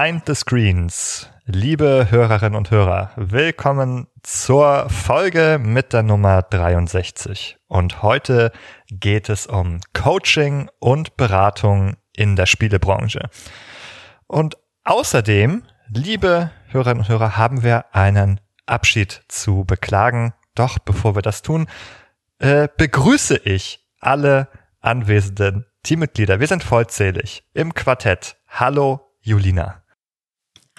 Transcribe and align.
Behind 0.00 0.22
the 0.26 0.34
Screens. 0.34 1.28
Liebe 1.44 2.06
Hörerinnen 2.08 2.56
und 2.56 2.70
Hörer, 2.70 3.10
willkommen 3.16 4.06
zur 4.22 4.88
Folge 4.88 5.60
mit 5.62 5.92
der 5.92 6.02
Nummer 6.02 6.40
63. 6.40 7.58
Und 7.68 8.02
heute 8.02 8.50
geht 8.88 9.28
es 9.28 9.46
um 9.46 9.80
Coaching 9.92 10.70
und 10.78 11.18
Beratung 11.18 11.98
in 12.16 12.34
der 12.34 12.46
Spielebranche. 12.46 13.28
Und 14.26 14.56
außerdem, 14.84 15.64
liebe 15.90 16.50
Hörerinnen 16.68 17.00
und 17.00 17.08
Hörer, 17.10 17.36
haben 17.36 17.62
wir 17.62 17.94
einen 17.94 18.40
Abschied 18.64 19.20
zu 19.28 19.64
beklagen. 19.66 20.32
Doch 20.54 20.78
bevor 20.78 21.14
wir 21.14 21.22
das 21.22 21.42
tun, 21.42 21.68
äh, 22.38 22.68
begrüße 22.74 23.36
ich 23.36 23.86
alle 24.00 24.48
anwesenden 24.80 25.66
Teammitglieder. 25.82 26.40
Wir 26.40 26.46
sind 26.46 26.64
vollzählig 26.64 27.44
im 27.52 27.74
Quartett. 27.74 28.38
Hallo 28.48 29.14
Julina. 29.20 29.79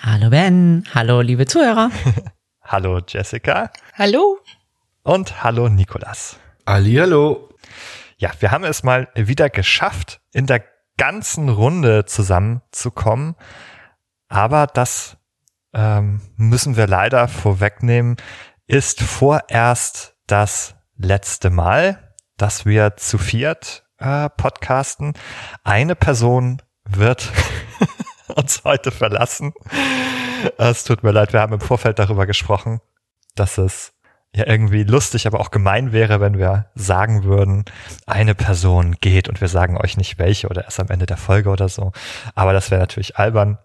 Hallo 0.03 0.31
Ben. 0.31 0.83
Hallo 0.95 1.21
liebe 1.21 1.45
Zuhörer. 1.45 1.91
hallo 2.63 3.01
Jessica. 3.07 3.69
Hallo. 3.93 4.39
Und 5.03 5.43
hallo 5.43 5.69
Nikolas. 5.69 6.39
Hallo. 6.65 7.49
Ja, 8.17 8.31
wir 8.39 8.49
haben 8.49 8.63
es 8.63 8.81
mal 8.81 9.09
wieder 9.13 9.51
geschafft, 9.51 10.19
in 10.33 10.47
der 10.47 10.63
ganzen 10.97 11.49
Runde 11.49 12.05
zusammenzukommen. 12.05 13.35
Aber 14.27 14.65
das 14.65 15.17
ähm, 15.71 16.21
müssen 16.35 16.77
wir 16.77 16.87
leider 16.87 17.27
vorwegnehmen, 17.27 18.17
ist 18.65 19.01
vorerst 19.01 20.15
das 20.25 20.73
letzte 20.97 21.51
Mal, 21.51 22.15
dass 22.37 22.65
wir 22.65 22.97
zu 22.97 23.19
viert 23.19 23.85
äh, 23.99 24.29
podcasten. 24.29 25.13
Eine 25.63 25.95
Person 25.95 26.59
wird 26.85 27.31
uns 28.35 28.63
heute 28.63 28.91
verlassen. 28.91 29.53
Es 30.57 30.83
tut 30.83 31.03
mir 31.03 31.11
leid, 31.11 31.33
wir 31.33 31.41
haben 31.41 31.53
im 31.53 31.59
Vorfeld 31.59 31.99
darüber 31.99 32.25
gesprochen, 32.25 32.81
dass 33.35 33.57
es 33.57 33.93
ja 34.35 34.47
irgendwie 34.47 34.83
lustig, 34.83 35.27
aber 35.27 35.39
auch 35.39 35.51
gemein 35.51 35.91
wäre, 35.91 36.21
wenn 36.21 36.37
wir 36.37 36.67
sagen 36.73 37.23
würden, 37.23 37.65
eine 38.07 38.33
Person 38.33 38.95
geht 39.01 39.27
und 39.27 39.41
wir 39.41 39.49
sagen 39.49 39.77
euch 39.77 39.97
nicht 39.97 40.19
welche 40.19 40.47
oder 40.47 40.63
erst 40.63 40.79
am 40.79 40.87
Ende 40.87 41.05
der 41.05 41.17
Folge 41.17 41.49
oder 41.49 41.67
so. 41.67 41.91
Aber 42.33 42.53
das 42.53 42.71
wäre 42.71 42.81
natürlich 42.81 43.17
albern. 43.17 43.57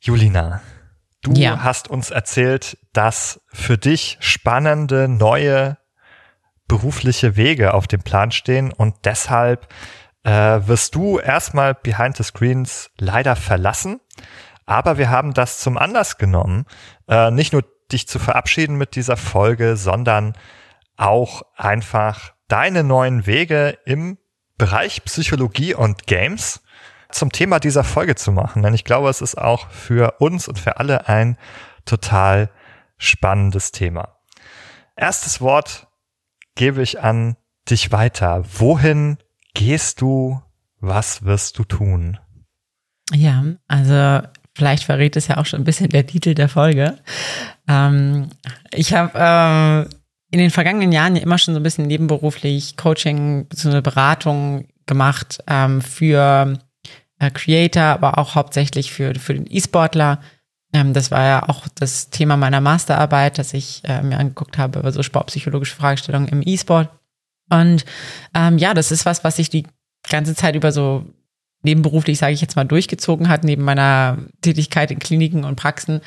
Julina, 0.00 0.60
du 1.22 1.32
ja. 1.32 1.62
hast 1.64 1.88
uns 1.88 2.10
erzählt, 2.10 2.78
dass 2.92 3.40
für 3.48 3.76
dich 3.76 4.18
spannende 4.20 5.08
neue 5.08 5.76
berufliche 6.68 7.36
Wege 7.36 7.74
auf 7.74 7.86
dem 7.88 8.02
Plan 8.02 8.30
stehen 8.30 8.72
und 8.72 8.94
deshalb 9.04 9.66
äh, 10.28 10.68
wirst 10.68 10.94
du 10.94 11.18
erstmal 11.18 11.74
Behind 11.74 12.14
the 12.16 12.22
Screens 12.22 12.90
leider 12.98 13.34
verlassen. 13.34 14.00
Aber 14.66 14.98
wir 14.98 15.08
haben 15.08 15.32
das 15.32 15.58
zum 15.58 15.78
Anlass 15.78 16.18
genommen, 16.18 16.66
äh, 17.08 17.30
nicht 17.30 17.54
nur 17.54 17.64
dich 17.90 18.06
zu 18.06 18.18
verabschieden 18.18 18.76
mit 18.76 18.94
dieser 18.94 19.16
Folge, 19.16 19.76
sondern 19.76 20.34
auch 20.98 21.42
einfach 21.56 22.34
deine 22.48 22.84
neuen 22.84 23.24
Wege 23.24 23.78
im 23.86 24.18
Bereich 24.58 25.02
Psychologie 25.04 25.74
und 25.74 26.06
Games 26.06 26.60
zum 27.10 27.32
Thema 27.32 27.58
dieser 27.58 27.84
Folge 27.84 28.14
zu 28.14 28.30
machen. 28.30 28.62
Denn 28.62 28.74
ich 28.74 28.84
glaube, 28.84 29.08
es 29.08 29.22
ist 29.22 29.38
auch 29.38 29.70
für 29.70 30.16
uns 30.18 30.46
und 30.46 30.58
für 30.58 30.76
alle 30.76 31.08
ein 31.08 31.38
total 31.86 32.50
spannendes 32.98 33.72
Thema. 33.72 34.18
Erstes 34.94 35.40
Wort 35.40 35.86
gebe 36.54 36.82
ich 36.82 37.00
an 37.00 37.36
dich 37.70 37.92
weiter. 37.92 38.44
Wohin 38.58 39.16
gehst 39.54 40.00
du? 40.00 40.40
Was 40.80 41.24
wirst 41.24 41.58
du 41.58 41.64
tun? 41.64 42.18
Ja, 43.12 43.44
also 43.66 44.26
vielleicht 44.54 44.84
verrät 44.84 45.16
es 45.16 45.28
ja 45.28 45.38
auch 45.38 45.46
schon 45.46 45.60
ein 45.60 45.64
bisschen 45.64 45.88
der 45.88 46.06
Titel 46.06 46.34
der 46.34 46.48
Folge. 46.48 46.98
Ähm, 47.66 48.28
ich 48.72 48.92
habe 48.92 49.88
äh, 49.88 49.94
in 50.30 50.38
den 50.38 50.50
vergangenen 50.50 50.92
Jahren 50.92 51.16
ja 51.16 51.22
immer 51.22 51.38
schon 51.38 51.54
so 51.54 51.60
ein 51.60 51.62
bisschen 51.62 51.86
nebenberuflich 51.86 52.76
Coaching 52.76 53.46
bzw. 53.46 53.80
Beratung 53.80 54.68
gemacht 54.86 55.38
ähm, 55.46 55.80
für 55.80 56.58
äh, 57.18 57.30
Creator, 57.30 57.82
aber 57.82 58.18
auch 58.18 58.34
hauptsächlich 58.34 58.92
für, 58.92 59.14
für 59.14 59.34
den 59.34 59.46
E-Sportler. 59.48 60.20
Ähm, 60.72 60.92
das 60.92 61.10
war 61.10 61.24
ja 61.24 61.48
auch 61.48 61.66
das 61.74 62.10
Thema 62.10 62.36
meiner 62.36 62.60
Masterarbeit, 62.60 63.38
dass 63.38 63.54
ich 63.54 63.82
äh, 63.84 64.02
mir 64.02 64.18
angeguckt 64.18 64.58
habe 64.58 64.80
über 64.80 64.92
so 64.92 65.02
sportpsychologische 65.02 65.76
Fragestellungen 65.76 66.28
im 66.28 66.42
E-Sport. 66.44 66.90
Und 67.50 67.84
ähm, 68.34 68.58
ja, 68.58 68.74
das 68.74 68.90
ist 68.92 69.06
was, 69.06 69.24
was 69.24 69.38
ich 69.38 69.50
die 69.50 69.66
ganze 70.08 70.34
Zeit 70.34 70.54
über 70.54 70.72
so 70.72 71.04
nebenberuflich, 71.62 72.18
sage 72.18 72.32
ich 72.32 72.40
jetzt 72.40 72.56
mal, 72.56 72.64
durchgezogen 72.64 73.28
hat, 73.28 73.44
neben 73.44 73.64
meiner 73.64 74.18
Tätigkeit 74.42 74.90
in 74.90 74.98
Kliniken 74.98 75.44
und 75.44 75.56
Praxen. 75.56 76.00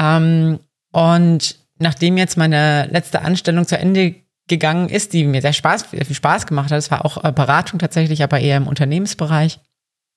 Ähm, 0.00 0.58
und 0.92 1.56
nachdem 1.78 2.18
jetzt 2.18 2.36
meine 2.36 2.86
letzte 2.86 3.22
Anstellung 3.22 3.66
zu 3.66 3.78
Ende 3.78 4.16
gegangen 4.48 4.88
ist, 4.88 5.12
die 5.12 5.24
mir 5.24 5.42
sehr 5.42 5.52
Spaß, 5.52 5.86
viel 5.86 6.14
Spaß 6.14 6.46
gemacht 6.46 6.70
hat, 6.70 6.78
es 6.78 6.90
war 6.90 7.04
auch 7.04 7.22
äh, 7.22 7.32
Beratung 7.32 7.78
tatsächlich, 7.78 8.22
aber 8.22 8.40
eher 8.40 8.56
im 8.56 8.66
Unternehmensbereich, 8.66 9.60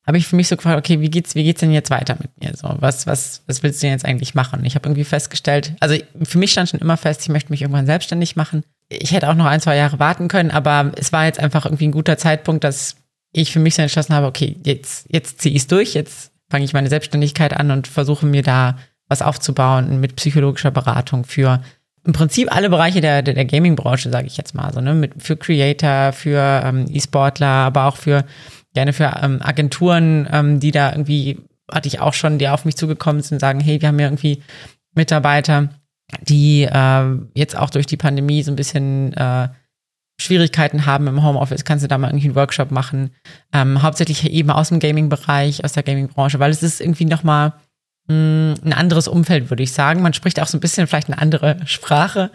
habe 0.08 0.18
ich 0.18 0.26
für 0.26 0.36
mich 0.36 0.48
so 0.48 0.56
gefragt, 0.56 0.80
okay, 0.80 1.00
wie 1.00 1.12
geht's, 1.12 1.36
wie 1.36 1.44
geht's 1.44 1.60
denn 1.60 1.72
jetzt 1.72 1.92
weiter 1.92 2.18
mit 2.20 2.32
mir? 2.42 2.56
So, 2.56 2.76
was, 2.80 3.06
was, 3.06 3.44
was 3.46 3.62
willst 3.62 3.82
du 3.82 3.86
denn 3.86 3.94
jetzt 3.94 4.06
eigentlich 4.06 4.34
machen? 4.34 4.66
Ich 4.66 4.74
habe 4.76 4.88
irgendwie 4.90 5.04
festgestellt, 5.04 5.76
also 5.80 5.96
für 6.24 6.40
mich 6.40 6.52
stand 6.52 6.70
schon 6.70 6.80
immer 6.80 6.98
fest, 6.98 7.22
ich 7.22 7.30
möchte 7.30 7.52
mich 7.52 7.62
irgendwann 7.62 7.86
selbstständig 7.86 8.36
machen. 8.36 8.64
Ich 9.00 9.12
hätte 9.12 9.30
auch 9.30 9.36
noch 9.36 9.46
ein, 9.46 9.62
zwei 9.62 9.78
Jahre 9.78 10.00
warten 10.00 10.28
können, 10.28 10.52
aber 10.52 10.92
es 10.98 11.14
war 11.14 11.26
jetzt 11.26 11.40
einfach 11.40 11.66
irgendwie 11.66 11.88
ein 11.88 11.94
guter 11.94 12.18
Zeitpunkt, 12.18 12.64
dass 12.64 12.98
ich 13.32 13.52
für 13.54 13.60
mich 13.60 13.76
so 13.76 13.82
entschlossen 13.82 14.14
habe, 14.14 14.28
okay, 14.28 14.58
jetzt, 14.64 15.06
jetzt 15.10 15.42
ziehe 15.42 15.56
ich 15.56 15.62
es 15.62 15.68
durch, 15.68 15.94
jetzt 15.94 16.32
fange 16.50 16.66
ich 16.66 16.74
meine 16.74 16.90
Selbstständigkeit 16.90 17.54
an 17.56 17.72
und 17.72 17.88
versuche 17.88 18.26
mir 18.26 18.44
da 18.44 18.78
was 19.08 19.22
aufzubauen 19.22 20.00
mit 20.02 20.16
psychologischer 20.18 20.72
Beratung 20.72 21.24
für 21.24 21.62
im 22.04 22.14
Prinzip 22.14 22.54
alle 22.54 22.70
Bereiche 22.70 23.00
der, 23.00 23.22
der, 23.22 23.36
der 23.36 23.46
Gaming-Branche, 23.46 24.10
sage 24.10 24.28
ich 24.28 24.38
jetzt 24.38 24.56
mal 24.56 24.74
so, 24.74 24.82
ne? 24.82 24.96
Mit, 24.96 25.22
für 25.22 25.38
Creator, 25.38 26.14
für 26.14 26.62
ähm, 26.66 26.86
E-Sportler, 26.90 27.46
aber 27.46 27.86
auch 27.86 27.96
für 27.96 28.26
gerne 28.74 28.94
für 28.94 29.20
ähm, 29.22 29.40
Agenturen, 29.42 30.28
ähm, 30.32 30.60
die 30.60 30.72
da 30.72 30.92
irgendwie, 30.92 31.40
hatte 31.72 31.88
ich 31.88 32.00
auch 32.00 32.14
schon, 32.14 32.40
die 32.40 32.48
auf 32.48 32.66
mich 32.66 32.76
zugekommen 32.76 33.22
sind 33.22 33.36
und 33.36 33.40
sagen, 33.40 33.60
hey, 33.60 33.82
wir 33.82 33.90
haben 33.90 34.00
ja 34.00 34.08
irgendwie 34.08 34.42
Mitarbeiter, 34.96 35.70
die 36.22 36.64
äh, 36.64 37.18
jetzt 37.34 37.58
auch 37.58 37.70
durch 37.70 37.86
die 37.86 37.98
Pandemie 37.98 38.44
so 38.44 38.52
ein 38.52 38.56
bisschen 38.56 39.14
äh, 39.14 39.50
Schwierigkeiten 40.22 40.86
haben 40.86 41.08
im 41.08 41.24
Homeoffice, 41.24 41.66
kannst 41.66 41.84
du 41.84 41.88
da 41.88 41.98
mal 41.98 42.10
irgendwie 42.10 42.28
einen 42.28 42.36
Workshop 42.36 42.72
machen. 42.72 43.12
Ähm, 43.54 43.82
hauptsächlich 43.82 44.30
eben 44.30 44.52
aus 44.52 44.70
dem 44.70 44.80
Gaming-Bereich, 44.80 45.64
aus 45.64 45.74
der 45.74 45.84
Gaming-Branche, 45.84 46.40
weil 46.40 46.52
es 46.52 46.64
ist 46.64 46.80
irgendwie 46.80 47.06
nochmal 47.06 47.54
hm, 48.08 48.56
ein 48.64 48.74
anderes 48.74 49.08
Umfeld, 49.08 49.50
würde 49.50 49.64
ich 49.64 49.72
sagen. 49.72 50.02
Man 50.02 50.14
spricht 50.14 50.40
auch 50.40 50.48
so 50.48 50.58
ein 50.58 50.62
bisschen 50.62 50.88
vielleicht 50.88 51.08
eine 51.08 51.18
andere 51.18 51.58
Sprache. 51.66 52.32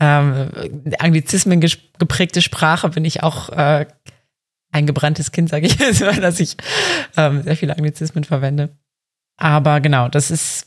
Ähm, 0.00 0.50
Anglizismen 0.98 1.60
geprägte 1.60 2.42
Sprache 2.42 2.88
bin 2.88 3.04
ich 3.04 3.22
auch 3.22 3.50
äh, 3.50 3.86
ein 4.72 4.86
gebranntes 4.86 5.32
Kind, 5.32 5.48
sage 5.48 5.66
ich 5.66 5.78
jetzt 5.78 6.00
mal, 6.00 6.20
dass 6.20 6.40
ich 6.40 6.56
ähm, 7.16 7.42
sehr 7.42 7.56
viele 7.56 7.76
Anglizismen 7.76 8.24
verwende. 8.24 8.70
Aber 9.38 9.80
genau, 9.80 10.08
das 10.08 10.30
ist 10.30 10.66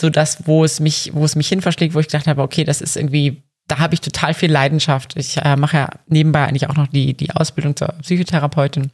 so 0.00 0.10
das, 0.10 0.46
wo 0.46 0.64
es 0.64 0.80
mich, 0.80 1.10
wo 1.14 1.24
es 1.24 1.36
mich 1.36 1.48
hin 1.48 1.62
verschlägt, 1.62 1.94
wo 1.94 2.00
ich 2.00 2.06
gedacht 2.06 2.26
habe, 2.26 2.42
okay, 2.42 2.64
das 2.64 2.80
ist 2.80 2.96
irgendwie, 2.96 3.42
da 3.68 3.78
habe 3.78 3.94
ich 3.94 4.00
total 4.00 4.34
viel 4.34 4.50
Leidenschaft. 4.50 5.16
Ich 5.16 5.36
äh, 5.36 5.56
mache 5.56 5.76
ja 5.76 5.90
nebenbei 6.06 6.46
eigentlich 6.46 6.68
auch 6.68 6.76
noch 6.76 6.88
die, 6.88 7.14
die 7.14 7.30
Ausbildung 7.32 7.76
zur 7.76 7.88
Psychotherapeutin. 8.02 8.90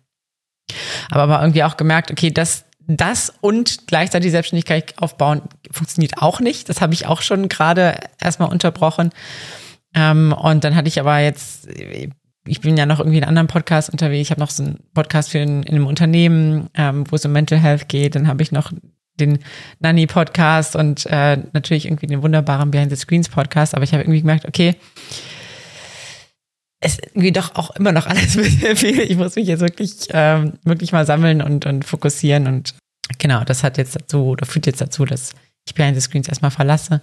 Aber 1.10 1.22
aber 1.22 1.40
irgendwie 1.40 1.64
auch 1.64 1.76
gemerkt, 1.76 2.10
okay, 2.10 2.30
das, 2.30 2.64
das 2.86 3.32
und 3.40 3.86
gleichzeitig 3.86 4.30
Selbstständigkeit 4.30 4.94
aufbauen 4.98 5.42
funktioniert 5.70 6.20
auch 6.20 6.40
nicht. 6.40 6.68
Das 6.68 6.80
habe 6.80 6.94
ich 6.94 7.06
auch 7.06 7.22
schon 7.22 7.48
gerade 7.48 7.98
erstmal 8.20 8.50
unterbrochen. 8.50 9.10
Ähm, 9.94 10.32
und 10.32 10.64
dann 10.64 10.74
hatte 10.74 10.88
ich 10.88 11.00
aber 11.00 11.18
jetzt 11.20 11.68
ich 12.46 12.60
bin 12.60 12.76
ja 12.76 12.86
noch 12.86 13.00
irgendwie 13.00 13.18
in 13.18 13.24
anderen 13.24 13.48
Podcasts 13.48 13.90
unterwegs. 13.90 14.28
Ich 14.28 14.30
habe 14.30 14.40
noch 14.40 14.50
so 14.50 14.62
einen 14.62 14.78
Podcast 14.94 15.30
für 15.30 15.38
in, 15.38 15.62
in 15.64 15.74
einem 15.74 15.86
Unternehmen, 15.86 16.68
ähm, 16.74 17.04
wo 17.10 17.16
es 17.16 17.24
um 17.24 17.32
Mental 17.32 17.58
Health 17.58 17.88
geht. 17.88 18.14
Dann 18.14 18.28
habe 18.28 18.42
ich 18.42 18.52
noch 18.52 18.72
den 19.18 19.38
Nanny-Podcast 19.80 20.76
und 20.76 21.06
äh, 21.06 21.38
natürlich 21.52 21.86
irgendwie 21.86 22.06
den 22.06 22.22
wunderbaren 22.22 22.70
Behind 22.70 22.90
the 22.90 22.96
Screens 22.96 23.28
Podcast. 23.28 23.74
Aber 23.74 23.84
ich 23.84 23.92
habe 23.92 24.02
irgendwie 24.02 24.20
gemerkt, 24.20 24.46
okay, 24.46 24.76
es 26.80 26.98
irgendwie 26.98 27.32
doch 27.32 27.54
auch 27.54 27.70
immer 27.76 27.92
noch 27.92 28.06
alles 28.06 28.36
ein 28.64 28.76
viel. 28.76 29.00
Ich 29.00 29.16
muss 29.16 29.36
mich 29.36 29.48
jetzt 29.48 29.60
wirklich, 29.60 30.08
ähm, 30.10 30.54
wirklich 30.64 30.92
mal 30.92 31.06
sammeln 31.06 31.42
und, 31.42 31.66
und 31.66 31.84
fokussieren. 31.84 32.46
Und 32.46 32.74
genau, 33.18 33.44
das 33.44 33.62
hat 33.62 33.78
jetzt 33.78 33.96
dazu, 33.96 34.26
oder 34.26 34.46
führt 34.46 34.66
jetzt 34.66 34.80
dazu, 34.80 35.04
dass 35.04 35.32
ich 35.66 35.74
Behind 35.74 35.96
the 35.96 36.00
Screens 36.00 36.28
erstmal 36.28 36.50
verlasse, 36.50 37.00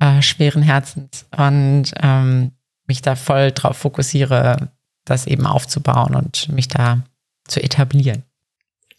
äh, 0.00 0.22
schweren 0.22 0.62
Herzens 0.62 1.26
und 1.36 1.92
ähm, 2.00 2.52
mich 2.86 3.02
da 3.02 3.16
voll 3.16 3.52
drauf 3.52 3.78
fokussiere, 3.78 4.68
das 5.04 5.26
eben 5.26 5.46
aufzubauen 5.46 6.14
und 6.14 6.48
mich 6.50 6.68
da 6.68 7.02
zu 7.46 7.62
etablieren. 7.62 8.22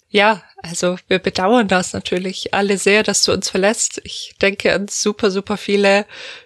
Ja, 0.10 0.42
also 0.68 0.98
wir 1.08 1.20
bedauern 1.20 1.68
das 1.68 1.94
natürlich 1.94 2.54
alle 2.54 2.78
sehr, 2.78 3.04
dass 3.04 3.24
du 3.24 3.32
uns 3.32 3.50
verlässt. 3.50 4.02
Ich 4.04 4.36
denke 4.42 4.74
an 4.74 4.88
super, 4.88 5.30
super 5.30 5.58
viele 5.58 6.06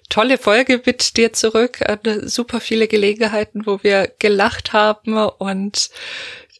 tolle 0.09 0.37
Folge 0.37 0.81
mit 0.85 1.15
dir 1.17 1.33
zurück, 1.33 1.79
an 1.87 2.27
super 2.27 2.59
viele 2.59 2.87
Gelegenheiten, 2.87 3.65
wo 3.65 3.81
wir 3.81 4.11
gelacht 4.19 4.73
haben 4.73 5.17
und 5.17 5.89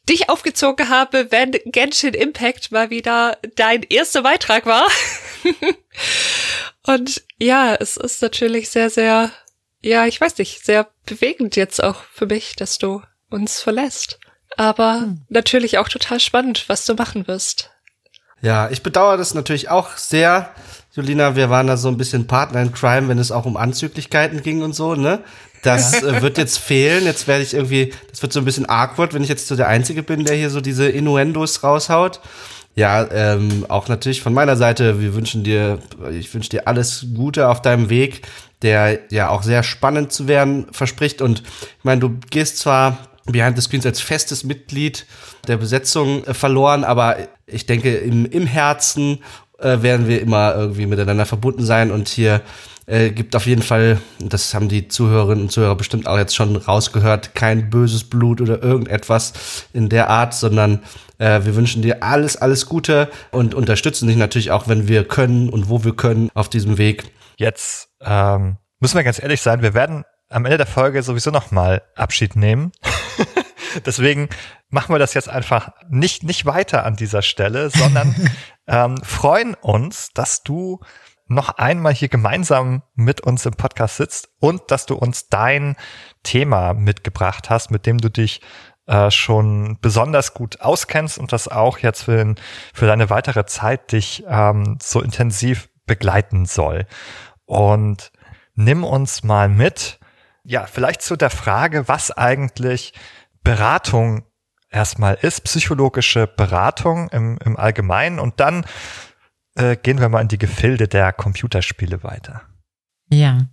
dich 0.07 0.29
aufgezogen 0.29 0.89
habe, 0.89 1.31
wenn 1.31 1.51
Genshin 1.65 2.13
Impact 2.13 2.71
mal 2.71 2.89
wieder 2.89 3.37
dein 3.55 3.83
erster 3.83 4.23
Beitrag 4.23 4.65
war. 4.65 4.87
Und 6.87 7.23
ja, 7.37 7.75
es 7.75 7.97
ist 7.97 8.21
natürlich 8.21 8.69
sehr, 8.69 8.89
sehr, 8.89 9.31
ja, 9.81 10.07
ich 10.07 10.19
weiß 10.19 10.37
nicht, 10.39 10.65
sehr 10.65 10.89
bewegend 11.05 11.55
jetzt 11.55 11.83
auch 11.83 12.01
für 12.11 12.25
mich, 12.25 12.55
dass 12.55 12.79
du 12.79 13.03
uns 13.29 13.61
verlässt. 13.61 14.19
Aber 14.59 14.99
hm. 14.99 15.21
natürlich 15.29 15.77
auch 15.77 15.87
total 15.87 16.19
spannend, 16.19 16.65
was 16.67 16.85
du 16.85 16.93
machen 16.93 17.27
wirst. 17.27 17.71
Ja, 18.41 18.69
ich 18.69 18.83
bedauere 18.83 19.15
das 19.15 19.33
natürlich 19.33 19.69
auch 19.69 19.95
sehr. 19.95 20.51
Julina, 20.91 21.37
wir 21.37 21.49
waren 21.49 21.67
da 21.67 21.77
so 21.77 21.87
ein 21.87 21.95
bisschen 21.95 22.27
Partner 22.27 22.61
in 22.61 22.73
Crime, 22.73 23.07
wenn 23.07 23.19
es 23.19 23.31
auch 23.31 23.45
um 23.45 23.55
Anzüglichkeiten 23.55 24.43
ging 24.43 24.61
und 24.61 24.73
so, 24.73 24.95
ne? 24.95 25.19
Das 25.63 26.03
äh, 26.03 26.21
wird 26.21 26.37
jetzt 26.37 26.57
fehlen. 26.57 27.05
Jetzt 27.05 27.25
werde 27.25 27.41
ich 27.41 27.53
irgendwie, 27.53 27.93
das 28.09 28.21
wird 28.21 28.33
so 28.33 28.39
ein 28.41 28.45
bisschen 28.45 28.67
awkward, 28.67 29.13
wenn 29.13 29.23
ich 29.23 29.29
jetzt 29.29 29.47
so 29.47 29.55
der 29.55 29.69
Einzige 29.69 30.03
bin, 30.03 30.25
der 30.25 30.35
hier 30.35 30.49
so 30.49 30.59
diese 30.59 30.89
Innuendos 30.89 31.63
raushaut. 31.63 32.19
Ja, 32.75 33.09
ähm, 33.11 33.65
auch 33.69 33.87
natürlich 33.87 34.21
von 34.21 34.33
meiner 34.33 34.57
Seite, 34.57 34.99
wir 34.99 35.15
wünschen 35.15 35.45
dir, 35.45 35.79
ich 36.11 36.33
wünsche 36.33 36.49
dir 36.49 36.67
alles 36.67 37.07
Gute 37.15 37.47
auf 37.47 37.61
deinem 37.61 37.89
Weg, 37.89 38.27
der 38.61 38.99
ja 39.09 39.29
auch 39.29 39.43
sehr 39.43 39.63
spannend 39.63 40.11
zu 40.11 40.27
werden 40.27 40.67
verspricht. 40.73 41.21
Und 41.21 41.43
ich 41.43 41.83
meine, 41.83 42.01
du 42.01 42.19
gehst 42.29 42.57
zwar 42.57 43.08
Behind 43.31 43.55
the 43.55 43.61
Screens 43.61 43.85
als 43.85 44.01
festes 44.01 44.43
Mitglied 44.43 45.05
der 45.47 45.57
Besetzung 45.57 46.23
äh, 46.25 46.33
verloren, 46.33 46.83
aber 46.83 47.17
ich 47.45 47.65
denke, 47.65 47.95
im, 47.95 48.25
im 48.25 48.45
Herzen 48.45 49.19
äh, 49.59 49.81
werden 49.81 50.07
wir 50.07 50.21
immer 50.21 50.55
irgendwie 50.55 50.85
miteinander 50.85 51.25
verbunden 51.25 51.65
sein 51.65 51.91
und 51.91 52.07
hier 52.07 52.41
äh, 52.89 53.11
gibt 53.11 53.35
auf 53.35 53.45
jeden 53.45 53.61
Fall, 53.61 54.01
das 54.19 54.53
haben 54.53 54.67
die 54.67 54.87
Zuhörerinnen 54.87 55.43
und 55.43 55.51
Zuhörer 55.51 55.75
bestimmt 55.75 56.07
auch 56.07 56.17
jetzt 56.17 56.35
schon 56.35 56.55
rausgehört, 56.55 57.35
kein 57.35 57.69
böses 57.69 58.03
Blut 58.03 58.41
oder 58.41 58.63
irgendetwas 58.63 59.33
in 59.73 59.89
der 59.89 60.09
Art, 60.09 60.33
sondern 60.33 60.81
äh, 61.19 61.41
wir 61.43 61.55
wünschen 61.55 61.81
dir 61.81 62.01
alles, 62.01 62.35
alles 62.37 62.65
Gute 62.65 63.09
und 63.31 63.53
unterstützen 63.53 64.07
dich 64.07 64.17
natürlich 64.17 64.51
auch, 64.51 64.67
wenn 64.67 64.87
wir 64.87 65.07
können 65.07 65.49
und 65.49 65.69
wo 65.69 65.83
wir 65.83 65.95
können 65.95 66.29
auf 66.33 66.49
diesem 66.49 66.77
Weg. 66.77 67.11
Jetzt 67.37 67.89
ähm, 68.01 68.57
müssen 68.79 68.95
wir 68.95 69.03
ganz 69.03 69.21
ehrlich 69.21 69.41
sein, 69.41 69.61
wir 69.61 69.73
werden 69.73 70.03
am 70.29 70.45
Ende 70.45 70.57
der 70.57 70.67
Folge 70.67 71.03
sowieso 71.03 71.31
noch 71.31 71.51
mal 71.51 71.81
Abschied 71.95 72.35
nehmen. 72.35 72.71
Deswegen 73.85 74.29
machen 74.69 74.93
wir 74.93 74.99
das 74.99 75.13
jetzt 75.13 75.29
einfach 75.29 75.71
nicht, 75.89 76.23
nicht 76.23 76.45
weiter 76.45 76.85
an 76.85 76.95
dieser 76.95 77.21
Stelle, 77.21 77.69
sondern 77.69 78.15
ähm, 78.67 78.97
freuen 79.03 79.53
uns, 79.55 80.11
dass 80.13 80.43
du 80.43 80.79
noch 81.27 81.49
einmal 81.57 81.93
hier 81.93 82.09
gemeinsam 82.09 82.81
mit 82.95 83.21
uns 83.21 83.45
im 83.45 83.53
Podcast 83.53 83.97
sitzt 83.97 84.29
und 84.39 84.71
dass 84.71 84.87
du 84.87 84.95
uns 84.95 85.29
dein 85.29 85.75
Thema 86.23 86.73
mitgebracht 86.73 87.49
hast, 87.49 87.69
mit 87.69 87.85
dem 87.85 87.99
du 87.99 88.09
dich 88.09 88.41
äh, 88.87 89.11
schon 89.11 89.77
besonders 89.79 90.33
gut 90.33 90.61
auskennst 90.61 91.19
und 91.19 91.31
das 91.31 91.47
auch 91.47 91.77
jetzt 91.77 92.03
für, 92.03 92.17
den, 92.17 92.35
für 92.73 92.87
deine 92.87 93.11
weitere 93.11 93.45
Zeit 93.45 93.91
dich 93.91 94.23
ähm, 94.27 94.77
so 94.81 95.01
intensiv 95.01 95.69
begleiten 95.85 96.45
soll. 96.45 96.87
Und 97.45 98.11
nimm 98.55 98.83
uns 98.83 99.23
mal 99.23 99.47
mit, 99.47 99.98
ja, 100.49 100.65
vielleicht 100.65 101.03
zu 101.03 101.15
der 101.15 101.29
Frage, 101.29 101.87
was 101.87 102.09
eigentlich 102.09 102.93
Beratung 103.43 104.23
erstmal 104.71 105.13
ist, 105.21 105.43
psychologische 105.43 106.25
Beratung 106.25 107.07
im, 107.09 107.37
im 107.45 107.55
Allgemeinen 107.55 108.19
und 108.19 108.39
dann 108.39 108.65
äh, 109.55 109.75
gehen 109.75 109.99
wir 109.99 110.09
mal 110.09 110.21
in 110.21 110.27
die 110.27 110.39
Gefilde 110.39 110.87
der 110.87 111.13
Computerspiele 111.13 112.03
weiter. 112.03 112.41
Ja, 113.11 113.45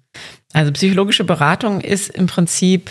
also 0.55 0.73
psychologische 0.73 1.25
Beratung 1.25 1.83
ist 1.83 2.09
im 2.09 2.29
Prinzip, 2.29 2.91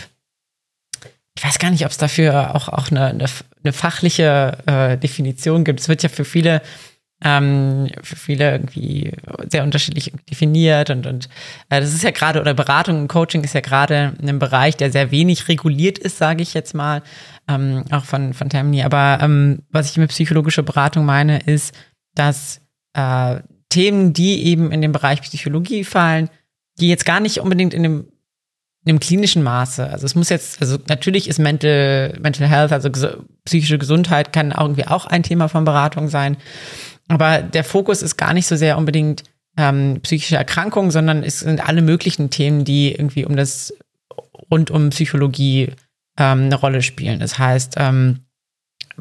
ich 1.36 1.44
weiß 1.44 1.58
gar 1.58 1.70
nicht, 1.70 1.84
ob 1.84 1.90
es 1.90 1.98
dafür 1.98 2.54
auch, 2.54 2.68
auch 2.68 2.92
eine, 2.92 3.06
eine, 3.06 3.26
eine 3.64 3.72
fachliche 3.72 4.58
äh, 4.66 4.98
Definition 4.98 5.64
gibt. 5.64 5.80
Es 5.80 5.88
wird 5.88 6.04
ja 6.04 6.08
für 6.08 6.24
viele 6.24 6.62
ähm, 7.24 7.88
für 8.02 8.16
viele 8.16 8.50
irgendwie 8.50 9.12
sehr 9.50 9.64
unterschiedlich 9.64 10.12
definiert 10.30 10.90
und, 10.90 11.06
und 11.06 11.28
äh, 11.70 11.80
das 11.80 11.94
ist 11.94 12.02
ja 12.02 12.10
gerade, 12.10 12.40
oder 12.40 12.52
Beratung 12.52 13.00
und 13.00 13.08
Coaching 13.08 13.42
ist 13.42 13.54
ja 13.54 13.60
gerade 13.60 14.14
ein 14.20 14.38
Bereich, 14.38 14.76
der 14.76 14.90
sehr 14.90 15.10
wenig 15.10 15.48
reguliert 15.48 15.98
ist, 15.98 16.18
sage 16.18 16.42
ich 16.42 16.52
jetzt 16.52 16.74
mal, 16.74 17.02
ähm, 17.48 17.84
auch 17.90 18.04
von, 18.04 18.34
von 18.34 18.50
Termini. 18.50 18.82
Aber 18.82 19.18
ähm, 19.22 19.62
was 19.70 19.90
ich 19.90 19.96
mit 19.96 20.10
psychologischer 20.10 20.62
Beratung 20.62 21.06
meine, 21.06 21.38
ist, 21.38 21.74
dass 22.14 22.60
äh, 22.92 23.36
Themen, 23.70 24.12
die 24.12 24.44
eben 24.46 24.70
in 24.70 24.82
den 24.82 24.92
Bereich 24.92 25.22
Psychologie 25.22 25.84
fallen, 25.84 26.28
die 26.80 26.88
jetzt 26.88 27.06
gar 27.06 27.20
nicht 27.20 27.40
unbedingt 27.40 27.72
in 27.72 27.82
dem 27.82 28.08
in 28.86 28.94
dem 28.94 29.00
klinischen 29.00 29.42
Maße. 29.42 29.90
Also 29.90 30.06
es 30.06 30.14
muss 30.14 30.28
jetzt, 30.28 30.60
also 30.60 30.78
natürlich 30.86 31.28
ist 31.28 31.40
Mental, 31.40 32.16
Mental 32.20 32.46
Health, 32.46 32.70
also 32.70 32.88
ges 32.88 33.08
psychische 33.44 33.78
Gesundheit 33.78 34.32
kann 34.32 34.52
irgendwie 34.56 34.86
auch 34.86 35.06
ein 35.06 35.24
Thema 35.24 35.48
von 35.48 35.64
Beratung 35.64 36.08
sein. 36.08 36.36
Aber 37.08 37.42
der 37.42 37.64
Fokus 37.64 38.02
ist 38.02 38.16
gar 38.16 38.34
nicht 38.34 38.46
so 38.46 38.56
sehr 38.56 38.78
unbedingt 38.78 39.22
ähm, 39.56 40.00
psychische 40.02 40.36
Erkrankungen, 40.36 40.90
sondern 40.90 41.22
es 41.22 41.40
sind 41.40 41.66
alle 41.66 41.82
möglichen 41.82 42.30
Themen, 42.30 42.64
die 42.64 42.92
irgendwie 42.92 43.24
um 43.24 43.36
das 43.36 43.74
rund 44.50 44.70
um 44.70 44.90
Psychologie 44.90 45.72
ähm, 46.18 46.44
eine 46.44 46.56
Rolle 46.56 46.82
spielen. 46.82 47.20
Das 47.20 47.38
heißt, 47.38 47.74
ähm, 47.78 48.20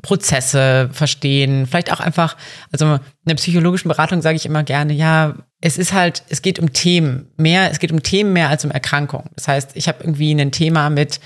Prozesse 0.02 0.90
verstehen, 0.92 1.68
vielleicht 1.68 1.92
auch 1.92 2.00
einfach, 2.00 2.36
also 2.72 2.96
in 2.96 3.00
der 3.26 3.36
psychologischen 3.36 3.88
Beratung 3.88 4.22
sage 4.22 4.36
ich 4.36 4.46
immer 4.46 4.64
gerne, 4.64 4.94
ja, 4.94 5.36
es 5.62 5.78
ist 5.78 5.94
halt, 5.94 6.24
es 6.30 6.42
geht 6.42 6.60
um 6.60 6.74
Themen 6.74 7.32
mehr, 7.38 7.72
es 7.72 7.80
geht 7.80 7.92
um 7.92 8.04
Themen 8.04 8.34
mehr 8.34 8.50
als 8.50 8.66
um 8.66 8.72
Erkrankungen. 8.72 9.30
Das 9.36 9.48
heißt, 9.48 9.72
ich 9.76 9.88
habe 9.88 10.04
irgendwie 10.04 10.32
ein 10.32 10.52
Thema 10.52 10.90
mit, 10.90 11.20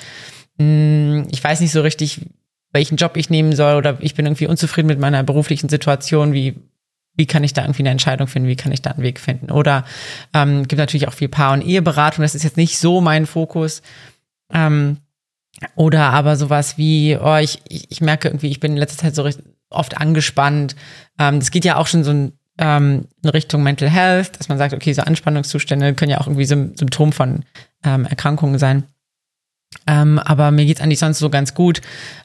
hm, 0.60 1.28
ich 1.32 1.44
weiß 1.44 1.62
nicht 1.62 1.72
so 1.72 1.82
richtig, 1.82 2.22
welchen 2.72 2.98
Job 2.98 3.18
ich 3.18 3.30
nehmen 3.30 3.56
soll 3.56 3.76
oder 3.76 3.98
ich 4.00 4.16
bin 4.16 4.26
irgendwie 4.26 4.48
unzufrieden 4.48 4.88
mit 4.88 5.00
meiner 5.00 5.24
beruflichen 5.24 5.70
Situation, 5.70 6.34
wie 6.34 6.56
wie 7.16 7.26
kann 7.26 7.44
ich 7.44 7.54
da 7.54 7.64
irgendwie 7.64 7.82
eine 7.82 7.90
Entscheidung 7.90 8.28
finden, 8.28 8.48
wie 8.48 8.56
kann 8.56 8.72
ich 8.72 8.82
da 8.82 8.92
einen 8.92 9.04
Weg 9.04 9.20
finden. 9.20 9.52
Oder 9.52 9.84
ähm, 10.34 10.68
gibt 10.68 10.80
natürlich 10.80 11.08
auch 11.08 11.14
viel 11.14 11.28
Paar- 11.28 11.52
und 11.52 11.62
Eheberatung, 11.62 12.22
das 12.22 12.34
ist 12.34 12.44
jetzt 12.44 12.56
nicht 12.56 12.80
so 12.80 13.02
mein 13.02 13.26
Fokus. 13.26 13.82
Ähm, 14.54 14.98
oder 15.76 16.12
aber 16.12 16.38
sowas 16.38 16.78
wie, 16.78 17.18
oh, 17.22 17.36
ich, 17.36 17.62
ich 17.68 18.00
merke 18.00 18.30
irgendwie, 18.30 18.48
ich 18.48 18.62
bin 18.62 18.72
in 18.72 18.78
letzter 18.78 19.00
Zeit 19.00 19.16
so 19.16 19.30
oft 19.70 19.98
angespannt. 19.98 20.78
Ähm, 21.20 21.40
das 21.40 21.52
geht 21.52 21.66
ja 21.66 21.76
auch 21.76 21.88
schon 21.88 22.06
so 22.06 22.12
in, 22.12 22.34
ähm, 22.58 23.08
in 23.22 23.30
Richtung 23.30 23.64
Mental 23.64 23.90
Health, 23.90 24.40
dass 24.40 24.48
man 24.48 24.58
sagt, 24.58 24.74
okay, 24.74 24.94
so 24.94 25.02
Anspannungszustände 25.02 25.94
können 25.96 26.12
ja 26.12 26.22
auch 26.22 26.28
irgendwie 26.28 26.46
Symptom 26.46 27.12
von 27.12 27.44
ähm, 27.84 28.06
Erkrankungen 28.06 28.60
sein. 28.60 28.84
Ähm, 29.88 30.20
aber 30.20 30.52
mir 30.52 30.66
geht's 30.66 30.82
eigentlich 30.82 31.00
sonst 31.00 31.20
so 31.20 31.30
ganz 31.30 31.54
gut. 31.54 31.82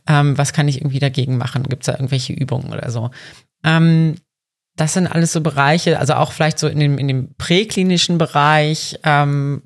Ähm, 0.06 0.36
was 0.38 0.52
kann 0.52 0.68
ich 0.68 0.78
irgendwie 0.78 0.98
dagegen 0.98 1.36
machen? 1.36 1.64
Gibt's 1.64 1.86
da 1.86 1.92
irgendwelche 1.92 2.32
Übungen 2.32 2.72
oder 2.72 2.90
so? 2.90 3.10
Ähm, 3.64 4.16
das 4.76 4.94
sind 4.94 5.06
alles 5.06 5.32
so 5.32 5.40
Bereiche, 5.40 5.98
also 5.98 6.14
auch 6.14 6.32
vielleicht 6.32 6.58
so 6.58 6.66
in 6.66 6.80
dem, 6.80 6.98
in 6.98 7.08
dem 7.08 7.34
präklinischen 7.36 8.18
Bereich, 8.18 8.98
ähm, 9.04 9.62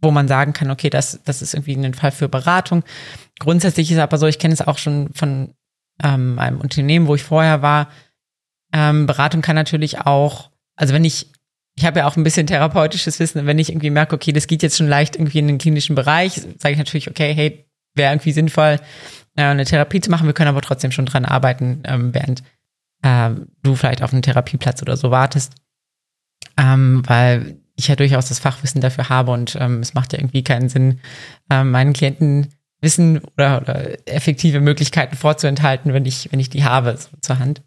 wo 0.00 0.10
man 0.10 0.28
sagen 0.28 0.52
kann, 0.52 0.70
okay, 0.70 0.90
das, 0.90 1.20
das 1.24 1.42
ist 1.42 1.54
irgendwie 1.54 1.76
ein 1.76 1.94
Fall 1.94 2.12
für 2.12 2.28
Beratung. 2.28 2.82
Grundsätzlich 3.40 3.90
ist 3.90 3.98
aber 3.98 4.16
so, 4.16 4.26
ich 4.26 4.38
kenne 4.38 4.54
es 4.54 4.62
auch 4.62 4.78
schon 4.78 5.12
von 5.12 5.54
ähm, 6.02 6.38
einem 6.38 6.60
Unternehmen, 6.60 7.08
wo 7.08 7.14
ich 7.14 7.22
vorher 7.22 7.62
war. 7.62 7.88
Ähm, 8.72 9.06
Beratung 9.06 9.42
kann 9.42 9.56
natürlich 9.56 10.00
auch, 10.00 10.50
also 10.76 10.94
wenn 10.94 11.04
ich 11.04 11.32
ich 11.78 11.84
habe 11.84 12.00
ja 12.00 12.06
auch 12.06 12.16
ein 12.16 12.24
bisschen 12.24 12.48
therapeutisches 12.48 13.20
Wissen. 13.20 13.46
Wenn 13.46 13.58
ich 13.58 13.70
irgendwie 13.70 13.90
merke, 13.90 14.16
okay, 14.16 14.32
das 14.32 14.48
geht 14.48 14.64
jetzt 14.64 14.76
schon 14.76 14.88
leicht 14.88 15.14
irgendwie 15.14 15.38
in 15.38 15.46
den 15.46 15.58
klinischen 15.58 15.94
Bereich, 15.94 16.32
sage 16.58 16.72
ich 16.72 16.78
natürlich, 16.78 17.08
okay, 17.08 17.32
hey, 17.32 17.64
wäre 17.94 18.12
irgendwie 18.12 18.32
sinnvoll, 18.32 18.80
äh, 19.36 19.42
eine 19.42 19.64
Therapie 19.64 20.00
zu 20.00 20.10
machen. 20.10 20.26
Wir 20.26 20.34
können 20.34 20.48
aber 20.48 20.60
trotzdem 20.60 20.90
schon 20.90 21.06
dran 21.06 21.24
arbeiten, 21.24 21.82
ähm, 21.84 22.12
während 22.12 22.42
äh, 23.02 23.30
du 23.62 23.76
vielleicht 23.76 24.02
auf 24.02 24.12
einen 24.12 24.22
Therapieplatz 24.22 24.82
oder 24.82 24.96
so 24.96 25.12
wartest. 25.12 25.52
Ähm, 26.56 27.02
weil 27.06 27.60
ich 27.76 27.86
ja 27.86 27.94
durchaus 27.94 28.28
das 28.28 28.40
Fachwissen 28.40 28.80
dafür 28.80 29.08
habe 29.08 29.30
und 29.30 29.56
ähm, 29.60 29.78
es 29.78 29.94
macht 29.94 30.12
ja 30.12 30.18
irgendwie 30.18 30.42
keinen 30.42 30.68
Sinn, 30.68 30.98
meinen 31.48 31.92
Klienten 31.92 32.48
Wissen 32.80 33.20
oder, 33.36 33.62
oder 33.62 34.08
effektive 34.08 34.60
Möglichkeiten 34.60 35.16
vorzuenthalten, 35.16 35.92
wenn 35.92 36.04
ich, 36.04 36.30
wenn 36.32 36.40
ich 36.40 36.50
die 36.50 36.64
habe 36.64 36.96
so 36.96 37.08
zur 37.20 37.38
Hand. 37.38 37.62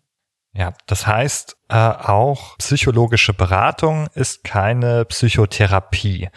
Ja, 0.53 0.73
das 0.85 1.07
heißt, 1.07 1.55
äh, 1.69 1.75
auch 1.75 2.57
psychologische 2.57 3.33
Beratung 3.33 4.07
ist 4.15 4.43
keine 4.43 5.05
Psychotherapie. 5.05 6.29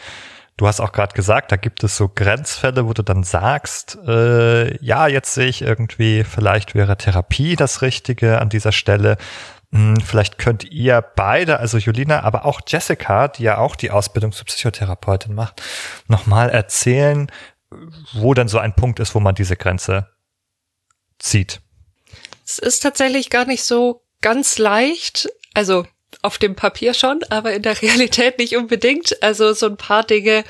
Du 0.56 0.68
hast 0.68 0.80
auch 0.80 0.92
gerade 0.92 1.14
gesagt, 1.14 1.50
da 1.50 1.56
gibt 1.56 1.82
es 1.82 1.96
so 1.96 2.08
Grenzfälle, 2.08 2.86
wo 2.86 2.92
du 2.92 3.02
dann 3.02 3.24
sagst, 3.24 3.98
äh, 4.06 4.76
ja, 4.84 5.08
jetzt 5.08 5.34
sehe 5.34 5.48
ich 5.48 5.62
irgendwie, 5.62 6.22
vielleicht 6.22 6.76
wäre 6.76 6.96
Therapie 6.96 7.56
das 7.56 7.82
Richtige 7.82 8.40
an 8.40 8.50
dieser 8.50 8.70
Stelle. 8.70 9.16
Hm, 9.72 9.96
vielleicht 9.96 10.38
könnt 10.38 10.62
ihr 10.62 11.02
beide, 11.02 11.58
also 11.58 11.76
Julina, 11.78 12.20
aber 12.20 12.44
auch 12.44 12.60
Jessica, 12.64 13.26
die 13.26 13.42
ja 13.42 13.58
auch 13.58 13.74
die 13.74 13.90
Ausbildung 13.90 14.30
zur 14.30 14.46
Psychotherapeutin 14.46 15.34
macht, 15.34 15.60
nochmal 16.06 16.50
erzählen, 16.50 17.28
wo 18.12 18.32
denn 18.32 18.46
so 18.46 18.58
ein 18.60 18.76
Punkt 18.76 19.00
ist, 19.00 19.16
wo 19.16 19.20
man 19.20 19.34
diese 19.34 19.56
Grenze 19.56 20.08
zieht. 21.18 21.60
Es 22.46 22.60
ist 22.60 22.80
tatsächlich 22.80 23.28
gar 23.28 23.46
nicht 23.46 23.64
so 23.64 24.03
ganz 24.24 24.56
leicht, 24.56 25.28
also 25.52 25.84
auf 26.22 26.38
dem 26.38 26.56
Papier 26.56 26.94
schon, 26.94 27.20
aber 27.28 27.52
in 27.52 27.60
der 27.60 27.80
Realität 27.82 28.38
nicht 28.38 28.56
unbedingt. 28.56 29.22
Also 29.22 29.52
so 29.52 29.66
ein 29.66 29.76
paar 29.76 30.02
Dinge, 30.02 30.44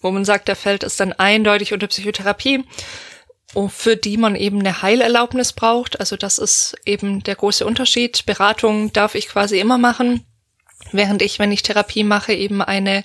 wo 0.00 0.10
man 0.10 0.24
sagt, 0.24 0.48
der 0.48 0.56
Feld 0.56 0.82
ist 0.82 0.98
dann 0.98 1.12
eindeutig 1.12 1.72
unter 1.72 1.86
Psychotherapie. 1.86 2.64
für 3.68 3.96
die 3.96 4.16
man 4.16 4.34
eben 4.34 4.58
eine 4.58 4.82
Heilerlaubnis 4.82 5.52
braucht. 5.52 6.00
Also 6.00 6.16
das 6.16 6.38
ist 6.38 6.74
eben 6.84 7.22
der 7.22 7.36
große 7.36 7.64
Unterschied. 7.64 8.26
Beratung 8.26 8.92
darf 8.92 9.14
ich 9.14 9.28
quasi 9.28 9.60
immer 9.60 9.78
machen, 9.78 10.26
während 10.90 11.22
ich, 11.22 11.38
wenn 11.38 11.52
ich 11.52 11.62
Therapie 11.62 12.04
mache, 12.04 12.32
eben 12.32 12.62
eine 12.62 13.04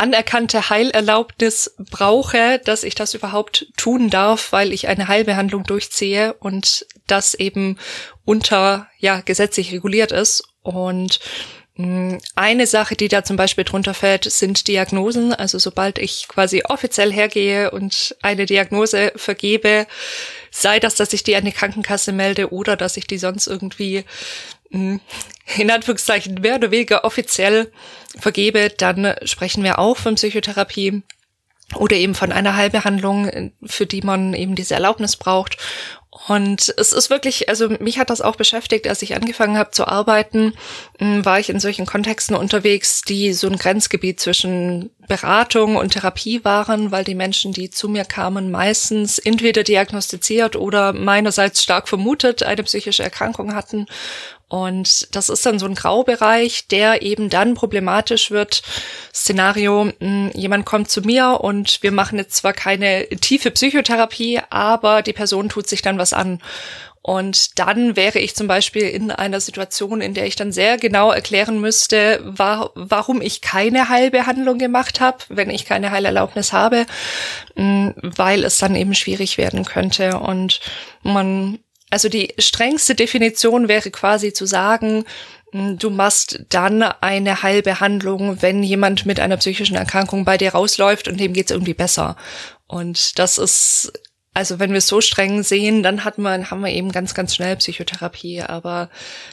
anerkannte 0.00 0.70
Heilerlaubnis 0.70 1.74
brauche, 1.90 2.60
dass 2.64 2.84
ich 2.84 2.94
das 2.94 3.14
überhaupt 3.14 3.66
tun 3.76 4.08
darf, 4.08 4.52
weil 4.52 4.72
ich 4.72 4.88
eine 4.88 5.08
Heilbehandlung 5.08 5.64
durchziehe 5.64 6.32
und 6.34 6.86
das 7.06 7.34
eben 7.34 7.76
unter, 8.24 8.86
ja, 8.98 9.20
gesetzlich 9.20 9.72
reguliert 9.72 10.10
ist. 10.10 10.42
Und 10.62 11.20
hm, 11.76 12.18
eine 12.34 12.66
Sache, 12.66 12.96
die 12.96 13.08
da 13.08 13.24
zum 13.24 13.36
Beispiel 13.36 13.64
drunter 13.64 13.92
fällt, 13.92 14.24
sind 14.24 14.68
Diagnosen. 14.68 15.34
Also 15.34 15.58
sobald 15.58 15.98
ich 15.98 16.28
quasi 16.28 16.62
offiziell 16.66 17.12
hergehe 17.12 17.70
und 17.70 18.16
eine 18.22 18.46
Diagnose 18.46 19.12
vergebe, 19.16 19.86
sei 20.50 20.80
das, 20.80 20.94
dass 20.94 21.12
ich 21.12 21.22
die 21.22 21.36
an 21.36 21.44
die 21.44 21.52
Krankenkasse 21.52 22.12
melde 22.12 22.52
oder 22.52 22.76
dass 22.76 22.96
ich 22.96 23.06
die 23.06 23.18
sonst 23.18 23.46
irgendwie 23.46 24.04
in 24.70 25.70
Anführungszeichen 25.70 26.34
mehr 26.34 26.56
oder 26.56 26.70
weniger 26.70 27.04
offiziell 27.04 27.72
vergebe, 28.18 28.70
dann 28.76 29.14
sprechen 29.24 29.64
wir 29.64 29.78
auch 29.78 29.96
von 29.96 30.14
Psychotherapie 30.14 31.02
oder 31.76 31.96
eben 31.96 32.14
von 32.14 32.32
einer 32.32 32.56
Heilbehandlung, 32.56 33.52
für 33.64 33.86
die 33.86 34.02
man 34.02 34.34
eben 34.34 34.54
diese 34.54 34.74
Erlaubnis 34.74 35.16
braucht. 35.16 35.56
Und 36.26 36.74
es 36.76 36.92
ist 36.92 37.08
wirklich, 37.08 37.48
also 37.48 37.68
mich 37.68 38.00
hat 38.00 38.10
das 38.10 38.20
auch 38.20 38.34
beschäftigt, 38.34 38.88
als 38.88 39.00
ich 39.02 39.14
angefangen 39.14 39.56
habe 39.56 39.70
zu 39.70 39.86
arbeiten, 39.86 40.54
hm, 40.98 41.24
war 41.24 41.38
ich 41.38 41.48
in 41.48 41.60
solchen 41.60 41.86
Kontexten 41.86 42.34
unterwegs, 42.34 43.02
die 43.02 43.32
so 43.32 43.46
ein 43.46 43.56
Grenzgebiet 43.56 44.18
zwischen 44.18 44.90
Beratung 45.06 45.76
und 45.76 45.92
Therapie 45.92 46.44
waren, 46.44 46.90
weil 46.90 47.04
die 47.04 47.14
Menschen, 47.14 47.52
die 47.52 47.70
zu 47.70 47.88
mir 47.88 48.04
kamen, 48.04 48.50
meistens 48.50 49.20
entweder 49.20 49.62
diagnostiziert 49.62 50.56
oder 50.56 50.92
meinerseits 50.92 51.62
stark 51.62 51.88
vermutet 51.88 52.42
eine 52.42 52.64
psychische 52.64 53.04
Erkrankung 53.04 53.54
hatten 53.54 53.86
und 54.50 55.14
das 55.14 55.28
ist 55.28 55.46
dann 55.46 55.60
so 55.60 55.66
ein 55.66 55.76
Graubereich, 55.76 56.66
der 56.66 57.02
eben 57.02 57.30
dann 57.30 57.54
problematisch 57.54 58.32
wird. 58.32 58.62
Szenario, 59.14 59.92
hm, 60.00 60.32
jemand 60.34 60.66
kommt 60.66 60.90
zu 60.90 61.02
mir 61.02 61.38
und 61.40 61.84
wir 61.84 61.92
machen 61.92 62.18
jetzt 62.18 62.34
zwar 62.34 62.52
keine 62.52 63.06
tiefe 63.08 63.52
Psychotherapie, 63.52 64.40
aber 64.50 65.02
die 65.02 65.12
Person 65.12 65.48
tut 65.48 65.68
sich 65.68 65.82
dann 65.82 65.98
was 65.98 66.12
an. 66.12 66.40
Und 67.00 67.60
dann 67.60 67.94
wäre 67.94 68.18
ich 68.18 68.34
zum 68.34 68.48
Beispiel 68.48 68.82
in 68.82 69.12
einer 69.12 69.40
Situation, 69.40 70.00
in 70.00 70.14
der 70.14 70.26
ich 70.26 70.34
dann 70.34 70.50
sehr 70.50 70.78
genau 70.78 71.12
erklären 71.12 71.60
müsste, 71.60 72.20
war, 72.24 72.72
warum 72.74 73.22
ich 73.22 73.42
keine 73.42 73.88
Heilbehandlung 73.88 74.58
gemacht 74.58 75.00
habe, 75.00 75.18
wenn 75.28 75.48
ich 75.48 75.64
keine 75.64 75.92
Heilerlaubnis 75.92 76.52
habe, 76.52 76.86
hm, 77.54 77.94
weil 78.02 78.42
es 78.42 78.58
dann 78.58 78.74
eben 78.74 78.96
schwierig 78.96 79.38
werden 79.38 79.64
könnte. 79.64 80.18
Und 80.18 80.58
man 81.04 81.60
also 81.90 82.08
die 82.08 82.32
strengste 82.38 82.94
Definition 82.94 83.68
wäre 83.68 83.90
quasi 83.90 84.32
zu 84.32 84.46
sagen, 84.46 85.04
hm, 85.52 85.78
du 85.78 85.90
machst 85.90 86.44
dann 86.48 86.82
eine 86.82 87.42
Heilbehandlung, 87.42 88.42
wenn 88.42 88.62
jemand 88.62 89.06
mit 89.06 89.20
einer 89.20 89.36
psychischen 89.36 89.76
Erkrankung 89.76 90.24
bei 90.24 90.38
dir 90.38 90.52
rausläuft 90.52 91.08
und 91.08 91.18
dem 91.18 91.32
geht's 91.32 91.50
irgendwie 91.50 91.74
besser. 91.74 92.16
Und 92.66 93.18
das 93.18 93.38
ist 93.38 93.92
also 94.32 94.60
wenn 94.60 94.70
wir 94.70 94.78
es 94.78 94.86
so 94.86 95.00
streng 95.00 95.42
sehen, 95.42 95.82
dann 95.82 96.04
hat 96.04 96.18
man, 96.18 96.50
haben 96.50 96.60
wir 96.60 96.70
eben 96.70 96.92
ganz, 96.92 97.14
ganz 97.14 97.34
schnell 97.34 97.56
Psychotherapie. 97.56 98.42
Aber 98.42 98.88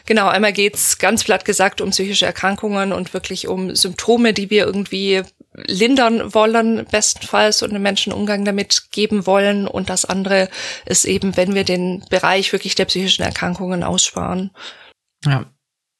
genau, 0.05 0.27
einmal 0.27 0.53
geht's 0.53 0.97
ganz 0.97 1.23
platt 1.23 1.45
gesagt 1.45 1.81
um 1.81 1.91
psychische 1.91 2.25
Erkrankungen 2.25 2.91
und 2.91 3.13
wirklich 3.13 3.47
um 3.47 3.75
Symptome, 3.75 4.33
die 4.33 4.49
wir 4.49 4.65
irgendwie 4.65 5.21
lindern 5.65 6.33
wollen, 6.33 6.85
bestenfalls, 6.91 7.61
und 7.61 7.71
einem 7.71 7.83
Menschen 7.83 8.13
Umgang 8.13 8.45
damit 8.45 8.91
geben 8.91 9.25
wollen. 9.25 9.67
Und 9.67 9.89
das 9.89 10.05
andere 10.05 10.49
ist 10.85 11.05
eben, 11.05 11.35
wenn 11.35 11.55
wir 11.55 11.63
den 11.63 12.03
Bereich 12.09 12.53
wirklich 12.53 12.75
der 12.75 12.85
psychischen 12.85 13.23
Erkrankungen 13.23 13.83
aussparen. 13.83 14.51
Ja, 15.25 15.45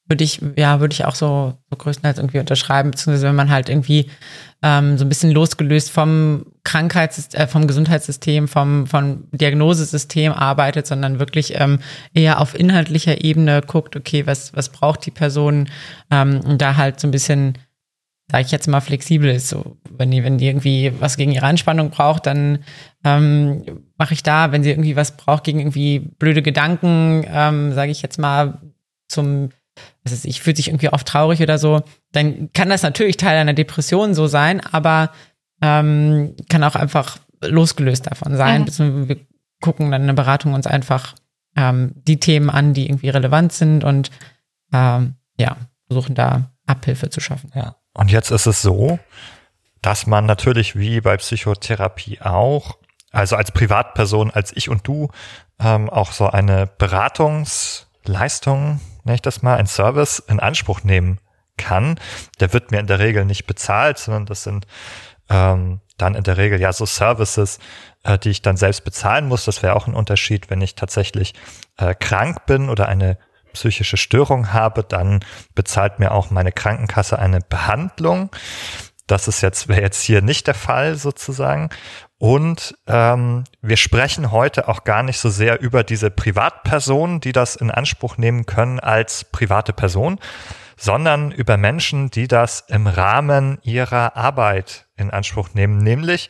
würde 0.08 0.24
ich, 0.24 0.40
ja, 0.56 0.80
würde 0.80 0.94
ich 0.94 1.04
auch 1.04 1.14
so, 1.14 1.54
so 1.70 1.76
größtenteils 1.76 2.18
irgendwie 2.18 2.38
unterschreiben, 2.38 2.90
beziehungsweise 2.90 3.26
wenn 3.28 3.34
man 3.34 3.50
halt 3.50 3.68
irgendwie 3.68 4.10
ähm, 4.62 4.96
so 4.96 5.04
ein 5.04 5.08
bisschen 5.08 5.30
losgelöst 5.30 5.90
vom 5.90 6.46
Krankheits-, 6.64 7.34
äh, 7.34 7.46
vom 7.46 7.66
Gesundheitssystem, 7.66 8.48
vom, 8.48 8.86
vom 8.86 9.28
Diagnosesystem 9.32 10.32
arbeitet, 10.32 10.86
sondern 10.86 11.20
wirklich 11.20 11.54
ähm, 11.60 11.80
eher 12.14 12.40
auf 12.40 12.58
inhaltlicher 12.58 13.22
Ebene 13.22 13.60
guckt, 13.60 13.96
okay, 13.96 14.26
was, 14.26 14.56
was 14.56 14.70
braucht 14.70 15.04
die 15.04 15.10
Person, 15.10 15.68
ähm, 16.10 16.40
und 16.40 16.62
da 16.62 16.76
halt 16.76 16.98
so 17.00 17.06
ein 17.06 17.12
bisschen, 17.12 17.58
sage 18.30 18.44
ich 18.44 18.50
jetzt 18.50 18.68
mal, 18.68 18.80
flexibel 18.80 19.30
ist. 19.30 19.48
So, 19.48 19.78
wenn 19.90 20.10
die, 20.10 20.22
wenn 20.22 20.38
die 20.38 20.46
irgendwie 20.46 20.92
was 21.00 21.16
gegen 21.16 21.32
ihre 21.32 21.46
Anspannung 21.46 21.90
braucht, 21.90 22.26
dann 22.26 22.58
ähm, 23.04 23.84
mache 23.96 24.14
ich 24.14 24.22
da, 24.22 24.52
wenn 24.52 24.62
sie 24.62 24.70
irgendwie 24.70 24.96
was 24.96 25.16
braucht 25.16 25.44
gegen 25.44 25.60
irgendwie 25.60 25.98
blöde 25.98 26.42
Gedanken, 26.42 27.24
ähm, 27.26 27.72
sage 27.72 27.90
ich 27.90 28.02
jetzt 28.02 28.18
mal, 28.18 28.60
zum 29.08 29.50
was 30.02 30.12
ist, 30.12 30.24
ich 30.24 30.40
fühle 30.40 30.56
sich 30.56 30.68
irgendwie 30.68 30.88
oft 30.88 31.06
traurig 31.06 31.40
oder 31.40 31.56
so, 31.56 31.82
dann 32.12 32.52
kann 32.52 32.68
das 32.68 32.82
natürlich 32.82 33.16
Teil 33.16 33.38
einer 33.38 33.54
Depression 33.54 34.14
so 34.14 34.26
sein, 34.26 34.60
aber 34.60 35.12
ähm, 35.62 36.34
kann 36.48 36.64
auch 36.64 36.74
einfach 36.74 37.18
losgelöst 37.42 38.06
davon 38.06 38.36
sein. 38.36 38.66
Mhm. 38.78 39.08
Wir 39.08 39.18
gucken 39.60 39.90
dann 39.90 40.02
in 40.02 40.06
der 40.08 40.14
Beratung 40.14 40.54
uns 40.54 40.66
einfach 40.66 41.14
ähm, 41.56 41.92
die 41.94 42.20
Themen 42.20 42.50
an, 42.50 42.74
die 42.74 42.86
irgendwie 42.86 43.08
relevant 43.08 43.52
sind 43.52 43.84
und 43.84 44.10
ähm, 44.72 45.14
ja, 45.38 45.56
versuchen 45.86 46.14
da 46.14 46.50
Abhilfe 46.66 47.10
zu 47.10 47.20
schaffen. 47.20 47.50
Ja. 47.54 47.76
Und 47.94 48.10
jetzt 48.10 48.30
ist 48.30 48.46
es 48.46 48.62
so, 48.62 48.98
dass 49.82 50.06
man 50.06 50.26
natürlich 50.26 50.76
wie 50.76 51.00
bei 51.00 51.16
Psychotherapie 51.16 52.20
auch, 52.20 52.78
also 53.10 53.36
als 53.36 53.52
Privatperson, 53.52 54.30
als 54.30 54.54
ich 54.56 54.68
und 54.68 54.86
du, 54.86 55.08
ähm, 55.60 55.90
auch 55.90 56.12
so 56.12 56.28
eine 56.28 56.66
Beratungsleistung 56.66 58.80
nenne 59.08 59.16
ich 59.16 59.22
das 59.22 59.42
mal, 59.42 59.56
ein 59.56 59.66
Service 59.66 60.20
in 60.20 60.38
Anspruch 60.38 60.84
nehmen 60.84 61.18
kann. 61.56 61.98
Der 62.40 62.52
wird 62.52 62.70
mir 62.70 62.78
in 62.78 62.86
der 62.86 63.00
Regel 63.00 63.24
nicht 63.24 63.46
bezahlt, 63.46 63.98
sondern 63.98 64.26
das 64.26 64.44
sind 64.44 64.66
ähm, 65.28 65.80
dann 65.96 66.14
in 66.14 66.22
der 66.22 66.36
Regel 66.36 66.60
ja 66.60 66.72
so 66.72 66.86
Services, 66.86 67.58
äh, 68.04 68.18
die 68.18 68.30
ich 68.30 68.42
dann 68.42 68.56
selbst 68.56 68.84
bezahlen 68.84 69.26
muss. 69.26 69.44
Das 69.44 69.62
wäre 69.62 69.74
auch 69.74 69.88
ein 69.88 69.94
Unterschied, 69.94 70.50
wenn 70.50 70.60
ich 70.60 70.76
tatsächlich 70.76 71.34
äh, 71.78 71.94
krank 71.94 72.46
bin 72.46 72.68
oder 72.68 72.86
eine 72.86 73.18
psychische 73.52 73.96
Störung 73.96 74.52
habe, 74.52 74.84
dann 74.84 75.20
bezahlt 75.54 75.98
mir 75.98 76.12
auch 76.12 76.30
meine 76.30 76.52
Krankenkasse 76.52 77.18
eine 77.18 77.40
Behandlung. 77.40 78.30
Das 79.06 79.26
ist 79.26 79.40
jetzt, 79.40 79.68
wäre 79.68 79.80
jetzt 79.80 80.02
hier 80.02 80.20
nicht 80.20 80.46
der 80.46 80.54
Fall 80.54 80.94
sozusagen. 80.94 81.70
Und 82.18 82.76
ähm, 82.86 83.44
wir 83.62 83.76
sprechen 83.76 84.32
heute 84.32 84.68
auch 84.68 84.84
gar 84.84 85.02
nicht 85.02 85.18
so 85.18 85.30
sehr 85.30 85.60
über 85.60 85.84
diese 85.84 86.10
Privatpersonen, 86.10 87.20
die 87.20 87.32
das 87.32 87.56
in 87.56 87.70
Anspruch 87.70 88.18
nehmen 88.18 88.44
können 88.44 88.80
als 88.80 89.24
private 89.24 89.72
Person, 89.72 90.18
sondern 90.76 91.32
über 91.32 91.56
Menschen, 91.56 92.10
die 92.10 92.28
das 92.28 92.64
im 92.68 92.86
Rahmen 92.86 93.58
ihrer 93.62 94.16
Arbeit 94.16 94.86
in 94.96 95.10
Anspruch 95.10 95.50
nehmen, 95.54 95.78
nämlich 95.78 96.28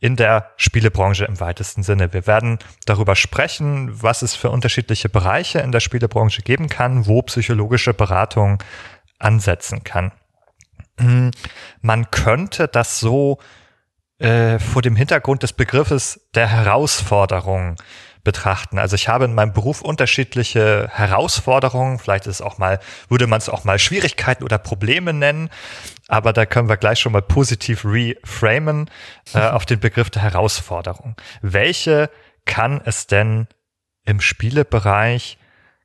in 0.00 0.16
der 0.16 0.50
Spielebranche 0.56 1.26
im 1.26 1.38
weitesten 1.40 1.82
Sinne. 1.82 2.12
Wir 2.12 2.26
werden 2.26 2.58
darüber 2.86 3.14
sprechen, 3.14 4.02
was 4.02 4.22
es 4.22 4.34
für 4.34 4.50
unterschiedliche 4.50 5.10
Bereiche 5.10 5.60
in 5.60 5.72
der 5.72 5.80
Spielebranche 5.80 6.42
geben 6.42 6.68
kann, 6.68 7.06
wo 7.06 7.22
psychologische 7.22 7.92
Beratung 7.92 8.62
ansetzen 9.18 9.84
kann. 9.84 10.12
Hm, 10.98 11.30
man 11.82 12.10
könnte 12.10 12.66
das 12.66 12.98
so 12.98 13.38
äh, 14.18 14.58
vor 14.58 14.80
dem 14.82 14.96
Hintergrund 14.96 15.42
des 15.42 15.52
Begriffes 15.52 16.28
der 16.34 16.48
Herausforderung 16.48 17.76
betrachten. 18.24 18.78
Also 18.78 18.96
ich 18.96 19.08
habe 19.08 19.24
in 19.24 19.34
meinem 19.34 19.52
Beruf 19.52 19.80
unterschiedliche 19.80 20.88
Herausforderungen, 20.92 21.98
vielleicht 21.98 22.26
ist 22.26 22.36
es 22.36 22.42
auch 22.42 22.58
mal, 22.58 22.80
würde 23.08 23.26
man 23.26 23.38
es 23.38 23.48
auch 23.48 23.64
mal 23.64 23.78
Schwierigkeiten 23.78 24.44
oder 24.44 24.58
Probleme 24.58 25.12
nennen, 25.12 25.50
aber 26.08 26.32
da 26.32 26.44
können 26.46 26.68
wir 26.68 26.76
gleich 26.76 27.00
schon 27.00 27.12
mal 27.12 27.22
positiv 27.22 27.84
reframen 27.84 28.90
äh, 29.34 29.40
auf 29.48 29.64
den 29.64 29.80
Begriff 29.80 30.10
der 30.10 30.22
Herausforderung. 30.22 31.16
Welche 31.40 32.10
kann 32.44 32.80
es 32.84 33.06
denn 33.06 33.46
im 34.04 34.20
Spielebereich 34.20 35.38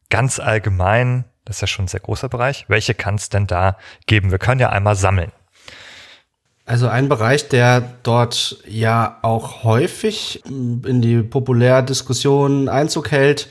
ganz 0.09 0.39
allgemein, 0.39 1.25
das 1.45 1.57
ist 1.57 1.61
ja 1.61 1.67
schon 1.67 1.85
ein 1.85 1.89
sehr 1.89 1.99
großer 1.99 2.29
Bereich, 2.29 2.65
welche 2.67 2.95
kann 2.95 3.15
es 3.15 3.29
denn 3.29 3.47
da 3.47 3.77
geben? 4.07 4.31
Wir 4.31 4.39
können 4.39 4.59
ja 4.59 4.69
einmal 4.69 4.95
sammeln. 4.95 5.31
Also 6.65 6.87
ein 6.87 7.09
Bereich, 7.09 7.47
der 7.47 7.81
dort 8.01 8.57
ja 8.67 9.19
auch 9.21 9.63
häufig 9.63 10.41
in 10.45 11.01
die 11.01 11.21
Populärdiskussion 11.21 12.69
Einzug 12.69 13.11
hält, 13.11 13.49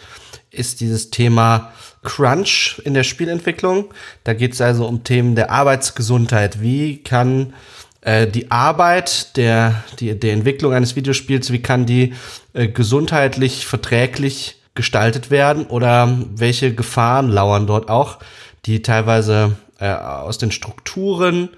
ist 0.51 0.81
dieses 0.81 1.11
Thema 1.11 1.73
Crunch 2.03 2.81
in 2.85 2.95
der 2.95 3.05
Spielentwicklung. 3.05 3.87
Da 4.25 4.35
geht 4.35 4.55
es 4.55 4.61
also 4.61 4.87
um 4.87 5.05
Themen 5.05 5.37
der 5.37 5.51
Arbeitsgesundheit. 5.51 6.61
Wie 6.61 6.99
kann 6.99 7.55
äh, 8.01 8.27
die 8.27 8.51
Arbeit 8.51 9.37
der, 9.37 9.85
die, 10.01 10.19
der 10.19 10.33
Entwicklung 10.33 10.73
eines 10.73 10.97
Videospiels, 10.97 11.53
wie 11.53 11.63
kann 11.63 11.87
die 11.87 12.15
äh, 12.53 12.67
gesundheitlich 12.67 13.67
verträglich 13.67 14.61
gestaltet 14.75 15.31
werden 15.31 15.67
oder 15.67 16.19
welche 16.35 16.75
Gefahren 16.75 17.29
lauern 17.29 17.69
dort 17.69 17.89
auch, 17.89 18.19
die 18.67 18.83
teilweise 18.83 19.57
äh, 19.85 19.93
aus 19.93 20.39
den 20.39 20.51
Strukturen 20.51 21.51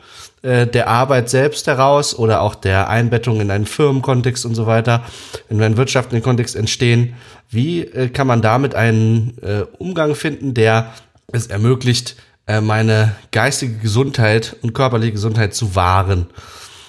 äh, 0.42 0.66
der 0.66 0.88
Arbeit 0.88 1.30
selbst 1.30 1.68
heraus 1.68 2.18
oder 2.18 2.40
auch 2.40 2.56
der 2.56 2.90
Einbettung 2.90 3.40
in 3.40 3.52
einen 3.52 3.66
Firmenkontext 3.66 4.44
und 4.44 4.56
so 4.56 4.66
weiter, 4.66 5.04
in 5.48 5.62
einen 5.62 5.76
wirtschaftlichen 5.76 6.24
Kontext 6.24 6.56
entstehen. 6.56 7.14
Wie 7.50 7.82
äh, 7.82 8.08
kann 8.08 8.26
man 8.26 8.42
damit 8.42 8.74
einen 8.74 9.38
äh, 9.42 9.64
Umgang 9.78 10.16
finden, 10.16 10.54
der 10.54 10.92
es 11.32 11.46
ermöglicht, 11.46 12.16
äh, 12.48 12.60
meine 12.60 13.14
geistige 13.30 13.76
Gesundheit 13.78 14.56
und 14.60 14.72
körperliche 14.72 15.12
Gesundheit 15.12 15.54
zu 15.54 15.76
wahren? 15.76 16.26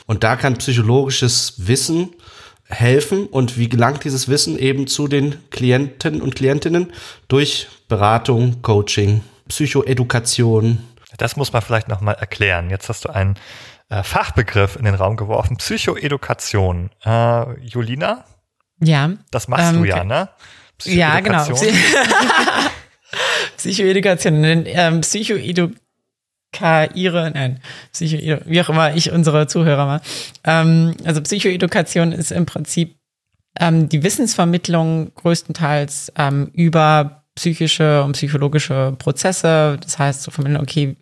Und 0.07 0.23
da 0.23 0.37
kann 0.37 0.57
psychologisches 0.57 1.53
Wissen 1.57 2.15
helfen 2.63 3.27
und 3.27 3.59
wie 3.59 3.69
gelangt 3.69 4.03
dieses 4.03 4.27
Wissen 4.27 4.57
eben 4.57 4.87
zu 4.87 5.07
den 5.07 5.35
Klienten 5.51 6.19
und 6.19 6.35
Klientinnen 6.35 6.93
durch 7.27 7.67
Beratung, 7.87 8.63
Coaching, 8.63 9.21
Psychoedukation. 9.47 10.79
Das 11.17 11.35
muss 11.35 11.53
man 11.53 11.61
vielleicht 11.61 11.87
nochmal 11.87 12.15
erklären. 12.15 12.69
Jetzt 12.69 12.89
hast 12.89 13.05
du 13.05 13.09
einen 13.09 13.35
äh, 13.89 14.03
Fachbegriff 14.03 14.75
in 14.75 14.85
den 14.85 14.95
Raum 14.95 15.17
geworfen. 15.17 15.57
Psychoedukation. 15.57 16.89
Äh, 17.03 17.59
Julina? 17.61 18.25
Ja. 18.79 19.11
Das 19.31 19.47
machst 19.47 19.73
ähm, 19.73 19.81
du 19.81 19.85
ja, 19.85 20.03
ne? 20.03 20.29
Ja, 20.83 21.19
genau. 21.19 21.43
Psychoedukation. 23.57 24.43
Ähm, 24.65 25.01
Psychoedu 25.01 25.71
Psychoedukaire, 26.51 27.31
nein, 27.31 27.59
Psycho, 27.91 28.39
wie 28.45 28.61
auch 28.61 28.69
immer 28.69 28.95
ich 28.95 29.11
unsere 29.11 29.47
Zuhörer 29.47 29.85
mal. 29.85 30.01
Ähm, 30.43 30.95
also 31.03 31.21
Psychoedukation 31.21 32.11
ist 32.11 32.31
im 32.31 32.45
Prinzip 32.45 32.95
ähm, 33.59 33.89
die 33.89 34.03
Wissensvermittlung 34.03 35.13
größtenteils 35.15 36.13
ähm, 36.17 36.49
über 36.53 37.23
psychische 37.37 38.03
und 38.03 38.13
psychologische 38.13 38.95
Prozesse. 38.97 39.77
Das 39.81 39.97
heißt, 39.97 40.23
zu 40.23 40.31
vermitteln, 40.31 40.61
okay, 40.61 40.97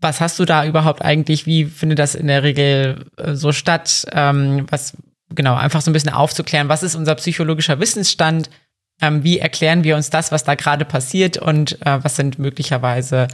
was 0.00 0.20
hast 0.20 0.38
du 0.38 0.44
da 0.44 0.66
überhaupt 0.66 1.02
eigentlich? 1.02 1.46
Wie 1.46 1.64
findet 1.64 1.98
das 1.98 2.14
in 2.14 2.26
der 2.26 2.42
Regel 2.42 3.06
äh, 3.16 3.34
so 3.34 3.52
statt? 3.52 4.06
Ähm, 4.12 4.66
was, 4.70 4.96
genau, 5.34 5.54
einfach 5.54 5.80
so 5.80 5.90
ein 5.90 5.94
bisschen 5.94 6.12
aufzuklären, 6.12 6.68
was 6.68 6.82
ist 6.82 6.94
unser 6.94 7.14
psychologischer 7.14 7.80
Wissensstand? 7.80 8.50
Ähm, 9.00 9.24
wie 9.24 9.38
erklären 9.38 9.84
wir 9.84 9.96
uns 9.96 10.10
das, 10.10 10.32
was 10.32 10.44
da 10.44 10.54
gerade 10.54 10.84
passiert 10.84 11.38
und 11.38 11.80
äh, 11.86 12.02
was 12.02 12.16
sind 12.16 12.38
möglicherweise 12.38 13.28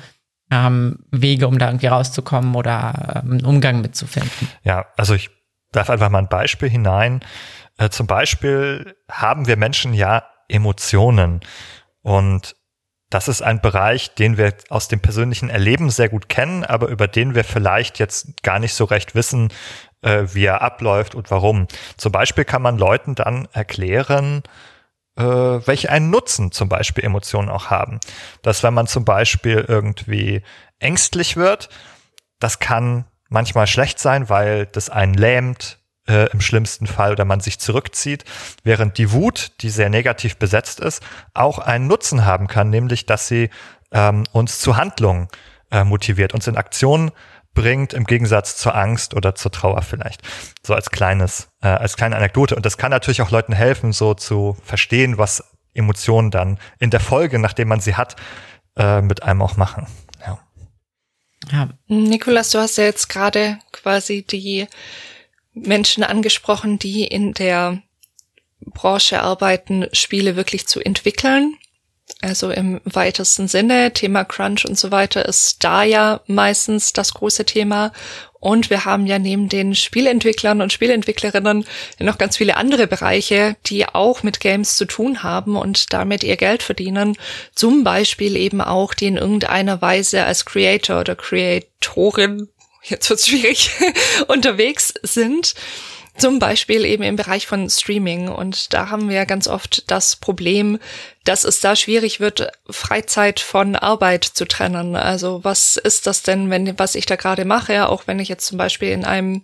ähm, 0.51 0.99
Wege, 1.11 1.49
um 1.49 1.59
da 1.59 1.69
irgendwie 1.69 1.87
rauszukommen 1.87 2.55
oder 2.55 3.23
einen 3.23 3.45
Umgang 3.45 3.81
mitzufinden. 3.81 4.49
Ja, 4.65 4.87
also 4.97 5.15
ich 5.15 5.31
darf 5.73 5.89
einfach 5.89 6.11
mal 6.11 6.19
ein 6.19 6.29
Beispiel 6.29 6.69
hinein. 6.69 7.21
Äh, 7.79 7.89
zum 7.89 8.07
Beispiel 8.07 8.95
haben 9.11 9.47
wir 9.47 9.57
Menschen 9.57 9.95
ja 9.95 10.25
Emotionen 10.49 11.41
und 12.03 12.57
das 13.11 13.29
ist 13.29 13.43
ein 13.43 13.61
Bereich, 13.61 14.15
den 14.15 14.39
wir 14.39 14.55
aus 14.71 14.89
dem 14.89 15.01
persönlichen 15.01 15.51
Erleben 15.51 15.91
sehr 15.91 16.09
gut 16.09 16.29
kennen, 16.31 16.65
aber 16.65 16.89
über 16.89 17.09
den 17.09 17.35
wir 17.35 17.45
vielleicht 17.45 17.99
jetzt 17.99 18.43
gar 18.43 18.59
nicht 18.59 18.75
so 18.75 18.85
recht 18.85 19.15
wissen, 19.15 19.53
äh, 20.01 20.25
wie 20.33 20.47
er 20.47 20.63
abläuft 20.63 21.15
und 21.15 21.31
warum. 21.31 21.69
Zum 21.99 22.11
Beispiel 22.11 22.45
kann 22.45 22.63
man 22.63 22.79
Leuten 22.79 23.15
dann 23.15 23.49
erklären, 23.53 24.43
äh, 25.17 25.23
welche 25.23 25.91
einen 25.91 26.09
Nutzen 26.09 26.53
zum 26.53 26.71
Beispiel 26.71 27.05
Emotionen 27.05 27.51
auch 27.51 27.67
haben. 27.69 28.01
Dass 28.41 28.63
wenn 28.63 28.73
man 28.73 28.87
zum 28.87 29.05
Beispiel 29.05 29.65
irgendwie 29.69 30.43
ängstlich 30.79 31.37
wird, 31.37 31.69
das 32.39 32.61
kann 32.61 33.05
manchmal 33.29 33.67
schlecht 33.67 33.99
sein, 33.99 34.31
weil 34.31 34.67
das 34.67 34.89
einen 34.89 35.15
lähmt, 35.15 35.79
äh, 36.09 36.31
im 36.33 36.41
schlimmsten 36.41 36.87
Fall 36.87 37.13
oder 37.13 37.25
man 37.25 37.41
sich 37.41 37.59
zurückzieht, 37.59 38.25
während 38.65 38.99
die 38.99 39.13
Wut, 39.13 39.53
die 39.61 39.71
sehr 39.71 39.89
negativ 39.89 40.37
besetzt 40.37 40.81
ist, 40.81 41.03
auch 41.35 41.59
einen 41.59 41.87
Nutzen 41.87 42.25
haben 42.25 42.49
kann, 42.49 42.71
nämlich 42.71 43.07
dass 43.07 43.29
sie 43.29 43.51
ähm, 43.93 44.25
uns 44.33 44.59
zu 44.59 44.77
Handlungen 44.77 45.29
äh, 45.71 45.85
motiviert, 45.85 46.35
uns 46.35 46.47
in 46.47 46.57
Aktionen 46.57 47.13
bringt, 47.55 47.93
im 47.93 48.05
Gegensatz 48.05 48.57
zur 48.57 48.75
Angst 48.75 49.15
oder 49.15 49.35
zur 49.35 49.53
Trauer 49.53 49.83
vielleicht. 49.83 50.23
So 50.67 50.75
als 50.75 50.91
kleines, 50.91 51.49
äh, 51.63 51.69
als 51.69 51.97
kleine 51.97 52.17
Anekdote. 52.17 52.57
Und 52.57 52.65
das 52.65 52.79
kann 52.79 52.91
natürlich 52.91 53.23
auch 53.23 53.31
Leuten 53.31 53.53
helfen, 53.53 53.93
so 53.93 54.15
zu 54.15 54.57
verstehen, 54.65 55.19
was 55.19 55.45
Emotionen 55.75 56.31
dann 56.31 56.59
in 56.79 56.91
der 56.91 57.01
Folge, 57.01 57.39
nachdem 57.39 57.69
man 57.69 57.81
sie 57.81 57.95
hat, 57.95 58.17
äh, 58.77 59.03
mit 59.03 59.23
einem 59.23 59.43
auch 59.43 59.57
machen. 59.57 59.87
Ja. 60.25 60.39
ja. 61.51 61.69
Nikolas, 61.89 62.51
du 62.51 62.59
hast 62.59 62.79
ja 62.79 62.85
jetzt 62.85 63.09
gerade 63.09 63.59
quasi 63.71 64.23
die 64.23 64.67
Menschen 65.55 66.03
angesprochen, 66.03 66.79
die 66.79 67.05
in 67.05 67.35
der 67.35 67.83
Branche 68.61 69.23
arbeiten, 69.23 69.87
Spiele 69.93 70.37
wirklich 70.37 70.67
zu 70.67 70.81
entwickeln. 70.81 71.57
Also 72.21 72.51
im 72.51 72.81
weitesten 72.85 73.49
Sinne, 73.49 73.93
Thema 73.93 74.25
Crunch 74.25 74.65
und 74.65 74.79
so 74.79 74.91
weiter 74.91 75.27
ist 75.27 75.65
da 75.65 75.83
ja 75.83 76.21
meistens 76.27 76.93
das 76.93 77.15
große 77.15 77.45
Thema. 77.45 77.93
Und 78.39 78.71
wir 78.71 78.85
haben 78.85 79.07
ja 79.07 79.19
neben 79.19 79.49
den 79.49 79.75
Spielentwicklern 79.75 80.63
und 80.63 80.73
Spielentwicklerinnen 80.73 81.65
noch 82.01 82.19
ganz 82.19 82.37
viele 82.37 82.57
andere 82.57 82.87
Bereiche, 82.87 83.57
die 83.67 83.87
auch 83.87 84.23
mit 84.23 84.41
Games 84.41 84.77
zu 84.77 84.85
tun 84.85 85.23
haben 85.23 85.57
und 85.57 85.93
damit 85.93 86.25
ihr 86.25 86.37
Geld 86.37 86.63
verdienen. 86.63 87.17
Zum 87.55 87.85
Beispiel 87.85 88.37
eben 88.37 88.61
auch, 88.61 88.95
die 88.95 89.07
in 89.07 89.17
irgendeiner 89.17 89.81
Weise 89.81 90.25
als 90.25 90.45
Creator 90.45 91.01
oder 91.01 91.15
Creatorin, 91.15 92.49
jetzt 92.83 93.09
wird's 93.11 93.29
schwierig, 93.29 93.71
unterwegs 94.29 94.95
sind. 95.03 95.55
Zum 96.19 96.39
Beispiel 96.39 96.85
eben 96.85 97.03
im 97.03 97.17
Bereich 97.17 97.47
von 97.47 97.71
Streaming. 97.71 98.29
Und 98.29 98.75
da 98.75 98.91
haben 98.91 99.09
wir 99.09 99.25
ganz 99.25 99.49
oft 99.49 99.91
das 99.91 100.17
Problem, 100.17 100.79
dass 101.25 101.45
es 101.45 101.61
da 101.61 101.75
schwierig 101.75 102.21
wird, 102.21 102.53
Freizeit 102.69 103.41
von 103.41 103.77
Arbeit 103.77 104.25
zu 104.25 104.45
trennen. 104.45 104.95
Also 104.95 105.43
was 105.43 105.79
ist 105.79 106.07
das 106.07 106.23
denn, 106.23 106.51
wenn, 106.51 106.79
was 106.79 106.97
ich 106.97 107.07
da 107.07 107.17
gerade 107.17 107.47
mache? 107.47 107.89
Auch 107.89 108.07
wenn 108.07 108.19
ich 108.19 108.29
jetzt 108.29 108.47
zum 108.47 108.59
Beispiel 108.59 108.91
in 108.91 109.07
einem 109.07 109.43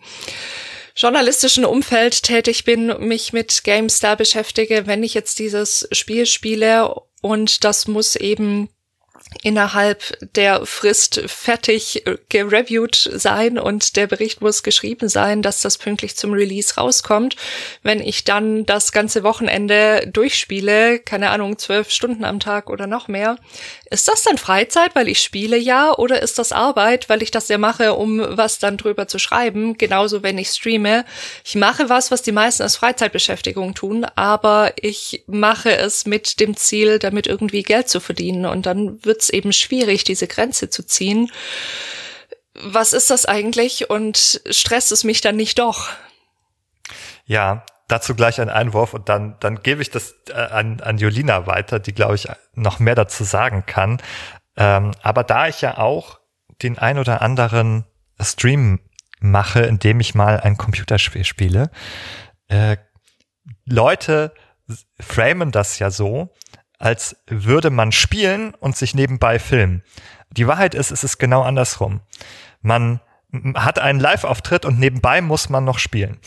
journalistischen 0.94 1.64
Umfeld 1.64 2.22
tätig 2.24 2.64
bin, 2.64 2.88
mich 2.98 3.32
mit 3.32 3.64
GameStar 3.64 4.16
beschäftige, 4.16 4.86
wenn 4.86 5.02
ich 5.02 5.14
jetzt 5.14 5.38
dieses 5.38 5.88
Spiel 5.92 6.26
spiele 6.26 6.92
und 7.22 7.64
das 7.64 7.86
muss 7.86 8.16
eben 8.16 8.68
innerhalb 9.42 10.18
der 10.34 10.64
Frist 10.66 11.22
fertig 11.26 12.06
äh, 12.06 12.16
gereviewt 12.28 13.10
sein 13.14 13.58
und 13.58 13.96
der 13.96 14.06
Bericht 14.06 14.40
muss 14.40 14.62
geschrieben 14.62 15.08
sein, 15.08 15.42
dass 15.42 15.60
das 15.60 15.78
pünktlich 15.78 16.16
zum 16.16 16.32
Release 16.32 16.74
rauskommt. 16.76 17.36
Wenn 17.82 18.00
ich 18.00 18.24
dann 18.24 18.66
das 18.66 18.92
ganze 18.92 19.22
Wochenende 19.22 20.08
durchspiele, 20.12 20.98
keine 20.98 21.30
Ahnung, 21.30 21.58
zwölf 21.58 21.90
Stunden 21.90 22.24
am 22.24 22.40
Tag 22.40 22.70
oder 22.70 22.86
noch 22.86 23.08
mehr, 23.08 23.36
ist 23.90 24.06
das 24.08 24.22
dann 24.22 24.36
Freizeit, 24.36 24.94
weil 24.94 25.08
ich 25.08 25.20
spiele 25.20 25.56
ja, 25.56 25.96
oder 25.96 26.20
ist 26.20 26.38
das 26.38 26.52
Arbeit, 26.52 27.08
weil 27.08 27.22
ich 27.22 27.30
das 27.30 27.48
ja 27.48 27.56
mache, 27.56 27.94
um 27.94 28.18
was 28.36 28.58
dann 28.58 28.76
drüber 28.76 29.08
zu 29.08 29.18
schreiben? 29.18 29.78
Genauso, 29.78 30.22
wenn 30.22 30.36
ich 30.36 30.48
streame. 30.48 31.06
Ich 31.44 31.54
mache 31.54 31.88
was, 31.88 32.10
was 32.10 32.22
die 32.22 32.32
meisten 32.32 32.62
als 32.62 32.76
Freizeitbeschäftigung 32.76 33.74
tun, 33.74 34.04
aber 34.14 34.72
ich 34.80 35.24
mache 35.26 35.74
es 35.74 36.04
mit 36.04 36.38
dem 36.40 36.56
Ziel, 36.56 36.98
damit 36.98 37.26
irgendwie 37.26 37.62
Geld 37.62 37.88
zu 37.88 38.00
verdienen 38.00 38.44
und 38.44 38.66
dann 38.66 39.02
wird 39.04 39.22
es 39.22 39.30
eben 39.30 39.52
schwierig, 39.52 40.04
diese 40.04 40.26
Grenze 40.26 40.68
zu 40.68 40.84
ziehen. 40.84 41.32
Was 42.54 42.92
ist 42.92 43.10
das 43.10 43.24
eigentlich 43.24 43.88
und 43.88 44.42
stresst 44.50 44.92
es 44.92 45.04
mich 45.04 45.20
dann 45.22 45.36
nicht 45.36 45.58
doch? 45.58 45.88
Ja, 47.24 47.64
dazu 47.88 48.14
gleich 48.14 48.40
ein 48.40 48.50
Einwurf 48.50 48.94
und 48.94 49.08
dann, 49.08 49.36
dann 49.40 49.62
gebe 49.62 49.82
ich 49.82 49.90
das 49.90 50.14
äh, 50.28 50.34
an, 50.34 50.80
an 50.80 50.98
Jolina 50.98 51.46
weiter, 51.46 51.78
die, 51.78 51.94
glaube 51.94 52.14
ich, 52.14 52.28
noch 52.54 52.78
mehr 52.78 52.94
dazu 52.94 53.24
sagen 53.24 53.64
kann. 53.66 54.00
Ähm, 54.56 54.92
aber 55.02 55.24
da 55.24 55.48
ich 55.48 55.62
ja 55.62 55.78
auch 55.78 56.20
den 56.62 56.78
ein 56.78 56.98
oder 56.98 57.22
anderen 57.22 57.84
Stream 58.20 58.80
mache, 59.20 59.60
indem 59.60 60.00
ich 60.00 60.14
mal 60.14 60.40
ein 60.40 60.56
Computerspiel 60.56 61.24
spiele, 61.24 61.70
äh, 62.48 62.76
Leute 63.64 64.32
framen 65.00 65.50
das 65.50 65.78
ja 65.78 65.90
so, 65.90 66.34
als 66.78 67.16
würde 67.26 67.70
man 67.70 67.90
spielen 67.90 68.54
und 68.54 68.76
sich 68.76 68.94
nebenbei 68.94 69.38
filmen. 69.38 69.82
Die 70.30 70.46
Wahrheit 70.46 70.74
ist, 70.74 70.90
es 70.90 71.04
ist 71.04 71.18
genau 71.18 71.42
andersrum. 71.42 72.00
Man 72.60 73.00
hat 73.54 73.78
einen 73.78 74.00
Live-Auftritt 74.00 74.64
und 74.64 74.78
nebenbei 74.78 75.20
muss 75.20 75.48
man 75.48 75.64
noch 75.64 75.78
spielen. 75.78 76.18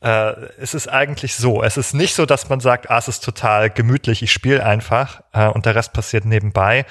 Äh, 0.00 0.32
es 0.58 0.74
ist 0.74 0.88
eigentlich 0.88 1.36
so. 1.36 1.62
Es 1.62 1.76
ist 1.76 1.94
nicht 1.94 2.14
so, 2.14 2.26
dass 2.26 2.48
man 2.48 2.60
sagt, 2.60 2.90
ah, 2.90 2.98
es 2.98 3.08
ist 3.08 3.24
total 3.24 3.70
gemütlich, 3.70 4.22
ich 4.22 4.32
spiele 4.32 4.64
einfach 4.64 5.22
äh, 5.32 5.48
und 5.48 5.64
der 5.64 5.74
Rest 5.74 5.92
passiert 5.92 6.26
nebenbei. 6.26 6.84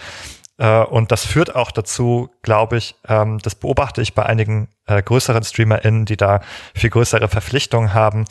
Äh, 0.57 0.83
und 0.83 1.11
das 1.11 1.25
führt 1.25 1.55
auch 1.55 1.71
dazu, 1.71 2.29
glaube 2.41 2.77
ich, 2.77 2.95
ähm, 3.07 3.39
das 3.39 3.55
beobachte 3.55 4.01
ich 4.01 4.13
bei 4.13 4.25
einigen 4.25 4.69
äh, 4.85 5.01
größeren 5.01 5.43
StreamerInnen, 5.43 6.05
die 6.05 6.17
da 6.17 6.41
viel 6.75 6.89
größere 6.89 7.27
Verpflichtungen 7.27 7.93
haben, 7.93 8.25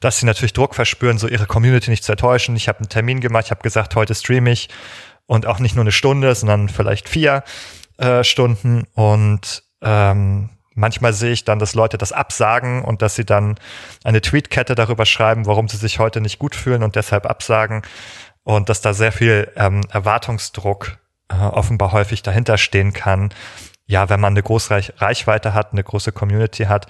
dass 0.00 0.18
sie 0.18 0.26
natürlich 0.26 0.52
Druck 0.52 0.74
verspüren, 0.74 1.18
so 1.18 1.28
ihre 1.28 1.46
Community 1.46 1.90
nicht 1.90 2.04
zu 2.04 2.12
enttäuschen. 2.12 2.56
Ich 2.56 2.68
habe 2.68 2.80
einen 2.80 2.88
Termin 2.88 3.20
gemacht, 3.20 3.46
ich 3.46 3.50
habe 3.50 3.62
gesagt, 3.62 3.94
heute 3.94 4.14
streame 4.14 4.50
ich 4.50 4.68
und 5.26 5.46
auch 5.46 5.58
nicht 5.58 5.74
nur 5.74 5.84
eine 5.84 5.92
Stunde, 5.92 6.34
sondern 6.34 6.68
vielleicht 6.68 7.08
vier 7.08 7.44
äh, 7.98 8.24
Stunden 8.24 8.84
und 8.94 9.62
ähm, 9.82 10.50
Manchmal 10.76 11.12
sehe 11.14 11.32
ich 11.32 11.44
dann, 11.44 11.58
dass 11.58 11.74
Leute 11.74 11.98
das 11.98 12.12
absagen 12.12 12.84
und 12.84 13.02
dass 13.02 13.16
sie 13.16 13.24
dann 13.24 13.56
eine 14.04 14.20
Tweetkette 14.20 14.74
darüber 14.74 15.06
schreiben, 15.06 15.46
warum 15.46 15.68
sie 15.68 15.78
sich 15.78 15.98
heute 15.98 16.20
nicht 16.20 16.38
gut 16.38 16.54
fühlen 16.54 16.82
und 16.82 16.96
deshalb 16.96 17.26
absagen. 17.26 17.82
Und 18.44 18.68
dass 18.68 18.82
da 18.82 18.92
sehr 18.94 19.10
viel 19.10 19.50
ähm, 19.56 19.80
Erwartungsdruck 19.90 20.98
äh, 21.28 21.34
offenbar 21.34 21.92
häufig 21.92 22.22
dahinter 22.22 22.58
stehen 22.58 22.92
kann. 22.92 23.30
ja, 23.86 24.08
wenn 24.08 24.20
man 24.20 24.34
eine 24.34 24.42
große 24.42 24.92
Reichweite 24.98 25.54
hat, 25.54 25.72
eine 25.72 25.82
große 25.82 26.12
Community 26.12 26.64
hat, 26.64 26.86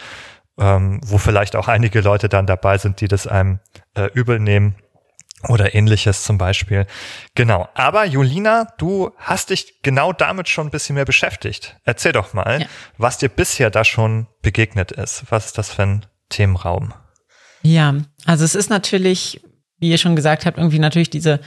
ähm, 0.59 1.01
wo 1.05 1.19
vielleicht 1.19 1.57
auch 1.57 1.69
einige 1.69 2.01
Leute 2.01 2.29
dann 2.29 2.47
dabei 2.47 2.79
sind, 2.79 3.01
die 3.01 3.09
das 3.09 3.27
einem 3.27 3.61
äh, 3.95 4.11
übel 4.15 4.41
nehmen 4.41 4.75
oder 5.49 5.75
ähnliches 5.75 6.25
zum 6.25 6.39
Beispiel. 6.39 6.87
Genau. 7.35 7.69
Aber 7.75 8.05
Julina, 8.05 8.69
du 8.79 9.11
hast 9.17 9.51
dich 9.51 9.83
genau 9.83 10.13
damit 10.13 10.49
schon 10.49 10.69
ein 10.69 10.71
bisschen 10.71 10.95
mehr 10.95 11.05
beschäftigt. 11.05 11.77
Erzähl 11.85 12.13
doch 12.13 12.33
mal, 12.35 12.63
ja. 12.63 12.67
was 12.99 13.19
dir 13.19 13.29
bisher 13.29 13.71
da 13.71 13.85
schon 13.85 14.27
begegnet 14.43 14.93
ist. 14.93 15.25
Was 15.31 15.47
ist 15.47 15.59
das 15.59 15.73
für 15.73 15.83
ein 15.83 16.07
Themenraum? 16.29 16.93
Ja, 17.63 17.95
also 18.25 18.45
es 18.45 18.55
ist 18.55 18.71
natürlich, 18.71 19.41
wie 19.79 19.91
ihr 19.91 19.99
schon 19.99 20.17
gesagt 20.17 20.47
habt, 20.47 20.59
irgendwie 20.59 20.79
natürlich 20.79 21.11
diese 21.11 21.41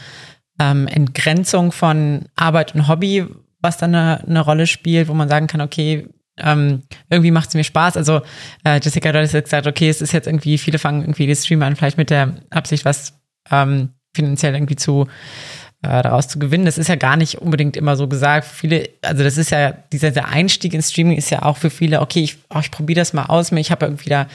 ähm, 0.60 0.88
Entgrenzung 0.88 1.72
von 1.72 2.26
Arbeit 2.36 2.76
und 2.76 2.88
Hobby, 2.88 3.26
was 3.62 3.78
dann 3.78 3.96
eine, 3.96 4.24
eine 4.26 4.42
Rolle 4.42 4.68
spielt, 4.68 5.08
wo 5.08 5.14
man 5.14 5.30
sagen 5.30 5.48
kann, 5.48 5.62
okay, 5.62 6.08
ähm, 6.38 6.84
irgendwie 7.10 7.32
macht 7.32 7.50
es 7.50 7.56
mir 7.56 7.64
Spaß. 7.64 7.98
Also 7.98 8.22
äh, 8.64 8.80
Jessica 8.82 9.10
hat 9.10 9.16
jetzt 9.16 9.44
gesagt, 9.44 9.68
okay, 9.68 9.90
es 9.90 10.02
ist 10.02 10.12
jetzt 10.12 10.28
irgendwie, 10.28 10.58
viele 10.58 10.80
fangen 10.80 11.02
irgendwie 11.02 11.28
die 11.28 11.36
Streamer 11.36 11.66
an, 11.66 11.76
vielleicht 11.76 11.98
mit 11.98 12.10
der 12.10 12.36
Absicht, 12.50 12.86
was 12.86 13.19
ähm, 13.52 13.90
finanziell 14.14 14.54
irgendwie 14.54 14.76
zu 14.76 15.08
äh, 15.82 16.02
daraus 16.04 16.28
zu 16.28 16.40
gewinnen. 16.40 16.66
Das 16.66 16.78
ist 16.78 16.90
ja 16.90 16.96
gar 16.96 17.16
nicht 17.16 17.38
unbedingt 17.40 17.78
immer 17.78 17.96
so 17.96 18.08
gesagt. 18.08 18.46
Viele, 18.46 18.90
also 19.02 19.24
das 19.24 19.38
ist 19.38 19.52
ja, 19.52 19.72
dieser 19.72 20.12
der 20.12 20.28
Einstieg 20.28 20.74
ins 20.74 20.92
Streaming 20.92 21.18
ist 21.18 21.30
ja 21.30 21.44
auch 21.44 21.58
für 21.58 21.70
viele, 21.70 22.02
okay, 22.02 22.22
ich, 22.22 22.38
oh, 22.54 22.60
ich 22.60 22.72
probiere 22.72 23.00
das 23.00 23.14
mal 23.14 23.26
aus, 23.26 23.52
ich 23.52 23.72
habe 23.72 23.86
irgendwie 23.86 24.10
da 24.10 24.28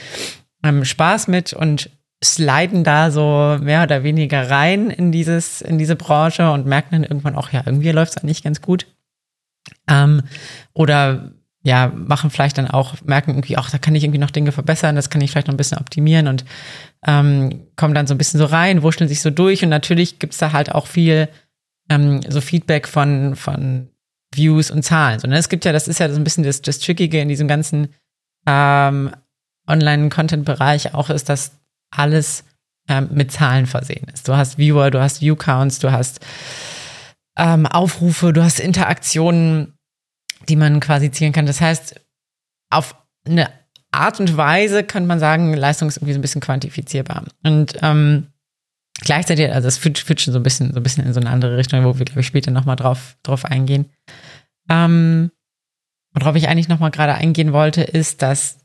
ähm, 0.62 0.84
Spaß 0.84 1.28
mit 1.28 1.52
und 1.52 1.90
sliden 2.24 2.84
da 2.84 3.10
so 3.10 3.58
mehr 3.60 3.82
oder 3.82 4.02
weniger 4.02 4.50
rein 4.50 4.90
in 4.90 5.12
dieses, 5.12 5.60
in 5.60 5.76
diese 5.76 5.96
Branche 5.96 6.50
und 6.50 6.66
merken 6.66 6.92
dann 6.92 7.04
irgendwann 7.04 7.36
auch, 7.36 7.50
ja, 7.50 7.62
irgendwie 7.66 7.90
läuft 7.90 8.16
es 8.16 8.22
eigentlich 8.22 8.42
ganz 8.42 8.62
gut. 8.62 8.86
Ähm, 9.88 10.22
oder 10.72 11.32
ja, 11.64 11.90
machen 11.94 12.28
vielleicht 12.28 12.58
dann 12.58 12.68
auch, 12.68 12.94
merken 13.04 13.30
irgendwie, 13.30 13.56
ach, 13.56 13.70
da 13.70 13.78
kann 13.78 13.94
ich 13.94 14.04
irgendwie 14.04 14.18
noch 14.18 14.30
Dinge 14.30 14.52
verbessern, 14.52 14.96
das 14.96 15.08
kann 15.08 15.22
ich 15.22 15.30
vielleicht 15.30 15.46
noch 15.46 15.54
ein 15.54 15.58
bisschen 15.58 15.78
optimieren 15.78 16.28
und 16.28 16.44
ähm, 17.06 17.62
kommen 17.74 17.94
dann 17.94 18.06
so 18.06 18.14
ein 18.14 18.18
bisschen 18.18 18.38
so 18.38 18.44
rein, 18.44 18.82
wurschteln 18.82 19.08
sich 19.08 19.22
so 19.22 19.30
durch 19.30 19.62
und 19.62 19.70
natürlich 19.70 20.18
gibt's 20.18 20.36
da 20.36 20.52
halt 20.52 20.72
auch 20.72 20.86
viel 20.86 21.28
ähm, 21.88 22.20
so 22.28 22.42
Feedback 22.42 22.86
von, 22.86 23.34
von 23.34 23.88
Views 24.34 24.70
und 24.70 24.82
Zahlen. 24.82 25.20
So, 25.20 25.26
ne? 25.26 25.38
Es 25.38 25.48
gibt 25.48 25.64
ja, 25.64 25.72
das 25.72 25.88
ist 25.88 26.00
ja 26.00 26.10
so 26.10 26.16
ein 26.16 26.24
bisschen 26.24 26.44
das, 26.44 26.60
das 26.60 26.80
Trickige 26.80 27.20
in 27.20 27.28
diesem 27.28 27.48
ganzen 27.48 27.88
ähm, 28.46 29.12
Online-Content-Bereich 29.66 30.92
auch 30.92 31.08
ist, 31.08 31.30
dass 31.30 31.58
alles 31.90 32.44
ähm, 32.88 33.08
mit 33.10 33.32
Zahlen 33.32 33.64
versehen 33.64 34.06
ist. 34.12 34.28
Du 34.28 34.36
hast 34.36 34.58
Viewer, 34.58 34.90
du 34.90 35.00
hast 35.00 35.22
View-Counts, 35.22 35.78
du 35.78 35.92
hast 35.92 36.20
ähm, 37.38 37.66
Aufrufe, 37.66 38.34
du 38.34 38.44
hast 38.44 38.60
Interaktionen 38.60 39.73
die 40.48 40.56
man 40.56 40.80
quasi 40.80 41.10
zielen 41.10 41.32
kann. 41.32 41.46
Das 41.46 41.60
heißt, 41.60 42.00
auf 42.70 42.96
eine 43.26 43.48
Art 43.90 44.20
und 44.20 44.36
Weise 44.36 44.84
könnte 44.84 45.06
man 45.06 45.20
sagen, 45.20 45.54
Leistung 45.54 45.88
ist 45.88 45.98
irgendwie 45.98 46.14
so 46.14 46.18
ein 46.18 46.22
bisschen 46.22 46.40
quantifizierbar. 46.40 47.24
Und 47.44 47.74
ähm, 47.82 48.28
gleichzeitig, 49.00 49.52
also 49.52 49.68
es 49.68 49.78
führt, 49.78 49.98
schon 49.98 50.32
so 50.32 50.38
ein 50.38 50.42
bisschen, 50.42 50.72
so 50.72 50.80
ein 50.80 50.82
bisschen 50.82 51.06
in 51.06 51.12
so 51.12 51.20
eine 51.20 51.30
andere 51.30 51.56
Richtung, 51.56 51.84
wo 51.84 51.98
wir, 51.98 52.04
glaube 52.04 52.20
ich, 52.20 52.26
später 52.26 52.50
nochmal 52.50 52.76
drauf, 52.76 53.16
drauf 53.22 53.44
eingehen. 53.44 53.86
Ähm, 54.68 55.30
worauf 56.12 56.36
ich 56.36 56.48
eigentlich 56.48 56.68
nochmal 56.68 56.90
gerade 56.90 57.14
eingehen 57.14 57.52
wollte, 57.52 57.82
ist, 57.82 58.22
dass 58.22 58.58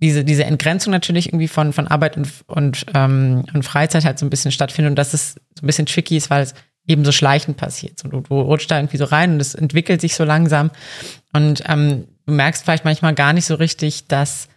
diese, 0.00 0.24
diese 0.24 0.44
Entgrenzung 0.44 0.92
natürlich 0.92 1.28
irgendwie 1.28 1.48
von, 1.48 1.72
von 1.72 1.88
Arbeit 1.88 2.16
und, 2.16 2.28
und, 2.46 2.86
ähm, 2.94 3.44
und 3.52 3.64
Freizeit 3.64 4.04
halt 4.04 4.18
so 4.18 4.26
ein 4.26 4.30
bisschen 4.30 4.52
stattfindet 4.52 4.92
und 4.92 4.96
dass 4.96 5.12
es 5.12 5.34
so 5.34 5.62
ein 5.62 5.66
bisschen 5.66 5.86
tricky 5.86 6.16
ist, 6.16 6.30
weil 6.30 6.42
es 6.42 6.54
eben 6.88 7.04
so 7.04 7.12
schleichend 7.12 7.56
passiert. 7.56 8.00
So, 8.00 8.08
du, 8.08 8.20
du 8.22 8.40
rutscht 8.40 8.70
da 8.70 8.78
irgendwie 8.78 8.96
so 8.96 9.04
rein 9.04 9.34
und 9.34 9.40
es 9.40 9.54
entwickelt 9.54 10.00
sich 10.00 10.14
so 10.14 10.24
langsam. 10.24 10.70
Und 11.32 11.62
ähm, 11.66 12.08
du 12.26 12.32
merkst 12.32 12.64
vielleicht 12.64 12.84
manchmal 12.84 13.14
gar 13.14 13.32
nicht 13.32 13.44
so 13.44 13.54
richtig, 13.54 14.08
dass 14.08 14.48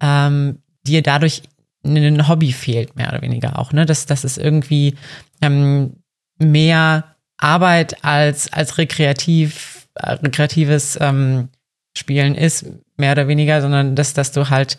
ähm, 0.00 0.58
dir 0.86 1.02
dadurch 1.02 1.42
ein 1.84 2.28
Hobby 2.28 2.52
fehlt, 2.52 2.96
mehr 2.96 3.10
oder 3.10 3.20
weniger 3.20 3.58
auch, 3.58 3.72
ne? 3.72 3.84
Dass, 3.84 4.06
dass 4.06 4.24
es 4.24 4.38
irgendwie 4.38 4.94
ähm, 5.42 5.96
mehr 6.38 7.14
Arbeit 7.36 8.02
als, 8.02 8.50
als 8.50 8.78
rekreativ, 8.78 9.86
äh, 9.94 10.12
rekreatives 10.12 10.98
ähm, 11.00 11.50
Spielen 11.96 12.34
ist, 12.34 12.66
mehr 12.96 13.12
oder 13.12 13.28
weniger, 13.28 13.60
sondern 13.60 13.94
dass, 13.94 14.14
dass 14.14 14.32
du 14.32 14.48
halt 14.48 14.78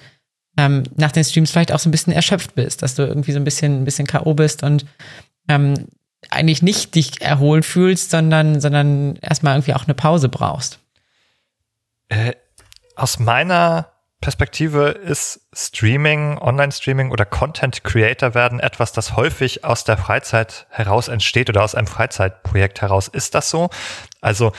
ähm, 0.57 0.83
nach 0.95 1.11
den 1.11 1.23
Streams 1.23 1.51
vielleicht 1.51 1.71
auch 1.71 1.79
so 1.79 1.89
ein 1.89 1.91
bisschen 1.91 2.13
erschöpft 2.13 2.55
bist, 2.55 2.81
dass 2.81 2.95
du 2.95 3.03
irgendwie 3.03 3.31
so 3.31 3.39
ein 3.39 3.43
bisschen, 3.43 3.81
ein 3.81 3.85
bisschen 3.85 4.07
K.O. 4.07 4.33
bist 4.33 4.63
und 4.63 4.85
ähm, 5.47 5.75
eigentlich 6.29 6.61
nicht 6.61 6.95
dich 6.95 7.21
erholt 7.21 7.65
fühlst, 7.65 8.11
sondern, 8.11 8.59
sondern 8.59 9.15
erstmal 9.17 9.55
irgendwie 9.55 9.73
auch 9.73 9.85
eine 9.85 9.93
Pause 9.93 10.29
brauchst. 10.29 10.79
Äh, 12.09 12.33
aus 12.95 13.19
meiner 13.19 13.91
Perspektive 14.21 14.89
ist 14.89 15.41
Streaming, 15.53 16.37
Online-Streaming 16.39 17.11
oder 17.11 17.25
Content 17.25 17.83
Creator 17.83 18.33
werden 18.33 18.59
etwas, 18.59 18.91
das 18.91 19.15
häufig 19.15 19.63
aus 19.63 19.83
der 19.83 19.97
Freizeit 19.97 20.65
heraus 20.69 21.09
entsteht 21.09 21.49
oder 21.49 21.63
aus 21.63 21.75
einem 21.75 21.87
Freizeitprojekt 21.87 22.81
heraus. 22.81 23.07
Ist 23.07 23.35
das 23.35 23.49
so? 23.49 23.69
Also 24.21 24.51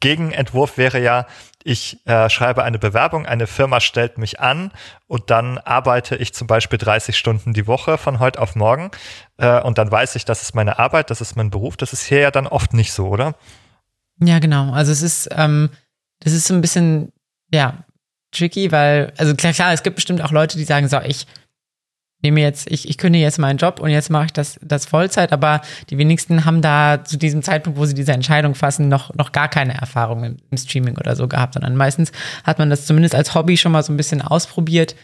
Gegenentwurf 0.00 0.78
wäre 0.78 1.00
ja, 1.00 1.26
ich 1.64 2.06
äh, 2.06 2.30
schreibe 2.30 2.62
eine 2.62 2.78
Bewerbung, 2.78 3.26
eine 3.26 3.46
Firma 3.46 3.80
stellt 3.80 4.16
mich 4.16 4.40
an 4.40 4.70
und 5.06 5.30
dann 5.30 5.58
arbeite 5.58 6.16
ich 6.16 6.32
zum 6.32 6.46
Beispiel 6.46 6.78
30 6.78 7.16
Stunden 7.16 7.52
die 7.52 7.66
Woche 7.66 7.98
von 7.98 8.20
heute 8.20 8.40
auf 8.40 8.54
morgen 8.54 8.90
äh, 9.38 9.60
und 9.60 9.78
dann 9.78 9.90
weiß 9.90 10.14
ich, 10.16 10.24
das 10.24 10.42
ist 10.42 10.54
meine 10.54 10.78
Arbeit, 10.78 11.10
das 11.10 11.20
ist 11.20 11.36
mein 11.36 11.50
Beruf. 11.50 11.76
Das 11.76 11.92
ist 11.92 12.04
hier 12.04 12.20
ja 12.20 12.30
dann 12.30 12.46
oft 12.46 12.74
nicht 12.74 12.92
so, 12.92 13.08
oder? 13.08 13.34
Ja, 14.20 14.38
genau. 14.38 14.72
Also 14.72 14.92
es 14.92 15.02
ist, 15.02 15.28
ähm, 15.32 15.70
das 16.20 16.32
ist 16.32 16.46
so 16.46 16.54
ein 16.54 16.60
bisschen, 16.60 17.12
ja, 17.52 17.84
tricky, 18.30 18.70
weil, 18.72 19.12
also 19.16 19.34
klar, 19.34 19.52
klar, 19.52 19.72
es 19.72 19.82
gibt 19.82 19.96
bestimmt 19.96 20.22
auch 20.22 20.32
Leute, 20.32 20.58
die 20.58 20.64
sagen, 20.64 20.88
so, 20.88 21.00
ich 21.00 21.26
nehme 22.22 22.40
jetzt, 22.40 22.70
ich, 22.70 22.88
ich 22.88 22.98
kündige 22.98 23.24
jetzt 23.24 23.38
meinen 23.38 23.58
Job 23.58 23.80
und 23.80 23.90
jetzt 23.90 24.10
mache 24.10 24.26
ich 24.26 24.32
das, 24.32 24.58
das 24.62 24.86
Vollzeit, 24.86 25.32
aber 25.32 25.60
die 25.90 25.98
wenigsten 25.98 26.44
haben 26.44 26.62
da 26.62 27.04
zu 27.04 27.16
diesem 27.16 27.42
Zeitpunkt, 27.42 27.78
wo 27.78 27.86
sie 27.86 27.94
diese 27.94 28.12
Entscheidung 28.12 28.54
fassen, 28.54 28.88
noch, 28.88 29.14
noch 29.14 29.30
gar 29.30 29.48
keine 29.48 29.74
Erfahrung 29.74 30.24
im, 30.24 30.36
im 30.50 30.58
Streaming 30.58 30.98
oder 30.98 31.14
so 31.14 31.28
gehabt, 31.28 31.54
sondern 31.54 31.76
meistens 31.76 32.10
hat 32.44 32.58
man 32.58 32.70
das 32.70 32.86
zumindest 32.86 33.14
als 33.14 33.34
Hobby 33.34 33.56
schon 33.56 33.72
mal 33.72 33.82
so 33.82 33.92
ein 33.92 33.96
bisschen 33.96 34.20
ausprobiert, 34.20 34.96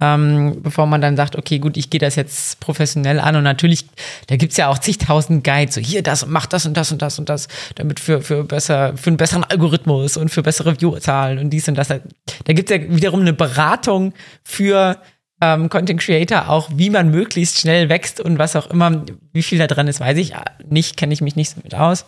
ähm, 0.00 0.62
bevor 0.62 0.86
man 0.86 1.02
dann 1.02 1.16
sagt, 1.16 1.36
okay, 1.36 1.58
gut, 1.58 1.76
ich 1.76 1.90
gehe 1.90 2.00
das 2.00 2.16
jetzt 2.16 2.58
professionell 2.60 3.20
an 3.20 3.36
und 3.36 3.44
natürlich, 3.44 3.86
da 4.28 4.36
gibt's 4.36 4.56
ja 4.56 4.68
auch 4.68 4.78
zigtausend 4.78 5.44
Guides, 5.44 5.74
so 5.74 5.80
hier 5.80 6.02
das 6.02 6.22
und 6.22 6.32
mach 6.32 6.46
das 6.46 6.64
und 6.64 6.76
das 6.76 6.90
und 6.90 7.02
das 7.02 7.18
und 7.18 7.28
das, 7.28 7.48
damit 7.74 8.00
für, 8.00 8.22
für 8.22 8.44
besser, 8.44 8.96
für 8.96 9.10
einen 9.10 9.18
besseren 9.18 9.44
Algorithmus 9.44 10.16
und 10.16 10.30
für 10.30 10.42
bessere 10.42 10.76
Viewerzahlen 10.76 11.38
und 11.38 11.50
dies 11.50 11.68
und 11.68 11.76
das. 11.76 11.88
Da 11.88 12.00
gibt's 12.46 12.72
ja 12.72 12.78
wiederum 12.88 13.20
eine 13.20 13.34
Beratung 13.34 14.14
für 14.42 14.96
ähm, 15.42 15.68
Content 15.68 16.00
Creator 16.00 16.48
auch, 16.48 16.70
wie 16.72 16.88
man 16.88 17.10
möglichst 17.10 17.58
schnell 17.58 17.88
wächst 17.88 18.20
und 18.20 18.38
was 18.38 18.54
auch 18.54 18.68
immer, 18.68 19.04
wie 19.32 19.42
viel 19.42 19.58
da 19.58 19.66
dran 19.66 19.88
ist, 19.88 19.98
weiß 19.98 20.16
ich 20.18 20.34
nicht, 20.68 20.96
kenne 20.96 21.12
ich 21.12 21.20
mich 21.20 21.34
nicht 21.34 21.50
so 21.50 21.60
mit 21.64 21.74
aus. 21.74 22.06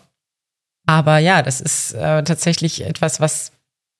Aber 0.86 1.18
ja, 1.18 1.42
das 1.42 1.60
ist 1.60 1.94
äh, 1.94 2.22
tatsächlich 2.22 2.86
etwas, 2.86 3.20
was, 3.20 3.50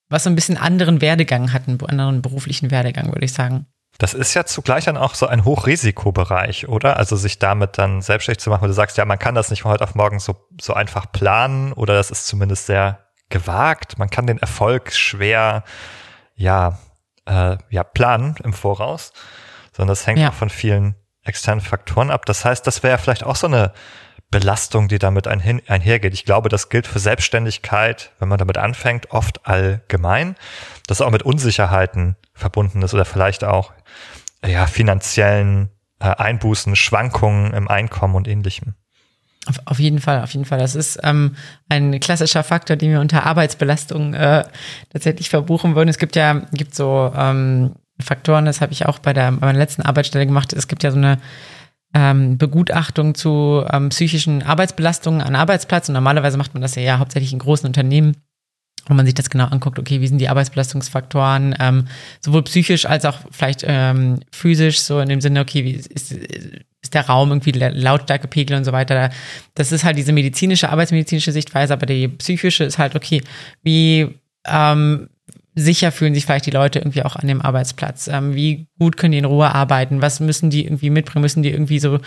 was 0.09 0.23
so 0.23 0.31
ein 0.31 0.37
bisschen 0.37 0.57
anderen 0.57 1.01
Werdegang 1.01 1.53
hat, 1.53 1.67
einen 1.67 1.85
anderen 1.85 2.23
beruflichen 2.23 2.71
Werdegang, 2.71 3.09
würde 3.09 3.25
ich 3.25 3.33
sagen. 3.33 3.67
Das 3.99 4.15
ist 4.15 4.35
ja 4.35 4.45
zugleich 4.45 4.85
dann 4.85 4.97
auch 4.97 5.15
so 5.15 5.27
ein 5.27 5.45
Hochrisikobereich, 5.45 6.69
oder? 6.69 6.97
Also 6.97 7.17
sich 7.17 7.41
damit 7.41 7.77
dann 7.77 8.03
selbstständig 8.03 8.41
zu 8.41 8.51
machen, 8.51 8.63
weil 8.63 8.69
du 8.69 8.75
sagst, 8.75 8.97
ja, 8.99 9.05
man 9.05 9.19
kann 9.19 9.35
das 9.35 9.51
nicht 9.51 9.63
von 9.63 9.73
heute 9.73 9.85
auf 9.85 9.97
morgen 9.97 10.21
so, 10.21 10.37
so 10.61 10.75
einfach 10.75 11.11
planen 11.11 11.73
oder 11.73 11.95
das 11.95 12.13
ist 12.13 12.27
zumindest 12.29 12.67
sehr 12.67 13.01
gewagt. 13.31 13.99
Man 13.99 14.11
kann 14.11 14.29
den 14.29 14.39
Erfolg 14.39 14.93
schwer, 14.93 15.65
ja, 16.37 16.79
äh, 17.27 17.57
ja, 17.71 17.85
planen 17.85 18.37
im 18.43 18.53
Voraus, 18.53 19.13
sondern 19.73 19.93
das 19.93 20.07
hängt 20.07 20.19
ja. 20.19 20.31
auch 20.31 20.35
von 20.35 20.51
vielen 20.51 20.95
externen 21.25 21.65
Faktoren 21.65 22.11
ab. 22.11 22.27
Das 22.27 22.45
heißt, 22.45 22.67
das 22.67 22.83
wäre 22.83 22.99
vielleicht 22.99 23.25
auch 23.25 23.37
so 23.37 23.47
eine 23.47 23.73
Belastung, 24.31 24.89
die 24.89 24.99
damit 24.99 25.27
einhin, 25.29 25.63
einhergeht. 25.69 26.13
Ich 26.13 26.25
glaube, 26.25 26.49
das 26.49 26.69
gilt 26.69 26.87
für 26.87 26.99
Selbstständigkeit, 26.99 28.13
wenn 28.19 28.29
man 28.29 28.39
damit 28.39 28.59
anfängt, 28.59 29.11
oft 29.11 29.47
allgemein, 29.47 30.37
das 30.87 31.01
auch 31.01 31.11
mit 31.11 31.23
Unsicherheiten 31.23 32.17
verbunden 32.35 32.83
ist 32.83 32.95
oder 32.95 33.05
vielleicht 33.05 33.45
auch 33.45 33.73
ja, 34.45 34.67
finanziellen 34.67 35.71
äh, 36.01 36.07
Einbußen, 36.07 36.77
Schwankungen 36.77 37.55
im 37.55 37.69
Einkommen 37.69 38.17
und 38.17 38.29
ähnlichem. 38.29 38.75
Auf, 39.47 39.61
auf 39.67 39.79
jeden 39.79 40.01
Fall, 40.01 40.23
auf 40.23 40.33
jeden 40.33 40.45
Fall. 40.45 40.59
Das 40.59 40.75
ist 40.75 40.99
ähm, 41.03 41.37
ein 41.69 42.01
klassischer 42.01 42.43
Faktor, 42.43 42.77
den 42.77 42.91
wir 42.91 43.01
unter 43.01 43.27
Arbeitsbelastung 43.27 44.15
äh, 44.15 44.45
tatsächlich 44.91 45.29
verbuchen 45.29 45.75
würden. 45.75 45.89
Es 45.89 45.99
gibt 45.99 46.17
ja, 46.17 46.43
gibt 46.53 46.75
so 46.75 47.13
ähm, 47.15 47.73
Faktoren, 48.01 48.47
das 48.47 48.61
habe 48.61 48.73
ich 48.73 48.87
auch 48.87 48.99
bei 48.99 49.13
der 49.13 49.33
bei 49.33 49.47
meiner 49.47 49.59
letzten 49.59 49.83
Arbeitsstelle 49.83 50.27
gemacht. 50.27 50.53
Es 50.53 50.67
gibt 50.67 50.83
ja 50.83 50.91
so 50.91 50.97
eine 50.97 51.19
ähm, 51.95 52.39
Begutachtung 52.39 53.15
zu 53.15 53.65
ähm, 53.71 53.91
psychischen 53.91 54.43
Arbeitsbelastungen 54.43 55.21
an 55.21 55.37
Arbeitsplatz. 55.37 55.89
Und 55.89 55.95
normalerweise 55.95 56.39
macht 56.39 56.55
man 56.55 56.63
das 56.63 56.75
ja, 56.75 56.83
ja 56.83 56.99
hauptsächlich 56.99 57.33
in 57.33 57.39
großen 57.39 57.67
Unternehmen 57.67 58.17
wo 58.87 58.95
man 58.95 59.07
sich 59.07 59.15
das 59.15 59.31
genau 59.31 59.47
anguckt, 59.47 59.79
okay, 59.79 60.01
wie 60.01 60.07
sind 60.07 60.19
die 60.19 60.29
Arbeitsbelastungsfaktoren, 60.29 61.55
ähm, 61.59 61.87
sowohl 62.21 62.43
psychisch 62.43 62.87
als 62.87 63.05
auch 63.05 63.19
vielleicht 63.31 63.65
ähm, 63.67 64.21
physisch, 64.31 64.81
so 64.81 65.01
in 65.01 65.09
dem 65.09 65.21
Sinne, 65.21 65.41
okay, 65.41 65.65
wie 65.65 65.73
ist, 65.73 66.15
ist 66.85 66.95
der 66.95 67.07
Raum 67.07 67.31
irgendwie 67.31 67.51
Lautstärkepegel 67.51 68.57
und 68.57 68.65
so 68.65 68.73
weiter. 68.73 69.11
Das 69.55 69.73
ist 69.73 69.85
halt 69.85 69.97
diese 69.97 70.13
medizinische, 70.13 70.69
arbeitsmedizinische 70.69 71.33
Sichtweise, 71.33 71.73
aber 71.73 71.87
die 71.87 72.09
psychische 72.09 72.65
ist 72.65 72.79
halt, 72.79 72.95
okay, 72.95 73.23
wie 73.63 74.09
ähm, 74.47 75.09
sicher 75.55 75.91
fühlen 75.93 76.15
sich 76.15 76.27
vielleicht 76.27 76.47
die 76.47 76.51
Leute 76.51 76.79
irgendwie 76.79 77.03
auch 77.03 77.17
an 77.17 77.27
dem 77.27 77.41
Arbeitsplatz? 77.41 78.09
Ähm, 78.09 78.35
wie 78.35 78.69
gut 78.79 78.97
können 78.97 79.13
die 79.13 79.19
in 79.19 79.25
Ruhe 79.25 79.53
arbeiten? 79.55 80.03
Was 80.03 80.21
müssen 80.21 80.51
die 80.51 80.65
irgendwie 80.65 80.91
mitbringen? 80.91 81.23
Müssen 81.23 81.43
die 81.43 81.51
irgendwie 81.51 81.79
so 81.79 81.99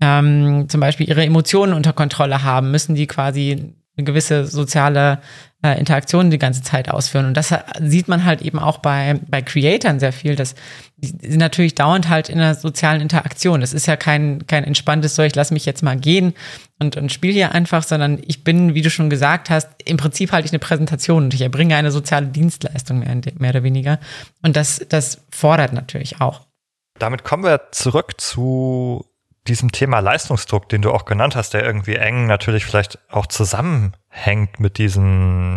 ähm, 0.00 0.68
zum 0.68 0.80
Beispiel 0.80 1.08
ihre 1.08 1.24
Emotionen 1.24 1.72
unter 1.72 1.92
Kontrolle 1.92 2.42
haben? 2.42 2.70
Müssen 2.70 2.94
die 2.94 3.06
quasi 3.06 3.74
eine 3.96 4.04
gewisse 4.04 4.46
soziale 4.46 5.20
äh, 5.62 5.78
Interaktion 5.78 6.30
die 6.30 6.38
ganze 6.38 6.62
Zeit 6.62 6.90
ausführen? 6.90 7.26
Und 7.26 7.36
das 7.36 7.54
sieht 7.80 8.08
man 8.08 8.24
halt 8.24 8.42
eben 8.42 8.58
auch 8.58 8.78
bei, 8.78 9.20
bei 9.28 9.42
Creatoren 9.42 10.00
sehr 10.00 10.12
viel, 10.12 10.36
dass 10.36 10.54
die 10.96 11.28
sind 11.28 11.38
natürlich 11.38 11.74
dauernd 11.74 12.08
halt 12.08 12.28
in 12.28 12.38
einer 12.38 12.54
sozialen 12.54 13.00
Interaktion. 13.00 13.60
Das 13.60 13.72
ist 13.72 13.86
ja 13.86 13.96
kein, 13.96 14.46
kein 14.46 14.64
entspanntes 14.64 15.14
so, 15.14 15.22
ich 15.22 15.34
lass 15.34 15.50
mich 15.50 15.66
jetzt 15.66 15.82
mal 15.82 15.96
gehen 15.96 16.34
und, 16.78 16.96
und 16.96 17.12
spiele 17.12 17.34
hier 17.34 17.52
einfach, 17.52 17.82
sondern 17.82 18.20
ich 18.26 18.44
bin, 18.44 18.74
wie 18.74 18.82
du 18.82 18.90
schon 18.90 19.10
gesagt 19.10 19.50
hast, 19.50 19.68
im 19.84 19.96
Prinzip 19.96 20.32
halte 20.32 20.46
ich 20.46 20.52
eine 20.52 20.58
Präsentation 20.58 21.24
und 21.24 21.34
ich 21.34 21.42
erbringe 21.42 21.76
eine 21.76 21.90
soziale 21.90 22.26
Dienstleistung 22.26 23.00
mehr, 23.00 23.20
mehr 23.38 23.50
oder 23.50 23.62
weniger. 23.62 23.98
Und 24.42 24.56
das, 24.56 24.84
das 24.88 25.24
fordert 25.30 25.72
natürlich 25.72 26.20
auch. 26.20 26.42
Damit 26.98 27.24
kommen 27.24 27.44
wir 27.44 27.72
zurück 27.72 28.20
zu 28.20 29.04
diesem 29.46 29.72
Thema 29.72 30.00
Leistungsdruck, 30.00 30.68
den 30.68 30.82
du 30.82 30.90
auch 30.90 31.04
genannt 31.04 31.36
hast, 31.36 31.54
der 31.54 31.64
irgendwie 31.64 31.96
eng 31.96 32.26
natürlich 32.26 32.64
vielleicht 32.64 32.98
auch 33.10 33.26
zusammenhängt 33.26 34.58
mit 34.58 34.78
diesem 34.78 35.54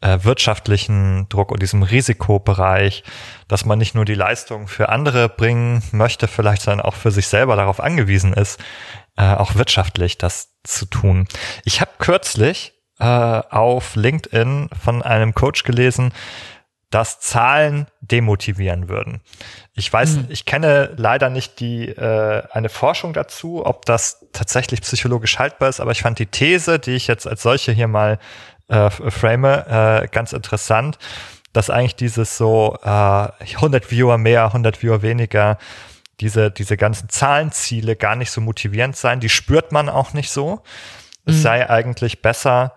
äh, 0.00 0.18
wirtschaftlichen 0.22 1.28
Druck 1.28 1.50
und 1.50 1.60
diesem 1.62 1.82
Risikobereich, 1.82 3.02
dass 3.48 3.64
man 3.64 3.78
nicht 3.78 3.94
nur 3.94 4.04
die 4.04 4.14
Leistung 4.14 4.68
für 4.68 4.90
andere 4.90 5.28
bringen 5.28 5.82
möchte, 5.92 6.28
vielleicht 6.28 6.62
sondern 6.62 6.86
auch 6.86 6.94
für 6.94 7.10
sich 7.10 7.26
selber 7.26 7.56
darauf 7.56 7.80
angewiesen 7.80 8.32
ist, 8.32 8.60
äh, 9.16 9.34
auch 9.34 9.54
wirtschaftlich 9.54 10.18
das 10.18 10.50
zu 10.62 10.86
tun. 10.86 11.26
Ich 11.64 11.80
habe 11.80 11.90
kürzlich 11.98 12.74
äh, 13.00 13.04
auf 13.04 13.96
LinkedIn 13.96 14.70
von 14.80 15.02
einem 15.02 15.34
Coach 15.34 15.64
gelesen, 15.64 16.12
dass 16.94 17.18
Zahlen 17.18 17.88
demotivieren 18.02 18.88
würden. 18.88 19.20
Ich 19.74 19.92
weiß, 19.92 20.16
mhm. 20.16 20.26
ich 20.28 20.44
kenne 20.44 20.92
leider 20.96 21.28
nicht 21.28 21.58
die 21.58 21.88
äh, 21.88 22.44
eine 22.52 22.68
Forschung 22.68 23.12
dazu, 23.12 23.66
ob 23.66 23.84
das 23.84 24.24
tatsächlich 24.32 24.80
psychologisch 24.80 25.40
haltbar 25.40 25.70
ist, 25.70 25.80
aber 25.80 25.90
ich 25.90 26.02
fand 26.02 26.20
die 26.20 26.26
These, 26.26 26.78
die 26.78 26.92
ich 26.92 27.08
jetzt 27.08 27.26
als 27.26 27.42
solche 27.42 27.72
hier 27.72 27.88
mal 27.88 28.20
äh, 28.68 28.90
frame, 28.90 29.44
äh, 29.44 30.06
ganz 30.12 30.32
interessant, 30.32 30.98
dass 31.52 31.68
eigentlich 31.68 31.96
dieses 31.96 32.38
so 32.38 32.78
äh, 32.84 32.88
100 32.88 33.90
Viewer 33.90 34.16
mehr, 34.16 34.44
100 34.44 34.80
Viewer 34.80 35.02
weniger, 35.02 35.58
diese 36.20 36.52
diese 36.52 36.76
ganzen 36.76 37.08
Zahlenziele 37.08 37.96
gar 37.96 38.14
nicht 38.14 38.30
so 38.30 38.40
motivierend 38.40 38.96
sein. 38.96 39.18
Die 39.18 39.28
spürt 39.28 39.72
man 39.72 39.88
auch 39.88 40.12
nicht 40.12 40.30
so. 40.30 40.62
Es 41.26 41.38
mhm. 41.38 41.40
sei 41.40 41.68
eigentlich 41.68 42.22
besser, 42.22 42.72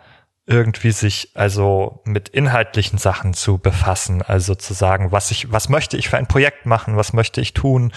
irgendwie 0.48 0.92
sich 0.92 1.32
also 1.36 2.02
mit 2.06 2.30
inhaltlichen 2.30 2.98
Sachen 2.98 3.34
zu 3.34 3.58
befassen, 3.58 4.22
also 4.22 4.56
zu 4.56 4.74
sagen, 4.74 5.12
was 5.12 5.30
ich, 5.30 5.52
was 5.52 5.68
möchte 5.68 5.98
ich 5.98 6.08
für 6.08 6.18
ein 6.18 6.28
Projekt 6.28 6.66
machen, 6.66 6.96
was 6.96 7.12
möchte 7.12 7.42
ich 7.42 7.54
tun, 7.54 7.92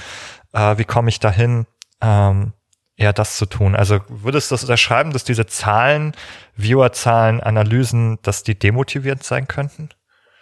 äh, 0.52 0.76
wie 0.76 0.84
komme 0.84 1.08
ich 1.08 1.20
dahin, 1.20 1.66
ähm, 2.00 2.52
eher 2.96 3.12
das 3.12 3.36
zu 3.36 3.46
tun. 3.46 3.76
Also 3.76 4.00
würdest 4.08 4.50
du 4.50 4.54
das 4.54 4.64
unterschreiben, 4.64 5.12
dass 5.12 5.22
diese 5.22 5.46
Zahlen, 5.46 6.12
Viewerzahlen, 6.56 7.40
Analysen, 7.40 8.18
dass 8.22 8.42
die 8.42 8.58
demotivierend 8.58 9.22
sein 9.22 9.46
könnten? 9.46 9.88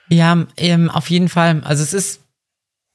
Ja, 0.09 0.47
ähm, 0.57 0.91
auf 0.91 1.11
jeden 1.11 1.29
Fall. 1.29 1.61
Also 1.63 1.83
es 1.83 1.93
ist, 1.93 2.23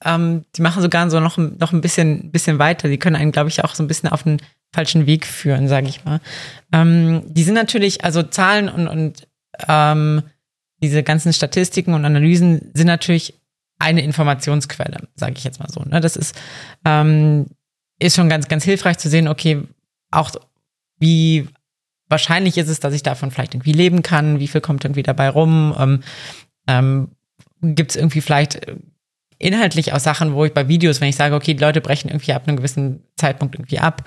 ähm, 0.03 0.43
die 0.55 0.63
machen 0.63 0.81
sogar 0.81 1.07
so 1.11 1.19
noch, 1.19 1.37
noch 1.37 1.71
ein 1.71 1.81
bisschen, 1.81 2.31
bisschen 2.31 2.57
weiter. 2.57 2.89
Die 2.89 2.97
können 2.97 3.15
einen, 3.15 3.31
glaube 3.31 3.49
ich, 3.49 3.63
auch 3.63 3.75
so 3.75 3.83
ein 3.83 3.87
bisschen 3.87 4.09
auf 4.09 4.23
den 4.23 4.41
falschen 4.73 5.05
Weg 5.05 5.25
führen, 5.25 5.67
sage 5.67 5.87
ich 5.87 6.03
mal. 6.03 6.19
Ähm, 6.73 7.23
die 7.27 7.43
sind 7.43 7.53
natürlich, 7.53 8.03
also 8.03 8.23
Zahlen 8.23 8.67
und, 8.67 8.87
und 8.87 9.27
ähm, 9.67 10.23
diese 10.81 11.03
ganzen 11.03 11.31
Statistiken 11.31 11.93
und 11.93 12.03
Analysen 12.03 12.71
sind 12.73 12.87
natürlich 12.87 13.35
eine 13.79 14.01
Informationsquelle, 14.01 15.07
sage 15.15 15.35
ich 15.37 15.43
jetzt 15.43 15.59
mal 15.59 15.69
so. 15.69 15.81
Ne? 15.81 16.01
Das 16.01 16.15
ist, 16.15 16.35
ähm, 16.85 17.47
ist 17.99 18.15
schon 18.15 18.29
ganz, 18.29 18.47
ganz 18.47 18.63
hilfreich 18.63 18.97
zu 18.97 19.09
sehen, 19.09 19.27
okay, 19.27 19.61
auch 20.11 20.31
wie 20.99 21.47
wahrscheinlich 22.09 22.57
ist 22.57 22.69
es, 22.69 22.79
dass 22.79 22.93
ich 22.93 23.03
davon 23.03 23.31
vielleicht 23.31 23.53
irgendwie 23.53 23.71
leben 23.71 24.03
kann, 24.03 24.39
wie 24.39 24.47
viel 24.47 24.61
kommt 24.61 24.83
irgendwie 24.83 25.03
dabei 25.03 25.29
rum, 25.29 25.75
ähm, 25.77 26.03
ähm, 26.67 27.11
gibt 27.61 27.91
es 27.91 27.97
irgendwie 27.97 28.21
vielleicht 28.21 28.59
inhaltlich 29.39 29.93
auch 29.93 29.99
Sachen, 29.99 30.33
wo 30.33 30.45
ich 30.45 30.53
bei 30.53 30.67
Videos, 30.67 31.01
wenn 31.01 31.09
ich 31.09 31.15
sage, 31.15 31.35
okay, 31.35 31.53
die 31.53 31.63
Leute 31.63 31.81
brechen 31.81 32.09
irgendwie 32.09 32.33
ab 32.33 32.47
einem 32.47 32.57
gewissen 32.57 33.03
Zeitpunkt 33.15 33.55
irgendwie 33.55 33.79
ab, 33.79 34.03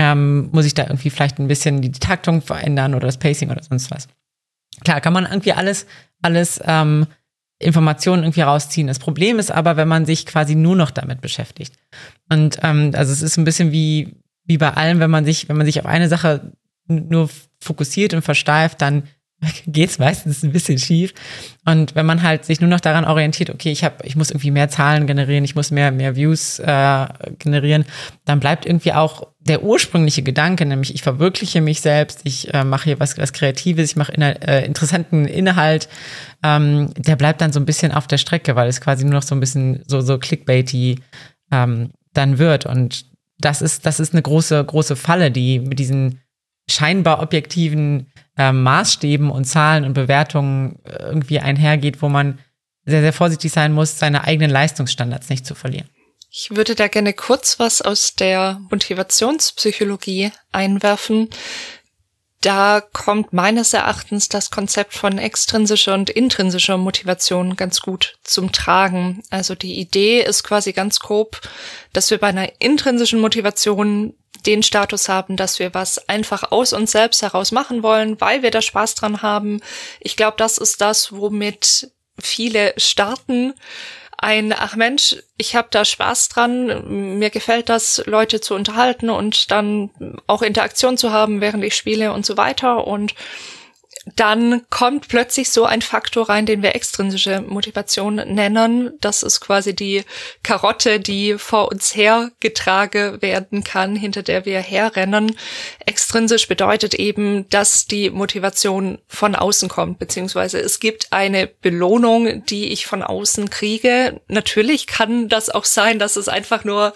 ähm, 0.00 0.48
muss 0.50 0.64
ich 0.64 0.72
da 0.72 0.84
irgendwie 0.84 1.10
vielleicht 1.10 1.38
ein 1.38 1.46
bisschen 1.46 1.82
die 1.82 1.92
Taktung 1.92 2.40
verändern 2.40 2.94
oder 2.94 3.06
das 3.06 3.18
Pacing 3.18 3.50
oder 3.50 3.62
sonst 3.62 3.90
was. 3.90 4.08
Klar, 4.82 5.02
kann 5.02 5.12
man 5.12 5.26
irgendwie 5.26 5.52
alles, 5.52 5.84
alles 6.22 6.58
ähm, 6.64 7.06
Informationen 7.58 8.22
irgendwie 8.22 8.40
rausziehen. 8.40 8.86
Das 8.86 8.98
Problem 8.98 9.38
ist 9.38 9.50
aber, 9.50 9.76
wenn 9.76 9.88
man 9.88 10.06
sich 10.06 10.24
quasi 10.24 10.54
nur 10.54 10.74
noch 10.74 10.90
damit 10.90 11.20
beschäftigt. 11.20 11.74
Und 12.30 12.60
ähm, 12.62 12.92
also 12.94 13.12
es 13.12 13.20
ist 13.20 13.36
ein 13.36 13.44
bisschen 13.44 13.72
wie, 13.72 14.16
wie 14.44 14.56
bei 14.56 14.70
allem, 14.72 15.00
wenn 15.00 15.10
man 15.10 15.26
sich, 15.26 15.50
wenn 15.50 15.58
man 15.58 15.66
sich 15.66 15.78
auf 15.78 15.86
eine 15.86 16.08
Sache 16.08 16.52
nur 16.86 17.28
fokussiert 17.60 18.14
und 18.14 18.22
versteift, 18.22 18.80
dann 18.80 19.02
geht's 19.66 19.98
meistens 19.98 20.42
ein 20.42 20.52
bisschen 20.52 20.78
schief. 20.78 21.14
Und 21.64 21.94
wenn 21.94 22.06
man 22.06 22.22
halt 22.22 22.44
sich 22.44 22.60
nur 22.60 22.70
noch 22.70 22.80
daran 22.80 23.04
orientiert, 23.04 23.50
okay, 23.50 23.70
ich 23.70 23.84
habe, 23.84 23.96
ich 24.04 24.16
muss 24.16 24.30
irgendwie 24.30 24.50
mehr 24.50 24.68
Zahlen 24.68 25.06
generieren, 25.06 25.44
ich 25.44 25.54
muss 25.54 25.70
mehr, 25.70 25.90
mehr 25.92 26.16
Views 26.16 26.58
äh, 26.58 27.06
generieren, 27.38 27.84
dann 28.24 28.40
bleibt 28.40 28.66
irgendwie 28.66 28.92
auch 28.92 29.28
der 29.40 29.62
ursprüngliche 29.62 30.22
Gedanke, 30.22 30.66
nämlich 30.66 30.94
ich 30.94 31.02
verwirkliche 31.02 31.60
mich 31.60 31.80
selbst, 31.80 32.20
ich 32.24 32.52
äh, 32.52 32.64
mache 32.64 32.84
hier 32.84 33.00
was, 33.00 33.16
was 33.16 33.32
Kreatives, 33.32 33.90
ich 33.90 33.96
mache 33.96 34.12
inner, 34.12 34.46
äh, 34.46 34.64
interessanten 34.66 35.24
Inhalt, 35.26 35.88
ähm, 36.42 36.92
der 36.96 37.16
bleibt 37.16 37.40
dann 37.40 37.52
so 37.52 37.60
ein 37.60 37.66
bisschen 37.66 37.92
auf 37.92 38.06
der 38.06 38.18
Strecke, 38.18 38.56
weil 38.56 38.68
es 38.68 38.80
quasi 38.80 39.04
nur 39.04 39.14
noch 39.14 39.22
so 39.22 39.34
ein 39.34 39.40
bisschen 39.40 39.82
so, 39.86 40.00
so 40.00 40.18
clickbaity 40.18 40.98
ähm, 41.50 41.90
dann 42.12 42.38
wird. 42.38 42.66
Und 42.66 43.06
das 43.38 43.62
ist, 43.62 43.86
das 43.86 44.00
ist 44.00 44.12
eine 44.12 44.22
große, 44.22 44.62
große 44.62 44.96
Falle, 44.96 45.30
die 45.30 45.60
mit 45.60 45.78
diesen 45.78 46.20
scheinbar 46.72 47.20
objektiven 47.20 48.12
äh, 48.36 48.52
Maßstäben 48.52 49.30
und 49.30 49.44
Zahlen 49.44 49.84
und 49.84 49.94
Bewertungen 49.94 50.78
äh, 50.84 51.02
irgendwie 51.02 51.40
einhergeht, 51.40 52.02
wo 52.02 52.08
man 52.08 52.38
sehr, 52.86 53.02
sehr 53.02 53.12
vorsichtig 53.12 53.52
sein 53.52 53.72
muss, 53.72 53.98
seine 53.98 54.24
eigenen 54.24 54.50
Leistungsstandards 54.50 55.28
nicht 55.28 55.46
zu 55.46 55.54
verlieren. 55.54 55.88
Ich 56.32 56.50
würde 56.50 56.74
da 56.74 56.86
gerne 56.88 57.12
kurz 57.12 57.58
was 57.58 57.82
aus 57.82 58.14
der 58.14 58.60
Motivationspsychologie 58.70 60.30
einwerfen. 60.52 61.28
Da 62.40 62.80
kommt 62.80 63.34
meines 63.34 63.74
Erachtens 63.74 64.28
das 64.28 64.50
Konzept 64.50 64.94
von 64.94 65.18
extrinsischer 65.18 65.92
und 65.92 66.08
intrinsischer 66.08 66.78
Motivation 66.78 67.56
ganz 67.56 67.80
gut 67.80 68.16
zum 68.22 68.52
Tragen. 68.52 69.22
Also 69.28 69.54
die 69.54 69.78
Idee 69.78 70.22
ist 70.22 70.44
quasi 70.44 70.72
ganz 70.72 71.00
grob, 71.00 71.40
dass 71.92 72.10
wir 72.10 72.18
bei 72.18 72.28
einer 72.28 72.48
intrinsischen 72.60 73.20
Motivation 73.20 74.14
den 74.46 74.62
Status 74.62 75.08
haben, 75.08 75.36
dass 75.36 75.58
wir 75.58 75.74
was 75.74 76.08
einfach 76.08 76.50
aus 76.52 76.72
uns 76.72 76.92
selbst 76.92 77.22
heraus 77.22 77.52
machen 77.52 77.82
wollen, 77.82 78.20
weil 78.20 78.42
wir 78.42 78.50
da 78.50 78.62
Spaß 78.62 78.94
dran 78.94 79.22
haben. 79.22 79.60
Ich 80.00 80.16
glaube, 80.16 80.36
das 80.36 80.58
ist 80.58 80.80
das, 80.80 81.12
womit 81.12 81.90
viele 82.18 82.74
starten. 82.76 83.54
Ein, 84.18 84.52
ach 84.52 84.76
Mensch, 84.76 85.16
ich 85.38 85.56
habe 85.56 85.68
da 85.70 85.84
Spaß 85.84 86.28
dran, 86.28 87.18
mir 87.18 87.30
gefällt 87.30 87.70
das, 87.70 88.02
Leute 88.04 88.40
zu 88.40 88.54
unterhalten 88.54 89.08
und 89.08 89.50
dann 89.50 89.90
auch 90.26 90.42
Interaktion 90.42 90.98
zu 90.98 91.10
haben, 91.10 91.40
während 91.40 91.64
ich 91.64 91.74
spiele 91.74 92.12
und 92.12 92.26
so 92.26 92.36
weiter. 92.36 92.86
Und 92.86 93.14
dann 94.16 94.62
kommt 94.70 95.08
plötzlich 95.08 95.50
so 95.50 95.64
ein 95.64 95.82
Faktor 95.82 96.28
rein, 96.28 96.46
den 96.46 96.62
wir 96.62 96.74
extrinsische 96.74 97.42
Motivation 97.42 98.14
nennen. 98.14 98.92
Das 99.00 99.22
ist 99.22 99.40
quasi 99.40 99.74
die 99.74 100.04
Karotte, 100.42 101.00
die 101.00 101.36
vor 101.38 101.70
uns 101.70 101.94
hergetragen 101.94 103.20
werden 103.20 103.62
kann, 103.62 103.96
hinter 103.96 104.22
der 104.22 104.46
wir 104.46 104.60
herrennen. 104.60 105.36
Extrinsisch 105.84 106.48
bedeutet 106.48 106.94
eben, 106.94 107.48
dass 107.50 107.86
die 107.86 108.10
Motivation 108.10 108.98
von 109.06 109.34
außen 109.34 109.68
kommt, 109.68 109.98
beziehungsweise 109.98 110.58
es 110.58 110.80
gibt 110.80 111.12
eine 111.12 111.46
Belohnung, 111.46 112.44
die 112.46 112.72
ich 112.72 112.86
von 112.86 113.02
außen 113.02 113.50
kriege. 113.50 114.20
Natürlich 114.28 114.86
kann 114.86 115.28
das 115.28 115.50
auch 115.50 115.64
sein, 115.64 115.98
dass 115.98 116.16
es 116.16 116.28
einfach 116.28 116.64
nur 116.64 116.94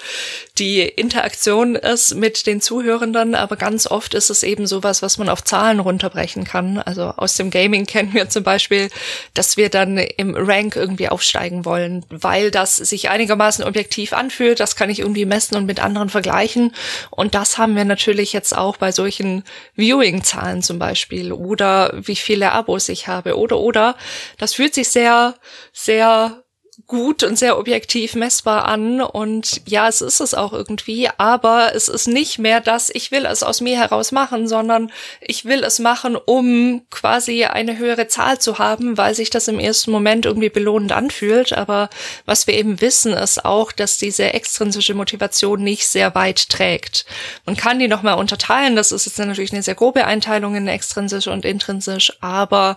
die 0.59 0.81
Interaktion 0.81 1.77
ist 1.77 2.15
mit 2.15 2.47
den 2.47 2.61
Zuhörenden, 2.61 3.35
aber 3.35 3.57
ganz 3.57 3.87
oft 3.87 4.15
ist 4.15 4.31
es 4.31 4.43
eben 4.43 4.67
sowas, 4.67 5.03
was 5.03 5.19
man 5.19 5.29
auf 5.29 5.45
Zahlen 5.45 5.81
runterbrechen 5.81 6.45
kann. 6.45 6.79
Also 6.79 6.94
aus 7.03 7.35
dem 7.35 7.51
Gaming 7.51 7.87
kennen 7.87 8.15
wir 8.15 8.29
zum 8.29 8.45
Beispiel, 8.45 8.91
dass 9.35 9.57
wir 9.57 9.69
dann 9.69 9.99
im 9.99 10.35
Rank 10.37 10.77
irgendwie 10.77 11.09
aufsteigen 11.09 11.65
wollen, 11.65 12.05
weil 12.11 12.51
das 12.51 12.77
sich 12.77 13.11
einigermaßen 13.11 13.65
objektiv 13.65 14.13
anfühlt. 14.13 14.61
Das 14.61 14.77
kann 14.77 14.91
ich 14.91 15.01
irgendwie 15.01 15.27
messen 15.27 15.57
und 15.57 15.67
mit 15.67 15.81
anderen 15.81 16.09
vergleichen. 16.09 16.75
Und 17.11 17.35
das 17.35 17.59
haben 17.59 17.77
wir 17.77 17.85
natürlich 17.85 18.33
jetzt 18.33 18.57
auch 18.57 18.77
bei 18.77 18.93
solchen 18.93 19.45
Viewing-Zahlen 19.77 20.63
zum 20.63 20.79
Beispiel 20.79 21.33
oder 21.33 21.93
wie 21.95 22.17
viele 22.17 22.53
Abos 22.53 22.89
ich 22.89 23.09
habe 23.09 23.37
oder 23.37 23.59
oder. 23.59 23.97
Das 24.39 24.55
fühlt 24.55 24.75
sich 24.75 24.89
sehr, 24.89 25.35
sehr 25.73 26.44
gut 26.87 27.23
und 27.23 27.39
sehr 27.39 27.59
objektiv 27.59 28.15
messbar 28.15 28.65
an 28.67 29.01
und 29.01 29.63
ja, 29.67 29.89
es 29.89 30.01
ist 30.01 30.21
es 30.21 30.35
auch 30.35 30.53
irgendwie, 30.53 31.09
aber 31.19 31.75
es 31.75 31.89
ist 31.89 32.07
nicht 32.07 32.39
mehr 32.39 32.61
das, 32.61 32.91
ich 32.93 33.11
will 33.11 33.27
es 33.27 33.43
aus 33.43 33.61
mir 33.61 33.79
heraus 33.79 34.13
machen, 34.13 34.49
sondern 34.49 34.91
ich 35.21 35.45
will 35.45 35.63
es 35.63 35.79
machen, 35.79 36.17
um 36.17 36.83
quasi 36.91 37.45
eine 37.45 37.79
höhere 37.79 38.09
Zahl 38.09 38.39
zu 38.39 38.59
haben, 38.59 38.99
weil 38.99 39.15
sich 39.15 39.31
das 39.31 39.49
im 39.49 39.59
ersten 39.59 39.91
Moment 39.91 40.27
irgendwie 40.27 40.51
belohnend 40.51 40.93
anfühlt. 40.93 41.53
Aber 41.53 41.91
was 42.27 42.47
wir 42.47 42.55
eben 42.55 42.81
wissen, 42.81 43.13
ist 43.13 43.45
auch, 43.45 43.73
dass 43.73 43.99
diese 43.99 44.33
extrinsische 44.35 44.95
Motivation 44.95 45.63
nicht 45.63 45.87
sehr 45.87 46.15
weit 46.15 46.49
trägt. 46.49 47.07
Man 47.47 47.57
kann 47.57 47.79
die 47.79 47.89
nochmal 47.89 48.19
unterteilen, 48.19 48.77
das 48.77 48.93
ist 48.93 49.07
jetzt 49.07 49.19
natürlich 49.19 49.53
eine 49.53 49.63
sehr 49.63 49.75
grobe 49.75 50.05
Einteilung 50.07 50.57
in 50.57 50.69
extrinsisch 50.69 51.29
und 51.29 51.45
intrinsisch, 51.45 52.13
aber 52.21 52.77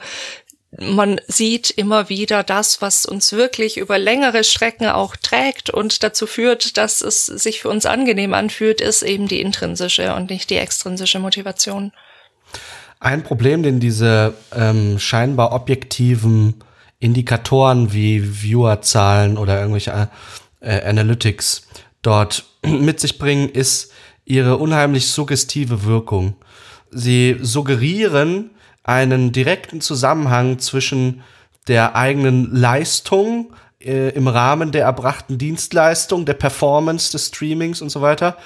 man 0.78 1.22
sieht 1.28 1.70
immer 1.70 2.10
wieder 2.10 2.44
das, 2.44 2.82
was 2.82 3.06
uns 3.06 3.32
wirklich 3.32 3.78
über 3.78 3.98
längere 3.98 4.44
Strecken 4.44 4.88
auch 4.88 5.16
trägt 5.16 5.70
und 5.70 6.04
dazu 6.04 6.28
führt, 6.28 6.78
dass 6.78 7.02
es 7.02 7.26
sich 7.26 7.62
für 7.62 7.70
uns 7.70 7.86
angenehm 7.86 8.34
anfühlt, 8.34 8.82
ist 8.82 9.02
eben 9.02 9.28
die 9.28 9.40
intrinsische 9.40 10.14
und 10.14 10.30
nicht 10.30 10.50
die 10.50 10.58
extrinsische 10.58 11.20
Motivation. 11.20 11.94
Ein 13.00 13.24
Problem, 13.24 13.64
den 13.64 13.80
diese 13.80 14.34
ähm, 14.54 15.00
scheinbar 15.00 15.54
objektiven 15.54 16.56
Indikatoren 17.00 17.94
wie 17.94 18.20
Viewerzahlen 18.20 19.38
oder 19.38 19.60
irgendwelche 19.60 20.10
äh, 20.60 20.82
Analytics 20.82 21.68
dort 22.02 22.46
mit 22.66 23.00
sich 23.00 23.20
bringen, 23.20 23.50
ist 23.50 23.92
ihre 24.26 24.58
unheimlich 24.58 25.08
suggestive 25.08 25.86
Wirkung. 25.86 26.36
Sie 26.92 27.38
suggerieren, 27.42 28.52
einen 28.88 29.32
direkten 29.32 29.82
Zusammenhang 29.82 30.58
zwischen 30.58 31.22
der 31.68 31.96
eigenen 31.96 32.56
Leistung 32.56 33.54
äh, 33.80 34.10
im 34.10 34.28
Rahmen 34.28 34.72
der 34.72 34.86
erbrachten 34.86 35.38
Dienstleistung, 35.38 36.26
der 36.26 36.34
Performance 36.34 37.12
des 37.12 37.28
Streamings 37.28 37.82
und 37.82 37.90
so 37.90 38.02
weiter. 38.02 38.38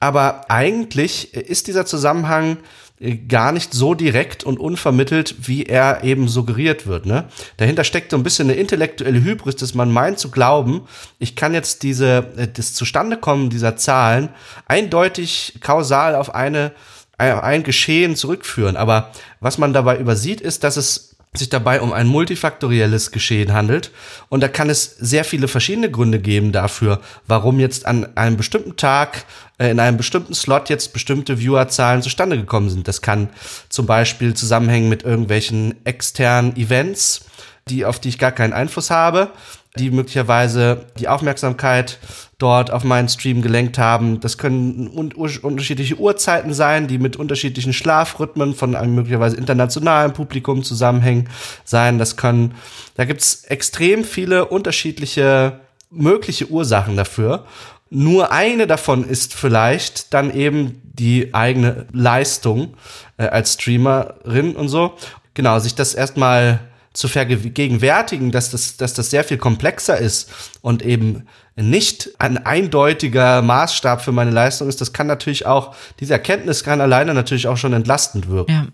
Aber 0.00 0.50
eigentlich 0.50 1.32
ist 1.34 1.68
dieser 1.68 1.86
Zusammenhang 1.86 2.58
äh, 2.98 3.16
gar 3.16 3.52
nicht 3.52 3.72
so 3.72 3.94
direkt 3.94 4.44
und 4.44 4.58
unvermittelt, 4.58 5.48
wie 5.48 5.64
er 5.64 6.02
eben 6.02 6.28
suggeriert 6.28 6.86
wird. 6.86 7.06
Ne? 7.06 7.24
Dahinter 7.56 7.84
steckt 7.84 8.10
so 8.10 8.16
ein 8.16 8.22
bisschen 8.22 8.50
eine 8.50 8.58
intellektuelle 8.58 9.22
Hybris, 9.22 9.56
dass 9.56 9.74
man 9.74 9.92
meint 9.92 10.18
zu 10.18 10.30
glauben, 10.30 10.82
ich 11.18 11.36
kann 11.36 11.54
jetzt 11.54 11.82
diese, 11.82 12.28
äh, 12.36 12.48
das 12.52 12.74
Zustandekommen 12.74 13.50
dieser 13.50 13.76
Zahlen 13.76 14.30
eindeutig 14.66 15.58
kausal 15.60 16.14
auf 16.14 16.34
eine 16.34 16.72
ein 17.18 17.62
Geschehen 17.62 18.16
zurückführen. 18.16 18.76
Aber 18.76 19.12
was 19.40 19.58
man 19.58 19.72
dabei 19.72 19.98
übersieht, 19.98 20.40
ist, 20.40 20.64
dass 20.64 20.76
es 20.76 21.16
sich 21.34 21.48
dabei 21.48 21.80
um 21.80 21.92
ein 21.92 22.06
multifaktorielles 22.06 23.10
Geschehen 23.10 23.52
handelt. 23.52 23.90
Und 24.28 24.40
da 24.40 24.48
kann 24.48 24.70
es 24.70 24.96
sehr 24.98 25.24
viele 25.24 25.48
verschiedene 25.48 25.90
Gründe 25.90 26.18
geben 26.18 26.52
dafür, 26.52 27.00
warum 27.26 27.60
jetzt 27.60 27.86
an 27.86 28.16
einem 28.16 28.36
bestimmten 28.36 28.76
Tag 28.76 29.24
äh, 29.58 29.70
in 29.70 29.80
einem 29.80 29.96
bestimmten 29.96 30.34
Slot 30.34 30.70
jetzt 30.70 30.92
bestimmte 30.92 31.38
Viewerzahlen 31.38 32.02
zustande 32.02 32.36
gekommen 32.36 32.70
sind. 32.70 32.88
Das 32.88 33.02
kann 33.02 33.28
zum 33.68 33.86
Beispiel 33.86 34.34
zusammenhängen 34.34 34.88
mit 34.88 35.02
irgendwelchen 35.02 35.74
externen 35.84 36.56
Events, 36.56 37.26
die, 37.68 37.84
auf 37.84 37.98
die 37.98 38.08
ich 38.08 38.18
gar 38.18 38.32
keinen 38.32 38.52
Einfluss 38.52 38.90
habe 38.90 39.30
die 39.78 39.90
möglicherweise 39.90 40.86
die 40.98 41.08
Aufmerksamkeit 41.08 41.98
dort 42.38 42.70
auf 42.70 42.84
meinen 42.84 43.08
Stream 43.08 43.40
gelenkt 43.42 43.78
haben. 43.78 44.20
Das 44.20 44.36
können 44.36 44.88
un 44.88 45.12
unterschiedliche 45.12 45.96
Uhrzeiten 45.96 46.52
sein, 46.52 46.86
die 46.86 46.98
mit 46.98 47.16
unterschiedlichen 47.16 47.72
Schlafrhythmen 47.72 48.54
von 48.54 48.74
einem 48.74 48.94
möglicherweise 48.94 49.36
internationalen 49.36 50.12
Publikum 50.12 50.62
zusammenhängen 50.62 51.28
sein. 51.64 51.98
Das 51.98 52.16
können, 52.16 52.54
da 52.96 53.04
gibt's 53.04 53.44
extrem 53.44 54.04
viele 54.04 54.46
unterschiedliche 54.46 55.60
mögliche 55.90 56.50
Ursachen 56.50 56.96
dafür. 56.96 57.44
Nur 57.88 58.32
eine 58.32 58.66
davon 58.66 59.04
ist 59.08 59.34
vielleicht 59.34 60.12
dann 60.12 60.34
eben 60.34 60.82
die 60.84 61.32
eigene 61.34 61.86
Leistung 61.92 62.74
äh, 63.16 63.26
als 63.26 63.54
Streamerin 63.54 64.56
und 64.56 64.68
so. 64.68 64.94
Genau, 65.34 65.58
sich 65.58 65.74
das 65.74 65.94
erstmal 65.94 66.60
zu 66.96 67.08
vergegenwärtigen, 67.08 68.32
dass 68.32 68.50
das, 68.50 68.78
dass 68.78 68.94
das 68.94 69.10
sehr 69.10 69.22
viel 69.22 69.36
komplexer 69.36 69.98
ist 69.98 70.30
und 70.62 70.82
eben 70.82 71.26
nicht 71.54 72.10
ein 72.18 72.38
eindeutiger 72.38 73.42
Maßstab 73.42 74.02
für 74.02 74.12
meine 74.12 74.30
Leistung 74.30 74.68
ist, 74.68 74.80
das 74.80 74.94
kann 74.94 75.06
natürlich 75.06 75.44
auch, 75.44 75.74
diese 76.00 76.14
Erkenntnis 76.14 76.64
kann 76.64 76.80
alleine 76.80 77.12
natürlich 77.12 77.48
auch 77.48 77.58
schon 77.58 77.74
entlastend 77.74 78.28
wirken. 78.28 78.52
Ja. 78.52 78.66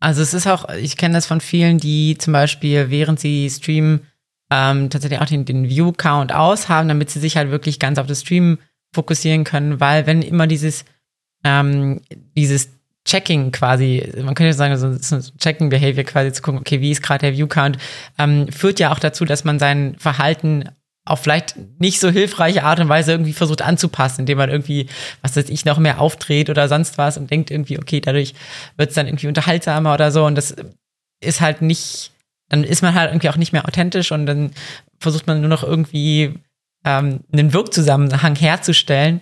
Also 0.00 0.20
es 0.20 0.34
ist 0.34 0.46
auch, 0.46 0.68
ich 0.68 0.98
kenne 0.98 1.14
das 1.14 1.24
von 1.24 1.40
vielen, 1.40 1.78
die 1.78 2.18
zum 2.18 2.34
Beispiel, 2.34 2.90
während 2.90 3.18
sie 3.18 3.48
streamen, 3.48 4.02
ähm, 4.50 4.90
tatsächlich 4.90 5.20
auch 5.20 5.26
den, 5.26 5.46
den 5.46 5.68
View-Count 5.68 6.32
aushaben, 6.32 6.88
damit 6.88 7.08
sie 7.08 7.20
sich 7.20 7.38
halt 7.38 7.50
wirklich 7.50 7.78
ganz 7.78 7.98
auf 7.98 8.06
das 8.06 8.20
Stream 8.20 8.58
fokussieren 8.94 9.44
können, 9.44 9.80
weil 9.80 10.06
wenn 10.06 10.20
immer 10.20 10.46
dieses, 10.46 10.84
ähm, 11.42 12.02
dieses 12.36 12.68
Checking 13.06 13.52
quasi, 13.52 14.12
man 14.22 14.34
könnte 14.34 14.52
sagen, 14.52 14.76
so, 14.76 14.92
so 14.92 15.30
Checking 15.38 15.70
Behavior 15.70 16.04
quasi 16.04 16.32
zu 16.32 16.42
gucken, 16.42 16.60
okay, 16.60 16.80
wie 16.80 16.90
ist 16.90 17.02
gerade 17.02 17.20
der 17.20 17.36
View 17.36 17.46
Count, 17.46 17.78
ähm, 18.18 18.48
führt 18.48 18.80
ja 18.80 18.92
auch 18.92 18.98
dazu, 18.98 19.24
dass 19.24 19.44
man 19.44 19.58
sein 19.58 19.94
Verhalten 19.98 20.68
auf 21.06 21.20
vielleicht 21.20 21.54
nicht 21.78 22.00
so 22.00 22.10
hilfreiche 22.10 22.64
Art 22.64 22.80
und 22.80 22.88
Weise 22.88 23.12
irgendwie 23.12 23.32
versucht 23.32 23.62
anzupassen, 23.62 24.22
indem 24.22 24.38
man 24.38 24.50
irgendwie, 24.50 24.88
was 25.22 25.36
weiß 25.36 25.48
ich, 25.48 25.64
noch 25.64 25.78
mehr 25.78 26.00
aufdreht 26.00 26.50
oder 26.50 26.68
sonst 26.68 26.98
was 26.98 27.16
und 27.16 27.30
denkt 27.30 27.52
irgendwie, 27.52 27.78
okay, 27.78 28.00
dadurch 28.00 28.34
wird 28.76 28.88
es 28.88 28.96
dann 28.96 29.06
irgendwie 29.06 29.28
unterhaltsamer 29.28 29.94
oder 29.94 30.10
so. 30.10 30.24
Und 30.26 30.34
das 30.34 30.56
ist 31.20 31.40
halt 31.40 31.62
nicht, 31.62 32.10
dann 32.48 32.64
ist 32.64 32.82
man 32.82 32.94
halt 32.94 33.10
irgendwie 33.10 33.28
auch 33.28 33.36
nicht 33.36 33.52
mehr 33.52 33.66
authentisch 33.66 34.10
und 34.10 34.26
dann 34.26 34.50
versucht 34.98 35.28
man 35.28 35.40
nur 35.40 35.48
noch 35.48 35.62
irgendwie 35.62 36.34
ähm, 36.84 37.20
einen 37.32 37.52
Wirkzusammenhang 37.52 38.34
herzustellen, 38.34 39.20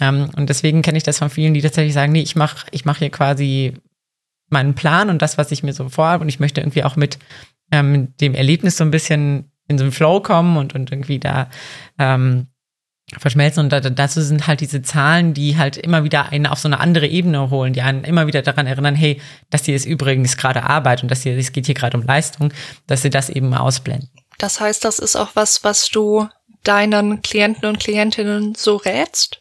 ähm, 0.00 0.30
und 0.36 0.48
deswegen 0.48 0.82
kenne 0.82 0.98
ich 0.98 1.04
das 1.04 1.18
von 1.18 1.30
vielen, 1.30 1.54
die 1.54 1.62
tatsächlich 1.62 1.94
sagen, 1.94 2.12
nee, 2.12 2.22
ich 2.22 2.36
mache 2.36 2.66
ich 2.70 2.84
mach 2.84 2.98
hier 2.98 3.10
quasi 3.10 3.74
meinen 4.48 4.74
Plan 4.74 5.10
und 5.10 5.22
das, 5.22 5.38
was 5.38 5.52
ich 5.52 5.62
mir 5.62 5.72
so 5.72 5.88
vorhabe. 5.88 6.22
Und 6.22 6.28
ich 6.28 6.40
möchte 6.40 6.60
irgendwie 6.60 6.84
auch 6.84 6.96
mit 6.96 7.18
ähm, 7.70 8.14
dem 8.20 8.34
Erlebnis 8.34 8.76
so 8.76 8.84
ein 8.84 8.90
bisschen 8.90 9.50
in 9.68 9.78
so 9.78 9.84
einen 9.84 9.92
Flow 9.92 10.20
kommen 10.20 10.56
und, 10.56 10.74
und 10.74 10.90
irgendwie 10.90 11.20
da 11.20 11.48
ähm, 11.98 12.48
verschmelzen. 13.18 13.64
Und 13.64 13.72
da, 13.72 13.80
dazu 13.80 14.20
sind 14.20 14.46
halt 14.46 14.60
diese 14.60 14.82
Zahlen, 14.82 15.34
die 15.34 15.56
halt 15.56 15.76
immer 15.76 16.02
wieder 16.02 16.30
einen 16.30 16.46
auf 16.46 16.58
so 16.58 16.68
eine 16.68 16.80
andere 16.80 17.06
Ebene 17.06 17.50
holen, 17.50 17.72
die 17.72 17.82
einen 17.82 18.04
immer 18.04 18.26
wieder 18.26 18.42
daran 18.42 18.66
erinnern, 18.66 18.96
hey, 18.96 19.20
das 19.50 19.64
hier 19.64 19.76
ist 19.76 19.86
übrigens 19.86 20.36
gerade 20.36 20.64
Arbeit 20.64 21.02
und 21.02 21.10
das 21.10 21.22
hier, 21.22 21.36
es 21.36 21.52
geht 21.52 21.66
hier 21.66 21.74
gerade 21.74 21.96
um 21.96 22.04
Leistung, 22.04 22.52
dass 22.86 23.02
sie 23.02 23.10
das 23.10 23.30
eben 23.30 23.54
ausblenden. 23.54 24.10
Das 24.38 24.60
heißt, 24.60 24.84
das 24.84 24.98
ist 24.98 25.16
auch 25.16 25.30
was, 25.34 25.62
was 25.62 25.88
du 25.90 26.28
deinen 26.64 27.22
Klienten 27.22 27.68
und 27.68 27.78
Klientinnen 27.78 28.54
so 28.54 28.76
rätst? 28.76 29.40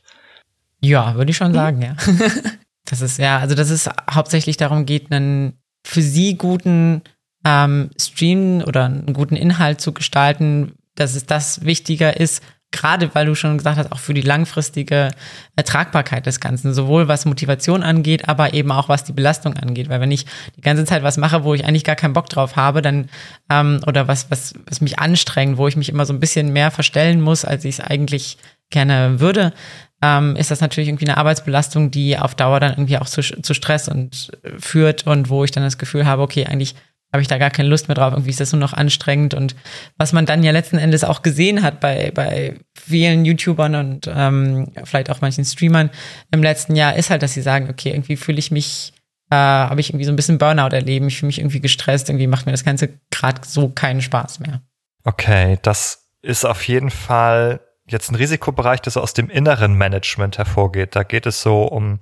Ja, 0.81 1.15
würde 1.15 1.31
ich 1.31 1.37
schon 1.37 1.53
sagen, 1.53 1.81
ja. 1.81 1.95
das 2.85 3.01
ist 3.01 3.19
ja, 3.19 3.39
also 3.39 3.55
dass 3.55 3.69
es 3.69 3.89
hauptsächlich 4.11 4.57
darum 4.57 4.85
geht, 4.85 5.11
einen 5.11 5.53
für 5.85 6.01
sie 6.01 6.35
guten 6.35 7.01
ähm, 7.45 7.89
Stream 7.99 8.61
oder 8.65 8.85
einen 8.85 9.13
guten 9.13 9.35
Inhalt 9.35 9.81
zu 9.81 9.93
gestalten, 9.93 10.73
dass 10.95 11.15
es 11.15 11.25
das 11.25 11.63
wichtiger 11.63 12.19
ist, 12.19 12.43
gerade 12.71 13.13
weil 13.15 13.25
du 13.25 13.35
schon 13.35 13.57
gesagt 13.57 13.77
hast, 13.77 13.91
auch 13.91 13.99
für 13.99 14.13
die 14.13 14.21
langfristige 14.21 15.09
Ertragbarkeit 15.55 16.25
des 16.25 16.39
Ganzen, 16.39 16.73
sowohl 16.73 17.07
was 17.07 17.25
Motivation 17.25 17.81
angeht, 17.81 18.29
aber 18.29 18.53
eben 18.53 18.71
auch 18.71 18.89
was 18.89 19.03
die 19.03 19.13
Belastung 19.13 19.57
angeht. 19.57 19.89
Weil 19.89 20.01
wenn 20.01 20.11
ich 20.11 20.25
die 20.55 20.61
ganze 20.61 20.85
Zeit 20.85 21.01
was 21.01 21.17
mache, 21.17 21.43
wo 21.43 21.53
ich 21.53 21.65
eigentlich 21.65 21.83
gar 21.83 21.95
keinen 21.95 22.13
Bock 22.13 22.29
drauf 22.29 22.55
habe, 22.55 22.81
dann 22.81 23.09
ähm, 23.49 23.81
oder 23.87 24.07
was, 24.07 24.29
was, 24.29 24.53
was 24.67 24.81
mich 24.81 24.99
anstrengt, 24.99 25.57
wo 25.57 25.67
ich 25.67 25.77
mich 25.77 25.89
immer 25.89 26.05
so 26.05 26.13
ein 26.13 26.19
bisschen 26.19 26.53
mehr 26.53 26.69
verstellen 26.69 27.21
muss, 27.21 27.43
als 27.43 27.65
ich 27.65 27.79
es 27.79 27.85
eigentlich 27.85 28.37
gerne 28.69 29.19
würde, 29.19 29.53
ähm, 30.01 30.35
ist 30.35 30.51
das 30.51 30.61
natürlich 30.61 30.89
irgendwie 30.89 31.07
eine 31.07 31.17
Arbeitsbelastung, 31.17 31.91
die 31.91 32.17
auf 32.17 32.35
Dauer 32.35 32.59
dann 32.59 32.71
irgendwie 32.71 32.97
auch 32.97 33.07
zu, 33.07 33.21
zu 33.21 33.53
Stress 33.53 33.87
und 33.87 34.31
äh, 34.43 34.51
führt 34.59 35.05
und 35.05 35.29
wo 35.29 35.43
ich 35.43 35.51
dann 35.51 35.63
das 35.63 35.77
Gefühl 35.77 36.05
habe, 36.05 36.21
okay, 36.21 36.45
eigentlich 36.45 36.75
habe 37.11 37.21
ich 37.21 37.27
da 37.27 37.39
gar 37.39 37.49
keine 37.49 37.69
Lust 37.69 37.87
mehr 37.87 37.95
drauf, 37.95 38.13
irgendwie 38.13 38.29
ist 38.29 38.39
das 38.39 38.51
nur 38.51 38.59
noch 38.59 38.73
anstrengend 38.73 39.33
und 39.33 39.55
was 39.97 40.13
man 40.13 40.27
dann 40.27 40.43
ja 40.43 40.51
letzten 40.51 40.77
Endes 40.77 41.03
auch 41.03 41.23
gesehen 41.23 41.63
hat 41.63 41.79
bei, 41.79 42.11
bei 42.13 42.59
vielen 42.79 43.25
YouTubern 43.25 43.75
und 43.75 44.09
ähm, 44.13 44.71
vielleicht 44.83 45.09
auch 45.09 45.19
manchen 45.21 45.43
Streamern 45.43 45.89
im 46.31 46.43
letzten 46.43 46.75
Jahr, 46.75 46.95
ist 46.95 47.09
halt, 47.09 47.23
dass 47.23 47.33
sie 47.33 47.41
sagen, 47.41 47.67
okay, 47.69 47.89
irgendwie 47.89 48.15
fühle 48.15 48.37
ich 48.37 48.51
mich, 48.51 48.93
äh, 49.31 49.35
habe 49.35 49.81
ich 49.81 49.89
irgendwie 49.89 50.05
so 50.05 50.11
ein 50.11 50.15
bisschen 50.15 50.37
Burnout 50.37 50.75
erleben, 50.75 51.07
ich 51.07 51.17
fühle 51.17 51.27
mich 51.27 51.39
irgendwie 51.39 51.61
gestresst, 51.61 52.09
irgendwie 52.09 52.27
macht 52.27 52.45
mir 52.45 52.51
das 52.51 52.63
Ganze 52.63 52.99
gerade 53.09 53.41
so 53.43 53.69
keinen 53.69 54.01
Spaß 54.01 54.39
mehr. 54.41 54.61
Okay, 55.03 55.57
das 55.63 56.11
ist 56.21 56.45
auf 56.45 56.67
jeden 56.67 56.91
Fall 56.91 57.59
jetzt 57.91 58.11
ein 58.11 58.15
Risikobereich, 58.15 58.81
das 58.81 58.97
aus 58.97 59.13
dem 59.13 59.29
inneren 59.29 59.73
Management 59.73 60.37
hervorgeht. 60.37 60.95
Da 60.95 61.03
geht 61.03 61.25
es 61.25 61.41
so 61.41 61.63
um, 61.63 61.99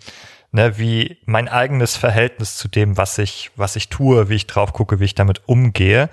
ne, 0.52 0.78
wie 0.78 1.18
mein 1.26 1.48
eigenes 1.48 1.96
Verhältnis 1.96 2.56
zu 2.56 2.68
dem, 2.68 2.98
was 2.98 3.18
ich, 3.18 3.52
was 3.56 3.76
ich 3.76 3.90
tue, 3.90 4.30
wie 4.30 4.36
ich 4.36 4.48
drauf 4.48 4.74
gucke, 4.74 5.00
wie 5.00 5.06
ich 5.06 5.16
damit 5.16 5.48
umgehe. 5.48 6.10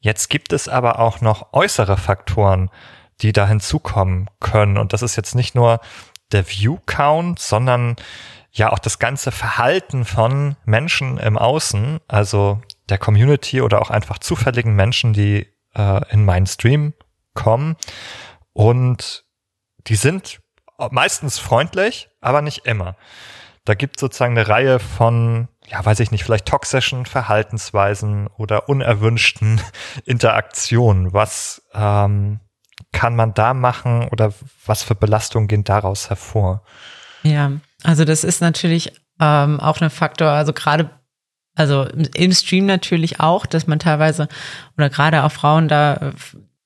Jetzt 0.00 0.28
gibt 0.28 0.52
es 0.52 0.68
aber 0.68 0.98
auch 0.98 1.20
noch 1.20 1.52
äußere 1.52 1.96
Faktoren, 1.96 2.70
die 3.22 3.32
da 3.32 3.48
hinzukommen 3.48 4.28
können. 4.40 4.76
Und 4.76 4.92
das 4.92 5.02
ist 5.02 5.16
jetzt 5.16 5.34
nicht 5.34 5.54
nur 5.54 5.80
der 6.32 6.46
View 6.48 6.78
Count, 6.86 7.38
sondern 7.38 7.96
ja 8.52 8.72
auch 8.72 8.78
das 8.78 8.98
ganze 8.98 9.32
Verhalten 9.32 10.04
von 10.04 10.56
Menschen 10.64 11.18
im 11.18 11.36
Außen, 11.36 12.00
also 12.08 12.60
der 12.88 12.98
Community 12.98 13.60
oder 13.60 13.80
auch 13.82 13.90
einfach 13.90 14.18
zufälligen 14.18 14.74
Menschen, 14.74 15.12
die 15.12 15.46
äh, 15.74 16.12
in 16.12 16.24
meinen 16.24 16.46
Stream 16.46 16.94
kommen 17.34 17.76
und 18.56 19.26
die 19.86 19.96
sind 19.96 20.40
meistens 20.90 21.38
freundlich, 21.38 22.08
aber 22.22 22.40
nicht 22.40 22.64
immer. 22.64 22.96
Da 23.66 23.74
gibt 23.74 24.00
sozusagen 24.00 24.32
eine 24.32 24.48
Reihe 24.48 24.78
von, 24.78 25.48
ja, 25.66 25.84
weiß 25.84 26.00
ich 26.00 26.10
nicht, 26.10 26.24
vielleicht 26.24 26.46
toxischen 26.46 27.04
Verhaltensweisen 27.04 28.28
oder 28.28 28.70
unerwünschten 28.70 29.60
Interaktionen. 30.06 31.12
Was 31.12 31.68
ähm, 31.74 32.40
kann 32.92 33.14
man 33.14 33.34
da 33.34 33.52
machen 33.52 34.08
oder 34.08 34.32
was 34.64 34.82
für 34.82 34.94
Belastungen 34.94 35.48
gehen 35.48 35.64
daraus 35.64 36.08
hervor? 36.08 36.62
Ja, 37.24 37.52
also 37.82 38.06
das 38.06 38.24
ist 38.24 38.40
natürlich 38.40 38.98
ähm, 39.20 39.60
auch 39.60 39.82
ein 39.82 39.90
Faktor, 39.90 40.28
also 40.28 40.54
gerade 40.54 40.88
also 41.54 41.84
im 41.84 42.32
Stream 42.32 42.64
natürlich 42.64 43.20
auch, 43.20 43.44
dass 43.44 43.66
man 43.66 43.78
teilweise 43.78 44.28
oder 44.78 44.88
gerade 44.88 45.24
auch 45.24 45.32
Frauen 45.32 45.68
da 45.68 46.12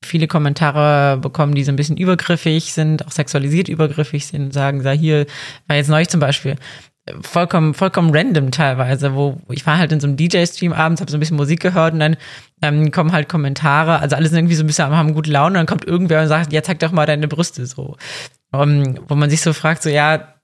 viele 0.02 0.26
Kommentare 0.26 1.18
bekommen, 1.18 1.54
die 1.54 1.64
so 1.64 1.72
ein 1.72 1.76
bisschen 1.76 1.96
übergriffig 1.96 2.72
sind, 2.72 3.06
auch 3.06 3.10
sexualisiert 3.10 3.68
übergriffig 3.68 4.26
sind, 4.26 4.52
sagen, 4.52 4.82
da 4.82 4.92
hier, 4.92 5.26
war 5.66 5.76
jetzt 5.76 5.88
neulich 5.88 6.08
zum 6.08 6.20
Beispiel, 6.20 6.56
vollkommen, 7.22 7.74
vollkommen 7.74 8.14
random 8.14 8.50
teilweise, 8.50 9.14
wo 9.14 9.38
ich 9.50 9.66
war 9.66 9.78
halt 9.78 9.92
in 9.92 10.00
so 10.00 10.06
einem 10.06 10.16
DJ-Stream 10.16 10.72
abends, 10.72 11.00
habe 11.00 11.10
so 11.10 11.16
ein 11.16 11.20
bisschen 11.20 11.36
Musik 11.36 11.60
gehört 11.60 11.94
und 11.94 12.00
dann 12.00 12.16
ähm, 12.62 12.90
kommen 12.90 13.12
halt 13.12 13.28
Kommentare, 13.28 14.00
also 14.00 14.16
alle 14.16 14.28
sind 14.28 14.38
irgendwie 14.38 14.54
so 14.54 14.64
ein 14.64 14.66
bisschen, 14.66 14.86
haben 14.86 15.14
gute 15.14 15.30
Laune 15.30 15.48
und 15.48 15.54
dann 15.54 15.66
kommt 15.66 15.84
irgendwer 15.84 16.22
und 16.22 16.28
sagt, 16.28 16.52
ja, 16.52 16.62
zeig 16.62 16.78
doch 16.78 16.92
mal 16.92 17.06
deine 17.06 17.28
Brüste 17.28 17.66
so. 17.66 17.96
Um, 18.52 18.62
ähm, 18.62 19.00
wo 19.08 19.14
man 19.14 19.30
sich 19.30 19.40
so 19.40 19.52
fragt, 19.52 19.82
so, 19.82 19.90
ja, 19.90 20.34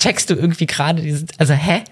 checkst 0.00 0.30
du 0.30 0.34
irgendwie 0.34 0.66
gerade 0.66 1.02
dieses, 1.02 1.26
also 1.38 1.54
hä? 1.54 1.82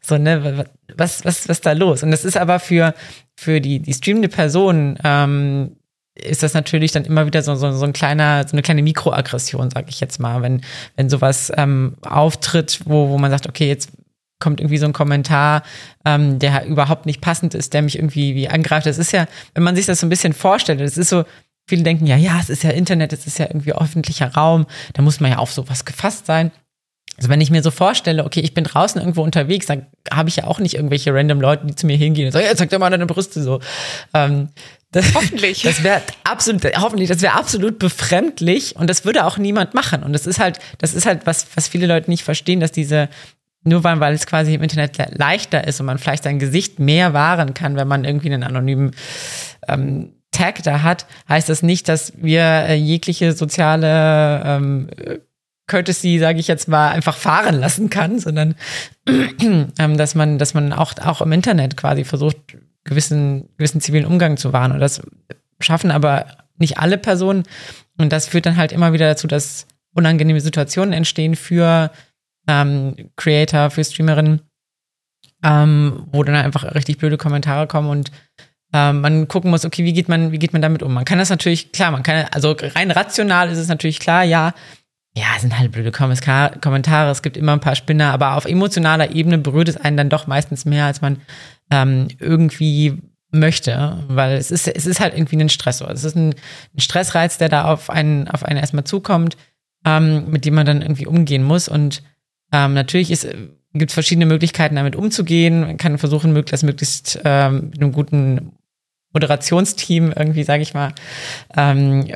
So, 0.00 0.18
ne, 0.18 0.66
was, 0.96 1.24
was, 1.24 1.46
was 1.46 1.46
ist 1.46 1.66
da 1.66 1.72
los? 1.72 2.02
Und 2.02 2.10
das 2.10 2.24
ist 2.24 2.36
aber 2.36 2.60
für, 2.60 2.94
für 3.36 3.60
die, 3.60 3.80
die 3.80 3.94
streamende 3.94 4.28
Person, 4.28 4.98
ähm, 5.02 5.76
ist 6.16 6.42
das 6.42 6.54
natürlich 6.54 6.92
dann 6.92 7.04
immer 7.04 7.26
wieder 7.26 7.42
so, 7.42 7.54
so, 7.54 7.72
so 7.72 7.84
ein 7.84 7.92
kleiner, 7.92 8.46
so 8.46 8.52
eine 8.52 8.62
kleine 8.62 8.82
Mikroaggression, 8.82 9.70
sag 9.70 9.88
ich 9.88 10.00
jetzt 10.00 10.18
mal, 10.18 10.42
wenn, 10.42 10.62
wenn 10.96 11.10
sowas 11.10 11.52
ähm, 11.56 11.96
auftritt, 12.02 12.80
wo, 12.84 13.10
wo 13.10 13.18
man 13.18 13.30
sagt, 13.30 13.48
okay, 13.48 13.68
jetzt 13.68 13.90
kommt 14.38 14.60
irgendwie 14.60 14.78
so 14.78 14.86
ein 14.86 14.92
Kommentar, 14.92 15.62
ähm, 16.04 16.38
der 16.38 16.66
überhaupt 16.66 17.06
nicht 17.06 17.20
passend 17.20 17.54
ist, 17.54 17.74
der 17.74 17.82
mich 17.82 17.96
irgendwie 17.96 18.34
wie 18.34 18.48
angreift. 18.48 18.86
Das 18.86 18.98
ist 18.98 19.12
ja, 19.12 19.26
wenn 19.54 19.62
man 19.62 19.76
sich 19.76 19.86
das 19.86 20.00
so 20.00 20.06
ein 20.06 20.10
bisschen 20.10 20.32
vorstellt, 20.32 20.80
das 20.80 20.98
ist 20.98 21.08
so, 21.08 21.24
viele 21.66 21.82
denken 21.82 22.06
ja, 22.06 22.16
ja, 22.16 22.38
es 22.40 22.50
ist 22.50 22.62
ja 22.62 22.70
Internet, 22.70 23.12
es 23.12 23.26
ist 23.26 23.38
ja 23.38 23.46
irgendwie 23.46 23.72
öffentlicher 23.72 24.32
Raum, 24.34 24.66
da 24.92 25.02
muss 25.02 25.20
man 25.20 25.30
ja 25.32 25.38
auf 25.38 25.52
sowas 25.52 25.84
gefasst 25.84 26.26
sein. 26.26 26.50
Also 27.16 27.30
wenn 27.30 27.40
ich 27.40 27.50
mir 27.50 27.62
so 27.62 27.70
vorstelle, 27.70 28.24
okay, 28.24 28.40
ich 28.40 28.52
bin 28.52 28.64
draußen 28.64 29.00
irgendwo 29.00 29.22
unterwegs, 29.22 29.66
dann 29.66 29.86
habe 30.12 30.28
ich 30.28 30.36
ja 30.36 30.44
auch 30.44 30.58
nicht 30.58 30.74
irgendwelche 30.74 31.14
random 31.14 31.40
Leute, 31.40 31.66
die 31.66 31.74
zu 31.74 31.86
mir 31.86 31.96
hingehen 31.96 32.26
und 32.26 32.32
sagen, 32.32 32.44
ja, 32.44 32.54
zeig 32.54 32.68
dir 32.68 32.78
mal 32.78 32.90
deine 32.90 33.06
Brüste 33.06 33.42
so. 33.42 33.60
Ähm, 34.12 34.50
das, 34.92 35.14
hoffentlich. 35.14 35.62
Das 35.62 35.82
wäre 35.82 36.02
absolut, 36.24 36.64
hoffentlich, 36.76 37.08
das 37.08 37.20
wäre 37.20 37.34
absolut 37.34 37.78
befremdlich 37.78 38.76
und 38.76 38.88
das 38.88 39.04
würde 39.04 39.24
auch 39.24 39.36
niemand 39.36 39.74
machen. 39.74 40.02
Und 40.02 40.12
das 40.12 40.26
ist 40.26 40.38
halt, 40.38 40.58
das 40.78 40.94
ist 40.94 41.06
halt 41.06 41.26
was, 41.26 41.46
was 41.54 41.68
viele 41.68 41.86
Leute 41.86 42.10
nicht 42.10 42.22
verstehen, 42.22 42.60
dass 42.60 42.72
diese, 42.72 43.08
nur 43.64 43.84
weil, 43.84 44.00
weil 44.00 44.14
es 44.14 44.26
quasi 44.26 44.54
im 44.54 44.62
Internet 44.62 44.96
leichter 45.18 45.66
ist 45.66 45.80
und 45.80 45.86
man 45.86 45.98
vielleicht 45.98 46.22
sein 46.22 46.38
Gesicht 46.38 46.78
mehr 46.78 47.12
wahren 47.12 47.52
kann, 47.52 47.76
wenn 47.76 47.88
man 47.88 48.04
irgendwie 48.04 48.32
einen 48.32 48.44
anonymen 48.44 48.92
ähm, 49.68 50.12
Tag 50.30 50.62
da 50.62 50.82
hat, 50.82 51.06
heißt 51.28 51.48
das 51.48 51.62
nicht, 51.62 51.88
dass 51.88 52.12
wir 52.16 52.42
äh, 52.42 52.74
jegliche 52.74 53.32
soziale 53.32 54.42
ähm, 54.44 54.88
Courtesy, 55.66 56.18
sage 56.18 56.38
ich 56.38 56.46
jetzt 56.46 56.68
mal, 56.68 56.90
einfach 56.90 57.16
fahren 57.16 57.58
lassen 57.58 57.90
kann, 57.90 58.18
sondern 58.18 58.54
ähm, 59.08 59.96
dass 59.96 60.14
man, 60.14 60.38
dass 60.38 60.54
man 60.54 60.72
auch, 60.72 60.92
auch 61.04 61.20
im 61.20 61.32
Internet 61.32 61.76
quasi 61.76 62.04
versucht, 62.04 62.36
gewissen, 62.86 63.48
gewissen 63.56 63.80
zivilen 63.80 64.06
Umgang 64.06 64.36
zu 64.36 64.52
wahren. 64.52 64.72
Und 64.72 64.80
das 64.80 65.02
schaffen 65.60 65.90
aber 65.90 66.26
nicht 66.58 66.78
alle 66.78 66.98
Personen. 66.98 67.44
Und 67.98 68.12
das 68.12 68.28
führt 68.28 68.46
dann 68.46 68.56
halt 68.56 68.72
immer 68.72 68.92
wieder 68.92 69.08
dazu, 69.08 69.26
dass 69.26 69.66
unangenehme 69.94 70.40
Situationen 70.40 70.92
entstehen 70.92 71.36
für 71.36 71.90
ähm, 72.48 73.10
Creator, 73.16 73.70
für 73.70 73.84
Streamerinnen, 73.84 74.42
ähm, 75.42 76.06
wo 76.12 76.22
dann 76.22 76.34
einfach 76.34 76.74
richtig 76.74 76.98
blöde 76.98 77.16
Kommentare 77.16 77.66
kommen 77.66 77.88
und 77.88 78.10
ähm, 78.72 79.00
man 79.00 79.28
gucken 79.28 79.50
muss, 79.50 79.64
okay, 79.64 79.84
wie 79.84 79.92
geht 79.92 80.08
man, 80.08 80.32
wie 80.32 80.38
geht 80.38 80.52
man 80.52 80.62
damit 80.62 80.82
um? 80.82 80.92
Man 80.92 81.04
kann 81.04 81.18
das 81.18 81.30
natürlich, 81.30 81.72
klar, 81.72 81.90
man 81.90 82.02
kann, 82.02 82.26
also 82.32 82.54
rein 82.58 82.90
rational 82.90 83.48
ist 83.48 83.58
es 83.58 83.68
natürlich 83.68 84.00
klar, 84.00 84.24
ja, 84.24 84.54
ja, 85.16 85.26
sind 85.38 85.58
halt 85.58 85.72
blöde 85.72 85.92
Kommentare, 85.92 87.10
es 87.10 87.22
gibt 87.22 87.38
immer 87.38 87.52
ein 87.52 87.60
paar 87.60 87.74
Spinner, 87.74 88.12
aber 88.12 88.34
auf 88.34 88.44
emotionaler 88.44 89.12
Ebene 89.12 89.38
berührt 89.38 89.68
es 89.68 89.78
einen 89.78 89.96
dann 89.96 90.10
doch 90.10 90.26
meistens 90.26 90.66
mehr, 90.66 90.84
als 90.84 91.00
man 91.00 91.22
ähm, 91.70 92.08
irgendwie 92.18 92.98
möchte, 93.30 94.04
weil 94.08 94.36
es 94.36 94.50
ist, 94.50 94.68
es 94.68 94.86
ist 94.86 95.00
halt 95.00 95.14
irgendwie 95.14 95.36
ein 95.36 95.48
Stressor. 95.48 95.90
Es 95.90 96.04
ist 96.04 96.16
ein, 96.16 96.34
ein 96.74 96.80
Stressreiz, 96.80 97.38
der 97.38 97.48
da 97.48 97.64
auf 97.64 97.90
einen, 97.90 98.28
auf 98.28 98.44
einen 98.44 98.58
erstmal 98.58 98.84
zukommt, 98.84 99.36
ähm, 99.84 100.30
mit 100.30 100.44
dem 100.44 100.54
man 100.54 100.66
dann 100.66 100.82
irgendwie 100.82 101.06
umgehen 101.06 101.42
muss. 101.42 101.68
Und 101.68 102.02
ähm, 102.52 102.74
natürlich 102.74 103.10
ist, 103.10 103.26
gibt 103.72 103.90
es 103.90 103.94
verschiedene 103.94 104.26
Möglichkeiten, 104.26 104.76
damit 104.76 104.96
umzugehen. 104.96 105.60
Man 105.60 105.76
kann 105.76 105.98
versuchen, 105.98 106.34
das 106.44 106.62
möglichst 106.62 107.20
ähm, 107.24 107.70
mit 107.70 107.82
einem 107.82 107.92
guten 107.92 108.52
Moderationsteam 109.12 110.12
irgendwie, 110.12 110.44
sage 110.44 110.62
ich 110.62 110.74
mal, 110.74 110.92
ähm, 111.56 112.06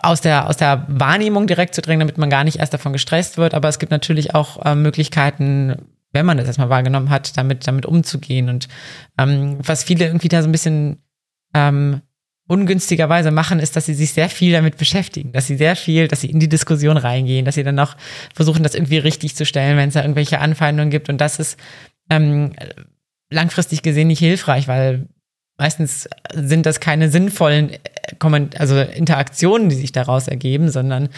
aus 0.00 0.20
der, 0.20 0.46
aus 0.46 0.56
der 0.56 0.84
Wahrnehmung 0.88 1.46
direkt 1.46 1.74
zu 1.74 1.82
drängen, 1.82 2.00
damit 2.00 2.18
man 2.18 2.30
gar 2.30 2.44
nicht 2.44 2.58
erst 2.58 2.72
davon 2.72 2.92
gestresst 2.92 3.36
wird. 3.36 3.54
Aber 3.54 3.68
es 3.68 3.78
gibt 3.78 3.90
natürlich 3.90 4.34
auch 4.34 4.64
äh, 4.64 4.74
Möglichkeiten, 4.74 5.76
wenn 6.12 6.26
man 6.26 6.36
das 6.36 6.46
erstmal 6.46 6.70
wahrgenommen 6.70 7.10
hat, 7.10 7.36
damit, 7.36 7.66
damit 7.66 7.86
umzugehen. 7.86 8.48
Und 8.48 8.68
ähm, 9.18 9.58
was 9.62 9.84
viele 9.84 10.06
irgendwie 10.06 10.28
da 10.28 10.42
so 10.42 10.48
ein 10.48 10.52
bisschen 10.52 11.02
ähm, 11.54 12.02
ungünstigerweise 12.48 13.30
machen, 13.30 13.60
ist, 13.60 13.76
dass 13.76 13.86
sie 13.86 13.94
sich 13.94 14.12
sehr 14.12 14.30
viel 14.30 14.52
damit 14.52 14.78
beschäftigen, 14.78 15.32
dass 15.32 15.46
sie 15.46 15.56
sehr 15.56 15.76
viel, 15.76 16.08
dass 16.08 16.22
sie 16.22 16.30
in 16.30 16.40
die 16.40 16.48
Diskussion 16.48 16.96
reingehen, 16.96 17.44
dass 17.44 17.56
sie 17.56 17.62
dann 17.62 17.78
auch 17.78 17.94
versuchen, 18.34 18.62
das 18.62 18.74
irgendwie 18.74 18.98
richtig 18.98 19.36
zu 19.36 19.44
stellen, 19.44 19.76
wenn 19.76 19.88
es 19.88 19.94
da 19.94 20.00
irgendwelche 20.00 20.40
Anfeindungen 20.40 20.90
gibt. 20.90 21.10
Und 21.10 21.20
das 21.20 21.38
ist 21.38 21.58
ähm, 22.08 22.54
langfristig 23.30 23.82
gesehen 23.82 24.08
nicht 24.08 24.18
hilfreich, 24.18 24.66
weil 24.66 25.08
meistens 25.58 26.08
sind 26.32 26.64
das 26.64 26.80
keine 26.80 27.10
sinnvollen 27.10 27.70
äh, 27.70 28.48
also 28.56 28.80
Interaktionen, 28.80 29.68
die 29.68 29.76
sich 29.76 29.92
daraus 29.92 30.26
ergeben, 30.28 30.70
sondern 30.70 31.10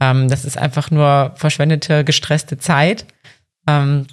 ähm, 0.00 0.28
das 0.28 0.44
ist 0.44 0.58
einfach 0.58 0.90
nur 0.90 1.32
verschwendete, 1.36 2.04
gestresste 2.04 2.58
Zeit. 2.58 3.06
Ähm, 3.66 4.06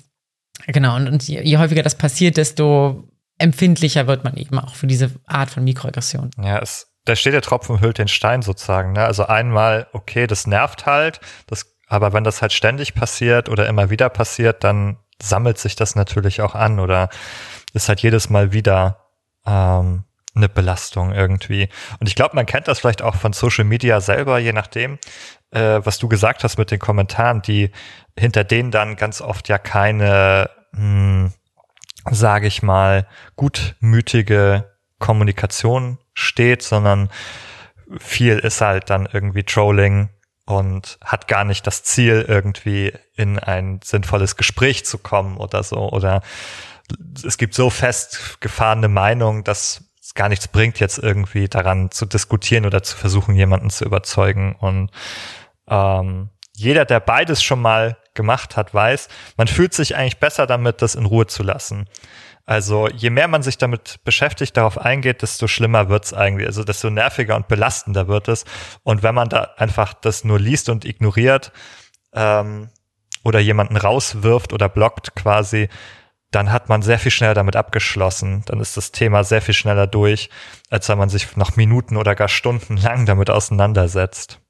genau, 0.67 0.95
und, 0.95 1.07
und 1.07 1.27
je, 1.27 1.57
häufiger 1.57 1.83
das 1.83 1.95
passiert, 1.95 2.37
desto 2.37 3.07
empfindlicher 3.37 4.07
wird 4.07 4.23
man 4.23 4.35
eben 4.37 4.59
auch 4.59 4.75
für 4.75 4.87
diese 4.87 5.11
Art 5.25 5.49
von 5.49 5.63
Mikroaggression. 5.63 6.31
Ja, 6.37 6.59
es, 6.59 6.91
da 7.05 7.15
steht 7.15 7.33
der 7.33 7.41
Tropfen 7.41 7.81
hüllt 7.81 7.97
den 7.97 8.07
Stein 8.07 8.41
sozusagen. 8.41 8.93
Ne? 8.93 9.03
Also 9.03 9.25
einmal, 9.25 9.87
okay, 9.93 10.27
das 10.27 10.47
nervt 10.47 10.85
halt, 10.85 11.19
das, 11.47 11.65
aber 11.87 12.13
wenn 12.13 12.23
das 12.23 12.41
halt 12.41 12.53
ständig 12.53 12.93
passiert 12.93 13.49
oder 13.49 13.67
immer 13.67 13.89
wieder 13.89 14.09
passiert, 14.09 14.63
dann 14.63 14.97
sammelt 15.21 15.57
sich 15.57 15.75
das 15.75 15.95
natürlich 15.95 16.41
auch 16.41 16.55
an 16.55 16.79
oder 16.79 17.09
ist 17.73 17.89
halt 17.89 18.01
jedes 18.01 18.29
Mal 18.29 18.53
wieder 18.53 19.07
ähm, 19.45 20.03
eine 20.33 20.49
Belastung 20.49 21.13
irgendwie. 21.13 21.69
Und 21.99 22.07
ich 22.07 22.15
glaube, 22.15 22.35
man 22.35 22.45
kennt 22.45 22.67
das 22.67 22.79
vielleicht 22.79 23.01
auch 23.01 23.15
von 23.15 23.33
Social 23.33 23.65
Media 23.65 24.01
selber, 24.01 24.39
je 24.39 24.53
nachdem, 24.53 24.97
äh, 25.51 25.81
was 25.83 25.99
du 25.99 26.07
gesagt 26.07 26.43
hast 26.43 26.57
mit 26.57 26.71
den 26.71 26.79
Kommentaren, 26.79 27.41
die 27.41 27.71
hinter 28.17 28.43
denen 28.43 28.71
dann 28.71 28.95
ganz 28.95 29.21
oft 29.21 29.47
ja 29.49 29.57
keine, 29.57 30.49
hm, 30.73 31.31
sage 32.09 32.47
ich 32.47 32.63
mal, 32.63 33.07
gutmütige 33.35 34.71
Kommunikation 34.99 35.97
steht, 36.13 36.63
sondern 36.63 37.09
viel 37.99 38.39
ist 38.39 38.61
halt 38.61 38.89
dann 38.89 39.07
irgendwie 39.11 39.43
Trolling 39.43 40.09
und 40.45 40.97
hat 41.03 41.27
gar 41.27 41.43
nicht 41.43 41.67
das 41.67 41.83
Ziel, 41.83 42.25
irgendwie 42.27 42.93
in 43.15 43.39
ein 43.39 43.79
sinnvolles 43.83 44.37
Gespräch 44.37 44.85
zu 44.85 44.97
kommen 44.97 45.37
oder 45.37 45.63
so. 45.63 45.89
Oder 45.91 46.21
es 47.25 47.37
gibt 47.37 47.53
so 47.53 47.69
festgefahrene 47.69 48.87
Meinungen, 48.87 49.43
dass 49.43 49.83
es 50.01 50.13
gar 50.13 50.29
nichts 50.29 50.47
bringt, 50.47 50.79
jetzt 50.79 50.97
irgendwie 50.97 51.47
daran 51.47 51.91
zu 51.91 52.05
diskutieren 52.05 52.65
oder 52.65 52.83
zu 52.83 52.97
versuchen, 52.97 53.35
jemanden 53.35 53.69
zu 53.69 53.85
überzeugen. 53.85 54.55
Und 54.55 54.91
ähm, 55.71 56.29
jeder, 56.55 56.85
der 56.85 56.99
beides 56.99 57.41
schon 57.41 57.61
mal 57.61 57.97
gemacht 58.13 58.57
hat, 58.57 58.73
weiß, 58.73 59.07
man 59.37 59.47
fühlt 59.47 59.73
sich 59.73 59.95
eigentlich 59.95 60.19
besser 60.19 60.45
damit, 60.45 60.81
das 60.81 60.95
in 60.95 61.05
Ruhe 61.05 61.25
zu 61.25 61.41
lassen. 61.41 61.87
Also 62.45 62.89
je 62.89 63.09
mehr 63.09 63.29
man 63.29 63.43
sich 63.43 63.57
damit 63.57 64.03
beschäftigt, 64.03 64.57
darauf 64.57 64.77
eingeht, 64.77 65.21
desto 65.21 65.47
schlimmer 65.47 65.89
wird's 65.89 66.13
eigentlich, 66.13 66.47
also 66.47 66.63
desto 66.63 66.89
nerviger 66.89 67.37
und 67.37 67.47
belastender 67.47 68.07
wird 68.07 68.27
es. 68.27 68.43
Und 68.83 69.03
wenn 69.03 69.15
man 69.15 69.29
da 69.29 69.51
einfach 69.57 69.93
das 69.93 70.25
nur 70.25 70.39
liest 70.39 70.67
und 70.67 70.83
ignoriert 70.83 71.53
ähm, 72.13 72.69
oder 73.23 73.39
jemanden 73.39 73.77
rauswirft 73.77 74.51
oder 74.51 74.67
blockt 74.67 75.15
quasi, 75.15 75.69
dann 76.31 76.51
hat 76.51 76.67
man 76.67 76.81
sehr 76.81 76.99
viel 76.99 77.11
schneller 77.11 77.33
damit 77.33 77.55
abgeschlossen. 77.55 78.43
Dann 78.47 78.59
ist 78.59 78.75
das 78.75 78.91
Thema 78.91 79.23
sehr 79.23 79.41
viel 79.41 79.53
schneller 79.53 79.87
durch, 79.87 80.29
als 80.69 80.89
wenn 80.89 80.97
man 80.97 81.09
sich 81.09 81.37
noch 81.37 81.55
Minuten 81.55 81.95
oder 81.95 82.15
gar 82.15 82.29
Stunden 82.29 82.75
lang 82.75 83.05
damit 83.05 83.29
auseinandersetzt. 83.29 84.40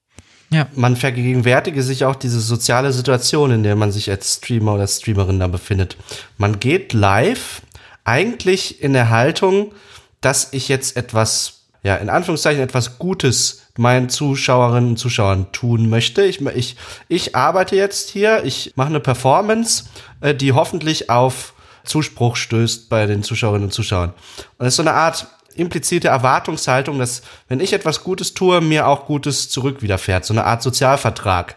Ja. 0.54 0.68
Man 0.76 0.98
vergegenwärtige 0.98 1.82
sich 1.82 2.04
auch 2.06 2.16
diese 2.16 2.42
soziale 2.42 2.92
Situation, 2.92 3.52
in 3.52 3.64
der 3.64 3.76
man 3.76 3.92
sich 3.92 4.10
als 4.10 4.36
Streamer 4.36 4.76
oder 4.76 4.88
Streamerin 4.88 5.40
da 5.40 5.48
befindet. 5.48 5.96
Man 6.38 6.60
geht 6.60 6.94
live 6.94 7.62
eigentlich 8.04 8.82
in 8.82 8.94
der 8.94 9.10
Haltung, 9.10 9.72
dass 10.20 10.52
ich 10.52 10.68
jetzt 10.68 10.98
etwas 10.98 11.62
ja, 11.84 11.96
in 11.96 12.10
Anführungszeichen 12.10 12.62
etwas 12.62 13.00
Gutes 13.00 13.64
meinen 13.78 14.10
Zuschauerinnen 14.10 14.92
und 14.92 14.98
Zuschauern 14.98 15.52
tun 15.52 15.90
möchte. 15.90 16.24
Ich, 16.24 16.42
ich, 16.42 16.76
ich 17.08 17.36
arbeite 17.36 17.76
jetzt 17.76 18.10
hier, 18.10 18.44
ich 18.44 18.74
mache 18.76 18.90
eine 18.90 19.00
Performance, 19.00 19.86
äh, 20.20 20.36
die 20.36 20.54
hoffentlich 20.54 21.10
auf 21.10 21.54
Zuspruch 21.84 22.36
stößt 22.36 22.90
bei 22.90 23.08
den 23.08 23.24
Zuschauerinnen 23.24 23.66
und 23.66 23.74
Zuschauern. 23.74 24.10
Und 24.10 24.66
das 24.66 24.70
ist 24.70 24.76
so 24.76 24.84
eine 24.84 24.94
Art 24.94 25.28
implizite 25.56 26.08
Erwartungshaltung, 26.08 27.00
dass 27.00 27.22
wenn 27.48 27.60
ich 27.60 27.74
etwas 27.74 28.04
Gutes 28.04 28.34
tue, 28.34 28.62
mir 28.62 28.88
auch 28.88 29.06
Gutes 29.06 29.50
zurück 29.50 29.82
widerfährt. 29.82 30.26
So 30.26 30.34
eine 30.34 30.46
Art 30.46 30.62
Sozialvertrag. 30.62 31.56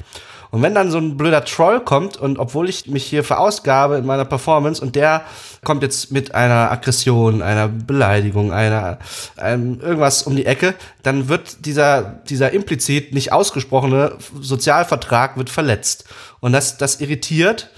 Und 0.55 0.63
wenn 0.63 0.73
dann 0.73 0.93
so 0.93 0.99
ein 0.99 1.17
blöder 1.17 1.45
Troll 1.45 1.81
kommt 1.81 2.17
und 2.17 2.39
obwohl 2.39 2.69
ich 2.69 2.87
mich 2.87 3.05
hier 3.05 3.25
verausgabe 3.25 3.97
in 3.97 4.07
meiner 4.07 4.25
Performance 4.25 4.81
und 4.81 4.95
der 4.95 5.25
kommt 5.65 5.83
jetzt 5.83 6.13
mit 6.13 6.37
einer 6.37 6.71
Aggression, 6.71 7.43
einer 7.43 7.67
Beleidigung, 7.67 8.53
einer 8.53 8.99
einem, 9.37 9.81
irgendwas 9.81 10.23
um 10.23 10.37
die 10.37 10.47
Ecke, 10.47 10.77
dann 11.03 11.29
wird 11.29 11.67
dieser 11.67 12.21
dieser 12.29 12.53
implizit 12.53 13.13
nicht 13.13 13.33
ausgesprochene 13.33 14.17
Sozialvertrag 14.41 15.37
wird 15.37 15.51
verletzt 15.51 16.05
und 16.39 16.53
das 16.53 16.77
das 16.77 17.01
irritiert 17.01 17.71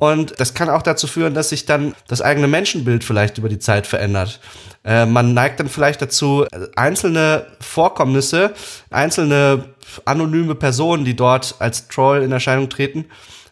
und 0.00 0.38
das 0.38 0.54
kann 0.54 0.70
auch 0.70 0.82
dazu 0.82 1.08
führen, 1.08 1.34
dass 1.34 1.48
sich 1.48 1.66
dann 1.66 1.92
das 2.06 2.22
eigene 2.22 2.46
Menschenbild 2.46 3.02
vielleicht 3.02 3.36
über 3.36 3.48
die 3.48 3.58
Zeit 3.58 3.84
verändert. 3.84 4.38
Äh, 4.84 5.06
man 5.06 5.34
neigt 5.34 5.58
dann 5.58 5.68
vielleicht 5.68 6.00
dazu, 6.00 6.46
einzelne 6.76 7.46
Vorkommnisse, 7.58 8.54
einzelne 8.90 9.64
anonyme 10.04 10.54
Personen, 10.54 11.04
die 11.04 11.16
dort 11.16 11.56
als 11.58 11.88
Troll 11.88 12.22
in 12.22 12.30
Erscheinung 12.30 12.68
treten, 12.68 13.06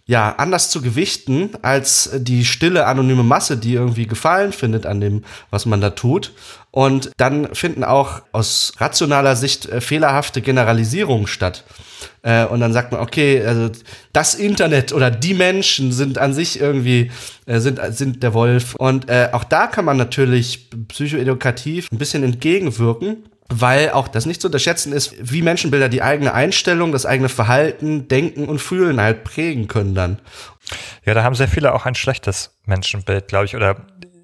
ja, 0.09 0.37
anders 0.37 0.71
zu 0.71 0.83
gewichten 0.83 1.51
als 1.63 2.11
die 2.15 2.45
stille 2.45 2.87
anonyme 2.87 3.25
Masse, 3.25 3.57
die 3.57 3.75
irgendwie 3.75 4.07
Gefallen 4.07 4.53
findet 4.53 4.87
an 4.87 5.01
dem, 5.01 5.25
was 5.51 5.67
man 5.67 5.81
da 5.81 5.91
tut. 5.91 6.33
Und 6.71 7.11
dann 7.17 7.55
finden 7.55 7.83
auch 7.83 8.23
aus 8.33 8.75
rationaler 8.79 9.35
Sicht 9.35 9.67
äh, 9.67 9.81
fehlerhafte 9.81 10.43
Generalisierungen 10.43 11.27
statt. 11.27 11.65
Äh, 12.23 12.45
und 12.45 12.61
dann 12.61 12.73
sagt 12.73 12.93
man, 12.93 13.01
okay, 13.01 13.45
also 13.45 13.71
das 14.13 14.35
Internet 14.35 14.93
oder 14.93 15.11
die 15.11 15.35
Menschen 15.35 15.91
sind 15.91 16.19
an 16.19 16.35
sich 16.35 16.61
irgendwie, 16.61 17.11
äh, 17.47 17.59
sind, 17.59 17.81
sind 17.91 18.23
der 18.23 18.33
Wolf. 18.35 18.77
Und 18.77 19.09
äh, 19.09 19.31
auch 19.33 19.45
da 19.45 19.67
kann 19.67 19.85
man 19.85 19.97
natürlich 19.97 20.71
psychoedukativ 20.89 21.89
ein 21.91 21.99
bisschen 21.99 22.23
entgegenwirken 22.23 23.25
weil 23.49 23.90
auch 23.90 24.09
das 24.09 24.26
nicht 24.26 24.40
zu 24.40 24.49
unterschätzen 24.49 24.92
ist, 24.92 25.14
wie 25.20 25.42
Menschenbilder 25.42 25.88
die 25.88 26.03
eigene 26.03 26.34
Einstellung, 26.34 26.92
das 26.92 27.07
eigene 27.07 27.28
Verhalten, 27.28 28.09
Denken 28.09 28.47
und 28.47 28.61
Fühlen 28.61 29.01
halt 29.01 29.24
prägen 29.24 29.68
können 29.68 29.94
dann. 29.94 30.18
Ja, 31.05 31.14
da 31.14 31.22
haben 31.22 31.34
sehr 31.34 31.49
viele 31.49 31.74
auch 31.74 31.86
ein 31.86 31.94
schlechtes 31.94 32.59
Menschenbild, 32.64 33.28
glaube 33.28 33.44
ich, 33.44 33.55
oder 33.55 33.76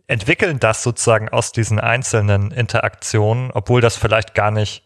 entwickeln 0.07 0.59
das 0.59 0.83
sozusagen 0.83 1.29
aus 1.29 1.53
diesen 1.53 1.79
einzelnen 1.79 2.51
Interaktionen, 2.51 3.51
obwohl 3.53 3.81
das 3.81 3.97
vielleicht 3.97 4.35
gar 4.35 4.51
nicht 4.51 4.83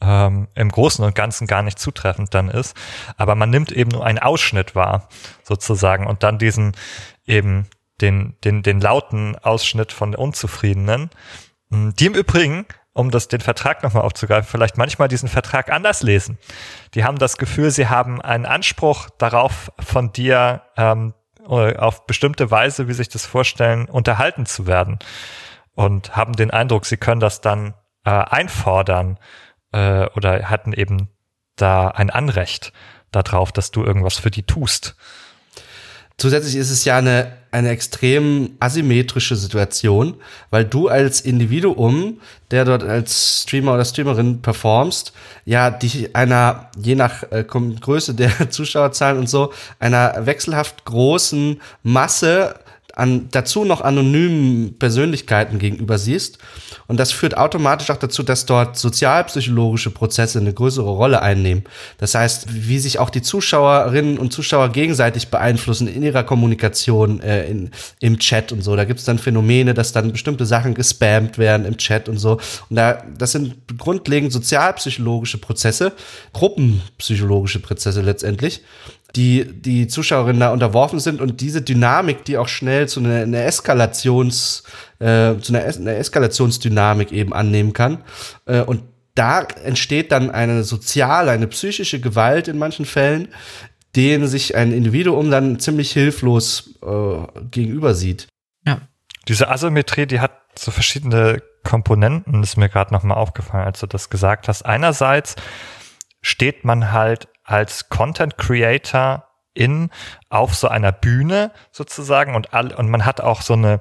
ähm, 0.00 0.48
im 0.54 0.70
Großen 0.70 1.04
und 1.04 1.14
Ganzen 1.14 1.46
gar 1.46 1.62
nicht 1.62 1.78
zutreffend 1.78 2.32
dann 2.34 2.48
ist. 2.48 2.76
Aber 3.16 3.34
man 3.34 3.50
nimmt 3.50 3.72
eben 3.72 3.90
nur 3.90 4.04
einen 4.04 4.18
Ausschnitt 4.18 4.74
wahr, 4.74 5.08
sozusagen, 5.42 6.06
und 6.06 6.22
dann 6.22 6.38
diesen 6.38 6.72
eben 7.26 7.66
den, 8.00 8.36
den, 8.44 8.62
den 8.62 8.80
lauten 8.80 9.36
Ausschnitt 9.36 9.92
von 9.92 10.14
Unzufriedenen, 10.14 11.10
hm, 11.70 11.94
die 11.96 12.06
im 12.06 12.14
Übrigen, 12.14 12.66
um 12.92 13.10
das, 13.10 13.28
den 13.28 13.40
Vertrag 13.40 13.82
nochmal 13.82 14.02
aufzugreifen, 14.02 14.48
vielleicht 14.50 14.76
manchmal 14.76 15.08
diesen 15.08 15.28
Vertrag 15.28 15.70
anders 15.70 16.02
lesen. 16.02 16.38
Die 16.94 17.04
haben 17.04 17.18
das 17.18 17.36
Gefühl, 17.36 17.70
sie 17.70 17.88
haben 17.88 18.20
einen 18.20 18.46
Anspruch 18.46 19.08
darauf, 19.18 19.70
von 19.78 20.12
dir 20.12 20.62
ähm, 20.76 21.14
auf 21.46 22.06
bestimmte 22.06 22.50
Weise, 22.50 22.88
wie 22.88 22.92
sich 22.92 23.08
das 23.08 23.24
vorstellen, 23.24 23.86
unterhalten 23.86 24.46
zu 24.46 24.66
werden. 24.66 24.98
Und 25.74 26.16
haben 26.16 26.34
den 26.34 26.50
Eindruck, 26.50 26.86
sie 26.86 26.96
können 26.96 27.20
das 27.20 27.40
dann 27.40 27.74
äh, 28.04 28.10
einfordern 28.10 29.18
äh, 29.72 30.06
oder 30.16 30.50
hatten 30.50 30.72
eben 30.72 31.08
da 31.56 31.88
ein 31.88 32.10
Anrecht 32.10 32.72
darauf, 33.12 33.52
dass 33.52 33.70
du 33.70 33.84
irgendwas 33.84 34.18
für 34.18 34.30
die 34.30 34.42
tust. 34.42 34.96
Zusätzlich 36.20 36.56
ist 36.56 36.70
es 36.70 36.84
ja 36.84 36.98
eine, 36.98 37.32
eine 37.52 37.68
extrem 37.68 38.50
asymmetrische 38.58 39.36
Situation, 39.36 40.14
weil 40.50 40.64
du 40.64 40.88
als 40.88 41.20
Individuum, 41.20 42.20
der 42.50 42.64
dort 42.64 42.82
als 42.82 43.42
Streamer 43.44 43.74
oder 43.74 43.84
Streamerin 43.84 44.42
performst, 44.42 45.12
ja 45.44 45.70
dich 45.70 46.16
einer, 46.16 46.70
je 46.76 46.96
nach 46.96 47.22
äh, 47.30 47.44
Größe 47.44 48.14
der 48.14 48.32
Zuschauerzahlen 48.50 49.16
und 49.16 49.28
so, 49.28 49.52
einer 49.78 50.26
wechselhaft 50.26 50.84
großen 50.84 51.60
Masse 51.84 52.56
an, 52.98 53.28
dazu 53.30 53.64
noch 53.64 53.80
anonymen 53.80 54.76
Persönlichkeiten 54.78 55.58
gegenüber 55.58 55.98
siehst. 55.98 56.38
Und 56.88 56.98
das 56.98 57.12
führt 57.12 57.36
automatisch 57.36 57.90
auch 57.90 57.96
dazu, 57.96 58.22
dass 58.22 58.46
dort 58.46 58.76
sozialpsychologische 58.76 59.90
Prozesse 59.90 60.40
eine 60.40 60.52
größere 60.52 60.88
Rolle 60.88 61.22
einnehmen. 61.22 61.64
Das 61.98 62.14
heißt, 62.14 62.46
wie 62.50 62.78
sich 62.78 62.98
auch 62.98 63.10
die 63.10 63.22
Zuschauerinnen 63.22 64.18
und 64.18 64.32
Zuschauer 64.32 64.70
gegenseitig 64.70 65.28
beeinflussen 65.28 65.86
in 65.86 66.02
ihrer 66.02 66.24
Kommunikation 66.24 67.20
äh, 67.20 67.46
in, 67.46 67.70
im 68.00 68.18
Chat 68.18 68.52
und 68.52 68.62
so. 68.62 68.74
Da 68.74 68.84
gibt 68.84 68.98
es 69.00 69.06
dann 69.06 69.18
Phänomene, 69.18 69.74
dass 69.74 69.92
dann 69.92 70.12
bestimmte 70.12 70.46
Sachen 70.46 70.74
gespammt 70.74 71.38
werden 71.38 71.66
im 71.66 71.76
Chat 71.76 72.08
und 72.08 72.18
so. 72.18 72.40
Und 72.68 72.76
da, 72.76 73.02
das 73.16 73.32
sind 73.32 73.56
grundlegend 73.78 74.32
sozialpsychologische 74.32 75.38
Prozesse, 75.38 75.92
gruppenpsychologische 76.32 77.60
Prozesse 77.60 78.00
letztendlich 78.02 78.62
die 79.16 79.44
die 79.44 79.86
Zuschauerinnen 79.86 80.40
da 80.40 80.52
unterworfen 80.52 81.00
sind 81.00 81.20
und 81.20 81.40
diese 81.40 81.62
Dynamik, 81.62 82.24
die 82.24 82.38
auch 82.38 82.48
schnell 82.48 82.88
zu 82.88 83.00
einer, 83.00 83.22
einer 83.22 83.44
Eskalations 83.44 84.64
äh, 84.98 85.36
zu 85.40 85.54
einer, 85.54 85.64
es 85.64 85.78
einer 85.78 85.96
Eskalationsdynamik 85.96 87.12
eben 87.12 87.32
annehmen 87.32 87.72
kann 87.72 88.04
äh, 88.46 88.60
und 88.60 88.82
da 89.14 89.42
entsteht 89.42 90.12
dann 90.12 90.30
eine 90.30 90.62
soziale, 90.62 91.32
eine 91.32 91.48
psychische 91.48 92.00
Gewalt 92.00 92.46
in 92.46 92.56
manchen 92.56 92.84
Fällen, 92.84 93.28
denen 93.96 94.28
sich 94.28 94.54
ein 94.54 94.72
Individuum 94.72 95.30
dann 95.30 95.58
ziemlich 95.58 95.90
hilflos 95.90 96.78
äh, 96.82 97.42
gegenüber 97.50 97.94
sieht. 97.94 98.28
Ja. 98.64 98.82
Diese 99.26 99.50
Asymmetrie, 99.50 100.06
die 100.06 100.20
hat 100.20 100.32
so 100.56 100.70
verschiedene 100.70 101.42
Komponenten, 101.64 102.42
ist 102.42 102.56
mir 102.56 102.68
gerade 102.68 102.94
nochmal 102.94 103.18
aufgefallen, 103.18 103.66
als 103.66 103.80
du 103.80 103.86
das 103.86 104.08
gesagt 104.08 104.46
hast. 104.46 104.64
Einerseits 104.64 105.34
steht 106.22 106.64
man 106.64 106.92
halt 106.92 107.28
als 107.48 107.88
Content 107.88 108.36
Creator 108.36 109.24
in 109.54 109.90
auf 110.28 110.54
so 110.54 110.68
einer 110.68 110.92
Bühne 110.92 111.50
sozusagen 111.72 112.34
und 112.34 112.52
all, 112.52 112.74
und 112.74 112.90
man 112.90 113.04
hat 113.04 113.20
auch 113.20 113.40
so 113.40 113.54
eine 113.54 113.80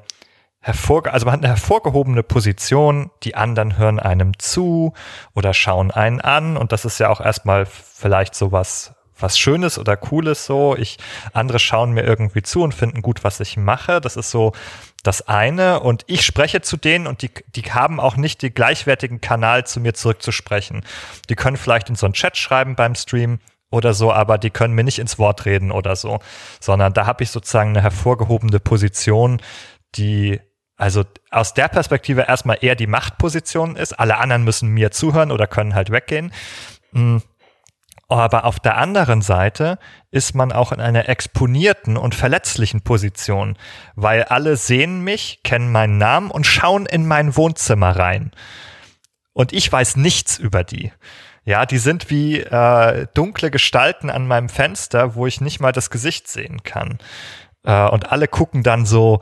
hervorge 0.60 1.14
also 1.14 1.26
man 1.26 1.34
hat 1.34 1.40
eine 1.42 1.50
hervorgehobene 1.50 2.24
Position, 2.24 3.12
die 3.24 3.36
anderen 3.36 3.78
hören 3.78 4.00
einem 4.00 4.40
zu 4.40 4.94
oder 5.36 5.54
schauen 5.54 5.92
einen 5.92 6.22
an 6.22 6.58
und 6.58 6.72
das 6.72 6.86
ist 6.86 7.00
ja 7.00 7.10
auch 7.10 7.22
erstmal 7.22 7.66
vielleicht 7.66 8.36
sowas 8.36 8.94
was 9.20 9.38
Schönes 9.38 9.80
oder 9.80 9.98
Cooles 9.98 10.46
so. 10.46 10.76
Ich, 10.76 10.98
andere 11.34 11.58
schauen 11.60 11.92
mir 11.92 12.04
irgendwie 12.04 12.44
zu 12.44 12.62
und 12.62 12.74
finden 12.74 13.02
gut, 13.02 13.24
was 13.24 13.40
ich 13.40 13.58
mache. 13.58 14.00
Das 14.00 14.16
ist 14.16 14.30
so 14.30 14.54
das 15.04 15.28
eine. 15.28 15.80
Und 15.80 16.04
ich 16.08 16.26
spreche 16.26 16.62
zu 16.62 16.78
denen 16.78 17.08
und 17.08 17.22
die, 17.22 17.32
die 17.56 17.64
haben 17.64 18.00
auch 18.00 18.16
nicht 18.16 18.42
den 18.42 18.54
gleichwertigen 18.54 19.22
Kanal 19.22 19.66
zu 19.66 19.80
mir 19.80 19.94
zurückzusprechen. 19.94 20.86
Die 21.30 21.36
können 21.36 21.58
vielleicht 21.58 21.90
in 21.90 21.96
so 21.96 22.06
einen 22.06 22.14
Chat 22.14 22.38
schreiben 22.38 22.76
beim 22.76 22.96
Stream 22.96 23.40
oder 23.70 23.94
so, 23.94 24.12
aber 24.14 24.38
die 24.38 24.50
können 24.50 24.74
mir 24.74 24.84
nicht 24.84 25.00
ins 25.00 25.20
Wort 25.20 25.46
reden 25.46 25.72
oder 25.72 25.96
so, 25.96 26.20
sondern 26.60 26.94
da 26.94 27.06
habe 27.06 27.24
ich 27.24 27.32
sozusagen 27.32 27.70
eine 27.70 27.82
hervorgehobene 27.82 28.60
Position, 28.60 29.42
die 29.96 30.40
also 30.78 31.04
aus 31.32 31.54
der 31.54 31.68
Perspektive 31.68 32.22
erstmal 32.28 32.60
eher 32.62 32.76
die 32.76 32.88
Machtposition 32.88 33.76
ist. 33.76 33.94
Alle 33.94 34.18
anderen 34.18 34.44
müssen 34.44 34.70
mir 34.70 34.92
zuhören 34.92 35.32
oder 35.32 35.48
können 35.48 35.74
halt 35.74 35.92
weggehen. 35.92 36.32
Hm. 36.94 37.22
Aber 38.10 38.46
auf 38.46 38.60
der 38.60 38.78
anderen 38.78 39.22
Seite 39.22 39.80
ist 40.12 40.34
man 40.34 40.54
auch 40.54 40.72
in 40.72 40.80
einer 40.80 41.10
exponierten 41.10 41.98
und 41.98 42.16
verletzlichen 42.16 42.82
Position, 42.82 43.58
weil 43.96 44.24
alle 44.24 44.56
sehen 44.56 45.04
mich, 45.04 45.42
kennen 45.44 45.72
meinen 45.72 45.98
Namen 45.98 46.32
und 46.32 46.48
schauen 46.48 46.86
in 46.86 47.06
mein 47.06 47.36
Wohnzimmer 47.36 47.98
rein. 47.98 48.32
Und 49.34 49.52
ich 49.52 49.70
weiß 49.70 49.98
nichts 49.98 50.38
über 50.38 50.64
die. 50.64 50.94
Ja, 51.48 51.66
die 51.66 51.78
sind 51.78 52.10
wie 52.10 52.42
äh, 52.42 53.08
dunkle 53.14 53.50
Gestalten 53.50 54.10
an 54.10 54.28
meinem 54.28 54.50
Fenster, 54.50 55.16
wo 55.16 55.28
ich 55.28 55.40
nicht 55.40 55.62
mal 55.62 55.72
das 55.72 55.90
Gesicht 55.90 56.28
sehen 56.28 56.62
kann. 56.64 56.98
Äh, 57.64 57.88
und 57.88 58.12
alle 58.12 58.28
gucken 58.28 58.64
dann 58.64 58.86
so 58.86 59.22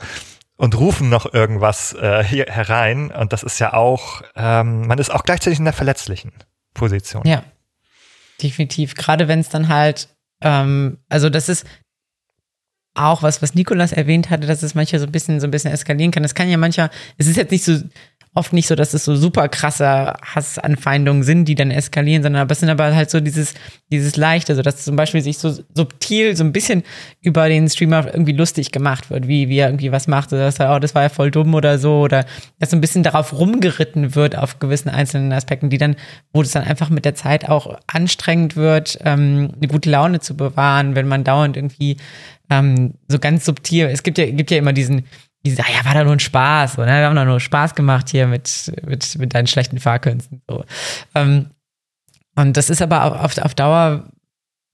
und 0.55 0.75
rufen 0.75 1.07
noch 1.09 1.31
irgendwas 1.31 1.93
äh, 1.93 2.23
hier 2.23 2.47
herein. 2.49 3.11
Und 3.11 3.31
das 3.31 3.43
ist 3.43 3.59
ja 3.59 3.73
auch, 3.73 4.23
ähm, 4.35 4.87
man 4.87 4.97
ist 4.97 5.11
auch 5.11 5.21
gleichzeitig 5.21 5.59
in 5.59 5.67
einer 5.67 5.73
verletzlichen 5.73 6.31
Position. 6.73 7.21
Ja, 7.27 7.43
definitiv. 8.41 8.95
Gerade 8.95 9.27
wenn 9.27 9.41
es 9.41 9.49
dann 9.49 9.67
halt, 9.67 10.09
ähm, 10.41 10.97
also 11.09 11.29
das 11.29 11.47
ist 11.47 11.67
auch 12.95 13.21
was, 13.21 13.43
was 13.43 13.53
Nikolas 13.53 13.91
erwähnt 13.91 14.31
hatte, 14.31 14.47
dass 14.47 14.63
es 14.63 14.73
manchmal 14.73 14.99
so 14.99 15.05
ein 15.05 15.11
bisschen, 15.11 15.39
so 15.39 15.45
ein 15.45 15.51
bisschen 15.51 15.71
eskalieren 15.71 16.09
kann. 16.09 16.23
Das 16.23 16.33
kann 16.33 16.49
ja 16.49 16.57
manchmal, 16.57 16.89
es 17.17 17.27
ist 17.27 17.35
jetzt 17.35 17.51
nicht 17.51 17.65
so 17.65 17.81
oft 18.35 18.51
nicht 18.51 18.67
so, 18.67 18.75
dass 18.75 18.93
es 18.93 19.05
so 19.05 19.15
super 19.15 19.47
krasse 19.47 20.13
Hassanfeindungen 20.21 21.23
sind, 21.23 21.45
die 21.45 21.55
dann 21.55 21.71
eskalieren, 21.71 22.21
sondern 22.21 22.41
aber 22.41 22.51
es 22.51 22.59
sind 22.59 22.69
aber 22.69 22.93
halt 22.93 23.09
so 23.09 23.21
dieses, 23.21 23.53
dieses 23.91 24.17
Leichte, 24.17 24.55
so 24.55 24.61
dass 24.61 24.83
zum 24.83 24.97
Beispiel 24.97 25.21
sich 25.21 25.37
so 25.37 25.57
subtil 25.73 26.35
so 26.35 26.43
ein 26.43 26.51
bisschen 26.51 26.83
über 27.21 27.47
den 27.47 27.69
Streamer 27.69 28.13
irgendwie 28.13 28.33
lustig 28.33 28.71
gemacht 28.71 29.09
wird, 29.09 29.29
wie, 29.29 29.47
wie 29.47 29.57
er 29.57 29.69
irgendwie 29.69 29.93
was 29.93 30.07
macht, 30.07 30.31
so 30.31 30.35
dass 30.35 30.59
er, 30.59 30.75
oh, 30.75 30.79
das 30.79 30.93
war 30.93 31.03
ja 31.03 31.09
voll 31.09 31.31
dumm 31.31 31.55
oder 31.55 31.79
so, 31.79 32.01
oder 32.01 32.25
dass 32.59 32.71
so 32.71 32.77
ein 32.77 32.81
bisschen 32.81 33.03
darauf 33.03 33.31
rumgeritten 33.31 34.15
wird 34.15 34.37
auf 34.37 34.59
gewissen 34.59 34.89
einzelnen 34.89 35.31
Aspekten, 35.31 35.69
die 35.69 35.77
dann, 35.77 35.95
wo 36.33 36.41
es 36.41 36.51
dann 36.51 36.63
einfach 36.63 36.89
mit 36.89 37.05
der 37.05 37.15
Zeit 37.15 37.47
auch 37.47 37.79
anstrengend 37.87 38.57
wird, 38.57 38.99
ähm, 39.05 39.53
eine 39.55 39.67
gute 39.69 39.89
Laune 39.89 40.19
zu 40.19 40.35
bewahren, 40.35 40.95
wenn 40.95 41.07
man 41.07 41.23
dauernd 41.23 41.55
irgendwie 41.55 41.95
ähm, 42.49 42.95
so 43.07 43.17
ganz 43.17 43.45
subtil, 43.45 43.85
es 43.85 44.03
gibt 44.03 44.17
ja, 44.17 44.25
gibt 44.25 44.51
ja 44.51 44.57
immer 44.57 44.73
diesen, 44.73 45.05
die 45.45 45.51
sagen, 45.51 45.69
ja, 45.73 45.85
war 45.85 45.93
da 45.93 46.03
nur 46.03 46.13
ein 46.13 46.19
Spaß, 46.19 46.77
oder? 46.77 46.87
Wir 46.87 47.05
haben 47.05 47.15
da 47.15 47.25
nur 47.25 47.39
Spaß 47.39 47.75
gemacht 47.75 48.09
hier 48.09 48.27
mit, 48.27 48.71
mit, 48.85 49.17
mit 49.17 49.33
deinen 49.33 49.47
schlechten 49.47 49.79
Fahrkünsten. 49.79 50.41
So. 50.49 50.65
Ähm, 51.13 51.51
und 52.35 52.57
das 52.57 52.69
ist 52.69 52.81
aber 52.81 53.23
auf, 53.23 53.37
auf 53.37 53.53
Dauer 53.53 54.09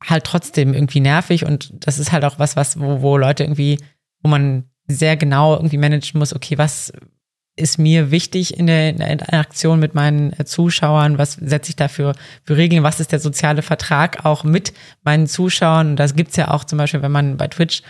halt 0.04 0.24
trotzdem 0.24 0.74
irgendwie 0.74 1.00
nervig 1.00 1.46
und 1.46 1.72
das 1.86 2.00
ist 2.00 2.12
halt 2.12 2.26
auch 2.26 2.40
was, 2.40 2.56
was, 2.56 2.80
wo, 2.80 3.02
wo 3.02 3.18
Leute 3.18 3.44
irgendwie, 3.44 3.78
wo 4.24 4.30
man 4.30 4.66
sehr 4.88 5.16
genau 5.16 5.56
irgendwie 5.56 5.78
managen 5.78 6.18
muss, 6.18 6.36
okay, 6.36 6.58
was 6.58 6.92
ist 7.56 7.78
mir 7.78 8.12
wichtig 8.12 8.58
in 8.58 8.68
der, 8.68 8.90
in 8.90 8.98
der 8.98 9.10
Interaktion 9.10 9.80
mit 9.80 9.94
meinen 9.94 10.34
Zuschauern, 10.46 11.18
was 11.18 11.34
setze 11.34 11.70
ich 11.70 11.76
dafür 11.76 12.14
für 12.44 12.58
Regeln, 12.58 12.84
was 12.84 13.00
ist 13.00 13.12
der 13.12 13.20
soziale 13.20 13.62
Vertrag 13.62 14.26
auch 14.26 14.44
mit 14.44 14.74
meinen 15.04 15.28
Zuschauern. 15.28 15.92
Und 15.92 15.96
das 15.98 16.16
gibt's 16.16 16.38
ja 16.38 16.50
auch 16.50 16.64
zum 16.64 16.78
Beispiel, 16.78 17.02
wenn 17.02 17.12
man 17.12 17.38
bei 17.38 17.48
Twitch 17.48 17.84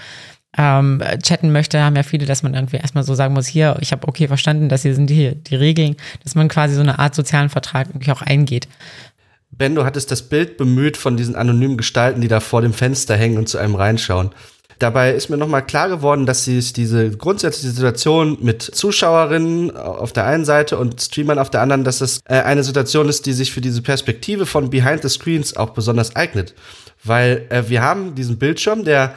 ähm, 0.58 1.02
chatten 1.24 1.52
möchte, 1.52 1.82
haben 1.82 1.96
ja 1.96 2.04
viele, 2.04 2.26
dass 2.26 2.44
man 2.44 2.54
irgendwie 2.54 2.78
erstmal 2.78 3.04
so 3.04 3.16
sagen 3.16 3.34
muss, 3.34 3.48
hier, 3.48 3.78
ich 3.80 3.92
habe 3.92 4.08
okay 4.08 4.28
verstanden, 4.28 4.70
dass 4.70 4.82
hier 4.82 4.96
sind 4.96 5.10
die, 5.10 5.36
die 5.36 5.56
Regeln, 5.56 5.96
dass 6.24 6.36
man 6.36 6.50
quasi 6.50 6.76
so 6.76 6.82
eine 6.82 7.00
Art 7.00 7.16
sozialen 7.16 7.50
Vertrag 7.50 7.88
irgendwie 7.90 8.12
auch 8.12 8.22
eingeht. 8.22 8.68
Ben, 9.52 9.76
du 9.76 9.86
hattest 9.86 10.12
das 10.12 10.24
Bild 10.24 10.58
bemüht 10.58 10.98
von 10.98 11.18
diesen 11.18 11.36
anonymen 11.36 11.78
Gestalten, 11.78 12.22
die 12.22 12.28
da 12.28 12.40
vor 12.40 12.62
dem 12.62 12.74
Fenster 12.74 13.16
hängen 13.16 13.38
und 13.38 13.48
zu 13.48 13.58
einem 13.58 13.76
reinschauen. 13.76 14.32
Dabei 14.80 15.12
ist 15.12 15.30
mir 15.30 15.38
nochmal 15.38 15.64
klar 15.64 15.90
geworden, 15.90 16.26
dass 16.26 16.46
sich 16.46 16.74
diese 16.74 17.12
grundsätzliche 17.12 17.70
Situation 17.70 18.40
mit 18.42 18.64
Zuschauerinnen 18.64 19.78
auf 19.78 20.12
der 20.12 20.26
einen 20.26 20.44
Seite 20.44 20.80
und 20.80 21.00
Streamern 21.00 21.38
auf 21.38 21.52
der 21.52 21.62
anderen, 21.62 21.84
dass 21.84 22.00
das 22.00 22.22
äh, 22.26 22.42
eine 22.42 22.64
Situation 22.64 23.08
ist, 23.08 23.28
die 23.28 23.34
sich 23.34 23.52
für 23.52 23.62
diese 23.62 23.84
Perspektive 23.84 24.48
von 24.48 24.72
Behind 24.72 25.04
the 25.04 25.10
Screens 25.10 25.56
auch 25.56 25.70
besonders 25.70 26.16
eignet. 26.16 26.56
Weil 27.04 27.46
äh, 27.50 27.64
wir 27.68 27.84
haben 27.84 28.16
diesen 28.16 28.40
Bildschirm, 28.40 28.84
der 28.84 29.14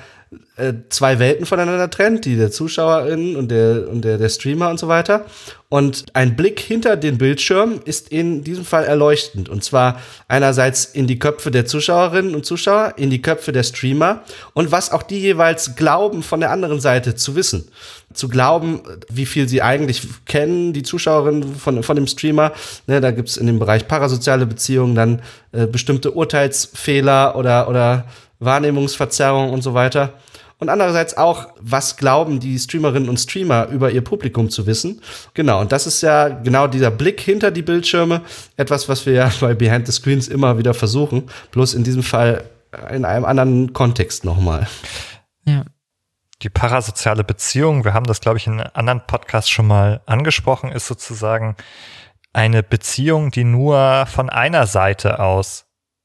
äh, 0.57 0.73
zwei 0.89 1.19
Welten 1.19 1.47
voneinander 1.47 1.91
trennt, 1.91 2.25
die 2.25 2.37
der 2.37 2.51
Zuschauerin 2.51 3.35
und 3.35 3.51
der, 3.51 3.89
und 3.89 4.05
der, 4.05 4.19
der 4.19 4.29
Streamer 4.29 4.71
und 4.71 4.79
so 4.79 4.87
weiter. 4.87 5.27
Und 5.69 6.05
ein 6.13 6.37
Blick 6.37 6.61
hinter 6.61 6.97
den 6.97 7.19
Bildschirm 7.19 7.81
ist 7.85 8.11
in 8.11 8.45
diesem 8.45 8.65
Fall 8.65 8.85
erleuchtend. 8.85 9.49
Und 9.49 9.65
zwar 9.65 10.01
einerseits 10.29 10.85
in 10.85 11.09
die 11.09 11.19
Köpfe 11.19 11.51
der 11.51 11.67
Zuschauerinnen 11.67 12.37
und 12.37 12.47
Zuschauer, 12.47 12.95
in 12.97 13.11
die 13.11 13.21
Köpfe 13.21 13.51
der 13.51 13.65
Streamer 13.65 14.23
und 14.53 14.71
was 14.71 14.93
auch 14.93 15.03
die 15.03 15.19
jeweils 15.19 15.75
glauben, 15.75 16.23
von 16.23 16.39
der 16.39 16.53
anderen 16.53 16.81
Seite 16.81 17.17
zu 17.17 17.35
wissen. 17.35 17.67
Zu 18.13 18.29
glauben, 18.29 18.83
wie 19.11 19.27
viel 19.27 19.49
sie 19.49 19.63
eigentlich 19.63 20.03
kennen, 20.25 20.73
die 20.73 20.85
Zuschauerinnen 20.85 21.57
von, 21.57 21.83
von 21.83 21.97
dem 21.97 22.07
Streamer. 22.07 22.53
Ne, 22.87 23.01
da 23.01 23.11
gibt's 23.11 23.37
in 23.37 23.49
dem 23.49 23.59
Bereich 23.59 23.89
parasoziale 23.89 24.47
Beziehungen 24.47 24.95
dann 24.95 25.23
äh, 25.51 25.67
bestimmte 25.67 26.13
Urteilsfehler 26.13 27.35
oder, 27.35 27.69
oder 27.69 28.05
Wahrnehmungsverzerrung 28.45 29.53
und 29.53 29.63
so 29.63 29.75
weiter. 29.75 30.15
Und 30.59 30.69
andererseits 30.69 31.17
auch, 31.17 31.49
was 31.61 31.97
glauben 31.97 32.41
die 32.41 32.59
Streamerinnen 32.59 33.09
und 33.09 33.19
Streamer 33.19 33.67
über 33.69 33.91
ihr 33.91 34.03
Publikum 34.03 34.51
zu 34.51 34.67
wissen. 34.67 35.03
Genau, 35.35 35.61
und 35.61 35.73
das 35.73 35.87
ist 35.87 36.01
ja 36.01 36.29
genau 36.29 36.69
dieser 36.69 36.91
Blick 36.91 37.21
hinter 37.21 37.51
die 37.51 37.63
Bildschirme, 37.63 38.23
etwas, 38.57 38.89
was 38.89 39.05
wir 39.05 39.13
ja 39.13 39.33
bei 39.41 39.55
Behind 39.55 39.87
the 39.87 39.93
Screens 39.93 40.29
immer 40.29 40.57
wieder 40.59 40.75
versuchen, 40.75 41.25
bloß 41.51 41.75
in 41.75 41.85
diesem 41.85 42.03
Fall 42.03 42.45
in 42.91 43.05
einem 43.05 43.25
anderen 43.25 43.73
Kontext 43.73 44.25
nochmal. 44.25 44.67
Ja. 45.45 45.65
Die 46.43 46.51
parasoziale 46.51 47.25
Beziehung, 47.25 47.85
wir 47.85 47.95
haben 47.95 48.07
das, 48.07 48.21
glaube 48.21 48.39
ich, 48.39 48.47
in 48.47 48.61
anderen 48.61 49.03
Podcasts 49.07 49.51
schon 49.51 49.67
mal 49.67 50.01
angesprochen, 50.07 50.73
ist 50.73 50.87
sozusagen 50.87 51.57
eine 52.33 52.63
Beziehung, 52.63 53.31
die 53.31 53.45
nur 53.45 54.07
von 54.07 54.29
einer 54.29 54.67
Seite 54.67 55.21
aus 55.21 55.64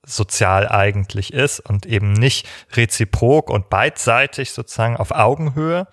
sozial 0.09 0.67
eigentlich 0.67 1.33
ist 1.33 1.59
und 1.59 1.85
eben 1.85 2.13
nicht 2.13 2.47
reziprok 2.73 3.49
und 3.49 3.69
beidseitig 3.69 4.51
sozusagen 4.51 4.97
auf 4.97 5.11
Augenhöhe. 5.11 5.87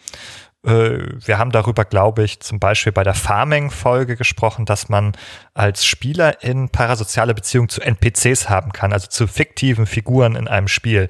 Äh, 0.64 0.98
wir 1.24 1.38
haben 1.38 1.52
darüber, 1.52 1.84
glaube 1.84 2.24
ich, 2.24 2.40
zum 2.40 2.58
Beispiel 2.58 2.92
bei 2.92 3.04
der 3.04 3.14
Farming-Folge 3.14 4.16
gesprochen, 4.16 4.64
dass 4.66 4.88
man 4.88 5.12
als 5.54 5.86
Spieler 5.86 6.42
in 6.42 6.68
parasoziale 6.68 7.34
Beziehungen 7.34 7.68
zu 7.68 7.80
NPCs 7.80 8.48
haben 8.48 8.72
kann, 8.72 8.92
also 8.92 9.06
zu 9.06 9.26
fiktiven 9.26 9.86
Figuren 9.86 10.34
in 10.34 10.48
einem 10.48 10.68
Spiel 10.68 11.08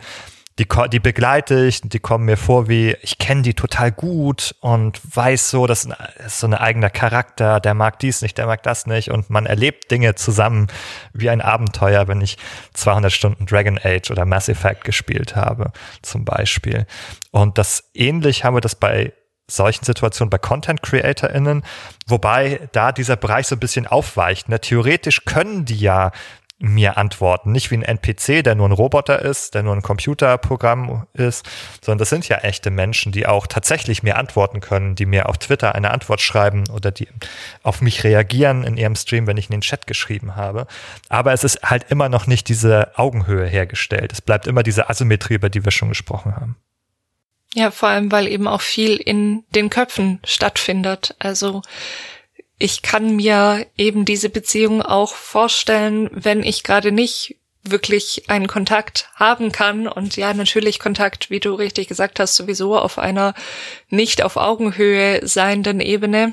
die, 0.59 0.67
die 0.91 1.01
begleite 1.01 1.67
ich, 1.67 1.83
die 1.83 1.99
kommen 1.99 2.25
mir 2.25 2.39
vor 2.39 2.69
wie, 2.69 2.97
ich 3.03 3.19
kenne 3.19 3.43
die 3.43 3.53
total 3.53 3.93
gut 3.93 4.55
und 4.61 5.01
weiß 5.15 5.51
so, 5.51 5.67
das 5.67 5.87
ist 6.25 6.41
so 6.41 6.47
ein 6.47 6.55
eigener 6.55 6.89
Charakter, 6.89 7.61
der 7.61 7.75
mag 7.75 7.99
dies 7.99 8.23
nicht, 8.23 8.39
der 8.39 8.47
mag 8.47 8.63
das 8.63 8.87
nicht 8.87 9.11
und 9.11 9.29
man 9.29 9.45
erlebt 9.45 9.91
Dinge 9.91 10.15
zusammen 10.15 10.69
wie 11.13 11.29
ein 11.29 11.43
Abenteuer, 11.43 12.09
wenn 12.09 12.23
ich 12.23 12.39
200 12.73 13.13
Stunden 13.13 13.45
Dragon 13.45 13.79
Age 13.83 14.11
oder 14.11 14.25
Mass 14.25 14.49
Effect 14.49 14.85
gespielt 14.85 15.37
habe, 15.37 15.73
zum 16.01 16.25
Beispiel. 16.25 16.87
Und 17.33 17.59
das 17.59 17.91
ähnlich 17.93 18.45
haben 18.45 18.57
wir 18.57 18.63
das 18.63 18.75
bei 18.75 19.13
solchen 19.49 19.85
Situationen 19.85 20.31
bei 20.31 20.39
Content 20.39 20.83
CreatorInnen, 20.83 21.63
wobei 22.07 22.69
da 22.73 22.93
dieser 22.93 23.17
Bereich 23.17 23.47
so 23.47 23.57
ein 23.57 23.61
bisschen 23.61 23.87
aufweicht. 23.87 24.49
Ne? 24.49 24.61
Theoretisch 24.61 25.25
können 25.25 25.65
die 25.67 25.79
ja 25.79 26.13
mir 26.59 26.97
antworten. 26.97 27.53
Nicht 27.53 27.71
wie 27.71 27.77
ein 27.77 27.83
NPC, 27.83 28.43
der 28.43 28.55
nur 28.55 28.69
ein 28.69 28.73
Roboter 28.73 29.21
ist, 29.21 29.55
der 29.55 29.63
nur 29.63 29.75
ein 29.75 29.83
Computerprogramm 29.83 31.07
ist, 31.13 31.47
sondern 31.83 31.99
das 31.99 32.09
sind 32.09 32.29
ja 32.29 32.39
echte 32.39 32.71
Menschen, 32.71 33.13
die 33.13 33.27
auch 33.27 33.47
tatsächlich 33.47 34.03
mir 34.03 34.17
antworten 34.17 34.61
können, 34.61 34.95
die 34.95 35.05
mir 35.05 35.29
auf 35.29 35.37
Twitter 35.37 35.75
eine 35.75 35.91
Antwort 35.91 36.21
schreiben 36.23 36.65
oder 36.73 36.91
die 36.91 37.09
auf 37.63 37.83
mich 37.83 38.05
reagieren 38.05 38.65
in 38.65 38.79
ihrem 38.79 38.97
Stream, 38.97 39.27
wenn 39.27 39.37
ich 39.37 39.47
in 39.47 39.53
den 39.53 39.61
Chat 39.61 39.87
geschrieben 39.87 40.35
habe. 40.35 40.67
Aber 41.11 41.33
es 41.35 41.45
ist 41.45 41.63
halt 41.63 41.91
immer 41.91 42.09
noch 42.09 42.27
nicht 42.27 42.49
diese 42.49 42.99
Augenhöhe 42.99 43.47
hergestellt. 43.47 44.13
Es 44.13 44.23
bleibt 44.23 44.47
immer 44.47 44.63
diese 44.63 44.89
Asymmetrie, 44.89 45.35
über 45.35 45.51
die 45.51 45.65
wir 45.65 45.73
schon 45.73 45.91
gesprochen 45.91 46.37
haben. 46.37 46.57
Ja, 47.55 47.71
vor 47.71 47.89
allem, 47.89 48.13
weil 48.13 48.29
eben 48.29 48.49
auch 48.49 48.61
viel 48.61 48.97
in 48.97 49.45
den 49.55 49.71
Köpfen 49.71 50.21
stattfindet. 50.25 51.15
Also 51.19 51.63
ich 52.59 52.83
kann 52.83 53.17
mir 53.17 53.67
eben 53.77 54.05
diese 54.05 54.31
Beziehung 54.31 54.83
auch 54.83 55.15
vorstellen, 55.15 56.09
wenn 56.13 56.43
ich 56.43 56.63
gerade 56.63 56.93
nicht 56.93 57.37
wirklich 57.63 58.25
einen 58.29 58.47
Kontakt 58.47 59.11
haben 59.15 59.53
kann 59.53 59.89
und 59.89 60.17
ja, 60.17 60.33
natürlich 60.33 60.79
Kontakt, 60.79 61.31
wie 61.31 61.41
du 61.41 61.55
richtig 61.55 61.89
gesagt 61.89 62.21
hast, 62.21 62.37
sowieso 62.37 62.79
auf 62.79 62.99
einer 62.99 63.35
nicht 63.89 64.23
auf 64.23 64.37
Augenhöhe 64.37 65.27
seienden 65.27 65.81
Ebene. 65.81 66.33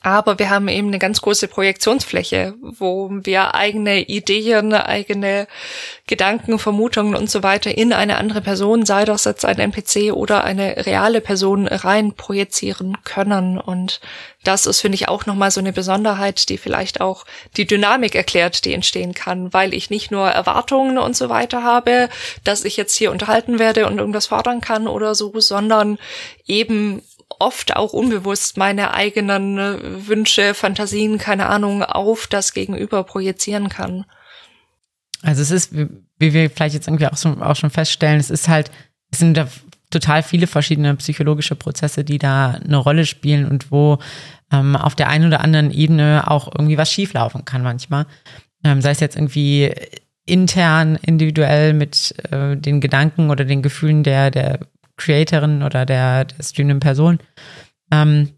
Aber 0.00 0.38
wir 0.38 0.48
haben 0.48 0.68
eben 0.68 0.88
eine 0.88 0.98
ganz 0.98 1.20
große 1.20 1.46
Projektionsfläche, 1.46 2.54
wo 2.60 3.10
wir 3.10 3.54
eigene 3.54 4.00
Ideen, 4.02 4.72
eigene 4.72 5.46
Gedanken, 6.06 6.58
Vermutungen 6.58 7.14
und 7.14 7.30
so 7.30 7.42
weiter 7.42 7.76
in 7.76 7.92
eine 7.92 8.16
andere 8.16 8.40
Person, 8.40 8.86
sei 8.86 9.04
das 9.04 9.24
jetzt 9.24 9.44
ein 9.44 9.58
NPC 9.58 10.12
oder 10.12 10.42
eine 10.42 10.86
reale 10.86 11.20
Person, 11.20 11.66
rein 11.66 12.14
projizieren 12.14 12.96
können. 13.04 13.58
Und 13.58 14.00
das 14.42 14.66
ist, 14.66 14.80
finde 14.80 14.96
ich, 14.96 15.08
auch 15.08 15.26
nochmal 15.26 15.50
so 15.50 15.60
eine 15.60 15.72
Besonderheit, 15.72 16.48
die 16.48 16.58
vielleicht 16.58 17.02
auch 17.02 17.24
die 17.56 17.66
Dynamik 17.66 18.14
erklärt, 18.14 18.64
die 18.64 18.72
entstehen 18.74 19.12
kann, 19.12 19.52
weil 19.52 19.74
ich 19.74 19.90
nicht 19.90 20.10
nur 20.10 20.28
Erwartungen 20.28 20.96
und 20.96 21.14
so 21.14 21.28
weiter 21.28 21.62
habe, 21.62 22.08
dass 22.42 22.64
ich 22.64 22.78
jetzt 22.78 22.94
hier 22.96 23.10
unterhalten 23.10 23.58
werde 23.58 23.86
und 23.86 23.98
irgendwas 23.98 24.26
fordern 24.26 24.62
kann 24.62 24.86
oder 24.88 25.14
so, 25.14 25.40
sondern 25.40 25.98
eben 26.46 27.02
oft 27.38 27.76
auch 27.76 27.92
unbewusst 27.92 28.56
meine 28.56 28.94
eigenen 28.94 29.58
äh, 29.58 30.06
Wünsche, 30.06 30.54
Fantasien, 30.54 31.18
keine 31.18 31.46
Ahnung, 31.46 31.82
auf 31.82 32.26
das 32.26 32.52
Gegenüber 32.52 33.04
projizieren 33.04 33.68
kann. 33.68 34.04
Also 35.22 35.42
es 35.42 35.50
ist, 35.50 35.72
wie 35.72 36.34
wir 36.34 36.50
vielleicht 36.50 36.74
jetzt 36.74 36.86
irgendwie 36.86 37.06
auch, 37.06 37.16
so, 37.16 37.30
auch 37.40 37.56
schon 37.56 37.70
feststellen, 37.70 38.20
es 38.20 38.30
ist 38.30 38.48
halt, 38.48 38.70
es 39.10 39.18
sind 39.18 39.36
da 39.36 39.48
total 39.90 40.22
viele 40.22 40.46
verschiedene 40.46 40.94
psychologische 40.96 41.54
Prozesse, 41.54 42.04
die 42.04 42.18
da 42.18 42.58
eine 42.62 42.76
Rolle 42.76 43.06
spielen 43.06 43.46
und 43.48 43.70
wo 43.70 43.98
ähm, 44.52 44.76
auf 44.76 44.94
der 44.94 45.08
einen 45.08 45.26
oder 45.26 45.40
anderen 45.40 45.70
Ebene 45.70 46.24
auch 46.30 46.48
irgendwie 46.52 46.78
was 46.78 46.90
schieflaufen 46.90 47.44
kann 47.44 47.62
manchmal. 47.62 48.06
Ähm, 48.64 48.80
sei 48.80 48.90
es 48.90 49.00
jetzt 49.00 49.16
irgendwie 49.16 49.72
intern, 50.26 50.96
individuell 50.96 51.74
mit 51.74 52.14
äh, 52.30 52.56
den 52.56 52.80
Gedanken 52.80 53.30
oder 53.30 53.44
den 53.44 53.62
Gefühlen 53.62 54.02
der, 54.02 54.30
der 54.30 54.60
Creatorin 54.96 55.62
oder 55.62 55.86
der, 55.86 56.24
der 56.24 56.42
streamenden 56.42 56.80
Person. 56.80 57.18
Ähm, 57.90 58.30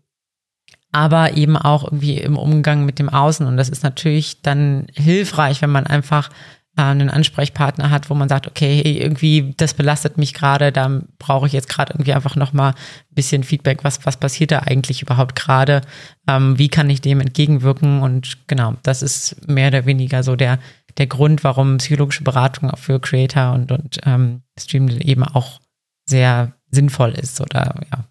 aber 0.93 1.37
eben 1.37 1.57
auch 1.57 1.85
irgendwie 1.85 2.17
im 2.19 2.39
Umgang 2.39 2.87
mit 2.87 2.99
dem 2.99 3.11
Außen. 3.11 3.47
Und 3.47 3.57
das 3.57 3.69
ist 3.69 3.83
natürlich 3.83 4.41
dann 4.41 4.87
hilfreich, 4.95 5.61
wenn 5.61 5.71
man 5.71 5.87
einfach 5.87 6.31
äh, 6.77 6.83
einen 6.83 7.11
Ansprechpartner 7.11 7.91
hat, 7.91 8.09
wo 8.09 8.15
man 8.15 8.29
sagt, 8.29 8.47
okay, 8.47 8.81
irgendwie 8.81 9.55
das 9.57 9.75
belastet 9.75 10.19
mich 10.19 10.35
gerade, 10.35 10.73
da 10.73 11.03
brauche 11.19 11.47
ich 11.47 11.53
jetzt 11.53 11.69
gerade 11.69 11.93
irgendwie 11.95 12.15
einfach 12.15 12.37
nochmal 12.37 12.71
ein 12.73 13.15
bisschen 13.15 13.45
Feedback, 13.45 13.83
was, 13.83 14.05
was 14.07 14.17
passiert 14.17 14.53
da 14.53 14.61
eigentlich 14.61 15.03
überhaupt 15.03 15.37
gerade, 15.37 15.83
ähm, 16.29 16.59
wie 16.59 16.69
kann 16.69 16.91
ich 16.91 17.01
dem 17.01 17.21
entgegenwirken 17.21 18.03
und 18.03 18.47
genau, 18.47 18.75
das 18.83 19.03
ist 19.03 19.49
mehr 19.49 19.69
oder 19.69 19.87
weniger 19.87 20.23
so 20.23 20.37
der, 20.37 20.59
der 20.99 21.07
Grund, 21.07 21.45
warum 21.45 21.79
psychologische 21.79 22.25
Beratung 22.25 22.71
auch 22.71 22.79
für 22.79 23.01
Creator 23.01 23.53
und, 23.53 23.73
und 23.73 23.99
ähm, 24.05 24.43
Streaming 24.59 25.01
eben 25.01 25.25
auch 25.25 25.61
sehr 26.07 26.53
sinnvoll 26.71 27.13
ist 27.13 27.41
oder 27.41 27.75
ja, 27.91 28.05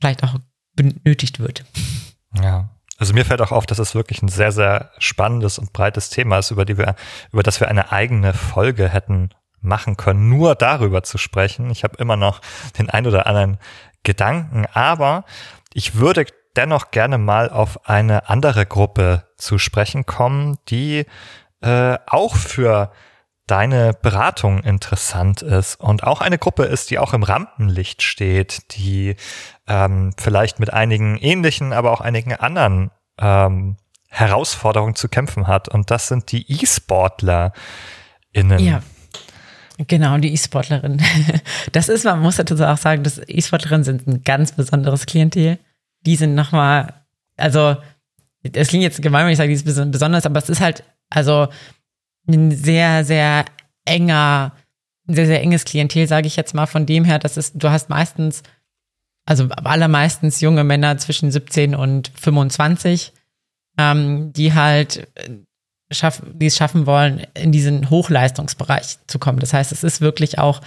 vielleicht 0.00 0.22
auch 0.24 0.36
benötigt 0.74 1.38
wird. 1.38 1.64
Ja, 2.42 2.70
also 2.98 3.12
mir 3.12 3.24
fällt 3.24 3.42
auch 3.42 3.52
auf, 3.52 3.66
dass 3.66 3.78
es 3.78 3.94
wirklich 3.94 4.22
ein 4.22 4.28
sehr, 4.28 4.52
sehr 4.52 4.90
spannendes 4.98 5.58
und 5.58 5.72
breites 5.72 6.10
Thema 6.10 6.38
ist, 6.38 6.50
über 6.50 6.64
die 6.64 6.78
wir, 6.78 6.94
über 7.32 7.42
das 7.42 7.60
wir 7.60 7.68
eine 7.68 7.92
eigene 7.92 8.32
Folge 8.32 8.88
hätten 8.88 9.30
machen 9.60 9.96
können, 9.96 10.28
nur 10.28 10.54
darüber 10.54 11.02
zu 11.02 11.18
sprechen. 11.18 11.70
Ich 11.70 11.84
habe 11.84 11.96
immer 11.96 12.16
noch 12.16 12.40
den 12.78 12.90
ein 12.90 13.06
oder 13.06 13.26
anderen 13.26 13.58
Gedanken, 14.02 14.66
aber 14.72 15.24
ich 15.72 15.96
würde 15.96 16.26
dennoch 16.54 16.90
gerne 16.90 17.18
mal 17.18 17.50
auf 17.50 17.88
eine 17.88 18.28
andere 18.28 18.66
Gruppe 18.66 19.26
zu 19.36 19.58
sprechen 19.58 20.06
kommen, 20.06 20.58
die 20.68 21.06
äh, 21.62 21.98
auch 22.06 22.36
für 22.36 22.92
deine 23.46 23.92
Beratung 23.92 24.60
interessant 24.60 25.42
ist 25.42 25.78
und 25.78 26.02
auch 26.02 26.20
eine 26.20 26.38
Gruppe 26.38 26.64
ist, 26.64 26.90
die 26.90 26.98
auch 26.98 27.12
im 27.12 27.22
Rampenlicht 27.22 28.02
steht, 28.02 28.74
die 28.76 29.16
ähm, 29.66 30.12
vielleicht 30.18 30.60
mit 30.60 30.72
einigen 30.72 31.18
ähnlichen, 31.18 31.72
aber 31.72 31.92
auch 31.92 32.00
einigen 32.00 32.32
anderen 32.34 32.90
ähm, 33.18 33.76
Herausforderungen 34.08 34.94
zu 34.94 35.08
kämpfen 35.08 35.46
hat. 35.46 35.68
Und 35.68 35.90
das 35.90 36.08
sind 36.08 36.32
die 36.32 36.50
E-SportlerInnen. 36.50 37.52
Ja. 38.58 38.82
Genau, 39.78 40.18
die 40.18 40.32
E-Sportlerinnen. 40.32 41.02
Das 41.72 41.88
ist, 41.88 42.04
man 42.04 42.20
muss 42.20 42.36
dazu 42.36 42.54
auch 42.64 42.76
sagen, 42.76 43.02
dass 43.02 43.20
E-Sportlerinnen 43.26 43.82
sind 43.82 44.06
ein 44.06 44.22
ganz 44.22 44.52
besonderes 44.52 45.06
Klientel. 45.06 45.58
Die 46.06 46.14
sind 46.14 46.36
nochmal, 46.36 46.94
also, 47.36 47.76
es 48.42 48.68
klingt 48.68 48.84
jetzt 48.84 49.02
gemein, 49.02 49.24
wenn 49.24 49.32
ich 49.32 49.38
sage, 49.38 49.48
die 49.48 49.54
ist 49.54 49.64
besonders, 49.64 50.26
aber 50.26 50.38
es 50.38 50.48
ist 50.48 50.60
halt, 50.60 50.84
also, 51.10 51.48
ein 52.26 52.50
sehr, 52.52 53.04
sehr 53.04 53.44
enger, 53.84 54.52
sehr, 55.06 55.26
sehr 55.26 55.42
enges 55.42 55.64
Klientel, 55.64 56.06
sage 56.08 56.26
ich 56.26 56.36
jetzt 56.36 56.54
mal, 56.54 56.66
von 56.66 56.86
dem 56.86 57.04
her, 57.04 57.18
dass 57.18 57.36
es, 57.36 57.52
du 57.52 57.70
hast 57.70 57.88
meistens, 57.88 58.42
also 59.26 59.48
allermeistens 59.48 60.40
junge 60.40 60.64
Männer 60.64 60.96
zwischen 60.98 61.30
17 61.30 61.74
und 61.74 62.10
25, 62.14 63.12
ähm, 63.78 64.32
die 64.32 64.54
halt 64.54 65.08
äh, 65.14 65.30
schaffen, 65.90 66.38
die 66.38 66.46
es 66.46 66.56
schaffen 66.56 66.86
wollen, 66.86 67.26
in 67.34 67.52
diesen 67.52 67.90
Hochleistungsbereich 67.90 68.98
zu 69.06 69.18
kommen. 69.18 69.38
Das 69.38 69.52
heißt, 69.52 69.72
es 69.72 69.84
ist 69.84 70.00
wirklich 70.00 70.38
auch, 70.38 70.60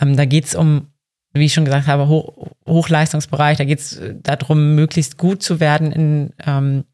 ähm, 0.00 0.16
da 0.16 0.24
geht 0.24 0.46
es 0.46 0.54
um, 0.54 0.88
wie 1.32 1.46
ich 1.46 1.54
schon 1.54 1.64
gesagt 1.64 1.86
habe, 1.86 2.08
Hoch, 2.08 2.52
Hochleistungsbereich, 2.66 3.58
da 3.58 3.64
geht 3.64 3.80
es 3.80 4.00
darum, 4.22 4.74
möglichst 4.74 5.18
gut 5.18 5.42
zu 5.42 5.60
werden 5.60 5.92
in 5.92 6.32
ähm, 6.46 6.84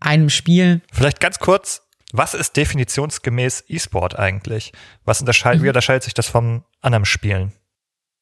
einem 0.00 0.30
Spiel. 0.30 0.80
Vielleicht 0.92 1.20
ganz 1.20 1.38
kurz, 1.38 1.82
was 2.12 2.34
ist 2.34 2.56
definitionsgemäß 2.56 3.64
E-Sport 3.68 4.18
eigentlich? 4.18 4.72
Was 5.04 5.20
unterscheidet, 5.20 5.60
mhm. 5.60 5.64
wie 5.64 5.68
unterscheidet 5.68 6.04
sich 6.04 6.14
das 6.14 6.28
vom 6.28 6.62
anderen 6.80 7.06
Spielen? 7.06 7.52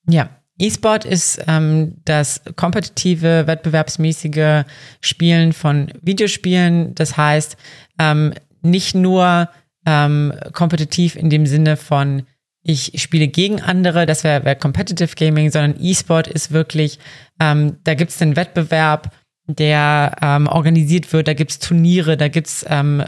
Ja, 0.08 0.30
E-Sport 0.58 1.04
ist 1.04 1.42
ähm, 1.46 1.96
das 2.04 2.42
kompetitive, 2.56 3.46
wettbewerbsmäßige 3.46 4.64
Spielen 5.00 5.52
von 5.52 5.92
Videospielen. 6.00 6.94
Das 6.94 7.16
heißt, 7.16 7.56
ähm, 7.98 8.34
nicht 8.62 8.94
nur 8.94 9.48
ähm, 9.86 10.32
kompetitiv 10.52 11.16
in 11.16 11.30
dem 11.30 11.46
Sinne 11.46 11.76
von 11.76 12.24
ich 12.62 13.00
spiele 13.00 13.26
gegen 13.26 13.62
andere, 13.62 14.04
das 14.04 14.22
wäre 14.22 14.44
wär 14.44 14.54
Competitive 14.54 15.14
Gaming, 15.16 15.50
sondern 15.50 15.82
E-Sport 15.82 16.28
ist 16.28 16.52
wirklich, 16.52 16.98
ähm, 17.40 17.78
da 17.84 17.94
gibt 17.94 18.10
es 18.10 18.18
den 18.18 18.36
Wettbewerb, 18.36 19.14
der 19.46 20.14
ähm, 20.20 20.46
organisiert 20.46 21.10
wird, 21.12 21.26
da 21.26 21.32
gibt 21.32 21.52
es 21.52 21.58
Turniere, 21.58 22.18
da 22.18 22.28
gibt 22.28 22.48
es 22.48 22.66
ähm, 22.68 23.02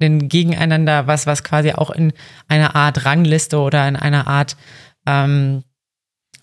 den 0.00 0.28
Gegeneinander, 0.28 1.06
was, 1.06 1.26
was 1.26 1.44
quasi 1.44 1.72
auch 1.72 1.90
in 1.90 2.12
einer 2.48 2.74
Art 2.76 3.04
Rangliste 3.04 3.58
oder 3.58 3.86
in 3.88 3.96
einer 3.96 4.26
Art 4.26 4.56
ähm, 5.06 5.62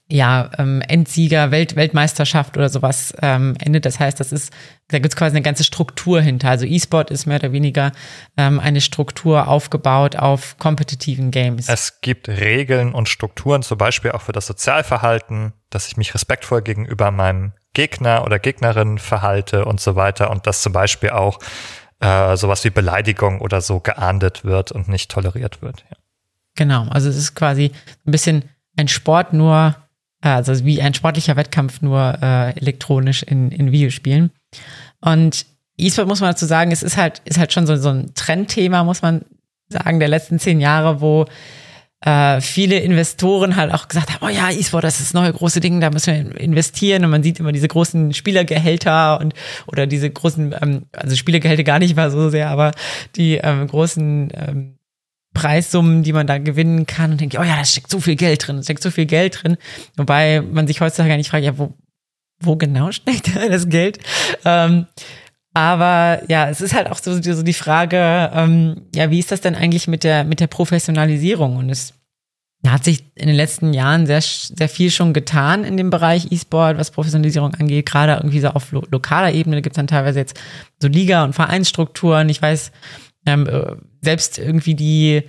ja, 0.07 0.51
ähm, 0.59 0.81
Endsieger, 0.87 1.49
Welt, 1.49 1.75
Weltmeisterschaft 1.75 2.57
oder 2.57 2.69
sowas 2.69 3.13
ähm, 3.23 3.55
endet. 3.59 3.85
Das 3.85 3.99
heißt, 3.99 4.19
das 4.19 4.31
ist, 4.31 4.53
da 4.89 4.99
gibt 4.99 5.13
es 5.13 5.17
quasi 5.17 5.35
eine 5.35 5.41
ganze 5.41 5.63
Struktur 5.63 6.21
hinter. 6.21 6.49
Also 6.49 6.65
E-Sport 6.65 7.09
ist 7.09 7.25
mehr 7.25 7.37
oder 7.37 7.51
weniger 7.51 7.91
ähm, 8.37 8.59
eine 8.59 8.81
Struktur 8.81 9.47
aufgebaut 9.47 10.15
auf 10.15 10.57
kompetitiven 10.59 11.31
Games. 11.31 11.69
Es 11.69 12.01
gibt 12.01 12.29
Regeln 12.29 12.93
und 12.93 13.09
Strukturen, 13.09 13.63
zum 13.63 13.79
Beispiel 13.79 14.11
auch 14.11 14.21
für 14.21 14.31
das 14.31 14.45
Sozialverhalten, 14.45 15.53
dass 15.71 15.87
ich 15.87 15.97
mich 15.97 16.13
respektvoll 16.13 16.61
gegenüber 16.61 17.09
meinem 17.09 17.53
Gegner 17.73 18.23
oder 18.23 18.37
Gegnerin 18.37 18.99
verhalte 18.99 19.65
und 19.65 19.81
so 19.81 19.95
weiter 19.95 20.29
und 20.29 20.45
dass 20.45 20.61
zum 20.61 20.71
Beispiel 20.71 21.09
auch 21.09 21.39
äh, 22.05 22.37
sowas 22.37 22.63
wie 22.63 22.69
Beleidigung 22.69 23.41
oder 23.41 23.61
so 23.61 23.79
geahndet 23.79 24.45
wird 24.45 24.71
und 24.71 24.87
nicht 24.87 25.09
toleriert 25.09 25.61
wird. 25.61 25.83
Ja. 25.89 25.97
Genau, 26.55 26.87
also 26.89 27.09
es 27.09 27.17
ist 27.17 27.35
quasi 27.35 27.71
ein 28.05 28.11
bisschen 28.11 28.43
ein 28.77 28.87
Sport 28.87 29.33
nur, 29.33 29.75
äh, 30.21 30.29
also 30.29 30.63
wie 30.65 30.81
ein 30.81 30.93
sportlicher 30.93 31.35
Wettkampf 31.35 31.81
nur 31.81 32.19
äh, 32.21 32.51
elektronisch 32.59 33.23
in, 33.23 33.51
in 33.51 33.71
Videospielen. 33.71 34.31
Und 35.01 35.47
E-Sport 35.77 36.07
muss 36.07 36.21
man 36.21 36.31
dazu 36.31 36.45
sagen, 36.45 36.71
es 36.71 36.83
ist 36.83 36.95
halt, 36.95 37.21
ist 37.25 37.39
halt 37.39 37.51
schon 37.51 37.65
so, 37.65 37.75
so 37.75 37.89
ein 37.89 38.13
Trendthema, 38.13 38.83
muss 38.83 39.01
man 39.01 39.25
sagen, 39.67 39.99
der 39.99 40.07
letzten 40.07 40.39
zehn 40.39 40.61
Jahre, 40.61 41.01
wo 41.01 41.25
äh, 42.05 42.39
viele 42.39 42.79
Investoren 42.79 43.55
halt 43.55 43.73
auch 43.73 43.87
gesagt 43.87 44.13
haben, 44.13 44.25
oh 44.25 44.29
ja, 44.29 44.51
E-Sport, 44.51 44.83
das 44.83 44.99
ist 44.99 45.07
das 45.07 45.13
neue 45.13 45.33
große 45.33 45.59
Ding, 45.59 45.81
da 45.81 45.89
müssen 45.89 46.13
wir 46.13 46.39
investieren. 46.39 47.03
Und 47.03 47.09
man 47.09 47.23
sieht 47.23 47.39
immer 47.39 47.51
diese 47.51 47.67
großen 47.67 48.13
Spielergehälter 48.13 49.19
und 49.19 49.33
oder 49.65 49.87
diese 49.87 50.09
großen, 50.09 50.55
ähm, 50.61 50.83
also 50.93 51.15
Spielergehälter 51.15 51.63
gar 51.63 51.79
nicht 51.79 51.95
mal 51.95 52.11
so 52.11 52.29
sehr, 52.29 52.49
aber 52.49 52.71
die 53.15 53.37
ähm, 53.37 53.67
großen 53.67 54.31
ähm, 54.33 54.77
Preissummen, 55.33 56.03
die 56.03 56.13
man 56.13 56.27
da 56.27 56.37
gewinnen 56.37 56.85
kann. 56.85 57.11
Und 57.11 57.21
denkt, 57.21 57.37
oh 57.39 57.43
ja, 57.43 57.57
da 57.57 57.65
steckt 57.65 57.89
so 57.89 57.99
viel 57.99 58.15
Geld 58.15 58.47
drin, 58.47 58.57
da 58.57 58.63
steckt 58.63 58.83
so 58.83 58.91
viel 58.91 59.07
Geld 59.07 59.43
drin, 59.43 59.57
wobei 59.97 60.41
man 60.41 60.67
sich 60.67 60.81
heutzutage 60.81 61.17
nicht 61.17 61.29
fragt, 61.31 61.43
ja, 61.43 61.57
wo, 61.57 61.73
wo 62.39 62.55
genau 62.55 62.91
steckt 62.93 63.35
das 63.35 63.67
Geld? 63.67 63.97
Ähm, 64.45 64.85
aber 65.55 66.21
ja, 66.27 66.49
es 66.49 66.59
ist 66.59 66.73
halt 66.73 66.91
auch 66.91 66.97
so, 66.97 67.13
so 67.21 67.41
die 67.41 67.53
Frage, 67.53 68.29
ähm, 68.33 68.81
ja, 68.93 69.09
wie 69.09 69.19
ist 69.19 69.31
das 69.31 69.39
denn 69.39 69.55
eigentlich 69.55 69.87
mit 69.87 70.03
der, 70.03 70.25
mit 70.25 70.41
der 70.41 70.47
Professionalisierung? 70.47 71.55
Und 71.55 71.69
es 71.69 71.93
hat 72.67 72.83
sich 72.83 73.05
in 73.15 73.27
den 73.27 73.37
letzten 73.37 73.73
Jahren 73.73 74.05
sehr, 74.05 74.19
sehr 74.21 74.67
viel 74.67 74.91
schon 74.91 75.13
getan 75.13 75.63
in 75.63 75.77
dem 75.77 75.91
Bereich 75.91 76.29
E-Sport, 76.29 76.77
was 76.77 76.91
Professionalisierung 76.91 77.53
angeht, 77.53 77.85
gerade 77.85 78.15
irgendwie 78.15 78.41
so 78.41 78.49
auf 78.49 78.73
lo 78.73 78.83
lokaler 78.91 79.31
Ebene. 79.31 79.61
Gibt 79.61 79.75
es 79.75 79.77
dann 79.77 79.87
teilweise 79.87 80.19
jetzt 80.19 80.37
so 80.81 80.89
Liga- 80.89 81.23
und 81.23 81.31
Vereinsstrukturen. 81.31 82.27
Ich 82.27 82.41
weiß, 82.41 82.73
ähm, 83.25 83.47
äh, 83.47 83.77
selbst 84.01 84.37
irgendwie 84.37 84.75
die, 84.75 85.23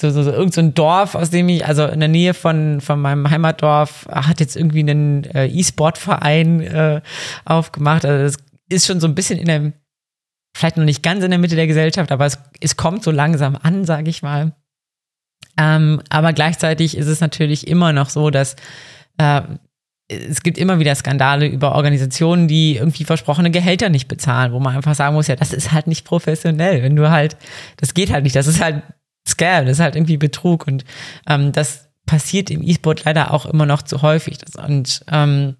so, 0.00 0.08
so, 0.08 0.22
so 0.22 0.30
irgend 0.32 0.54
so 0.54 0.62
ein 0.62 0.72
Dorf, 0.72 1.14
aus 1.16 1.28
dem 1.28 1.50
ich, 1.50 1.66
also 1.66 1.84
in 1.84 2.00
der 2.00 2.08
Nähe 2.08 2.32
von, 2.32 2.80
von 2.80 2.98
meinem 2.98 3.28
Heimatdorf, 3.28 4.06
hat 4.10 4.40
jetzt 4.40 4.56
irgendwie 4.56 4.80
einen 4.80 5.24
äh, 5.24 5.48
E-Sport-Verein 5.48 6.60
äh, 6.62 7.00
aufgemacht. 7.44 8.06
Also 8.06 8.24
das 8.24 8.46
ist 8.68 8.86
schon 8.86 9.00
so 9.00 9.06
ein 9.06 9.14
bisschen 9.14 9.38
in 9.38 9.46
der, 9.46 9.72
vielleicht 10.56 10.76
noch 10.76 10.84
nicht 10.84 11.02
ganz 11.02 11.22
in 11.24 11.30
der 11.30 11.38
Mitte 11.38 11.56
der 11.56 11.66
Gesellschaft, 11.66 12.12
aber 12.12 12.26
es, 12.26 12.38
es 12.60 12.76
kommt 12.76 13.02
so 13.02 13.10
langsam 13.10 13.56
an, 13.60 13.84
sage 13.84 14.10
ich 14.10 14.22
mal. 14.22 14.54
Ähm, 15.58 16.02
aber 16.10 16.32
gleichzeitig 16.32 16.96
ist 16.96 17.06
es 17.06 17.20
natürlich 17.20 17.66
immer 17.66 17.92
noch 17.92 18.10
so, 18.10 18.30
dass 18.30 18.56
äh, 19.18 19.42
es 20.08 20.42
gibt 20.42 20.58
immer 20.58 20.78
wieder 20.78 20.94
Skandale 20.94 21.46
über 21.46 21.74
Organisationen, 21.74 22.46
die 22.46 22.76
irgendwie 22.76 23.04
versprochene 23.04 23.50
Gehälter 23.50 23.88
nicht 23.88 24.06
bezahlen, 24.06 24.52
wo 24.52 24.60
man 24.60 24.76
einfach 24.76 24.94
sagen 24.94 25.14
muss, 25.14 25.26
ja, 25.26 25.36
das 25.36 25.52
ist 25.52 25.72
halt 25.72 25.88
nicht 25.88 26.04
professionell. 26.04 26.82
Wenn 26.82 26.94
du 26.94 27.10
halt, 27.10 27.36
das 27.76 27.92
geht 27.92 28.12
halt 28.12 28.22
nicht, 28.22 28.36
das 28.36 28.46
ist 28.46 28.62
halt 28.62 28.82
Scam, 29.26 29.66
das 29.66 29.78
ist 29.78 29.82
halt 29.82 29.96
irgendwie 29.96 30.16
Betrug 30.16 30.66
und 30.68 30.84
ähm, 31.26 31.50
das 31.50 31.88
passiert 32.06 32.50
im 32.50 32.62
E-Sport 32.62 33.04
leider 33.04 33.34
auch 33.34 33.46
immer 33.46 33.66
noch 33.66 33.82
zu 33.82 34.02
häufig. 34.02 34.38
Und 34.56 35.04
ähm, 35.10 35.56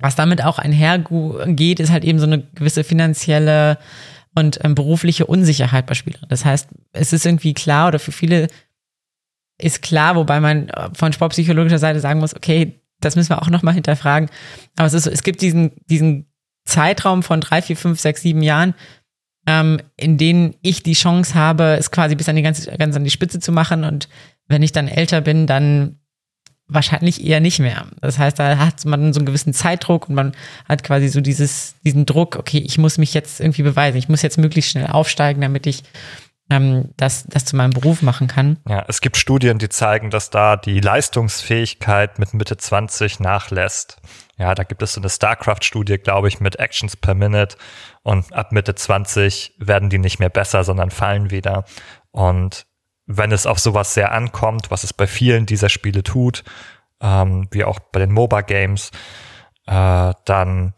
was 0.00 0.16
damit 0.16 0.44
auch 0.44 0.58
einhergeht, 0.58 1.80
ist 1.80 1.90
halt 1.90 2.04
eben 2.04 2.18
so 2.18 2.26
eine 2.26 2.42
gewisse 2.54 2.84
finanzielle 2.84 3.78
und 4.34 4.60
ähm, 4.64 4.74
berufliche 4.74 5.26
Unsicherheit 5.26 5.86
bei 5.86 5.94
Spielern. 5.94 6.26
Das 6.28 6.44
heißt, 6.44 6.68
es 6.92 7.12
ist 7.12 7.26
irgendwie 7.26 7.54
klar 7.54 7.88
oder 7.88 7.98
für 7.98 8.12
viele 8.12 8.48
ist 9.60 9.82
klar, 9.82 10.14
wobei 10.14 10.40
man 10.40 10.68
äh, 10.68 10.90
von 10.94 11.12
sportpsychologischer 11.12 11.78
Seite 11.78 12.00
sagen 12.00 12.20
muss, 12.20 12.36
okay, 12.36 12.80
das 13.00 13.16
müssen 13.16 13.30
wir 13.30 13.42
auch 13.42 13.50
nochmal 13.50 13.74
hinterfragen. 13.74 14.28
Aber 14.76 14.86
es 14.86 14.94
ist 14.94 15.06
es 15.06 15.22
gibt 15.22 15.42
diesen, 15.42 15.72
diesen 15.86 16.26
Zeitraum 16.64 17.22
von 17.22 17.40
drei, 17.40 17.62
vier, 17.62 17.76
fünf, 17.76 17.98
sechs, 17.98 18.22
sieben 18.22 18.42
Jahren, 18.42 18.74
ähm, 19.46 19.80
in 19.96 20.18
denen 20.18 20.54
ich 20.62 20.82
die 20.82 20.92
Chance 20.92 21.34
habe, 21.34 21.76
es 21.78 21.90
quasi 21.90 22.14
bis 22.14 22.28
an 22.28 22.36
die 22.36 22.42
ganze, 22.42 22.70
ganz 22.76 22.94
an 22.94 23.04
die 23.04 23.10
Spitze 23.10 23.40
zu 23.40 23.50
machen. 23.50 23.84
Und 23.84 24.08
wenn 24.46 24.62
ich 24.62 24.72
dann 24.72 24.86
älter 24.86 25.20
bin, 25.20 25.46
dann 25.46 25.98
Wahrscheinlich 26.68 27.24
eher 27.24 27.40
nicht 27.40 27.60
mehr. 27.60 27.86
Das 28.00 28.18
heißt, 28.18 28.38
da 28.38 28.58
hat 28.58 28.84
man 28.84 29.12
so 29.12 29.20
einen 29.20 29.26
gewissen 29.26 29.54
Zeitdruck 29.54 30.08
und 30.08 30.14
man 30.14 30.32
hat 30.68 30.84
quasi 30.84 31.08
so 31.08 31.20
dieses, 31.20 31.76
diesen 31.84 32.04
Druck, 32.04 32.36
okay, 32.36 32.58
ich 32.58 32.76
muss 32.76 32.98
mich 32.98 33.14
jetzt 33.14 33.40
irgendwie 33.40 33.62
beweisen, 33.62 33.96
ich 33.96 34.08
muss 34.08 34.22
jetzt 34.22 34.36
möglichst 34.38 34.72
schnell 34.72 34.86
aufsteigen, 34.86 35.40
damit 35.40 35.66
ich 35.66 35.82
ähm, 36.50 36.90
das, 36.96 37.24
das 37.24 37.44
zu 37.44 37.56
meinem 37.56 37.72
Beruf 37.72 38.02
machen 38.02 38.26
kann. 38.26 38.58
Ja, 38.68 38.84
es 38.88 39.00
gibt 39.00 39.16
Studien, 39.16 39.58
die 39.58 39.68
zeigen, 39.68 40.10
dass 40.10 40.30
da 40.30 40.56
die 40.56 40.80
Leistungsfähigkeit 40.80 42.18
mit 42.18 42.34
Mitte 42.34 42.56
20 42.56 43.20
nachlässt. 43.20 43.98
Ja, 44.38 44.54
da 44.54 44.62
gibt 44.62 44.82
es 44.82 44.92
so 44.92 45.00
eine 45.00 45.10
StarCraft-Studie, 45.10 45.98
glaube 45.98 46.28
ich, 46.28 46.40
mit 46.40 46.56
Actions 46.56 46.96
per 46.96 47.14
Minute 47.14 47.56
und 48.02 48.32
ab 48.32 48.52
Mitte 48.52 48.74
20 48.74 49.54
werden 49.58 49.90
die 49.90 49.98
nicht 49.98 50.20
mehr 50.20 50.30
besser, 50.30 50.64
sondern 50.64 50.90
fallen 50.90 51.30
wieder. 51.30 51.64
Und 52.12 52.66
wenn 53.08 53.32
es 53.32 53.46
auf 53.46 53.58
sowas 53.58 53.94
sehr 53.94 54.12
ankommt, 54.12 54.70
was 54.70 54.84
es 54.84 54.92
bei 54.92 55.06
vielen 55.06 55.46
dieser 55.46 55.70
Spiele 55.70 56.04
tut, 56.04 56.44
ähm, 57.00 57.48
wie 57.50 57.64
auch 57.64 57.80
bei 57.80 58.00
den 58.00 58.12
MOBA-Games, 58.12 58.90
äh, 59.66 60.12
dann 60.24 60.74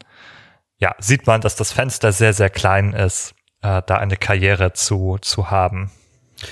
ja, 0.78 0.94
sieht 0.98 1.26
man, 1.26 1.40
dass 1.40 1.56
das 1.56 1.72
Fenster 1.72 2.12
sehr, 2.12 2.32
sehr 2.32 2.48
klein 2.48 2.94
ist, 2.94 3.34
äh, 3.62 3.82
da 3.84 3.96
eine 3.96 4.16
Karriere 4.16 4.72
zu, 4.72 5.18
zu 5.20 5.50
haben. 5.50 5.90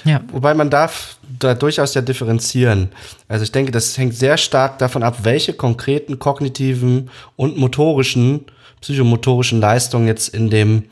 Ja. 0.05 0.21
Wobei 0.33 0.53
man 0.53 0.69
darf 0.69 1.17
da 1.39 1.55
durchaus 1.55 1.95
ja 1.95 2.03
differenzieren. 2.03 2.91
Also 3.29 3.45
ich 3.45 3.53
denke, 3.53 3.73
das 3.73 3.97
hängt 3.97 4.15
sehr 4.15 4.37
stark 4.37 4.79
davon 4.79 5.03
ab, 5.03 5.19
welche 5.23 5.55
konkreten 5.55 6.19
kognitiven 6.19 7.11
und 7.37 7.57
motorischen, 7.57 8.47
psychomotorischen 8.81 9.61
Leistungen 9.61 10.07
jetzt 10.07 10.29
in 10.29 10.51
dem 10.51 10.79
äh, 10.79 10.85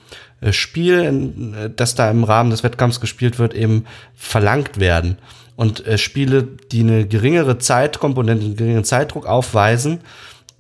Spiel, 0.51 1.55
äh, 1.55 1.71
das 1.75 1.95
da 1.95 2.11
im 2.11 2.25
Rahmen 2.25 2.51
des 2.51 2.63
Wettkampfs 2.63 3.01
gespielt 3.01 3.39
wird, 3.39 3.55
eben 3.55 3.85
verlangt 4.15 4.79
werden. 4.79 5.19
Und 5.57 5.87
äh, 5.87 5.99
Spiele, 5.99 6.47
die 6.71 6.81
eine 6.81 7.07
geringere 7.07 7.59
Zeitkomponente, 7.59 8.45
einen 8.45 8.57
geringeren 8.57 8.85
Zeitdruck 8.85 9.27
aufweisen, 9.27 10.01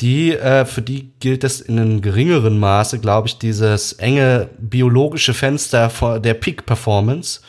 die, 0.01 0.33
äh, 0.33 0.65
für 0.65 0.83
die 0.83 1.11
gilt 1.21 1.45
es 1.45 1.61
in 1.61 1.79
einem 1.79 2.03
geringeren 2.03 2.59
Maße, 2.59 2.99
glaube 2.99 3.29
ich, 3.29 3.39
dieses 3.39 3.95
enge 3.95 4.49
biologische 4.59 5.35
Fenster 5.35 5.91
der 6.21 6.35
Peak-Performance 6.35 7.41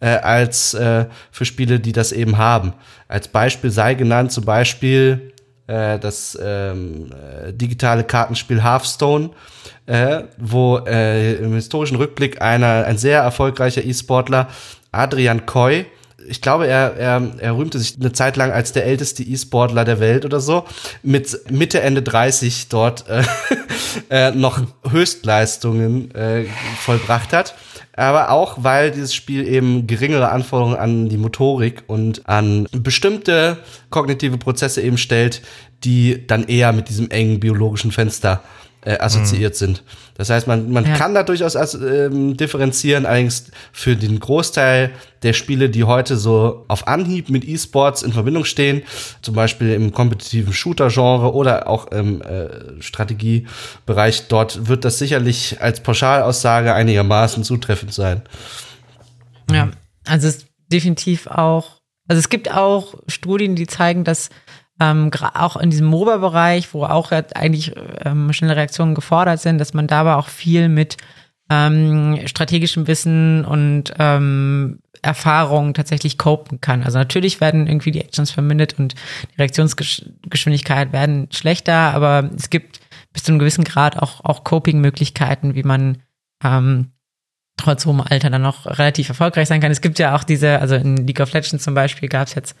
äh, 0.00 0.08
als 0.08 0.74
äh, 0.74 1.06
für 1.30 1.44
Spiele, 1.44 1.80
die 1.80 1.92
das 1.92 2.12
eben 2.12 2.36
haben. 2.36 2.72
Als 3.06 3.28
Beispiel 3.28 3.70
sei 3.70 3.94
genannt 3.94 4.32
zum 4.32 4.44
Beispiel 4.44 5.32
äh, 5.66 5.98
das 5.98 6.38
ähm, 6.40 7.10
äh, 7.12 7.52
digitale 7.52 8.04
Kartenspiel 8.04 8.62
Hearthstone, 8.62 9.30
äh, 9.86 10.24
wo 10.38 10.78
äh, 10.78 11.34
im 11.34 11.54
historischen 11.54 11.96
Rückblick 11.96 12.40
einer, 12.42 12.84
ein 12.86 12.98
sehr 12.98 13.20
erfolgreicher 13.20 13.84
E-Sportler, 13.84 14.48
Adrian 14.92 15.46
Coy, 15.46 15.86
ich 16.26 16.40
glaube, 16.40 16.66
er, 16.66 16.96
er, 16.96 17.32
er 17.38 17.56
rühmte 17.56 17.78
sich 17.78 17.96
eine 17.98 18.12
Zeit 18.12 18.36
lang 18.36 18.50
als 18.50 18.72
der 18.72 18.86
älteste 18.86 19.22
E-Sportler 19.22 19.84
der 19.84 20.00
Welt 20.00 20.24
oder 20.24 20.40
so, 20.40 20.64
mit 21.02 21.50
Mitte, 21.50 21.80
Ende 21.80 22.02
30 22.02 22.68
dort 22.68 23.04
äh, 23.08 23.22
äh, 24.10 24.30
noch 24.30 24.62
Höchstleistungen 24.88 26.14
äh, 26.14 26.46
vollbracht 26.80 27.32
hat. 27.32 27.54
Aber 27.96 28.30
auch, 28.30 28.58
weil 28.62 28.90
dieses 28.90 29.14
Spiel 29.14 29.46
eben 29.46 29.86
geringere 29.86 30.30
Anforderungen 30.30 30.76
an 30.76 31.08
die 31.08 31.16
Motorik 31.16 31.84
und 31.86 32.28
an 32.28 32.66
bestimmte 32.72 33.58
kognitive 33.90 34.36
Prozesse 34.36 34.82
eben 34.82 34.98
stellt, 34.98 35.42
die 35.84 36.26
dann 36.26 36.44
eher 36.44 36.72
mit 36.72 36.88
diesem 36.88 37.10
engen 37.10 37.38
biologischen 37.40 37.92
Fenster 37.92 38.42
äh, 38.42 38.63
assoziiert 38.92 39.54
mhm. 39.54 39.58
sind. 39.58 39.82
Das 40.16 40.30
heißt, 40.30 40.46
man, 40.46 40.70
man 40.70 40.86
ja. 40.86 40.96
kann 40.96 41.14
da 41.14 41.22
durchaus 41.22 41.54
ähm, 41.74 42.36
differenzieren, 42.36 43.06
allerdings 43.06 43.50
für 43.72 43.96
den 43.96 44.20
Großteil 44.20 44.92
der 45.22 45.32
Spiele, 45.32 45.70
die 45.70 45.84
heute 45.84 46.16
so 46.16 46.64
auf 46.68 46.86
Anhieb 46.86 47.30
mit 47.30 47.44
E-Sports 47.44 48.02
in 48.02 48.12
Verbindung 48.12 48.44
stehen, 48.44 48.82
zum 49.22 49.34
Beispiel 49.34 49.72
im 49.72 49.92
kompetitiven 49.92 50.52
Shooter-Genre 50.52 51.34
oder 51.34 51.68
auch 51.68 51.86
im 51.88 52.20
äh, 52.22 52.80
Strategiebereich, 52.80 54.28
dort 54.28 54.68
wird 54.68 54.84
das 54.84 54.98
sicherlich 54.98 55.60
als 55.60 55.80
Pauschalaussage 55.80 56.74
einigermaßen 56.74 57.42
zutreffend 57.42 57.92
sein. 57.92 58.22
Ja, 59.50 59.70
also 60.04 60.28
es 60.28 60.36
ist 60.36 60.46
definitiv 60.70 61.26
auch, 61.26 61.80
also 62.06 62.18
es 62.18 62.28
gibt 62.28 62.52
auch 62.52 62.94
Studien, 63.08 63.56
die 63.56 63.66
zeigen, 63.66 64.04
dass 64.04 64.28
ähm, 64.90 65.10
auch 65.34 65.56
in 65.56 65.70
diesem 65.70 65.86
MOBA-Bereich, 65.86 66.74
wo 66.74 66.84
auch 66.84 67.10
eigentlich 67.12 67.72
ähm, 68.04 68.32
schnelle 68.32 68.56
Reaktionen 68.56 68.94
gefordert 68.94 69.40
sind, 69.40 69.58
dass 69.58 69.74
man 69.74 69.86
dabei 69.86 70.14
auch 70.14 70.28
viel 70.28 70.68
mit 70.68 70.96
ähm, 71.50 72.20
strategischem 72.26 72.86
Wissen 72.86 73.44
und 73.44 73.94
ähm, 73.98 74.80
Erfahrung 75.02 75.74
tatsächlich 75.74 76.16
copen 76.16 76.60
kann. 76.60 76.82
Also 76.82 76.98
natürlich 76.98 77.40
werden 77.40 77.66
irgendwie 77.66 77.90
die 77.90 78.00
Actions 78.00 78.30
vermindert 78.30 78.78
und 78.78 78.94
die 79.32 79.36
Reaktionsgeschwindigkeit 79.36 80.92
werden 80.92 81.28
schlechter, 81.30 81.94
aber 81.94 82.30
es 82.36 82.48
gibt 82.48 82.80
bis 83.12 83.22
zu 83.22 83.32
einem 83.32 83.38
gewissen 83.38 83.64
Grad 83.64 83.98
auch, 83.98 84.24
auch 84.24 84.44
Coping-Möglichkeiten, 84.44 85.54
wie 85.54 85.62
man 85.62 85.98
ähm, 86.42 86.93
trotz 87.56 87.86
hohem 87.86 88.00
Alter 88.00 88.30
dann 88.30 88.42
noch 88.42 88.66
relativ 88.66 89.08
erfolgreich 89.08 89.48
sein 89.48 89.60
kann. 89.60 89.70
Es 89.70 89.80
gibt 89.80 89.98
ja 89.98 90.16
auch 90.16 90.24
diese, 90.24 90.58
also 90.60 90.74
in 90.74 90.96
League 91.06 91.20
of 91.20 91.32
Legends 91.32 91.64
zum 91.64 91.74
Beispiel 91.74 92.08
gab 92.08 92.26
es 92.26 92.34
jetzt 92.34 92.56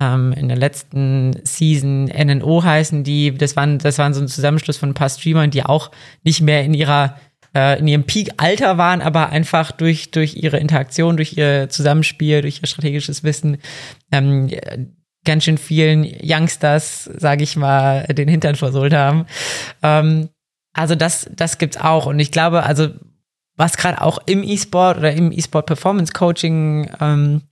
ähm, 0.00 0.32
in 0.32 0.48
der 0.48 0.56
letzten 0.56 1.36
Season 1.44 2.04
NNO 2.06 2.64
heißen 2.64 3.04
die, 3.04 3.32
das 3.32 3.56
waren, 3.56 3.78
das 3.78 3.98
waren 3.98 4.14
so 4.14 4.20
ein 4.20 4.28
Zusammenschluss 4.28 4.76
von 4.76 4.90
ein 4.90 4.94
paar 4.94 5.08
Streamern, 5.08 5.50
die 5.50 5.64
auch 5.64 5.90
nicht 6.24 6.40
mehr 6.40 6.64
in 6.64 6.74
ihrer 6.74 7.16
äh, 7.54 7.78
in 7.78 7.86
ihrem 7.86 8.04
Peak-Alter 8.04 8.78
waren, 8.78 9.02
aber 9.02 9.28
einfach 9.28 9.72
durch, 9.72 10.10
durch 10.10 10.36
ihre 10.36 10.58
Interaktion, 10.58 11.16
durch 11.16 11.36
ihr 11.36 11.68
Zusammenspiel, 11.68 12.40
durch 12.40 12.62
ihr 12.62 12.66
strategisches 12.66 13.24
Wissen 13.24 13.58
ähm, 14.10 14.50
ganz 15.24 15.44
schön 15.44 15.58
vielen 15.58 16.04
Youngsters, 16.22 17.04
sage 17.04 17.44
ich 17.44 17.56
mal, 17.56 18.04
den 18.06 18.28
Hintern 18.28 18.56
versohlt 18.56 18.92
haben. 18.92 19.26
Ähm, 19.82 20.30
also 20.72 20.94
das, 20.94 21.30
das 21.34 21.58
gibt's 21.58 21.76
auch. 21.76 22.06
Und 22.06 22.18
ich 22.18 22.32
glaube, 22.32 22.64
also 22.64 22.88
was 23.62 23.76
gerade 23.76 24.02
auch 24.02 24.18
im 24.26 24.42
E-Sport 24.42 24.98
oder 24.98 25.12
im 25.12 25.30
E-Sport 25.30 25.66
Performance 25.66 26.12
Coaching 26.12 26.90
ähm, 27.00 27.42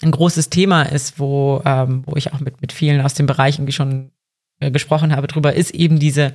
ein 0.00 0.10
großes 0.12 0.50
Thema 0.50 0.84
ist, 0.84 1.18
wo, 1.18 1.60
ähm, 1.64 2.04
wo 2.06 2.14
ich 2.14 2.32
auch 2.32 2.38
mit, 2.38 2.60
mit 2.60 2.72
vielen 2.72 3.00
aus 3.00 3.14
dem 3.14 3.26
Bereich 3.26 3.56
irgendwie 3.56 3.72
schon 3.72 4.12
äh, 4.60 4.70
gesprochen 4.70 5.16
habe 5.16 5.26
drüber, 5.26 5.54
ist 5.54 5.72
eben 5.72 5.98
diese, 5.98 6.32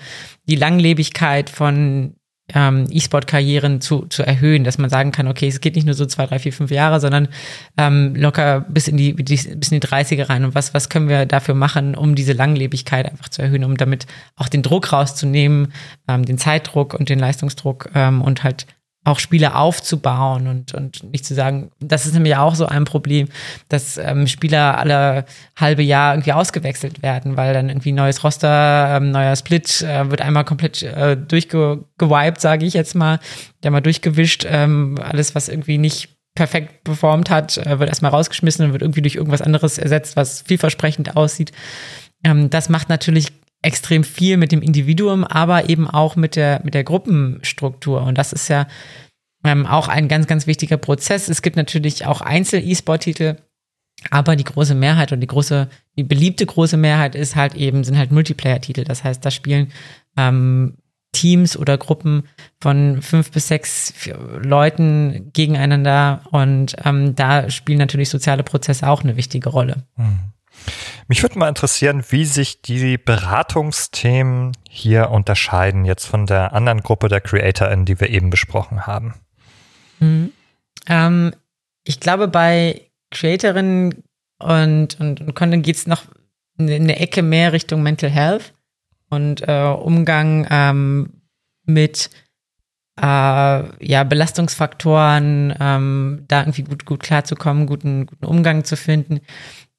die 0.50 0.58
Langlebigkeit 0.58 1.50
von 1.50 2.16
ähm, 2.54 2.88
E-Sport-Karrieren 2.90 3.80
zu, 3.80 4.08
zu 4.08 4.24
erhöhen, 4.24 4.66
dass 4.66 4.78
man 4.78 4.90
sagen 4.90 5.12
kann, 5.12 5.30
okay, 5.30 5.48
es 5.48 5.62
geht 5.62 5.76
nicht 5.76 5.86
nur 5.86 5.94
so 5.94 6.06
zwei, 6.06 6.26
drei, 6.26 6.40
vier, 6.40 6.52
fünf 6.52 6.70
Jahre, 6.72 7.00
sondern 7.00 7.30
ähm, 7.78 8.14
locker 8.16 8.62
bis 8.62 8.90
in 8.90 8.98
die, 8.98 9.14
bis 9.14 9.46
in 9.46 9.80
die 9.80 9.80
30er 9.80 10.28
rein. 10.28 10.44
Und 10.44 10.54
was, 10.54 10.74
was 10.74 10.90
können 10.90 11.08
wir 11.08 11.26
dafür 11.26 11.56
machen, 11.56 11.96
um 11.96 12.16
diese 12.16 12.34
Langlebigkeit 12.34 13.10
einfach 13.10 13.30
zu 13.30 13.42
erhöhen, 13.42 13.64
um 13.64 13.78
damit 13.78 14.06
auch 14.36 14.50
den 14.50 14.64
Druck 14.64 14.92
rauszunehmen, 14.92 15.72
ähm, 16.10 16.26
den 16.26 16.38
Zeitdruck 16.38 16.94
und 16.94 17.08
den 17.08 17.20
Leistungsdruck 17.20 17.90
ähm, 17.96 18.22
und 18.22 18.44
halt 18.44 18.66
auch 19.04 19.18
Spiele 19.18 19.56
aufzubauen 19.56 20.48
und, 20.48 20.76
und 20.76 21.04
nicht 21.12 21.26
zu 21.26 21.34
sagen, 21.34 21.72
das 21.80 22.06
ist 22.06 22.14
nämlich 22.14 22.36
auch 22.36 22.54
so 22.54 22.68
ein 22.68 22.86
Problem, 22.86 23.30
dass 23.68 23.98
ähm, 23.98 24.28
Spieler 24.28 24.78
alle 24.78 25.26
halbe 25.56 25.82
Jahr 25.82 26.14
irgendwie 26.14 26.34
ausgewechselt 26.34 27.02
werden, 27.02 27.36
weil 27.36 27.54
dann 27.54 27.70
irgendwie 27.70 27.94
neues 27.94 28.24
Roster, 28.24 28.98
ähm, 28.98 29.10
neuer 29.12 29.36
Split 29.36 29.82
äh, 29.82 30.10
wird 30.12 30.22
einmal 30.22 30.46
komplett 30.46 30.84
äh, 30.84 31.18
durchgewiped, 31.18 32.40
sage 32.40 32.66
ich 32.66 32.76
jetzt 32.76 32.94
mal, 32.94 33.20
der 33.64 33.72
mal 33.72 33.82
durchgewischt, 33.82 34.46
ähm, 34.48 35.00
alles, 35.02 35.34
was 35.34 35.50
irgendwie 35.50 35.80
nicht 35.80 36.10
perfekt 36.36 36.84
performt 36.84 37.32
hat, 37.32 37.58
äh, 37.58 37.80
wird 37.80 37.90
erstmal 37.90 38.12
rausgeschmissen 38.12 38.66
und 38.66 38.72
wird 38.74 38.84
irgendwie 38.84 39.02
durch 39.02 39.16
irgendwas 39.16 39.42
anderes 39.42 39.80
ersetzt, 39.80 40.16
was 40.16 40.44
vielversprechend 40.44 41.18
aussieht. 41.18 41.52
Ähm, 42.24 42.52
das 42.52 42.70
macht 42.70 42.88
natürlich 42.88 43.30
extrem 43.62 44.04
viel 44.04 44.38
mit 44.38 44.52
dem 44.52 44.62
Individuum, 44.62 45.24
aber 45.24 45.70
eben 45.70 45.88
auch 45.88 46.16
mit 46.16 46.36
der, 46.36 46.62
mit 46.64 46.74
der 46.74 46.84
Gruppenstruktur. 46.84 48.02
Und 48.02 48.18
das 48.18 48.34
ist 48.34 48.48
ja 48.48 48.68
ähm, 49.44 49.66
auch 49.66 49.88
ein 49.88 50.08
ganz, 50.08 50.28
ganz 50.28 50.48
wichtiger 50.48 50.78
Prozess. 50.78 51.30
Es 51.30 51.42
gibt 51.42 51.56
natürlich 51.56 52.06
auch 52.06 52.22
Einzel-E-Sport-Titel, 52.22 53.38
aber 54.10 54.36
die 54.36 54.44
große 54.44 54.74
Mehrheit 54.74 55.12
und 55.12 55.20
die 55.20 55.28
große, 55.28 55.70
die 55.96 56.04
beliebte 56.04 56.46
große 56.46 56.78
Mehrheit 56.78 57.14
ist 57.16 57.36
halt 57.36 57.54
eben, 57.54 57.84
sind 57.84 57.98
halt 57.98 58.12
Multiplayer-Titel. 58.12 58.84
Das 58.84 59.04
heißt, 59.04 59.24
da 59.24 59.30
spielen 59.30 59.72
ähm, 60.18 60.78
Teams 61.12 61.58
oder 61.58 61.78
Gruppen 61.78 62.24
von 62.60 63.02
fünf 63.02 63.32
bis 63.32 63.48
sechs 63.48 63.94
Leuten 64.42 65.30
gegeneinander 65.34 66.22
und 66.32 66.76
ähm, 66.86 67.16
da 67.16 67.50
spielen 67.50 67.80
natürlich 67.80 68.10
soziale 68.10 68.44
Prozesse 68.44 68.88
auch 68.88 69.04
eine 69.04 69.18
wichtige 69.18 69.50
Rolle. 69.50 69.84
Mhm. 69.98 70.32
Mich 71.08 71.24
würde 71.24 71.38
mal 71.38 71.50
interessieren, 71.50 72.04
wie 72.10 72.26
sich 72.26 72.62
die 72.62 72.98
Beratungsthemen 72.98 74.54
hier 74.70 75.10
unterscheiden 75.10 75.86
jetzt 75.86 76.06
von 76.06 76.26
der 76.26 76.54
anderen 76.54 76.82
Gruppe 76.82 77.10
der 77.10 77.22
CreatorInnen, 77.22 77.86
die 77.86 78.00
wir 78.00 78.10
eben 78.10 78.30
besprochen 78.30 78.88
haben. 78.88 79.16
Mhm. 80.00 80.32
Ähm, 80.88 81.34
ich 81.84 82.00
glaube, 82.00 82.28
bei 82.28 82.82
Creatorinnen 83.12 84.04
und, 84.40 85.00
und, 85.00 85.22
und 85.22 85.36
Content 85.36 85.66
geht 85.66 85.76
es 85.76 85.88
noch 85.88 86.04
in 86.58 86.70
eine 86.70 87.00
Ecke 87.00 87.22
mehr 87.22 87.54
Richtung 87.54 87.84
Mental 87.84 88.10
Health 88.10 88.54
und 89.10 89.48
äh, 89.48 89.64
Umgang 89.64 90.48
ähm, 90.50 91.22
mit 91.66 92.10
äh, 93.00 93.04
ja, 93.04 94.04
Belastungsfaktoren, 94.04 95.56
ähm, 95.60 96.26
da 96.28 96.42
irgendwie 96.42 96.64
gut, 96.64 96.86
gut 96.86 97.02
klarzukommen, 97.02 97.66
guten, 97.66 98.06
guten 98.06 98.26
Umgang 98.26 98.64
zu 98.64 98.78
finden. 98.78 99.22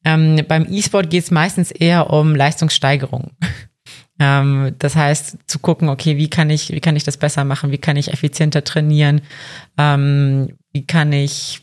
Ähm, 0.05 0.41
beim 0.49 0.67
E-Sport 0.69 1.11
geht 1.11 1.25
es 1.25 1.31
meistens 1.31 1.71
eher 1.71 2.11
um 2.11 2.35
Leistungssteigerung. 2.35 3.31
ähm, 4.21 4.75
das 4.79 4.97
heißt, 4.97 5.39
zu 5.47 5.59
gucken, 5.59 5.89
okay, 5.89 6.17
wie 6.17 6.29
kann 6.29 6.51
ich, 6.51 6.71
wie 6.71 6.81
kann 6.81 6.97
ich 6.97 7.05
das 7.05 7.17
besser 7.17 7.45
machen? 7.45 7.71
Wie 7.71 7.79
kann 7.79 7.97
ich 7.97 8.13
effizienter 8.13 8.65
trainieren? 8.65 9.21
Ähm, 9.79 10.57
wie 10.73 10.87
kann 10.87 11.13
ich 11.13 11.63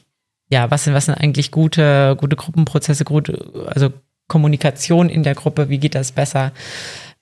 ja, 0.49 0.69
was 0.71 0.83
sind, 0.83 0.93
was 0.93 1.05
sind 1.05 1.15
eigentlich 1.15 1.51
gute, 1.51 2.15
gute 2.19 2.35
Gruppenprozesse, 2.35 3.05
gute, 3.05 3.67
also 3.67 3.93
Kommunikation 4.27 5.09
in 5.09 5.23
der 5.23 5.35
Gruppe, 5.35 5.69
wie 5.69 5.77
geht 5.77 5.95
das 5.95 6.11
besser? 6.11 6.51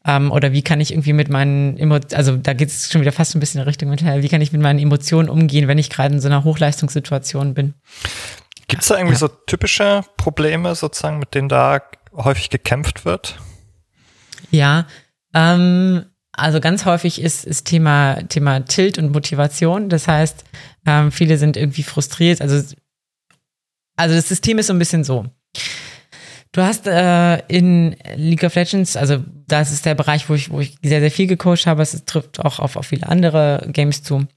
Ähm, 0.06 0.32
oder 0.32 0.54
wie 0.54 0.62
kann 0.62 0.80
ich 0.80 0.92
irgendwie 0.92 1.14
mit 1.14 1.30
meinen 1.30 1.78
Emotionen, 1.78 2.18
also 2.18 2.38
da 2.38 2.54
geht 2.54 2.70
es 2.70 2.90
schon 2.90 3.02
wieder 3.02 3.12
fast 3.12 3.36
ein 3.36 3.40
bisschen 3.40 3.62
in 3.62 3.68
Richtung 3.68 3.90
Mental, 3.90 4.24
wie 4.24 4.30
kann 4.30 4.42
ich 4.42 4.54
mit 4.54 4.62
meinen 4.62 4.80
Emotionen 4.80 5.30
umgehen, 5.30 5.68
wenn 5.68 5.78
ich 5.78 5.90
gerade 5.90 6.16
in 6.16 6.22
so 6.22 6.28
einer 6.28 6.46
Hochleistungssituation 6.46 7.54
bin? 7.54 7.74
Gibt 8.68 8.82
es 8.82 8.90
da 8.90 8.96
irgendwie 8.98 9.14
ja. 9.14 9.20
so 9.20 9.28
typische 9.28 10.04
Probleme 10.18 10.76
sozusagen, 10.76 11.20
mit 11.20 11.34
denen 11.34 11.50
da 11.50 11.82
häufig 12.14 12.50
gekämpft 12.50 13.06
wird? 13.06 13.40
Ja, 14.52 14.88
ähm, 15.34 16.06
also 16.34 16.60
ganz 16.60 16.86
häufig 16.86 17.22
ist, 17.22 17.46
ist 17.46 17.66
Thema, 17.66 18.16
Thema 18.28 18.62
Tilt 18.62 18.98
und 18.98 19.12
Motivation. 19.12 19.90
Das 19.90 20.08
heißt, 20.08 20.44
ähm, 20.86 21.12
viele 21.12 21.38
sind 21.38 21.58
irgendwie 21.58 21.84
frustriert. 21.84 22.42
Also, 22.42 22.76
also 23.96 24.16
das 24.16 24.28
System 24.28 24.60
ist 24.60 24.68
so 24.68 24.74
ein 24.74 24.80
bisschen 24.80 25.04
so. 25.04 25.26
Du 26.52 26.62
hast 26.62 26.88
äh, 26.88 27.38
in 27.48 27.96
League 28.16 28.44
of 28.44 28.56
Legends, 28.56 28.96
also 28.96 29.24
das 29.48 29.72
ist 29.72 29.86
der 29.86 29.96
Bereich, 29.96 30.30
wo 30.30 30.34
ich, 30.34 30.50
wo 30.50 30.60
ich 30.60 30.78
sehr, 30.82 31.02
sehr 31.02 31.12
viel 31.12 31.28
gecoacht 31.28 31.68
habe. 31.68 31.84
Es 31.84 32.06
trifft 32.06 32.40
auch 32.40 32.60
auf, 32.60 32.76
auf 32.76 32.88
viele 32.88 33.08
andere 33.08 33.68
Games 33.72 34.04
zu. 34.04 34.28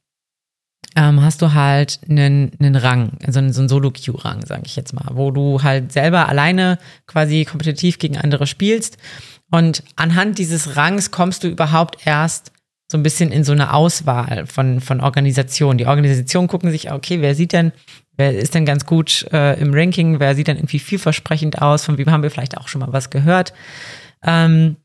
Ähm, 0.96 1.22
hast 1.22 1.40
du 1.40 1.52
halt 1.52 2.00
einen, 2.08 2.50
einen 2.58 2.74
Rang, 2.74 3.12
also 3.24 3.38
einen, 3.38 3.52
so 3.52 3.60
einen 3.60 3.68
Solo-Queue-Rang, 3.68 4.44
sage 4.44 4.62
ich 4.66 4.74
jetzt 4.74 4.92
mal, 4.92 5.08
wo 5.12 5.30
du 5.30 5.62
halt 5.62 5.92
selber 5.92 6.28
alleine 6.28 6.78
quasi 7.06 7.44
kompetitiv 7.44 7.98
gegen 7.98 8.18
andere 8.18 8.46
spielst 8.48 8.98
und 9.50 9.82
anhand 9.96 10.38
dieses 10.38 10.76
Rangs 10.76 11.10
kommst 11.10 11.44
du 11.44 11.48
überhaupt 11.48 12.06
erst 12.06 12.52
so 12.90 12.98
ein 12.98 13.04
bisschen 13.04 13.30
in 13.30 13.44
so 13.44 13.52
eine 13.52 13.72
Auswahl 13.72 14.46
von, 14.46 14.80
von 14.80 15.00
Organisationen. 15.00 15.78
Die 15.78 15.86
Organisationen 15.86 16.48
gucken 16.48 16.72
sich, 16.72 16.90
okay, 16.90 17.20
wer 17.20 17.36
sieht 17.36 17.52
denn, 17.52 17.70
wer 18.16 18.36
ist 18.36 18.54
denn 18.54 18.66
ganz 18.66 18.84
gut 18.84 19.26
äh, 19.32 19.60
im 19.60 19.72
Ranking, 19.72 20.18
wer 20.18 20.34
sieht 20.34 20.48
denn 20.48 20.56
irgendwie 20.56 20.80
vielversprechend 20.80 21.62
aus, 21.62 21.84
von 21.84 21.98
wem 21.98 22.10
haben 22.10 22.24
wir 22.24 22.32
vielleicht 22.32 22.58
auch 22.58 22.66
schon 22.66 22.80
mal 22.80 22.92
was 22.92 23.10
gehört. 23.10 23.52
Ähm, 24.24 24.76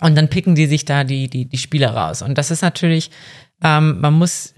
und 0.00 0.14
dann 0.16 0.28
picken 0.28 0.54
die 0.54 0.66
sich 0.66 0.84
da 0.84 1.02
die, 1.02 1.28
die, 1.28 1.46
die 1.46 1.58
Spieler 1.58 1.90
raus. 1.90 2.22
Und 2.22 2.38
das 2.38 2.52
ist 2.52 2.62
natürlich, 2.62 3.10
ähm, 3.62 4.00
man 4.00 4.14
muss 4.14 4.54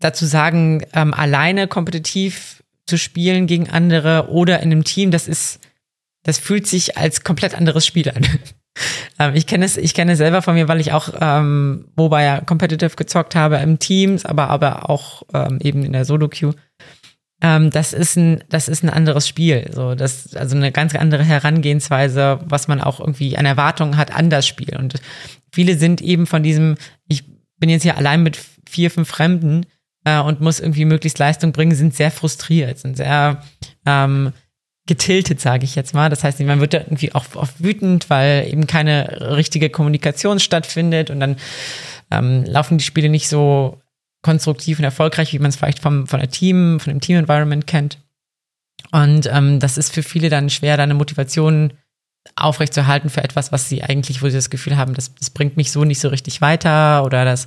dazu 0.00 0.26
sagen, 0.26 0.84
ähm, 0.94 1.14
alleine 1.14 1.68
kompetitiv 1.68 2.62
zu 2.86 2.98
spielen 2.98 3.46
gegen 3.46 3.70
andere 3.70 4.28
oder 4.30 4.60
in 4.60 4.72
einem 4.72 4.84
Team, 4.84 5.10
das 5.10 5.28
ist 5.28 5.60
das 6.22 6.38
fühlt 6.38 6.66
sich 6.66 6.98
als 6.98 7.24
komplett 7.24 7.54
anderes 7.54 7.86
Spiel 7.86 8.10
an. 8.10 8.26
ähm, 9.18 9.34
ich 9.34 9.46
kenne 9.46 9.64
es, 9.64 9.76
ich 9.76 9.94
kenne 9.94 10.12
es 10.12 10.18
selber 10.18 10.42
von 10.42 10.54
mir, 10.54 10.68
weil 10.68 10.80
ich 10.80 10.92
auch 10.92 11.08
ähm, 11.18 11.88
wobei 11.96 12.24
ja 12.24 12.40
competitive 12.40 12.96
gezockt 12.96 13.34
habe 13.34 13.56
im 13.56 13.78
Teams, 13.78 14.26
aber 14.26 14.48
aber 14.50 14.90
auch 14.90 15.22
ähm, 15.32 15.58
eben 15.62 15.84
in 15.84 15.92
der 15.92 16.04
Solo 16.04 16.28
Queue. 16.28 16.54
Ähm, 17.42 17.70
das 17.70 17.94
ist 17.94 18.16
ein, 18.16 18.44
das 18.50 18.68
ist 18.68 18.82
ein 18.82 18.90
anderes 18.90 19.26
Spiel. 19.26 19.70
So, 19.72 19.94
das 19.94 20.34
also 20.36 20.56
eine 20.56 20.72
ganz 20.72 20.94
andere 20.94 21.24
Herangehensweise, 21.24 22.40
was 22.44 22.68
man 22.68 22.80
auch 22.80 23.00
irgendwie 23.00 23.36
an 23.38 23.46
Erwartungen 23.46 23.96
hat 23.96 24.14
an 24.14 24.28
das 24.28 24.46
Spiel. 24.46 24.76
Und 24.76 24.94
viele 25.50 25.78
sind 25.78 26.02
eben 26.02 26.26
von 26.26 26.42
diesem, 26.42 26.76
ich 27.08 27.24
bin 27.58 27.70
jetzt 27.70 27.82
hier 27.82 27.96
allein 27.96 28.22
mit 28.22 28.38
vier, 28.68 28.90
fünf 28.90 29.08
Fremden 29.08 29.64
äh, 30.04 30.20
und 30.20 30.40
muss 30.40 30.60
irgendwie 30.60 30.84
möglichst 30.84 31.18
Leistung 31.18 31.52
bringen, 31.52 31.74
sind 31.74 31.94
sehr 31.94 32.10
frustriert, 32.10 32.78
sind 32.78 32.96
sehr 32.96 33.42
ähm, 33.86 34.32
getiltet, 34.86 35.40
sage 35.40 35.64
ich 35.64 35.74
jetzt 35.74 35.94
mal. 35.94 36.08
Das 36.08 36.24
heißt, 36.24 36.40
man 36.40 36.60
wird 36.60 36.74
da 36.74 36.78
irgendwie 36.78 37.14
auch 37.14 37.24
oft 37.34 37.62
wütend, 37.62 38.10
weil 38.10 38.48
eben 38.50 38.66
keine 38.66 39.36
richtige 39.36 39.70
Kommunikation 39.70 40.40
stattfindet 40.40 41.10
und 41.10 41.20
dann 41.20 41.36
ähm, 42.10 42.44
laufen 42.44 42.78
die 42.78 42.84
Spiele 42.84 43.08
nicht 43.08 43.28
so 43.28 43.80
konstruktiv 44.22 44.78
und 44.78 44.84
erfolgreich, 44.84 45.32
wie 45.32 45.38
man 45.38 45.50
es 45.50 45.56
vielleicht 45.56 45.78
vom, 45.78 46.06
von 46.06 46.20
der 46.20 46.30
Team, 46.30 46.80
von 46.80 46.92
dem 46.92 47.00
Team-Environment 47.00 47.66
kennt. 47.66 47.98
Und 48.92 49.28
ähm, 49.32 49.60
das 49.60 49.78
ist 49.78 49.92
für 49.94 50.02
viele 50.02 50.28
dann 50.28 50.50
schwer, 50.50 50.76
da 50.76 50.82
eine 50.82 50.94
Motivation 50.94 51.72
aufrechtzuerhalten 52.36 53.10
für 53.10 53.24
etwas, 53.24 53.52
was 53.52 53.68
sie 53.68 53.82
eigentlich, 53.82 54.22
wo 54.22 54.28
sie 54.28 54.36
das 54.36 54.50
Gefühl 54.50 54.76
haben, 54.76 54.94
das, 54.94 55.14
das 55.14 55.30
bringt 55.30 55.56
mich 55.56 55.70
so 55.70 55.84
nicht 55.84 56.00
so 56.00 56.08
richtig 56.08 56.40
weiter 56.40 57.04
oder 57.04 57.24
das 57.24 57.46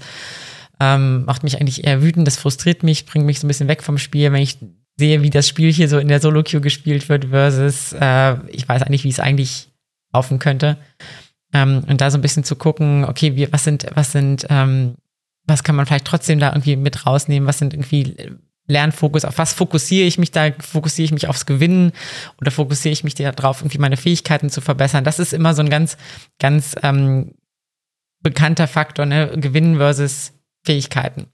ähm, 0.83 1.25
macht 1.25 1.43
mich 1.43 1.59
eigentlich 1.59 1.85
eher 1.85 2.01
wütend, 2.01 2.27
das 2.27 2.37
frustriert 2.37 2.83
mich, 2.83 3.05
bringt 3.05 3.25
mich 3.25 3.39
so 3.39 3.45
ein 3.45 3.47
bisschen 3.47 3.69
weg 3.69 3.83
vom 3.83 3.97
Spiel, 3.97 4.31
wenn 4.31 4.41
ich 4.41 4.57
sehe, 4.97 5.21
wie 5.21 5.29
das 5.29 5.47
Spiel 5.47 5.71
hier 5.71 5.87
so 5.87 5.97
in 5.97 6.09
der 6.09 6.19
Solo-Queue 6.19 6.61
gespielt 6.61 7.07
wird, 7.09 7.25
versus 7.25 7.93
äh, 7.93 8.35
ich 8.49 8.67
weiß 8.67 8.83
eigentlich, 8.83 9.03
wie 9.03 9.09
es 9.09 9.19
eigentlich 9.19 9.69
laufen 10.13 10.39
könnte. 10.39 10.77
Ähm, 11.53 11.83
und 11.87 12.01
da 12.01 12.11
so 12.11 12.17
ein 12.17 12.21
bisschen 12.21 12.43
zu 12.43 12.55
gucken, 12.55 13.05
okay, 13.05 13.35
wie, 13.35 13.51
was 13.51 13.63
sind, 13.63 13.85
was 13.93 14.11
sind, 14.11 14.45
ähm, 14.49 14.95
was 15.45 15.63
kann 15.63 15.75
man 15.75 15.85
vielleicht 15.85 16.05
trotzdem 16.05 16.39
da 16.39 16.49
irgendwie 16.51 16.75
mit 16.75 17.05
rausnehmen, 17.05 17.47
was 17.47 17.59
sind 17.59 17.73
irgendwie 17.73 18.15
Lernfokus, 18.67 19.25
auf 19.25 19.37
was 19.37 19.53
fokussiere 19.53 20.07
ich 20.07 20.17
mich 20.17 20.31
da, 20.31 20.51
fokussiere 20.59 21.05
ich 21.05 21.11
mich 21.11 21.27
aufs 21.27 21.45
Gewinnen 21.45 21.91
oder 22.39 22.51
fokussiere 22.51 22.93
ich 22.93 23.03
mich 23.03 23.15
darauf, 23.15 23.61
irgendwie 23.61 23.77
meine 23.77 23.97
Fähigkeiten 23.97 24.49
zu 24.49 24.61
verbessern. 24.61 25.03
Das 25.03 25.19
ist 25.19 25.33
immer 25.33 25.53
so 25.53 25.61
ein 25.61 25.69
ganz, 25.69 25.97
ganz 26.39 26.75
ähm, 26.81 27.35
bekannter 28.21 28.67
Faktor, 28.67 29.05
ne? 29.05 29.31
Gewinnen 29.35 29.77
versus 29.77 30.33
Fähigkeiten. 30.63 31.27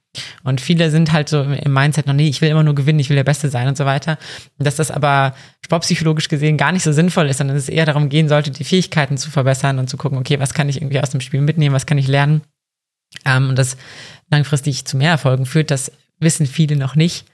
Und 0.44 0.60
viele 0.60 0.90
sind 0.90 1.12
halt 1.12 1.30
so 1.30 1.42
im 1.42 1.74
Mindset 1.74 2.08
noch, 2.08 2.14
nee, 2.14 2.28
ich 2.28 2.42
will 2.42 2.50
immer 2.50 2.64
nur 2.64 2.74
gewinnen, 2.74 3.00
ich 3.00 3.10
will 3.10 3.16
der 3.16 3.24
Beste 3.24 3.50
sein 3.50 3.68
und 3.68 3.78
so 3.78 3.86
weiter. 3.86 4.18
Dass 4.58 4.76
das 4.76 4.90
aber 4.90 5.36
sportpsychologisch 5.64 6.30
gesehen 6.30 6.58
gar 6.58 6.72
nicht 6.72 6.84
so 6.84 6.92
sinnvoll 6.92 7.28
ist, 7.28 7.38
sondern 7.38 7.56
es 7.56 7.70
eher 7.70 7.86
darum 7.86 8.10
gehen 8.10 8.28
sollte, 8.28 8.50
die 8.50 8.64
Fähigkeiten 8.64 9.18
zu 9.18 9.30
verbessern 9.30 9.78
und 9.78 9.90
zu 9.90 9.98
gucken, 9.98 10.18
okay, 10.18 10.40
was 10.40 10.54
kann 10.54 10.68
ich 10.68 10.78
irgendwie 10.82 11.00
aus 11.00 11.12
dem 11.12 11.22
Spiel 11.22 11.42
mitnehmen, 11.42 11.76
was 11.76 11.86
kann 11.86 12.00
ich 12.00 12.08
lernen. 12.08 12.42
Ähm, 13.26 13.50
und 13.50 13.58
das 13.58 13.78
langfristig 14.32 14.86
zu 14.86 14.98
mehr 14.98 15.12
Erfolgen 15.12 15.46
führt, 15.46 15.72
das 15.72 15.92
wissen 16.20 16.48
viele 16.48 16.76
noch 16.76 16.96
nicht 16.96 17.26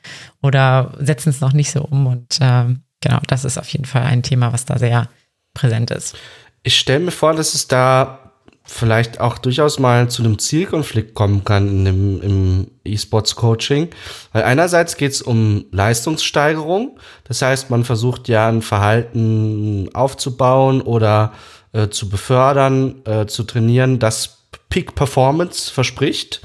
oder 0.42 0.94
setzen 1.00 1.30
es 1.30 1.42
noch 1.42 1.54
nicht 1.54 1.72
so 1.72 1.82
um. 1.82 2.08
Und 2.08 2.38
ähm, 2.42 2.82
genau, 3.02 3.20
das 3.28 3.46
ist 3.46 3.58
auf 3.58 3.70
jeden 3.70 3.86
Fall 3.86 4.04
ein 4.04 4.22
Thema, 4.22 4.52
was 4.54 4.66
da 4.66 4.78
sehr 4.78 5.10
präsent 5.54 5.92
ist. 5.92 6.18
Ich 6.64 6.78
stelle 6.78 7.00
mir 7.00 7.12
vor, 7.12 7.34
dass 7.34 7.54
es 7.54 7.68
da 7.68 8.25
vielleicht 8.66 9.20
auch 9.20 9.38
durchaus 9.38 9.80
mal 9.80 10.10
zu 10.10 10.24
einem 10.24 10.40
Zielkonflikt 10.40 11.14
kommen 11.14 11.44
kann 11.44 11.68
in 11.68 11.86
dem, 11.86 12.22
im 12.22 12.68
E-Sports-Coaching. 12.84 13.90
Weil 14.34 14.44
einerseits 14.44 14.98
geht 14.98 15.12
es 15.12 15.22
um 15.22 15.66
Leistungssteigerung. 15.72 17.00
Das 17.26 17.42
heißt, 17.42 17.70
man 17.70 17.84
versucht 17.84 18.28
ja 18.28 18.50
ein 18.50 18.62
Verhalten 18.62 19.90
aufzubauen 19.94 20.82
oder 20.82 21.34
äh, 21.74 21.90
zu 21.90 22.10
befördern, 22.10 23.02
äh, 23.06 23.28
zu 23.28 23.44
trainieren, 23.44 24.00
das 24.00 24.40
Peak 24.70 24.96
Performance 24.96 25.72
verspricht. 25.72 26.42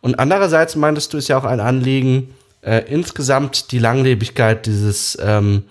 Und 0.00 0.18
andererseits 0.18 0.76
meintest 0.76 1.12
du, 1.12 1.18
ist 1.18 1.28
ja 1.28 1.38
auch 1.38 1.44
ein 1.44 1.60
Anliegen, 1.60 2.34
äh, 2.62 2.82
insgesamt 2.88 3.72
die 3.72 3.78
Langlebigkeit 3.78 4.66
dieses 4.66 5.18
ähm, 5.20 5.64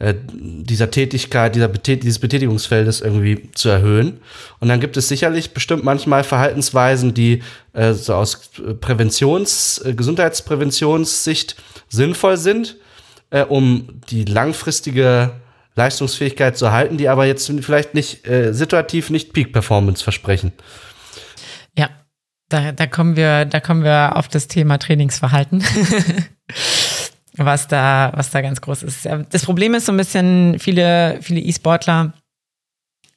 äh, 0.00 0.14
dieser 0.32 0.90
Tätigkeit, 0.90 1.54
dieser 1.54 1.68
Betät 1.68 2.02
dieses 2.02 2.18
Betätigungsfeldes 2.18 3.02
irgendwie 3.02 3.50
zu 3.52 3.68
erhöhen. 3.68 4.20
Und 4.58 4.68
dann 4.68 4.80
gibt 4.80 4.96
es 4.96 5.08
sicherlich 5.08 5.52
bestimmt 5.52 5.84
manchmal 5.84 6.24
Verhaltensweisen, 6.24 7.12
die 7.12 7.42
äh, 7.74 7.92
so 7.92 8.14
aus 8.14 8.50
Präventions-, 8.80 9.84
äh, 9.84 9.92
Gesundheitspräventionssicht 9.92 11.56
sinnvoll 11.90 12.38
sind, 12.38 12.76
äh, 13.28 13.42
um 13.42 14.00
die 14.08 14.24
langfristige 14.24 15.32
Leistungsfähigkeit 15.76 16.56
zu 16.56 16.64
erhalten, 16.64 16.96
die 16.96 17.10
aber 17.10 17.26
jetzt 17.26 17.52
vielleicht 17.60 17.92
nicht 17.94 18.26
äh, 18.26 18.54
situativ 18.54 19.10
nicht 19.10 19.34
Peak 19.34 19.52
Performance 19.52 20.02
versprechen. 20.02 20.52
Ja, 21.76 21.90
da, 22.48 22.72
da 22.72 22.86
kommen 22.86 23.16
wir, 23.16 23.44
da 23.44 23.60
kommen 23.60 23.84
wir 23.84 24.16
auf 24.16 24.28
das 24.28 24.48
Thema 24.48 24.78
Trainingsverhalten. 24.78 25.62
was 27.44 27.68
da, 27.68 28.12
was 28.14 28.30
da 28.30 28.40
ganz 28.40 28.60
groß 28.60 28.82
ist. 28.82 29.08
Das 29.30 29.44
Problem 29.44 29.74
ist 29.74 29.86
so 29.86 29.92
ein 29.92 29.96
bisschen, 29.96 30.58
viele, 30.58 31.18
viele 31.22 31.40
E-Sportler 31.40 32.12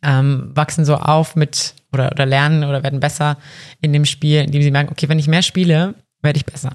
ähm, 0.02 0.52
wachsen 0.54 0.86
so 0.86 0.96
auf 0.96 1.36
mit 1.36 1.76
oder, 1.92 2.12
oder 2.12 2.26
lernen 2.26 2.64
oder 2.64 2.84
werden 2.84 3.00
besser 3.00 3.38
in 3.82 3.94
dem 3.94 4.06
Spiel, 4.06 4.42
indem 4.42 4.62
sie 4.62 4.72
merken, 4.72 4.92
okay, 4.92 5.10
wenn 5.10 5.20
ich 5.20 5.28
mehr 5.28 5.42
spiele, 5.42 5.96
werde 6.22 6.38
ich 6.38 6.46
besser. 6.46 6.74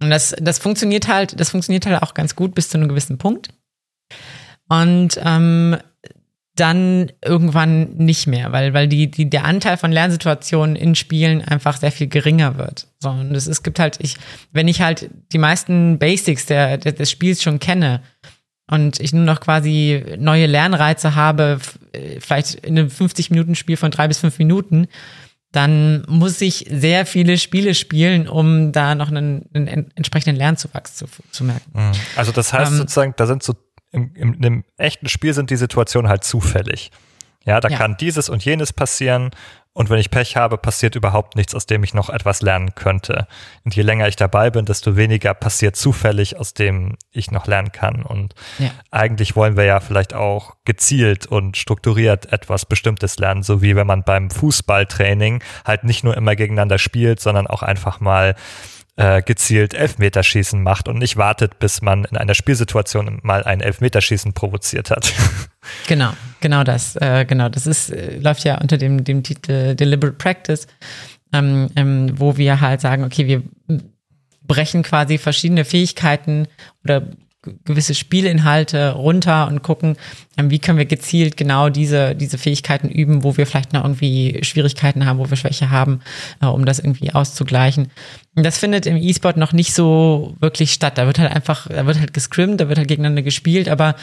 Und 0.00 0.10
das, 0.10 0.34
das 0.40 0.58
funktioniert 0.58 1.08
halt, 1.08 1.38
das 1.38 1.50
funktioniert 1.50 1.86
halt 1.86 2.02
auch 2.02 2.14
ganz 2.14 2.36
gut 2.36 2.54
bis 2.54 2.68
zu 2.68 2.78
einem 2.78 2.88
gewissen 2.88 3.18
Punkt. 3.18 3.48
Und 4.68 5.18
ähm, 5.24 5.76
dann 6.58 7.12
irgendwann 7.24 7.96
nicht 7.96 8.26
mehr, 8.26 8.52
weil, 8.52 8.74
weil 8.74 8.88
die, 8.88 9.10
die, 9.10 9.28
der 9.28 9.44
Anteil 9.44 9.76
von 9.76 9.92
Lernsituationen 9.92 10.76
in 10.76 10.94
Spielen 10.94 11.42
einfach 11.42 11.76
sehr 11.76 11.92
viel 11.92 12.08
geringer 12.08 12.58
wird. 12.58 12.86
So, 12.98 13.10
und 13.10 13.34
es, 13.34 13.46
es 13.46 13.62
gibt 13.62 13.78
halt, 13.78 13.98
ich, 14.00 14.16
wenn 14.52 14.68
ich 14.68 14.80
halt 14.80 15.10
die 15.32 15.38
meisten 15.38 15.98
Basics 15.98 16.46
der, 16.46 16.78
der, 16.78 16.92
des 16.92 17.10
Spiels 17.10 17.42
schon 17.42 17.58
kenne 17.58 18.02
und 18.70 19.00
ich 19.00 19.12
nur 19.12 19.24
noch 19.24 19.40
quasi 19.40 20.04
neue 20.18 20.46
Lernreize 20.46 21.14
habe, 21.14 21.58
vielleicht 22.20 22.54
in 22.54 22.78
einem 22.78 22.88
50-Minuten-Spiel 22.88 23.76
von 23.76 23.90
drei 23.90 24.08
bis 24.08 24.18
fünf 24.18 24.38
Minuten, 24.38 24.88
dann 25.52 26.04
muss 26.08 26.40
ich 26.40 26.66
sehr 26.70 27.06
viele 27.06 27.38
Spiele 27.38 27.74
spielen, 27.74 28.28
um 28.28 28.72
da 28.72 28.94
noch 28.94 29.08
einen, 29.08 29.48
einen 29.54 29.90
entsprechenden 29.94 30.36
Lernzuwachs 30.36 30.96
zu, 30.96 31.06
zu 31.30 31.44
merken. 31.44 31.70
Mhm. 31.72 31.92
Also 32.16 32.32
das 32.32 32.52
heißt 32.52 32.72
ähm, 32.72 32.78
sozusagen, 32.78 33.14
da 33.16 33.26
sind 33.26 33.42
so 33.42 33.54
im, 33.92 34.14
im, 34.14 34.34
im 34.42 34.64
echten 34.76 35.08
Spiel 35.08 35.34
sind 35.34 35.50
die 35.50 35.56
Situationen 35.56 36.08
halt 36.08 36.24
zufällig. 36.24 36.90
Ja, 37.44 37.60
da 37.60 37.68
ja. 37.68 37.78
kann 37.78 37.96
dieses 37.96 38.28
und 38.28 38.44
jenes 38.44 38.72
passieren. 38.72 39.30
Und 39.72 39.90
wenn 39.90 40.00
ich 40.00 40.10
Pech 40.10 40.36
habe, 40.36 40.58
passiert 40.58 40.96
überhaupt 40.96 41.36
nichts, 41.36 41.54
aus 41.54 41.64
dem 41.64 41.84
ich 41.84 41.94
noch 41.94 42.10
etwas 42.10 42.42
lernen 42.42 42.74
könnte. 42.74 43.28
Und 43.64 43.76
je 43.76 43.82
länger 43.82 44.08
ich 44.08 44.16
dabei 44.16 44.50
bin, 44.50 44.64
desto 44.64 44.96
weniger 44.96 45.34
passiert 45.34 45.76
zufällig, 45.76 46.36
aus 46.36 46.52
dem 46.52 46.96
ich 47.12 47.30
noch 47.30 47.46
lernen 47.46 47.70
kann. 47.70 48.02
Und 48.02 48.34
ja. 48.58 48.70
eigentlich 48.90 49.36
wollen 49.36 49.56
wir 49.56 49.64
ja 49.64 49.78
vielleicht 49.78 50.14
auch 50.14 50.56
gezielt 50.64 51.26
und 51.26 51.56
strukturiert 51.56 52.32
etwas 52.32 52.66
Bestimmtes 52.66 53.18
lernen, 53.18 53.44
so 53.44 53.62
wie 53.62 53.76
wenn 53.76 53.86
man 53.86 54.02
beim 54.02 54.30
Fußballtraining 54.30 55.44
halt 55.64 55.84
nicht 55.84 56.02
nur 56.02 56.16
immer 56.16 56.34
gegeneinander 56.34 56.78
spielt, 56.78 57.20
sondern 57.20 57.46
auch 57.46 57.62
einfach 57.62 58.00
mal 58.00 58.34
äh, 58.98 59.22
gezielt 59.22 59.74
Elfmeterschießen 59.74 60.60
macht 60.60 60.88
und 60.88 60.98
nicht 60.98 61.16
wartet, 61.16 61.60
bis 61.60 61.82
man 61.82 62.04
in 62.04 62.16
einer 62.16 62.34
Spielsituation 62.34 63.20
mal 63.22 63.44
ein 63.44 63.60
Elfmeterschießen 63.60 64.34
provoziert 64.34 64.90
hat. 64.90 65.12
Genau, 65.86 66.12
genau 66.40 66.64
das. 66.64 66.96
Äh, 66.96 67.26
genau, 67.26 67.50
das 67.50 67.66
ist, 67.66 67.90
äh, 67.90 68.16
läuft 68.20 68.42
ja 68.44 68.58
unter 68.58 68.78
dem, 68.78 69.04
dem 69.04 69.22
Titel 69.22 69.74
Deliberate 69.74 70.16
Practice, 70.16 70.66
ähm, 71.34 71.68
ähm, 71.76 72.18
wo 72.18 72.38
wir 72.38 72.62
halt 72.62 72.80
sagen, 72.80 73.04
okay, 73.04 73.26
wir 73.26 73.42
brechen 74.46 74.82
quasi 74.82 75.18
verschiedene 75.18 75.66
Fähigkeiten 75.66 76.48
oder 76.84 77.02
gewisse 77.42 77.94
Spielinhalte 77.94 78.92
runter 78.92 79.46
und 79.46 79.62
gucken, 79.62 79.96
ähm, 80.36 80.50
wie 80.50 80.58
können 80.58 80.78
wir 80.78 80.86
gezielt 80.86 81.36
genau 81.36 81.68
diese, 81.68 82.14
diese 82.14 82.36
Fähigkeiten 82.36 82.88
üben, 82.88 83.22
wo 83.22 83.36
wir 83.36 83.46
vielleicht 83.46 83.72
noch 83.72 83.84
irgendwie 83.84 84.40
Schwierigkeiten 84.42 85.06
haben, 85.06 85.18
wo 85.18 85.30
wir 85.30 85.36
Schwäche 85.36 85.70
haben, 85.70 86.00
äh, 86.42 86.46
um 86.46 86.64
das 86.64 86.80
irgendwie 86.80 87.12
auszugleichen. 87.12 87.90
Das 88.34 88.58
findet 88.58 88.86
im 88.86 88.96
E-Sport 88.96 89.36
noch 89.36 89.52
nicht 89.52 89.72
so 89.72 90.34
wirklich 90.40 90.72
statt. 90.72 90.98
Da 90.98 91.06
wird 91.06 91.18
halt 91.20 91.30
einfach, 91.32 91.68
da 91.68 91.86
wird 91.86 92.00
halt 92.00 92.12
gescrimmt, 92.12 92.60
da 92.60 92.68
wird 92.68 92.78
halt 92.78 92.88
gegeneinander 92.88 93.22
gespielt, 93.22 93.68
aber 93.68 93.94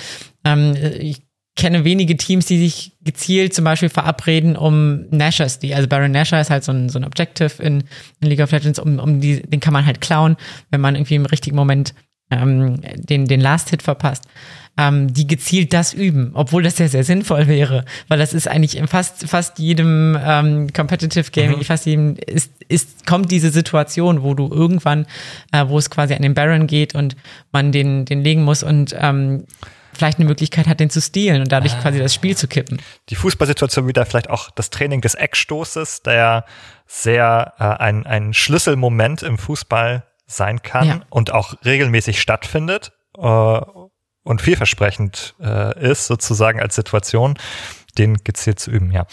ähm, 0.46 0.76
ich 1.00 1.22
kenne 1.58 1.86
wenige 1.86 2.18
Teams, 2.18 2.46
die 2.46 2.60
sich 2.60 2.94
gezielt 3.02 3.54
zum 3.54 3.64
Beispiel 3.66 3.90
verabreden, 3.90 4.56
um 4.58 5.08
Nashers, 5.10 5.60
die, 5.60 5.74
also 5.74 5.88
Baron 5.88 6.12
Nasher 6.12 6.42
ist 6.42 6.50
halt 6.50 6.64
so 6.64 6.72
ein, 6.72 6.90
so 6.90 7.00
ein 7.00 7.06
Objective 7.06 7.64
in, 7.64 7.86
in 8.20 8.30
League 8.30 8.42
of 8.42 8.52
Legends, 8.52 8.78
um, 8.80 9.00
um 9.00 9.22
die, 9.22 9.42
den 9.42 9.62
kann 9.62 9.74
man 9.74 9.86
halt 9.86 10.02
klauen, 10.02 10.36
wenn 10.70 10.82
man 10.82 10.96
irgendwie 10.96 11.16
im 11.16 11.26
richtigen 11.26 11.56
Moment 11.56 11.94
ähm, 12.32 12.82
den, 12.96 13.26
den 13.26 13.42
Last-Hit 13.42 13.82
verpasst, 13.82 14.24
ähm, 14.78 15.14
die 15.14 15.28
gezielt 15.28 15.74
das 15.74 15.94
üben, 15.94 16.32
obwohl 16.34 16.64
das 16.64 16.78
sehr, 16.78 16.90
sehr 16.90 17.04
sinnvoll 17.04 17.48
wäre, 17.48 17.86
weil 18.08 18.20
das 18.20 18.34
ist 18.34 18.48
eigentlich 18.48 18.78
in 18.78 18.88
fast, 18.88 19.28
fast 19.30 19.60
jedem 19.60 20.18
ähm, 20.22 20.74
Competitive 20.74 21.32
Gaming, 21.32 21.60
mhm. 21.60 21.64
fast 21.64 21.86
jedem 21.86 22.16
ist, 22.18 22.52
ist, 22.68 23.06
kommt 23.06 23.32
diese 23.32 23.52
Situation, 23.52 24.24
wo 24.24 24.34
du 24.34 24.50
irgendwann, 24.52 25.06
äh, 25.52 25.66
wo 25.68 25.78
es 25.78 25.90
quasi 25.90 26.14
an 26.14 26.22
den 26.22 26.34
Baron 26.34 26.68
geht 26.68 26.96
und 26.96 27.16
man 27.52 27.72
den, 27.72 28.06
den 28.06 28.22
legen 28.22 28.44
muss 28.44 28.64
und 28.64 28.96
ähm, 29.00 29.46
vielleicht 29.94 30.20
eine 30.20 30.28
Möglichkeit 30.28 30.68
hat, 30.68 30.82
den 30.82 30.90
zu 30.90 31.02
stehlen 31.02 31.42
und 31.42 31.52
dadurch 31.52 31.74
ah. 31.76 31.82
quasi 31.82 32.00
das 32.00 32.14
Spiel 32.14 32.36
zu 32.36 32.50
kippen. 32.50 32.82
Die 33.10 33.16
Fußballsituation 33.16 33.88
wieder 33.88 34.06
vielleicht 34.06 34.30
auch 34.30 34.50
das 34.52 34.70
Training 34.72 35.00
des 35.00 35.16
Eckstoßes, 35.16 36.04
der 36.04 36.44
sehr 36.86 37.54
äh, 37.60 37.64
ein, 37.64 38.06
ein 38.06 38.34
Schlüsselmoment 38.34 39.24
im 39.24 39.38
Fußball 39.38 40.04
sein 40.28 40.62
kann 40.62 40.88
ja. 40.88 41.02
und 41.10 41.32
auch 41.32 41.56
regelmäßig 41.64 42.22
stattfindet 42.22 42.92
äh, 43.18 43.62
und 44.24 44.42
vielversprechend 44.42 45.36
äh, 45.40 45.92
ist, 45.92 46.08
sozusagen 46.08 46.60
als 46.60 46.76
Situation, 46.76 47.36
den 47.98 48.18
gezielt 48.24 48.60
zu 48.60 48.72
üben, 48.72 48.92
ja. 48.92 49.06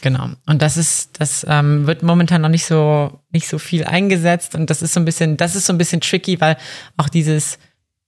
Genau. 0.00 0.28
Und 0.46 0.60
das 0.60 0.76
ist, 0.76 1.18
das 1.18 1.46
ähm, 1.48 1.86
wird 1.86 2.02
momentan 2.02 2.42
noch 2.42 2.50
nicht 2.50 2.66
so, 2.66 3.20
nicht 3.30 3.48
so 3.48 3.58
viel 3.58 3.84
eingesetzt 3.84 4.54
und 4.54 4.68
das 4.68 4.82
ist 4.82 4.92
so 4.92 5.00
ein 5.00 5.06
bisschen, 5.06 5.36
das 5.38 5.56
ist 5.56 5.66
so 5.66 5.72
ein 5.72 5.78
bisschen 5.78 6.02
tricky, 6.02 6.40
weil 6.40 6.58
auch 6.98 7.08
dieses 7.08 7.58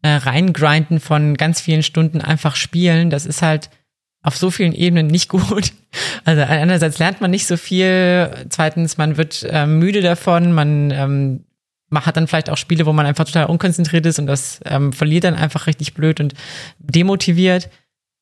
äh, 0.03 0.11
Reingrinden 0.11 1.01
von 1.01 1.37
ganz 1.37 1.61
vielen 1.61 1.83
Stunden 1.83 2.21
einfach 2.21 2.55
spielen, 2.55 3.09
das 3.09 3.25
ist 3.25 3.41
halt 3.41 3.71
auf 4.23 4.37
so 4.37 4.51
vielen 4.51 4.75
Ebenen 4.75 5.07
nicht 5.07 5.29
gut. 5.31 5.73
Also 6.25 6.43
einerseits 6.43 6.99
lernt 6.99 7.23
man 7.23 7.31
nicht 7.31 7.47
so 7.47 7.57
viel, 7.57 8.31
zweitens 8.51 8.99
man 8.99 9.17
wird 9.17 9.47
äh, 9.49 9.67
müde 9.67 10.03
davon, 10.03 10.53
man 10.53 10.91
ähm, 10.91 11.45
man 11.89 12.05
hat 12.05 12.17
dann 12.17 12.27
vielleicht 12.27 12.51
auch 12.51 12.57
Spiele, 12.57 12.87
wo 12.87 12.93
man 12.93 13.07
einfach 13.07 13.25
total 13.25 13.47
unkonzentriert 13.47 14.07
ist 14.07 14.19
und 14.19 14.27
das 14.27 14.61
ähm, 14.65 14.93
verliert 14.93 15.25
dann 15.25 15.35
einfach 15.35 15.67
richtig 15.67 15.95
blöd 15.95 16.21
und 16.21 16.35
demotiviert. 16.79 17.71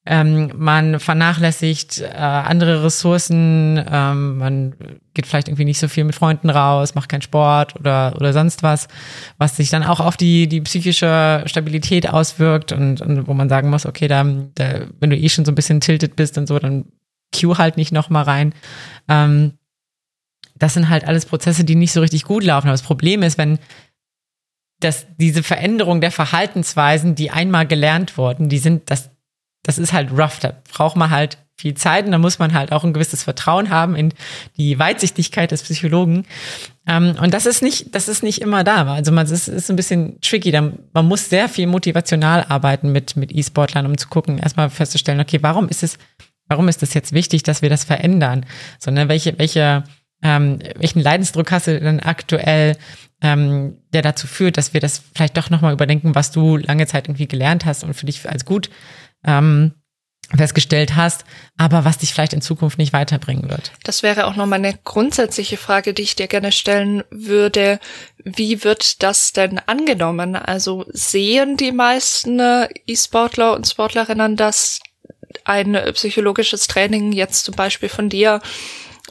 Ähm, 0.07 0.53
man 0.55 1.01
vernachlässigt 1.01 2.03
äh, 2.03 2.09
andere 2.15 2.85
Ressourcen, 2.85 3.83
ähm, 3.91 4.37
man 4.37 4.75
geht 5.15 5.27
vielleicht 5.27 5.49
irgendwie 5.49 5.65
nicht 5.65 5.79
so 5.79 5.89
viel 5.89 6.05
mit 6.05 6.15
Freunden 6.15 6.51
raus, 6.51 6.95
macht 6.95 7.09
keinen 7.09 7.23
Sport 7.23 7.77
oder, 7.81 8.15
oder 8.17 8.35
sonst 8.35 8.63
was, 8.63 8.89
was 9.39 9.57
sich 9.57 9.71
dann 9.71 9.83
auch 9.83 10.01
auf 10.01 10.19
die, 10.19 10.47
die 10.47 10.61
psychische 10.61 11.43
Stabilität 11.47 12.07
auswirkt 12.07 12.71
und, 12.73 13.01
und 13.01 13.27
wo 13.27 13.33
man 13.33 13.49
sagen 13.49 13.71
muss, 13.71 13.87
okay, 13.87 14.07
da, 14.07 14.25
da, 14.55 14.83
wenn 15.01 15.09
du 15.09 15.17
eh 15.17 15.31
schon 15.31 15.47
so 15.47 15.53
ein 15.53 15.55
bisschen 15.55 15.81
tilted 15.81 16.17
bist 16.17 16.37
und 16.37 16.49
so, 16.49 16.59
dann 16.59 16.85
cue 17.35 17.57
halt 17.57 17.79
nicht 17.79 17.91
nochmal 17.91 18.25
rein. 18.25 18.55
Ähm, 19.09 19.55
das 20.65 20.73
sind 20.73 20.89
halt 20.89 21.07
alles 21.07 21.27
Prozesse, 21.27 21.63
die 21.63 21.75
nicht 21.75 21.93
so 21.93 22.01
richtig 22.01 22.25
gut 22.25 22.43
laufen. 22.43 22.69
Aber 22.69 22.73
das 22.73 22.81
Problem 22.81 23.23
ist, 23.23 23.37
wenn 23.37 23.59
das, 24.81 25.07
diese 25.19 25.43
Veränderung 25.43 26.01
der 26.01 26.11
Verhaltensweisen, 26.11 27.15
die 27.15 27.31
einmal 27.31 27.67
gelernt 27.67 28.17
wurden, 28.17 28.49
die 28.49 28.57
sind, 28.57 28.91
das, 28.91 29.11
das 29.63 29.77
ist 29.77 29.93
halt 29.93 30.11
rough. 30.13 30.41
Da 30.41 30.55
braucht 30.73 30.97
man 30.97 31.11
halt 31.11 31.37
viel 31.55 31.75
Zeit 31.75 32.07
und 32.07 32.13
da 32.13 32.19
muss 32.19 32.39
man 32.39 32.55
halt 32.55 32.73
auch 32.73 32.83
ein 32.83 32.95
gewisses 32.95 33.25
Vertrauen 33.25 33.69
haben 33.69 33.95
in 33.95 34.15
die 34.57 34.79
Weitsichtigkeit 34.79 35.51
des 35.51 35.63
Psychologen. 35.65 36.25
Ähm, 36.87 37.15
und 37.21 37.35
das 37.35 37.45
ist 37.45 37.63
nicht, 37.63 37.95
das 37.95 38.09
ist 38.09 38.23
nicht 38.23 38.41
immer 38.41 38.65
da. 38.65 38.87
Also 38.87 39.13
man 39.13 39.27
ist, 39.27 39.49
ist 39.49 39.69
ein 39.69 39.77
bisschen 39.77 40.19
tricky. 40.23 40.51
Man 40.51 41.07
muss 41.07 41.29
sehr 41.29 41.51
viel 41.51 41.67
motivational 41.67 42.47
arbeiten 42.49 42.91
mit, 42.91 43.17
mit 43.17 43.37
E-Sportlern, 43.37 43.85
um 43.85 43.99
zu 43.99 44.09
gucken, 44.09 44.39
erstmal 44.39 44.71
festzustellen, 44.71 45.21
okay, 45.21 45.41
warum 45.43 45.69
ist 45.69 45.83
es, 45.83 45.99
warum 46.49 46.69
ist 46.69 46.83
es 46.83 46.95
jetzt 46.95 47.13
wichtig, 47.13 47.43
dass 47.43 47.61
wir 47.61 47.69
das 47.69 47.85
verändern? 47.85 48.47
Sondern 48.79 49.11
welche, 49.11 49.39
welche, 49.39 49.85
ähm, 50.25 50.59
welchen 50.77 51.01
Leidensdruck 51.01 51.53
hast 51.53 51.69
du 51.69 51.79
denn 51.79 52.01
aktuell, 52.01 52.77
ähm, 53.21 53.77
der 53.93 54.03
dazu 54.03 54.27
führt, 54.27 54.57
dass 54.57 54.73
wir 54.73 54.81
das 54.81 55.03
vielleicht 55.15 55.37
doch 55.37 55.51
nochmal 55.51 55.75
überdenken, 55.75 56.15
was 56.15 56.33
du 56.33 56.57
lange 56.57 56.87
Zeit 56.87 57.07
irgendwie 57.07 57.29
gelernt 57.29 57.65
hast 57.65 57.85
und 57.85 57.95
für 57.95 58.07
dich 58.07 58.29
als 58.29 58.45
gut 58.45 58.71
ähm, 59.25 59.75
festgestellt 60.35 60.97
hast, 60.97 61.25
aber 61.59 61.85
was 61.85 61.99
dich 61.99 62.15
vielleicht 62.15 62.33
in 62.33 62.41
Zukunft 62.41 62.79
nicht 62.79 62.95
weiterbringen 62.95 63.51
wird. 63.51 63.73
Das 63.85 64.03
wäre 64.03 64.27
auch 64.27 64.35
nochmal 64.35 64.59
eine 64.59 64.79
grundsätzliche 64.83 65.59
Frage, 65.59 65.93
die 65.93 66.03
ich 66.03 66.17
dir 66.17 66.27
gerne 66.27 66.51
stellen 66.51 67.05
würde. 67.11 67.79
Wie 68.25 68.65
wird 68.65 69.03
das 69.03 69.33
denn 69.33 69.61
angenommen? 69.67 70.35
Also 70.37 70.87
sehen 70.89 71.59
die 71.59 71.73
meisten 71.73 72.41
E-Sportler 72.87 73.55
und 73.55 73.69
Sportlerinnen, 73.69 74.37
dass 74.37 74.81
ein 75.45 75.79
psychologisches 75.93 76.67
Training 76.67 77.13
jetzt 77.13 77.45
zum 77.45 77.55
Beispiel 77.55 77.91
von 77.91 78.09
dir 78.09 78.41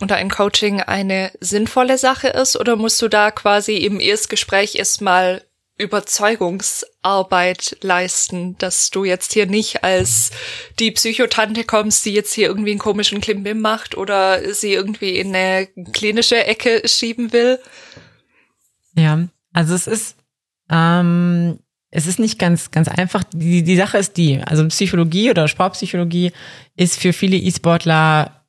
oder 0.02 0.16
ein 0.16 0.30
Coaching 0.30 0.82
eine 0.82 1.32
sinnvolle 1.40 1.98
Sache 1.98 2.30
ist 2.30 2.60
oder 2.60 2.76
musst 2.76 3.02
du 3.02 3.08
da 3.08 3.32
quasi 3.32 3.78
im 3.78 4.00
Erstgespräch 4.00 4.76
erstmal 4.76 5.44
Überzeugungsarbeit 5.78 7.78
leisten, 7.82 8.58
dass 8.60 8.92
du 8.92 9.06
jetzt 9.06 9.34
hier 9.34 9.48
nicht 9.48 9.84
als 9.84 10.32
die 10.80 10.92
Psychotante 10.92 11.64
kommst, 11.64 12.06
die 12.06 12.14
jetzt 12.14 12.34
hier 12.34 12.48
irgendwie 12.48 12.72
einen 12.72 12.80
komischen 12.80 13.22
Klimbim 13.22 13.60
macht 13.60 13.98
oder 13.98 14.54
sie 14.54 14.74
irgendwie 14.74 15.18
in 15.18 15.36
eine 15.36 15.68
klinische 15.94 16.46
Ecke 16.46 16.88
schieben 16.88 17.34
will? 17.34 17.60
Ja, 18.96 19.28
also 19.52 19.74
es 19.74 19.88
ist, 19.88 20.16
ähm, 20.70 21.58
es 21.90 22.06
ist 22.06 22.20
nicht 22.20 22.38
ganz, 22.38 22.70
ganz 22.70 22.88
einfach. 22.88 23.24
Die, 23.34 23.64
die 23.64 23.76
Sache 23.76 23.98
ist 23.98 24.16
die, 24.18 24.42
also 24.46 24.68
Psychologie 24.68 25.32
oder 25.32 25.48
Sportpsychologie 25.48 26.34
ist 26.76 27.00
für 27.00 27.14
viele 27.14 27.38
E-Sportler 27.38 28.43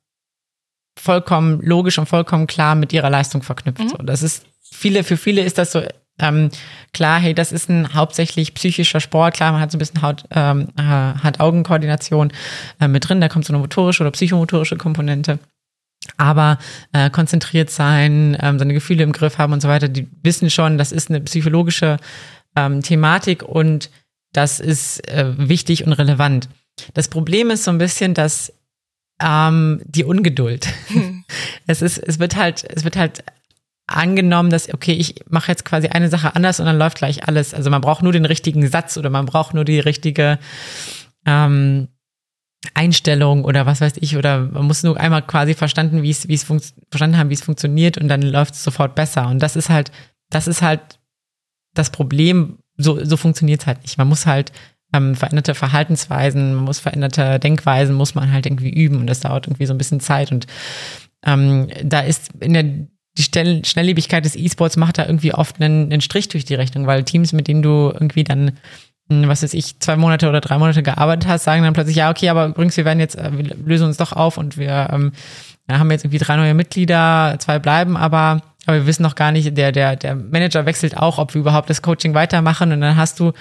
vollkommen 0.97 1.61
logisch 1.61 1.97
und 1.99 2.07
vollkommen 2.07 2.47
klar 2.47 2.75
mit 2.75 2.93
ihrer 2.93 3.09
Leistung 3.09 3.43
verknüpft. 3.43 3.83
Mhm. 3.83 3.89
So, 3.89 3.97
das 3.97 4.23
ist 4.23 4.45
viele, 4.61 5.03
für 5.03 5.17
viele 5.17 5.41
ist 5.41 5.57
das 5.57 5.71
so 5.71 5.81
ähm, 6.17 6.49
klar, 6.93 7.19
hey, 7.19 7.33
das 7.33 7.51
ist 7.51 7.69
ein 7.69 7.93
hauptsächlich 7.93 8.53
psychischer 8.53 9.01
Sport, 9.01 9.35
klar, 9.35 9.51
man 9.51 9.61
hat 9.61 9.71
so 9.71 9.77
ein 9.77 9.79
bisschen 9.79 10.01
Haut, 10.01 10.23
ähm, 10.31 10.69
äh, 10.77 10.81
Hand-Augen-Koordination 10.81 12.31
äh, 12.79 12.87
mit 12.87 13.07
drin, 13.07 13.19
da 13.19 13.27
kommt 13.27 13.45
so 13.45 13.53
eine 13.53 13.59
motorische 13.59 14.03
oder 14.03 14.11
psychomotorische 14.11 14.77
Komponente. 14.77 15.39
Aber 16.17 16.59
äh, 16.93 17.09
konzentriert 17.09 17.69
sein, 17.69 18.37
ähm, 18.39 18.59
seine 18.59 18.73
Gefühle 18.73 19.03
im 19.03 19.11
Griff 19.11 19.37
haben 19.37 19.53
und 19.53 19.61
so 19.61 19.67
weiter, 19.67 19.89
die 19.89 20.07
wissen 20.21 20.49
schon, 20.49 20.77
das 20.77 20.91
ist 20.91 21.09
eine 21.09 21.19
psychologische 21.21 21.97
ähm, 22.55 22.81
Thematik 22.81 23.43
und 23.43 23.89
das 24.31 24.59
ist 24.59 25.05
äh, 25.09 25.33
wichtig 25.37 25.85
und 25.85 25.93
relevant. 25.93 26.47
Das 26.93 27.07
Problem 27.07 27.49
ist 27.49 27.63
so 27.63 27.71
ein 27.71 27.77
bisschen, 27.77 28.13
dass 28.13 28.53
ähm, 29.21 29.81
die 29.85 30.03
Ungeduld. 30.03 30.67
Hm. 30.87 31.23
Es 31.67 31.81
ist, 31.81 31.97
es 31.97 32.19
wird 32.19 32.35
halt, 32.35 32.63
es 32.69 32.83
wird 32.83 32.95
halt 32.95 33.23
angenommen, 33.87 34.51
dass, 34.51 34.71
okay, 34.71 34.93
ich 34.93 35.15
mache 35.29 35.51
jetzt 35.51 35.65
quasi 35.65 35.87
eine 35.87 36.09
Sache 36.09 36.35
anders 36.35 36.59
und 36.59 36.67
dann 36.67 36.77
läuft 36.77 36.99
gleich 36.99 37.27
alles. 37.27 37.55
Also 37.55 37.71
man 37.71 37.81
braucht 37.81 38.03
nur 38.03 38.13
den 38.13 38.25
richtigen 38.25 38.67
Satz 38.67 38.97
oder 38.97 39.09
man 39.09 39.25
braucht 39.25 39.55
nur 39.55 39.65
die 39.65 39.79
richtige 39.79 40.37
ähm, 41.25 41.87
Einstellung 42.73 43.45
oder 43.45 43.65
was 43.65 43.81
weiß 43.81 43.93
ich, 43.97 44.17
oder 44.17 44.39
man 44.39 44.65
muss 44.65 44.83
nur 44.83 44.99
einmal 44.99 45.21
quasi 45.21 45.53
verstanden, 45.53 46.01
wie 46.01 46.09
es, 46.09 46.27
wie 46.27 46.33
es 46.33 46.43
verstanden 46.43 47.17
haben, 47.17 47.29
wie 47.29 47.35
es 47.35 47.43
funktioniert 47.43 47.97
und 47.97 48.07
dann 48.07 48.21
läuft 48.21 48.55
es 48.55 48.63
sofort 48.63 48.95
besser. 48.95 49.27
Und 49.27 49.39
das 49.39 49.55
ist 49.55 49.69
halt, 49.69 49.91
das 50.29 50.47
ist 50.47 50.61
halt 50.61 50.99
das 51.73 51.89
Problem, 51.89 52.59
so, 52.77 53.03
so 53.03 53.17
funktioniert 53.17 53.61
es 53.61 53.67
halt 53.67 53.81
nicht. 53.83 53.97
Man 53.97 54.07
muss 54.07 54.25
halt 54.25 54.51
ähm, 54.95 55.15
veränderte 55.15 55.55
Verhaltensweisen, 55.55 56.55
muss 56.55 56.79
veränderte 56.79 57.39
Denkweisen, 57.39 57.95
muss 57.95 58.15
man 58.15 58.31
halt 58.31 58.45
irgendwie 58.45 58.69
üben 58.69 58.97
und 58.97 59.07
das 59.07 59.19
dauert 59.19 59.47
irgendwie 59.47 59.65
so 59.65 59.73
ein 59.73 59.77
bisschen 59.77 59.99
Zeit 59.99 60.31
und 60.31 60.47
ähm, 61.25 61.67
da 61.83 62.01
ist 62.01 62.31
in 62.39 62.53
der 62.53 62.65
die 63.17 63.63
Schnelllebigkeit 63.63 64.25
des 64.25 64.35
E-Sports 64.35 64.75
macht 64.75 64.97
da 64.97 65.05
irgendwie 65.05 65.33
oft 65.33 65.61
einen, 65.61 65.83
einen 65.83 66.01
Strich 66.01 66.27
durch 66.27 66.43
die 66.43 66.55
Rechnung, 66.55 66.85
weil 66.85 67.05
Teams, 67.05 67.31
mit 67.31 67.47
denen 67.47 67.61
du 67.61 67.89
irgendwie 67.93 68.25
dann 68.25 68.57
hm, 69.09 69.27
was 69.27 69.43
weiß 69.43 69.53
ich, 69.53 69.79
zwei 69.79 69.95
Monate 69.97 70.27
oder 70.27 70.41
drei 70.41 70.57
Monate 70.57 70.81
gearbeitet 70.81 71.29
hast, 71.29 71.43
sagen 71.43 71.63
dann 71.63 71.73
plötzlich, 71.73 71.95
ja, 71.95 72.09
okay, 72.09 72.29
aber 72.29 72.47
übrigens, 72.47 72.75
wir 72.75 72.85
werden 72.85 72.99
jetzt, 72.99 73.15
äh, 73.15 73.31
wir 73.37 73.55
lösen 73.55 73.87
uns 73.87 73.97
doch 73.97 74.13
auf 74.13 74.37
und 74.37 74.57
wir 74.57 74.89
ähm, 74.91 75.11
haben 75.69 75.91
jetzt 75.91 76.05
irgendwie 76.05 76.17
drei 76.23 76.35
neue 76.35 76.53
Mitglieder, 76.53 77.35
zwei 77.39 77.59
bleiben, 77.59 77.97
aber, 77.97 78.41
aber 78.65 78.77
wir 78.77 78.87
wissen 78.87 79.03
noch 79.03 79.15
gar 79.15 79.31
nicht, 79.31 79.55
der, 79.57 79.71
der, 79.71 79.95
der 79.95 80.15
Manager 80.15 80.65
wechselt 80.65 80.97
auch, 80.97 81.19
ob 81.19 81.33
wir 81.35 81.41
überhaupt 81.41 81.69
das 81.69 81.81
Coaching 81.81 82.15
weitermachen 82.15 82.71
und 82.71 82.81
dann 82.81 82.97
hast 82.97 83.19
du, 83.19 83.31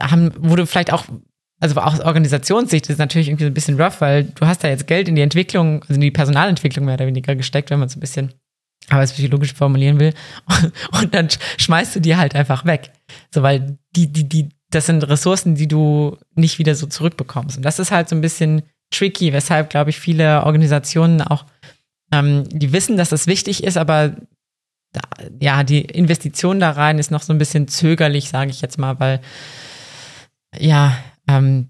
haben, 0.00 0.32
wurde 0.38 0.66
vielleicht 0.66 0.92
auch, 0.92 1.06
also 1.60 1.80
aus 1.80 2.00
Organisationssicht 2.00 2.88
ist 2.90 2.98
natürlich 2.98 3.28
irgendwie 3.28 3.44
so 3.44 3.50
ein 3.50 3.54
bisschen 3.54 3.80
rough, 3.80 4.00
weil 4.00 4.24
du 4.24 4.46
hast 4.46 4.62
da 4.62 4.68
jetzt 4.68 4.86
Geld 4.86 5.08
in 5.08 5.14
die 5.14 5.22
Entwicklung, 5.22 5.82
also 5.82 5.94
in 5.94 6.00
die 6.00 6.10
Personalentwicklung 6.10 6.84
mehr 6.84 6.94
oder 6.94 7.06
weniger 7.06 7.34
gesteckt, 7.34 7.70
wenn 7.70 7.78
man 7.78 7.88
es 7.88 7.96
ein 7.96 8.00
bisschen 8.00 8.32
aber 8.88 9.02
es 9.02 9.12
psychologisch 9.12 9.52
formulieren 9.52 9.98
will. 9.98 10.14
Und 11.00 11.14
dann 11.14 11.28
schmeißt 11.58 11.96
du 11.96 12.00
die 12.00 12.16
halt 12.16 12.34
einfach 12.34 12.64
weg. 12.64 12.92
So, 13.32 13.42
weil 13.42 13.78
die, 13.94 14.12
die, 14.12 14.28
die, 14.28 14.50
das 14.70 14.86
sind 14.86 15.06
Ressourcen, 15.08 15.54
die 15.54 15.68
du 15.68 16.16
nicht 16.34 16.58
wieder 16.58 16.74
so 16.74 16.86
zurückbekommst. 16.86 17.56
Und 17.56 17.64
das 17.64 17.78
ist 17.78 17.90
halt 17.90 18.08
so 18.08 18.16
ein 18.16 18.20
bisschen 18.20 18.62
tricky, 18.90 19.32
weshalb, 19.32 19.70
glaube 19.70 19.90
ich, 19.90 19.98
viele 19.98 20.44
Organisationen 20.44 21.20
auch, 21.22 21.46
ähm, 22.12 22.48
die 22.48 22.72
wissen, 22.72 22.96
dass 22.96 23.08
das 23.08 23.26
wichtig 23.26 23.64
ist, 23.64 23.76
aber 23.76 24.16
da, 24.96 25.02
ja, 25.40 25.62
die 25.62 25.82
Investition 25.82 26.58
da 26.58 26.70
rein 26.70 26.98
ist 26.98 27.10
noch 27.10 27.22
so 27.22 27.32
ein 27.32 27.38
bisschen 27.38 27.68
zögerlich, 27.68 28.30
sage 28.30 28.50
ich 28.50 28.62
jetzt 28.62 28.78
mal, 28.78 28.98
weil 28.98 29.20
ja, 30.58 30.96
ähm, 31.28 31.68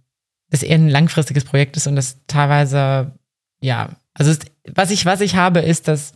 das 0.50 0.62
eher 0.62 0.76
ein 0.76 0.88
langfristiges 0.88 1.44
Projekt 1.44 1.76
ist 1.76 1.88
und 1.88 1.96
das 1.96 2.18
teilweise, 2.28 3.18
ja, 3.60 3.88
also 4.14 4.30
es, 4.30 4.38
was 4.74 4.90
ich, 4.90 5.06
was 5.06 5.20
ich 5.20 5.34
habe, 5.34 5.60
ist, 5.60 5.88
dass 5.88 6.14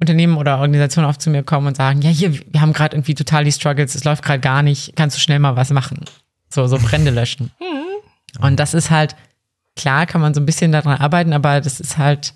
Unternehmen 0.00 0.36
oder 0.36 0.58
Organisationen 0.58 1.08
oft 1.08 1.22
zu 1.22 1.30
mir 1.30 1.44
kommen 1.44 1.68
und 1.68 1.76
sagen, 1.76 2.02
ja, 2.02 2.10
hier, 2.10 2.34
wir 2.34 2.60
haben 2.60 2.72
gerade 2.72 2.96
irgendwie 2.96 3.14
total 3.14 3.44
die 3.44 3.52
Struggles, 3.52 3.94
es 3.94 4.04
läuft 4.04 4.24
gerade 4.24 4.40
gar 4.40 4.62
nicht, 4.62 4.96
kannst 4.96 5.16
du 5.16 5.20
schnell 5.20 5.38
mal 5.38 5.54
was 5.54 5.70
machen? 5.70 6.04
So, 6.48 6.66
so 6.66 6.78
Brände 6.78 7.10
löschen. 7.10 7.52
Mhm. 7.60 8.46
Und 8.46 8.58
das 8.58 8.72
ist 8.72 8.90
halt, 8.90 9.14
klar 9.76 10.06
kann 10.06 10.22
man 10.22 10.32
so 10.32 10.40
ein 10.40 10.46
bisschen 10.46 10.72
daran 10.72 10.98
arbeiten, 10.98 11.34
aber 11.34 11.60
das 11.60 11.80
ist 11.80 11.98
halt, 11.98 12.32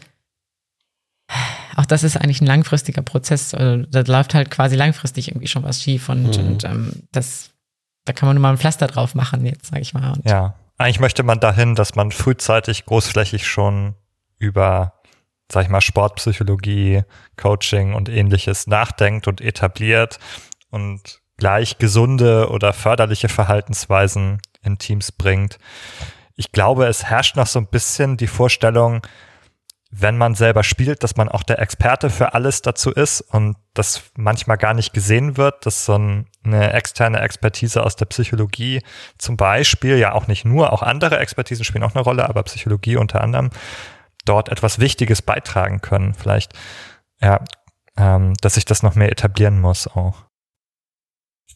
auch 1.77 1.86
das 1.86 2.03
ist 2.03 2.16
eigentlich 2.16 2.40
ein 2.40 2.47
langfristiger 2.47 3.03
Prozess. 3.03 3.53
Also, 3.55 3.85
da 3.85 4.01
läuft 4.01 4.35
halt 4.35 4.51
quasi 4.51 4.77
langfristig 4.77 5.28
irgendwie 5.28 5.47
schon 5.47 5.62
was 5.62 5.82
schief 5.82 6.09
und, 6.09 6.39
mhm. 6.39 6.47
und 6.47 6.65
ähm, 6.65 7.03
das, 7.12 7.51
da 8.05 8.12
kann 8.12 8.27
man 8.28 8.36
nur 8.36 8.43
mal 8.43 8.51
ein 8.51 8.59
Pflaster 8.59 8.86
drauf 8.86 9.15
machen, 9.15 9.44
jetzt, 9.44 9.66
sag 9.66 9.81
ich 9.81 9.93
mal. 9.93 10.12
Und 10.12 10.28
ja, 10.28 10.55
eigentlich 10.78 11.01
möchte 11.01 11.23
man 11.23 11.39
dahin, 11.39 11.74
dass 11.74 11.94
man 11.94 12.12
frühzeitig 12.12 12.86
großflächig 12.86 13.47
schon 13.47 13.94
über, 14.39 14.94
sag 15.53 15.65
ich 15.65 15.69
mal, 15.69 15.82
Sportpsychologie, 15.82 17.03
Coaching 17.36 17.93
und 17.93 18.09
ähnliches 18.09 18.66
nachdenkt 18.66 19.28
und 19.28 19.43
etabliert 19.43 20.19
und 20.70 21.20
gleich 21.36 21.77
gesunde 21.77 22.48
oder 22.48 22.73
förderliche 22.73 23.28
Verhaltensweisen 23.28 24.40
in 24.62 24.78
Teams 24.78 25.12
bringt 25.12 25.59
ich 26.36 26.53
glaube, 26.53 26.86
es 26.86 27.05
herrscht 27.05 27.36
noch 27.36 27.47
so 27.47 27.59
ein 27.59 27.66
bisschen 27.66 28.19
die 28.19 28.27
Vorstellung, 28.27 29.01
wenn 29.98 30.18
man 30.18 30.35
selber 30.35 30.62
spielt, 30.62 31.02
dass 31.02 31.16
man 31.16 31.28
auch 31.28 31.43
der 31.43 31.59
Experte 31.59 32.10
für 32.10 32.35
alles 32.35 32.60
dazu 32.60 32.90
ist 32.90 33.23
und 33.23 33.56
das 33.73 34.02
manchmal 34.14 34.59
gar 34.59 34.74
nicht 34.74 34.93
gesehen 34.93 35.36
wird, 35.36 35.64
dass 35.64 35.86
so 35.86 35.94
eine 35.94 36.73
externe 36.74 37.20
Expertise 37.20 37.82
aus 37.82 37.97
der 37.97 38.05
Psychologie 38.06 38.82
zum 39.16 39.36
Beispiel, 39.36 39.97
ja 39.97 40.12
auch 40.12 40.27
nicht 40.27 40.44
nur, 40.44 40.73
auch 40.73 40.82
andere 40.82 41.18
Expertisen 41.18 41.64
spielen 41.64 41.85
auch 41.85 41.94
eine 41.94 42.05
Rolle, 42.05 42.28
aber 42.28 42.43
Psychologie 42.43 42.97
unter 42.97 43.23
anderem, 43.23 43.51
dort 44.27 44.51
etwas 44.51 44.78
Wichtiges 44.78 45.23
beitragen 45.23 45.81
können. 45.81 46.12
Vielleicht, 46.12 46.52
ja, 47.23 47.43
ähm, 47.97 48.35
dass 48.43 48.55
sich 48.55 48.66
das 48.66 48.82
noch 48.82 48.97
mehr 48.97 49.10
etablieren 49.10 49.60
muss 49.60 49.86
auch. 49.86 50.27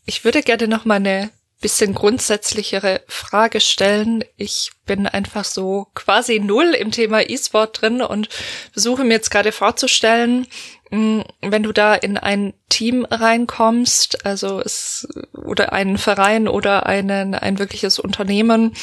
Ich 0.07 0.25
würde 0.25 0.43
gerne 0.43 0.67
noch 0.67 0.87
mal 0.87 0.97
eine 0.97 1.31
bisschen 1.61 1.95
grundsätzlichere 1.95 3.03
Frage 3.07 3.61
stellen. 3.61 4.25
Ich 4.37 4.71
bin 4.87 5.07
einfach 5.07 5.45
so 5.45 5.89
quasi 5.95 6.41
null 6.41 6.75
im 6.75 6.91
Thema 6.91 7.21
E-Sport 7.29 7.83
drin 7.83 8.03
und 8.03 8.29
versuche 8.73 9.05
mir 9.05 9.15
jetzt 9.15 9.31
gerade 9.31 9.53
vorzustellen, 9.53 10.47
hm, 10.91 11.25
wenn 11.43 11.63
du 11.63 11.73
da 11.73 11.95
in 11.95 12.17
ein 12.17 12.55
Team 12.69 13.05
reinkommst, 13.05 14.27
also 14.27 14.61
es 14.61 15.07
oder 15.33 15.73
einen 15.73 15.99
Verein 15.99 16.49
oder 16.49 16.87
einen 16.87 17.35
ein 17.35 17.59
wirkliches 17.59 17.99
Unternehmen, 17.99 18.75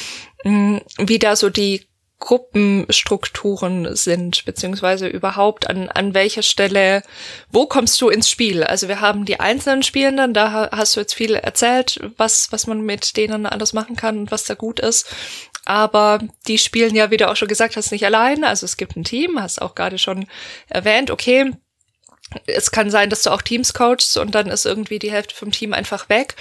hm, 0.43 0.81
wie 0.97 1.19
da 1.19 1.35
so 1.35 1.49
die 1.49 1.87
Gruppenstrukturen 2.19 3.95
sind, 3.95 4.43
beziehungsweise 4.45 5.07
überhaupt 5.07 5.69
an, 5.69 5.87
an 5.89 6.15
welcher 6.15 6.41
Stelle, 6.41 7.03
wo 7.51 7.67
kommst 7.67 8.01
du 8.01 8.09
ins 8.09 8.29
Spiel? 8.29 8.63
Also 8.63 8.87
wir 8.87 9.01
haben 9.01 9.25
die 9.25 9.39
einzelnen 9.39 9.83
Spielenden, 9.83 10.33
da 10.33 10.69
hast 10.71 10.95
du 10.95 10.99
jetzt 10.99 11.13
viel 11.13 11.35
erzählt, 11.35 11.99
was, 12.17 12.51
was 12.51 12.65
man 12.65 12.81
mit 12.81 13.17
denen 13.17 13.45
alles 13.45 13.73
machen 13.73 13.95
kann 13.95 14.17
und 14.17 14.31
was 14.31 14.45
da 14.45 14.55
gut 14.55 14.79
ist. 14.79 15.13
Aber 15.65 16.19
die 16.47 16.57
spielen 16.57 16.95
ja, 16.95 17.11
wie 17.11 17.17
du 17.17 17.29
auch 17.29 17.35
schon 17.35 17.49
gesagt 17.49 17.75
hast, 17.75 17.91
nicht 17.91 18.05
allein. 18.05 18.43
Also 18.43 18.65
es 18.65 18.77
gibt 18.77 18.95
ein 18.95 19.03
Team, 19.03 19.39
hast 19.39 19.61
auch 19.61 19.75
gerade 19.75 19.99
schon 19.99 20.27
erwähnt, 20.69 21.11
okay, 21.11 21.51
es 22.45 22.71
kann 22.71 22.89
sein, 22.89 23.09
dass 23.09 23.23
du 23.23 23.29
auch 23.29 23.41
Teams 23.41 23.73
coachst 23.73 24.17
und 24.17 24.33
dann 24.33 24.47
ist 24.47 24.65
irgendwie 24.65 24.99
die 24.99 25.11
Hälfte 25.11 25.35
vom 25.35 25.51
Team 25.51 25.73
einfach 25.73 26.09
weg. 26.09 26.35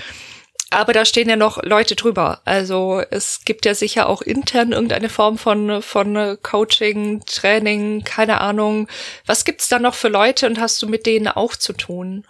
Aber 0.70 0.92
da 0.92 1.04
stehen 1.04 1.28
ja 1.28 1.36
noch 1.36 1.62
Leute 1.62 1.94
drüber. 1.94 2.40
Also 2.44 3.00
es 3.10 3.42
gibt 3.44 3.64
ja 3.64 3.74
sicher 3.74 4.08
auch 4.08 4.20
intern 4.20 4.72
irgendeine 4.72 5.08
Form 5.08 5.38
von, 5.38 5.80
von 5.80 6.38
Coaching, 6.42 7.22
Training, 7.24 8.02
keine 8.02 8.40
Ahnung. 8.40 8.88
Was 9.26 9.44
gibt's 9.44 9.68
da 9.68 9.78
noch 9.78 9.94
für 9.94 10.08
Leute 10.08 10.46
und 10.46 10.60
hast 10.60 10.82
du 10.82 10.88
mit 10.88 11.06
denen 11.06 11.28
auch 11.28 11.54
zu 11.54 11.72
tun? 11.72 12.24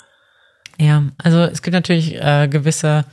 Ja, 0.79 1.05
also 1.23 1.39
es 1.39 1.63
gibt 1.63 1.73
natürlich 1.73 2.17
äh, 2.17 2.49
gewisse, 2.49 3.07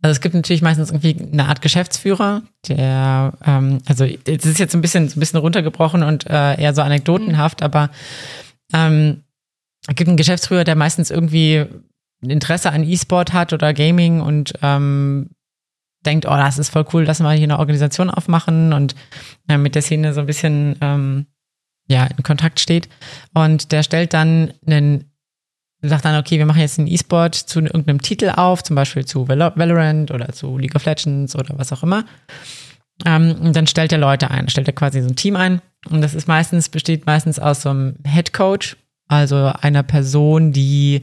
also 0.00 0.12
es 0.12 0.20
gibt 0.20 0.36
natürlich 0.36 0.62
meistens 0.62 0.90
irgendwie 0.90 1.16
eine 1.20 1.46
Art 1.46 1.62
Geschäftsführer, 1.62 2.42
der, 2.68 3.32
ähm, 3.44 3.78
also 3.86 4.04
es 4.04 4.46
ist 4.46 4.58
jetzt 4.58 4.74
ein 4.74 4.80
bisschen, 4.80 5.06
ein 5.06 5.18
bisschen 5.18 5.40
runtergebrochen 5.40 6.04
und 6.04 6.26
äh, 6.26 6.60
eher 6.60 6.74
so 6.74 6.82
anekdotenhaft, 6.82 7.60
mhm. 7.60 7.64
aber 7.64 7.90
ähm, 8.72 9.24
es 9.88 9.96
gibt 9.96 10.08
einen 10.08 10.16
Geschäftsführer, 10.16 10.62
der 10.62 10.76
meistens 10.76 11.10
irgendwie 11.10 11.66
Interesse 12.28 12.72
an 12.72 12.84
E-Sport 12.84 13.32
hat 13.32 13.52
oder 13.52 13.72
Gaming 13.72 14.20
und 14.20 14.52
ähm, 14.62 15.30
denkt, 16.04 16.26
oh, 16.26 16.36
das 16.36 16.58
ist 16.58 16.70
voll 16.70 16.86
cool, 16.92 17.04
dass 17.04 17.20
wir 17.20 17.30
hier 17.32 17.44
eine 17.44 17.58
Organisation 17.58 18.10
aufmachen 18.10 18.72
und 18.72 18.94
äh, 19.48 19.58
mit 19.58 19.74
der 19.74 19.82
Szene 19.82 20.12
so 20.12 20.20
ein 20.20 20.26
bisschen 20.26 20.76
ähm, 20.80 21.26
ja, 21.90 22.06
in 22.06 22.22
Kontakt 22.22 22.60
steht. 22.60 22.88
Und 23.34 23.72
der 23.72 23.82
stellt 23.82 24.14
dann 24.14 24.54
einen, 24.66 25.10
sagt 25.82 26.04
dann, 26.04 26.18
okay, 26.18 26.38
wir 26.38 26.46
machen 26.46 26.60
jetzt 26.60 26.78
einen 26.78 26.88
E-Sport 26.88 27.34
zu 27.34 27.60
irgendeinem 27.60 28.00
Titel 28.00 28.30
auf, 28.30 28.62
zum 28.62 28.76
Beispiel 28.76 29.04
zu 29.04 29.28
Valorant 29.28 30.10
oder 30.10 30.32
zu 30.32 30.56
League 30.56 30.76
of 30.76 30.84
Legends 30.84 31.34
oder 31.34 31.58
was 31.58 31.72
auch 31.72 31.82
immer. 31.82 32.04
Ähm, 33.04 33.36
und 33.40 33.56
dann 33.56 33.66
stellt 33.66 33.92
er 33.92 33.98
Leute 33.98 34.30
ein, 34.30 34.48
stellt 34.48 34.68
er 34.68 34.74
quasi 34.74 35.02
so 35.02 35.08
ein 35.08 35.16
Team 35.16 35.36
ein. 35.36 35.60
Und 35.88 36.00
das 36.02 36.14
ist 36.14 36.28
meistens, 36.28 36.68
besteht 36.68 37.06
meistens 37.06 37.38
aus 37.38 37.62
so 37.62 37.70
einem 37.70 37.96
Head 38.06 38.32
Coach, 38.32 38.76
also 39.08 39.52
einer 39.60 39.82
Person, 39.82 40.52
die 40.52 41.02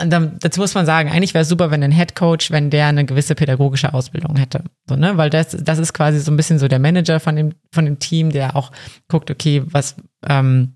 und 0.00 0.10
dann, 0.10 0.38
dazu 0.40 0.60
muss 0.60 0.74
man 0.74 0.86
sagen, 0.86 1.10
eigentlich 1.10 1.34
wäre 1.34 1.42
es 1.42 1.48
super, 1.48 1.70
wenn 1.70 1.82
ein 1.82 1.92
Head 1.92 2.14
Coach, 2.14 2.50
wenn 2.50 2.70
der 2.70 2.86
eine 2.86 3.04
gewisse 3.04 3.34
pädagogische 3.34 3.92
Ausbildung 3.94 4.36
hätte. 4.36 4.64
So, 4.88 4.96
ne? 4.96 5.16
Weil 5.16 5.30
das, 5.30 5.50
das 5.50 5.78
ist 5.78 5.92
quasi 5.92 6.20
so 6.20 6.30
ein 6.30 6.36
bisschen 6.36 6.58
so 6.58 6.68
der 6.68 6.78
Manager 6.78 7.20
von 7.20 7.36
dem, 7.36 7.52
von 7.72 7.84
dem 7.84 7.98
Team, 7.98 8.30
der 8.30 8.56
auch 8.56 8.72
guckt, 9.08 9.30
okay, 9.30 9.62
was, 9.66 9.96
ähm, 10.26 10.74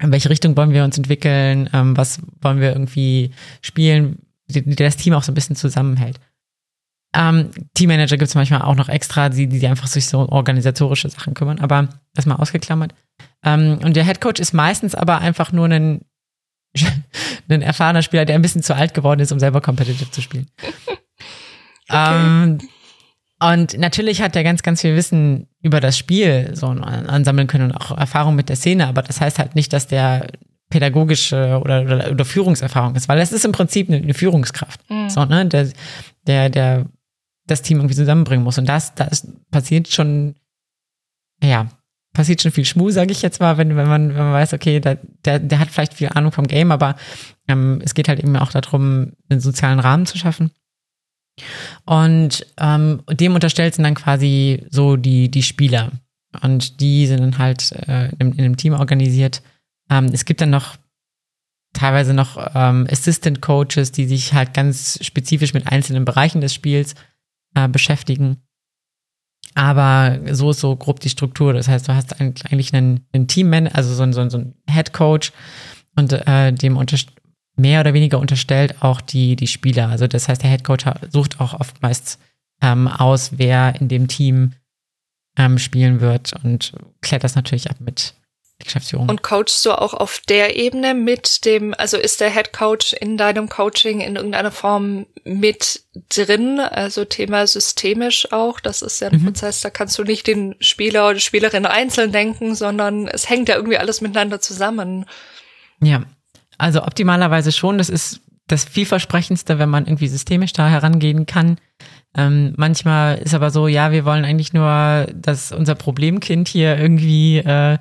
in 0.00 0.12
welche 0.12 0.30
Richtung 0.30 0.56
wollen 0.56 0.72
wir 0.72 0.84
uns 0.84 0.98
entwickeln, 0.98 1.70
ähm, 1.72 1.96
was 1.96 2.20
wollen 2.40 2.60
wir 2.60 2.72
irgendwie 2.72 3.30
spielen, 3.60 4.18
der 4.48 4.86
das 4.86 4.96
Team 4.96 5.14
auch 5.14 5.22
so 5.22 5.32
ein 5.32 5.36
bisschen 5.36 5.56
zusammenhält. 5.56 6.18
Ähm, 7.14 7.50
Teammanager 7.74 8.16
gibt 8.16 8.28
es 8.28 8.34
manchmal 8.34 8.62
auch 8.62 8.74
noch 8.74 8.88
extra, 8.88 9.28
die, 9.28 9.46
die 9.46 9.66
einfach 9.68 9.86
sich 9.86 10.06
so 10.06 10.28
organisatorische 10.28 11.08
Sachen 11.08 11.34
kümmern, 11.34 11.60
aber 11.60 11.88
das 12.14 12.26
mal 12.26 12.36
ausgeklammert. 12.36 12.92
Ähm, 13.44 13.78
und 13.84 13.94
der 13.94 14.04
Head 14.04 14.20
Coach 14.20 14.40
ist 14.40 14.52
meistens 14.52 14.94
aber 14.94 15.18
einfach 15.18 15.52
nur 15.52 15.68
ein 15.68 16.00
ein 17.48 17.62
erfahrener 17.62 18.02
Spieler, 18.02 18.24
der 18.24 18.34
ein 18.34 18.42
bisschen 18.42 18.62
zu 18.62 18.74
alt 18.74 18.94
geworden 18.94 19.20
ist, 19.20 19.32
um 19.32 19.38
selber 19.38 19.60
competitive 19.60 20.10
zu 20.10 20.22
spielen. 20.22 20.48
okay. 21.88 22.42
ähm, 22.42 22.58
und 23.40 23.78
natürlich 23.78 24.22
hat 24.22 24.36
er 24.36 24.44
ganz, 24.44 24.62
ganz 24.62 24.80
viel 24.80 24.96
Wissen 24.96 25.48
über 25.60 25.80
das 25.80 25.98
Spiel 25.98 26.50
so 26.54 26.68
ansammeln 26.68 27.46
können 27.46 27.72
und 27.72 27.76
auch 27.76 27.96
Erfahrung 27.96 28.34
mit 28.36 28.48
der 28.48 28.56
Szene, 28.56 28.86
aber 28.86 29.02
das 29.02 29.20
heißt 29.20 29.38
halt 29.38 29.54
nicht, 29.54 29.72
dass 29.72 29.86
der 29.86 30.28
pädagogische 30.70 31.60
oder, 31.60 31.82
oder, 31.82 32.10
oder 32.10 32.24
Führungserfahrung 32.24 32.94
ist, 32.94 33.08
weil 33.08 33.18
das 33.18 33.32
ist 33.32 33.44
im 33.44 33.52
Prinzip 33.52 33.88
eine, 33.88 33.98
eine 33.98 34.14
Führungskraft, 34.14 34.80
mhm. 34.88 35.10
so, 35.10 35.24
ne, 35.24 35.46
der, 35.46 35.68
der, 36.26 36.48
der 36.48 36.86
das 37.46 37.62
Team 37.62 37.78
irgendwie 37.78 37.94
zusammenbringen 37.94 38.44
muss. 38.44 38.58
Und 38.58 38.68
das, 38.68 38.94
das 38.94 39.28
passiert 39.50 39.88
schon, 39.88 40.36
ja, 41.42 41.68
passiert 42.14 42.40
schon 42.40 42.52
viel 42.52 42.64
Schmu, 42.64 42.90
sage 42.90 43.12
ich 43.12 43.20
jetzt 43.20 43.40
mal, 43.40 43.58
wenn, 43.58 43.76
wenn, 43.76 43.88
man, 43.88 44.08
wenn 44.08 44.16
man 44.16 44.32
weiß, 44.32 44.54
okay, 44.54 44.80
der, 44.80 44.98
der, 45.24 45.38
der 45.40 45.58
hat 45.58 45.68
vielleicht 45.68 45.94
viel 45.94 46.08
Ahnung 46.08 46.32
vom 46.32 46.46
Game, 46.46 46.72
aber 46.72 46.96
ähm, 47.48 47.80
es 47.84 47.92
geht 47.92 48.08
halt 48.08 48.20
eben 48.20 48.36
auch 48.36 48.52
darum, 48.52 49.12
einen 49.28 49.40
sozialen 49.40 49.80
Rahmen 49.80 50.06
zu 50.06 50.16
schaffen. 50.16 50.50
Und 51.84 52.46
ähm, 52.58 53.02
dem 53.10 53.34
unterstellt 53.34 53.74
sind 53.74 53.84
dann 53.84 53.96
quasi 53.96 54.64
so 54.70 54.96
die, 54.96 55.30
die 55.30 55.42
Spieler. 55.42 55.90
Und 56.40 56.80
die 56.80 57.06
sind 57.06 57.20
dann 57.20 57.38
halt 57.38 57.72
äh, 57.72 58.10
in, 58.18 58.32
in 58.32 58.44
einem 58.44 58.56
Team 58.56 58.72
organisiert. 58.74 59.42
Ähm, 59.90 60.06
es 60.12 60.24
gibt 60.24 60.40
dann 60.40 60.50
noch 60.50 60.76
teilweise 61.72 62.14
noch 62.14 62.52
ähm, 62.54 62.86
Assistant 62.90 63.42
Coaches, 63.42 63.90
die 63.92 64.06
sich 64.06 64.32
halt 64.32 64.54
ganz 64.54 64.98
spezifisch 65.02 65.52
mit 65.52 65.66
einzelnen 65.66 66.04
Bereichen 66.04 66.40
des 66.40 66.54
Spiels 66.54 66.94
äh, 67.54 67.68
beschäftigen. 67.68 68.43
Aber 69.54 70.18
so 70.32 70.50
ist 70.50 70.60
so 70.60 70.74
grob 70.74 71.00
die 71.00 71.08
Struktur. 71.08 71.52
Das 71.52 71.68
heißt, 71.68 71.88
du 71.88 71.94
hast 71.94 72.20
eigentlich 72.20 72.74
einen, 72.74 73.06
einen 73.12 73.28
Teamman, 73.28 73.68
also 73.68 73.94
so 73.94 74.02
ein, 74.02 74.12
so 74.12 74.20
ein, 74.20 74.30
so 74.30 74.38
ein 74.38 74.54
Head 74.68 74.92
Coach 74.92 75.32
und 75.96 76.12
äh, 76.12 76.52
dem 76.52 76.76
mehr 77.56 77.80
oder 77.80 77.94
weniger 77.94 78.18
unterstellt 78.18 78.82
auch 78.82 79.00
die, 79.00 79.36
die 79.36 79.46
Spieler. 79.46 79.88
Also 79.88 80.06
das 80.06 80.28
heißt, 80.28 80.42
der 80.42 80.50
Head 80.50 80.64
Coach 80.64 80.84
sucht 81.10 81.40
auch 81.40 81.54
oftmals 81.54 82.18
ähm, 82.60 82.88
aus, 82.88 83.32
wer 83.36 83.80
in 83.80 83.88
dem 83.88 84.08
Team 84.08 84.52
ähm, 85.36 85.58
spielen 85.58 86.00
wird 86.00 86.32
und 86.42 86.72
klärt 87.00 87.24
das 87.24 87.36
natürlich 87.36 87.70
ab 87.70 87.76
mit 87.80 88.14
Geschäftsführung. 88.58 89.08
Und 89.08 89.22
coachst 89.22 89.64
du 89.66 89.72
auch 89.72 89.94
auf 89.94 90.20
der 90.28 90.56
Ebene 90.56 90.94
mit 90.94 91.44
dem, 91.44 91.74
also 91.76 91.96
ist 91.96 92.20
der 92.20 92.30
Head 92.30 92.52
Coach 92.52 92.92
in 92.92 93.16
deinem 93.16 93.48
Coaching 93.48 94.00
in 94.00 94.16
irgendeiner 94.16 94.52
Form 94.52 95.06
mit 95.24 95.82
drin? 96.08 96.60
Also 96.60 97.04
Thema 97.04 97.46
systemisch 97.46 98.32
auch. 98.32 98.60
Das 98.60 98.82
ist 98.82 99.00
ja 99.00 99.08
ein 99.08 99.20
mhm. 99.20 99.24
Prozess, 99.26 99.60
da 99.60 99.70
kannst 99.70 99.98
du 99.98 100.04
nicht 100.04 100.26
den 100.26 100.54
Spieler 100.60 101.10
oder 101.10 101.18
Spielerin 101.18 101.66
einzeln 101.66 102.12
denken, 102.12 102.54
sondern 102.54 103.08
es 103.08 103.28
hängt 103.28 103.48
ja 103.48 103.56
irgendwie 103.56 103.78
alles 103.78 104.00
miteinander 104.00 104.40
zusammen. 104.40 105.06
Ja, 105.82 106.04
also 106.56 106.82
optimalerweise 106.82 107.50
schon. 107.50 107.78
Das 107.78 107.88
ist 107.88 108.20
das 108.46 108.64
vielversprechendste, 108.64 109.58
wenn 109.58 109.68
man 109.68 109.86
irgendwie 109.86 110.08
systemisch 110.08 110.52
da 110.52 110.68
herangehen 110.68 111.26
kann. 111.26 111.58
Ähm, 112.16 112.54
manchmal 112.56 113.18
ist 113.18 113.34
aber 113.34 113.50
so, 113.50 113.66
ja, 113.66 113.90
wir 113.90 114.04
wollen 114.04 114.24
eigentlich 114.24 114.52
nur, 114.52 115.08
dass 115.12 115.50
unser 115.50 115.74
Problemkind 115.74 116.46
hier 116.46 116.78
irgendwie 116.78 117.38
äh, 117.38 117.78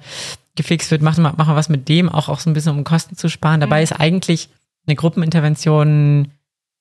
gefixt 0.56 0.92
wird, 0.92 1.02
machen 1.02 1.24
wir, 1.24 1.34
machen 1.34 1.54
wir 1.54 1.56
was 1.56 1.70
mit 1.70 1.90
dem, 1.90 2.10
auch, 2.10 2.30
auch 2.30 2.40
so 2.40 2.50
ein 2.50 2.54
bisschen 2.54 2.78
um 2.78 2.84
Kosten 2.84 3.16
zu 3.16 3.30
sparen. 3.30 3.60
Dabei 3.60 3.78
mhm. 3.78 3.84
ist 3.84 3.94
eigentlich 3.94 4.50
eine 4.86 4.96
Gruppenintervention 4.96 6.32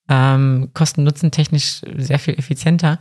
ähm, 0.09 0.71
kosten-nutzen-technisch 0.75 1.83
sehr 1.97 2.19
viel 2.19 2.39
effizienter. 2.39 2.99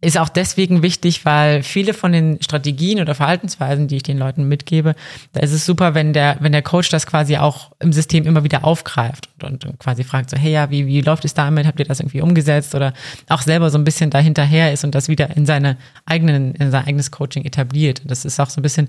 Ist 0.00 0.18
auch 0.18 0.28
deswegen 0.28 0.82
wichtig, 0.82 1.24
weil 1.24 1.62
viele 1.62 1.94
von 1.94 2.12
den 2.12 2.42
Strategien 2.42 3.00
oder 3.00 3.14
Verhaltensweisen, 3.14 3.88
die 3.88 3.96
ich 3.96 4.02
den 4.02 4.18
Leuten 4.18 4.46
mitgebe, 4.46 4.94
da 5.32 5.40
ist 5.40 5.52
es 5.52 5.64
super, 5.64 5.94
wenn 5.94 6.12
der, 6.12 6.36
wenn 6.40 6.52
der 6.52 6.60
Coach 6.60 6.90
das 6.90 7.06
quasi 7.06 7.38
auch 7.38 7.72
im 7.80 7.90
System 7.90 8.26
immer 8.26 8.44
wieder 8.44 8.64
aufgreift 8.64 9.30
und, 9.42 9.64
und 9.64 9.78
quasi 9.78 10.04
fragt 10.04 10.28
so, 10.28 10.36
hey 10.36 10.52
ja, 10.52 10.70
wie, 10.70 10.86
wie 10.86 11.00
läuft 11.00 11.24
es 11.24 11.32
damit? 11.32 11.66
Habt 11.66 11.78
ihr 11.78 11.86
das 11.86 12.00
irgendwie 12.00 12.20
umgesetzt? 12.20 12.74
Oder 12.74 12.92
auch 13.30 13.40
selber 13.40 13.70
so 13.70 13.78
ein 13.78 13.84
bisschen 13.84 14.10
dahinterher 14.10 14.74
ist 14.74 14.84
und 14.84 14.94
das 14.94 15.08
wieder 15.08 15.34
in 15.34 15.46
seine 15.46 15.78
eigenen, 16.04 16.54
in 16.56 16.70
sein 16.70 16.84
eigenes 16.84 17.10
Coaching 17.10 17.46
etabliert. 17.46 18.02
Das 18.04 18.26
ist 18.26 18.38
auch 18.40 18.50
so 18.50 18.60
ein 18.60 18.62
bisschen 18.62 18.88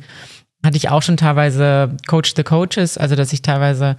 hatte 0.64 0.77
ich 0.77 0.90
auch 0.90 1.02
schon 1.02 1.18
teilweise 1.18 1.95
Coach 2.07 2.34
the 2.36 2.44
Coaches, 2.44 2.98
also 2.98 3.15
dass 3.15 3.34
ich 3.34 3.41
teilweise 3.41 3.98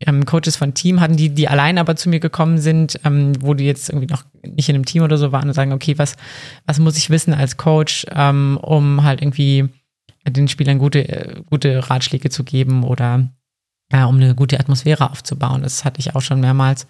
ähm, 0.00 0.24
Coaches 0.24 0.56
von 0.56 0.74
Team 0.74 1.00
hatten, 1.00 1.16
die, 1.16 1.30
die 1.30 1.48
allein 1.48 1.78
aber 1.78 1.96
zu 1.96 2.08
mir 2.08 2.20
gekommen 2.20 2.58
sind, 2.58 3.00
ähm, 3.04 3.32
wo 3.40 3.54
die 3.54 3.64
jetzt 3.64 3.88
irgendwie 3.88 4.06
noch 4.06 4.24
nicht 4.42 4.68
in 4.68 4.76
einem 4.76 4.84
Team 4.84 5.02
oder 5.02 5.18
so 5.18 5.32
waren 5.32 5.48
und 5.48 5.54
sagen, 5.54 5.72
okay, 5.72 5.98
was, 5.98 6.16
was 6.66 6.78
muss 6.78 6.96
ich 6.96 7.10
wissen 7.10 7.34
als 7.34 7.56
Coach, 7.56 8.06
ähm, 8.10 8.58
um 8.62 9.02
halt 9.02 9.20
irgendwie 9.22 9.68
den 10.26 10.48
Spielern 10.48 10.78
gute, 10.78 11.42
gute 11.48 11.88
Ratschläge 11.88 12.30
zu 12.30 12.44
geben 12.44 12.84
oder 12.84 13.28
äh, 13.90 14.04
um 14.04 14.16
eine 14.16 14.34
gute 14.34 14.60
Atmosphäre 14.60 15.10
aufzubauen. 15.10 15.62
Das 15.62 15.84
hatte 15.84 16.00
ich 16.00 16.14
auch 16.14 16.20
schon 16.20 16.40
mehrmals, 16.40 16.86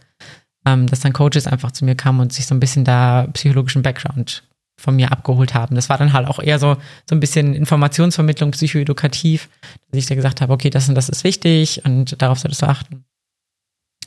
ähm, 0.66 0.86
dass 0.86 1.00
dann 1.00 1.12
Coaches 1.12 1.46
einfach 1.46 1.72
zu 1.72 1.84
mir 1.84 1.94
kamen 1.94 2.20
und 2.20 2.32
sich 2.32 2.46
so 2.46 2.54
ein 2.54 2.60
bisschen 2.60 2.84
da 2.84 3.26
psychologischen 3.32 3.82
Background 3.82 4.47
von 4.78 4.96
mir 4.96 5.10
abgeholt 5.10 5.54
haben. 5.54 5.74
Das 5.74 5.88
war 5.88 5.98
dann 5.98 6.12
halt 6.12 6.28
auch 6.28 6.38
eher 6.38 6.58
so, 6.58 6.76
so 7.08 7.14
ein 7.14 7.20
bisschen 7.20 7.52
Informationsvermittlung, 7.52 8.52
psychoedukativ, 8.52 9.48
dass 9.90 9.98
ich 9.98 10.06
da 10.06 10.14
gesagt 10.14 10.40
habe, 10.40 10.52
okay, 10.52 10.70
das 10.70 10.88
und 10.88 10.94
das 10.94 11.08
ist 11.08 11.24
wichtig 11.24 11.84
und 11.84 12.22
darauf 12.22 12.38
solltest 12.38 12.62
du 12.62 12.66
achten. 12.66 13.04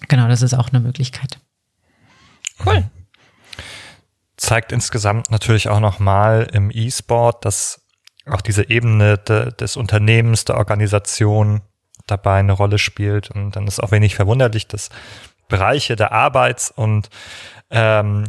Genau, 0.07 0.27
das 0.27 0.41
ist 0.41 0.53
auch 0.53 0.69
eine 0.69 0.79
Möglichkeit. 0.79 1.37
Cool. 2.65 2.85
Zeigt 4.37 4.71
insgesamt 4.71 5.29
natürlich 5.29 5.67
auch 5.67 5.81
nochmal 5.81 6.47
im 6.53 6.71
E-Sport, 6.71 7.45
dass 7.45 7.81
auch 8.25 8.41
diese 8.41 8.69
Ebene 8.69 9.17
de, 9.17 9.53
des 9.53 9.75
Unternehmens, 9.75 10.45
der 10.45 10.57
Organisation 10.57 11.61
dabei 12.07 12.39
eine 12.39 12.53
Rolle 12.53 12.77
spielt. 12.77 13.29
Und 13.29 13.55
dann 13.55 13.67
ist 13.67 13.81
auch 13.83 13.91
wenig 13.91 14.15
verwunderlich, 14.15 14.67
dass 14.67 14.89
Bereiche 15.47 15.95
der 15.95 16.11
Arbeits- 16.11 16.71
und 16.71 17.09
ähm, 17.69 18.25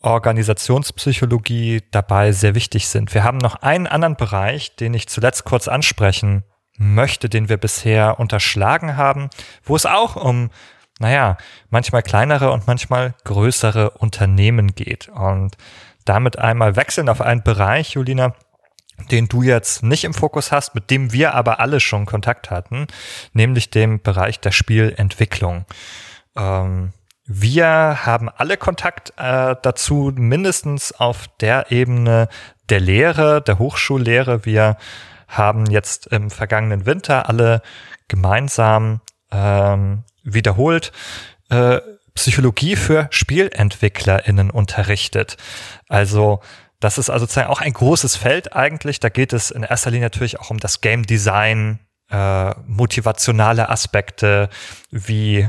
Organisationspsychologie 0.00 1.82
dabei 1.90 2.32
sehr 2.32 2.54
wichtig 2.54 2.88
sind. 2.88 3.14
Wir 3.14 3.24
haben 3.24 3.38
noch 3.38 3.56
einen 3.56 3.86
anderen 3.86 4.16
Bereich, 4.16 4.76
den 4.76 4.94
ich 4.94 5.08
zuletzt 5.08 5.44
kurz 5.44 5.66
ansprechen 5.68 6.44
möchte, 6.76 7.28
den 7.28 7.48
wir 7.48 7.56
bisher 7.56 8.20
unterschlagen 8.20 8.96
haben, 8.96 9.30
wo 9.64 9.74
es 9.74 9.86
auch 9.86 10.14
um, 10.16 10.50
naja, 11.00 11.36
manchmal 11.70 12.02
kleinere 12.02 12.52
und 12.52 12.66
manchmal 12.66 13.14
größere 13.24 13.90
Unternehmen 13.90 14.74
geht. 14.74 15.08
Und 15.08 15.56
damit 16.04 16.38
einmal 16.38 16.76
wechseln 16.76 17.08
auf 17.08 17.20
einen 17.20 17.42
Bereich, 17.42 17.90
Julina, 17.90 18.34
den 19.10 19.28
du 19.28 19.42
jetzt 19.42 19.82
nicht 19.82 20.04
im 20.04 20.14
Fokus 20.14 20.52
hast, 20.52 20.74
mit 20.74 20.90
dem 20.90 21.12
wir 21.12 21.34
aber 21.34 21.60
alle 21.60 21.80
schon 21.80 22.06
Kontakt 22.06 22.50
hatten, 22.50 22.86
nämlich 23.32 23.70
dem 23.70 24.00
Bereich 24.00 24.40
der 24.40 24.50
Spielentwicklung. 24.52 25.66
Ähm, 26.36 26.92
wir 27.30 28.06
haben 28.06 28.30
alle 28.30 28.56
Kontakt 28.56 29.12
äh, 29.18 29.54
dazu, 29.60 30.12
mindestens 30.14 30.92
auf 30.92 31.28
der 31.40 31.70
Ebene 31.70 32.28
der 32.70 32.80
Lehre, 32.80 33.42
der 33.42 33.58
Hochschullehre. 33.58 34.46
Wir 34.46 34.78
haben 35.28 35.66
jetzt 35.66 36.06
im 36.06 36.30
vergangenen 36.30 36.86
Winter 36.86 37.28
alle 37.28 37.60
gemeinsam 38.08 39.02
ähm, 39.30 40.04
wiederholt 40.22 40.90
äh, 41.50 41.80
Psychologie 42.14 42.76
für 42.76 43.08
SpielentwicklerInnen 43.10 44.50
unterrichtet. 44.50 45.36
Also 45.86 46.40
das 46.80 46.96
ist 46.96 47.10
also 47.10 47.26
sozusagen 47.26 47.50
auch 47.50 47.60
ein 47.60 47.74
großes 47.74 48.16
Feld 48.16 48.56
eigentlich. 48.56 49.00
Da 49.00 49.10
geht 49.10 49.34
es 49.34 49.50
in 49.50 49.64
erster 49.64 49.90
Linie 49.90 50.06
natürlich 50.06 50.40
auch 50.40 50.48
um 50.50 50.58
das 50.58 50.80
Game 50.80 51.04
Design, 51.04 51.80
äh, 52.10 52.54
motivationale 52.66 53.68
Aspekte 53.68 54.48
wie 54.90 55.48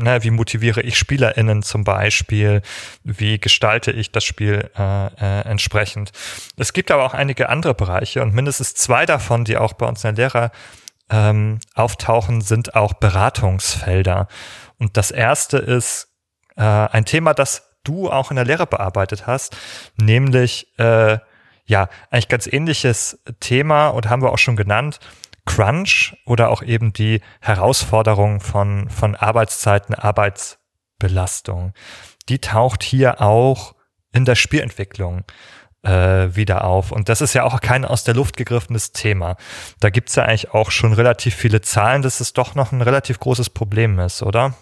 Ne, 0.00 0.22
wie 0.22 0.30
motiviere 0.30 0.80
ich 0.80 0.96
SpielerInnen 0.96 1.64
zum 1.64 1.82
Beispiel? 1.82 2.62
Wie 3.02 3.40
gestalte 3.40 3.90
ich 3.90 4.12
das 4.12 4.22
Spiel 4.22 4.70
äh, 4.78 5.06
äh, 5.06 5.40
entsprechend? 5.40 6.12
Es 6.56 6.72
gibt 6.72 6.92
aber 6.92 7.04
auch 7.04 7.14
einige 7.14 7.48
andere 7.48 7.74
Bereiche 7.74 8.22
und 8.22 8.32
mindestens 8.32 8.74
zwei 8.74 9.06
davon, 9.06 9.44
die 9.44 9.56
auch 9.56 9.72
bei 9.72 9.86
uns 9.86 10.04
in 10.04 10.14
der 10.14 10.24
Lehrer 10.24 10.50
ähm, 11.10 11.58
auftauchen, 11.74 12.42
sind 12.42 12.76
auch 12.76 12.92
Beratungsfelder. 12.94 14.28
Und 14.78 14.96
das 14.96 15.10
erste 15.10 15.58
ist 15.58 16.08
äh, 16.56 16.62
ein 16.62 17.04
Thema, 17.04 17.34
das 17.34 17.68
du 17.82 18.08
auch 18.08 18.30
in 18.30 18.36
der 18.36 18.44
Lehre 18.44 18.68
bearbeitet 18.68 19.26
hast, 19.26 19.56
nämlich 19.96 20.78
äh, 20.78 21.18
ja, 21.66 21.88
eigentlich 22.10 22.28
ganz 22.28 22.46
ähnliches 22.46 23.18
Thema 23.40 23.88
und 23.88 24.08
haben 24.08 24.22
wir 24.22 24.30
auch 24.30 24.38
schon 24.38 24.56
genannt, 24.56 25.00
Crunch 25.48 26.14
oder 26.26 26.50
auch 26.50 26.62
eben 26.62 26.92
die 26.92 27.20
Herausforderung 27.40 28.40
von, 28.40 28.90
von 28.90 29.16
Arbeitszeiten, 29.16 29.94
Arbeitsbelastung. 29.94 31.72
Die 32.28 32.38
taucht 32.38 32.82
hier 32.82 33.22
auch 33.22 33.74
in 34.12 34.26
der 34.26 34.34
Spielentwicklung 34.34 35.24
äh, 35.82 36.34
wieder 36.36 36.64
auf. 36.64 36.92
Und 36.92 37.08
das 37.08 37.22
ist 37.22 37.32
ja 37.32 37.44
auch 37.44 37.60
kein 37.60 37.86
aus 37.86 38.04
der 38.04 38.14
Luft 38.14 38.36
gegriffenes 38.36 38.92
Thema. 38.92 39.36
Da 39.80 39.88
gibt's 39.88 40.16
ja 40.16 40.24
eigentlich 40.24 40.52
auch 40.52 40.70
schon 40.70 40.92
relativ 40.92 41.34
viele 41.34 41.62
Zahlen, 41.62 42.02
dass 42.02 42.20
es 42.20 42.34
doch 42.34 42.54
noch 42.54 42.72
ein 42.72 42.82
relativ 42.82 43.18
großes 43.18 43.50
Problem 43.50 43.98
ist, 43.98 44.22
oder? 44.22 44.54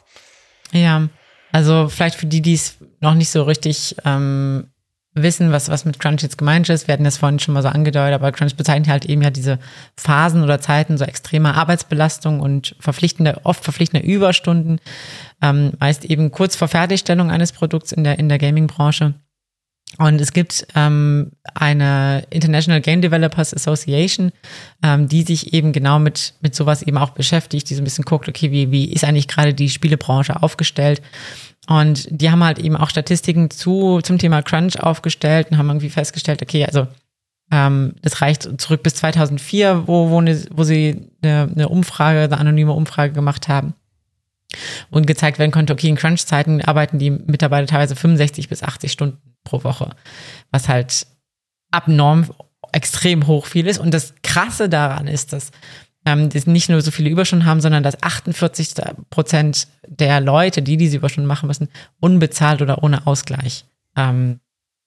Ja, 0.70 1.08
also 1.50 1.88
vielleicht 1.88 2.16
für 2.16 2.26
die, 2.26 2.42
die 2.42 2.54
es 2.54 2.78
noch 3.00 3.14
nicht 3.14 3.30
so 3.30 3.42
richtig 3.42 3.96
ähm, 4.04 4.70
wissen, 5.16 5.50
was, 5.50 5.68
was 5.68 5.84
mit 5.84 5.98
Crunch 5.98 6.22
jetzt 6.22 6.38
gemeint 6.38 6.68
ist. 6.68 6.86
Wir 6.86 6.92
hatten 6.92 7.04
das 7.04 7.16
vorhin 7.16 7.38
schon 7.38 7.54
mal 7.54 7.62
so 7.62 7.68
angedeutet, 7.68 8.14
aber 8.14 8.32
Crunch 8.32 8.54
bezeichnet 8.54 8.88
halt 8.88 9.06
eben 9.06 9.22
ja 9.22 9.30
diese 9.30 9.58
Phasen 9.96 10.42
oder 10.42 10.60
Zeiten 10.60 10.98
so 10.98 11.04
extremer 11.04 11.56
Arbeitsbelastung 11.56 12.40
und 12.40 12.76
verpflichtende, 12.78 13.40
oft 13.44 13.64
verpflichtende 13.64 14.06
Überstunden, 14.06 14.78
ähm, 15.42 15.72
meist 15.80 16.04
eben 16.04 16.30
kurz 16.30 16.54
vor 16.54 16.68
Fertigstellung 16.68 17.30
eines 17.30 17.52
Produkts 17.52 17.92
in 17.92 18.04
der, 18.04 18.18
in 18.18 18.28
der 18.28 18.38
Gaming-Branche. 18.38 19.14
Und 19.98 20.20
es 20.20 20.32
gibt 20.32 20.66
ähm, 20.74 21.30
eine 21.54 22.24
International 22.30 22.80
Game 22.80 23.00
Developers 23.00 23.54
Association, 23.54 24.32
ähm, 24.82 25.08
die 25.08 25.22
sich 25.22 25.54
eben 25.54 25.72
genau 25.72 25.98
mit, 25.98 26.34
mit 26.42 26.54
sowas 26.54 26.82
eben 26.82 26.98
auch 26.98 27.10
beschäftigt, 27.10 27.70
die 27.70 27.74
so 27.74 27.80
ein 27.80 27.84
bisschen 27.84 28.04
guckt, 28.04 28.28
okay, 28.28 28.50
wie, 28.50 28.70
wie 28.72 28.92
ist 28.92 29.04
eigentlich 29.04 29.28
gerade 29.28 29.54
die 29.54 29.70
Spielebranche 29.70 30.42
aufgestellt 30.42 31.00
und 31.66 32.06
die 32.10 32.30
haben 32.30 32.44
halt 32.44 32.58
eben 32.58 32.76
auch 32.76 32.90
Statistiken 32.90 33.50
zu, 33.50 34.00
zum 34.02 34.18
Thema 34.18 34.42
Crunch 34.42 34.80
aufgestellt 34.80 35.48
und 35.50 35.58
haben 35.58 35.68
irgendwie 35.68 35.90
festgestellt, 35.90 36.42
okay, 36.42 36.64
also 36.64 36.86
ähm, 37.50 37.94
das 38.02 38.20
reicht 38.22 38.60
zurück 38.60 38.82
bis 38.82 38.94
2004, 38.96 39.86
wo, 39.86 40.10
wo, 40.10 40.20
ne, 40.20 40.40
wo 40.50 40.64
sie 40.64 41.10
eine, 41.22 41.50
eine 41.52 41.68
Umfrage, 41.68 42.22
eine 42.22 42.38
anonyme 42.38 42.72
Umfrage 42.72 43.12
gemacht 43.12 43.48
haben. 43.48 43.74
und 44.90 45.06
gezeigt 45.06 45.38
werden 45.38 45.50
konnte, 45.50 45.72
okay, 45.72 45.88
in 45.88 45.96
Crunch-Zeiten 45.96 46.62
arbeiten 46.62 46.98
die 46.98 47.10
Mitarbeiter 47.10 47.66
teilweise 47.66 47.96
65 47.96 48.48
bis 48.48 48.62
80 48.62 48.92
Stunden 48.92 49.18
pro 49.44 49.64
Woche, 49.64 49.90
was 50.50 50.68
halt 50.68 51.06
abnorm 51.72 52.30
extrem 52.72 53.26
hoch 53.26 53.46
viel 53.46 53.66
ist. 53.66 53.78
Und 53.78 53.92
das 53.92 54.14
Krasse 54.22 54.68
daran 54.68 55.08
ist, 55.08 55.32
dass 55.32 55.50
ähm, 56.06 56.30
die 56.30 56.40
nicht 56.48 56.70
nur 56.70 56.80
so 56.80 56.90
viele 56.90 57.10
Überstunden 57.10 57.46
haben, 57.46 57.60
sondern 57.60 57.82
dass 57.82 58.02
48 58.02 58.74
Prozent 59.10 59.66
der 59.86 60.20
Leute, 60.20 60.62
die 60.62 60.76
diese 60.76 60.96
Überstunden 60.96 61.26
machen 61.26 61.48
müssen, 61.48 61.68
unbezahlt 62.00 62.62
oder 62.62 62.82
ohne 62.82 63.06
Ausgleich 63.06 63.66
ähm, 63.96 64.40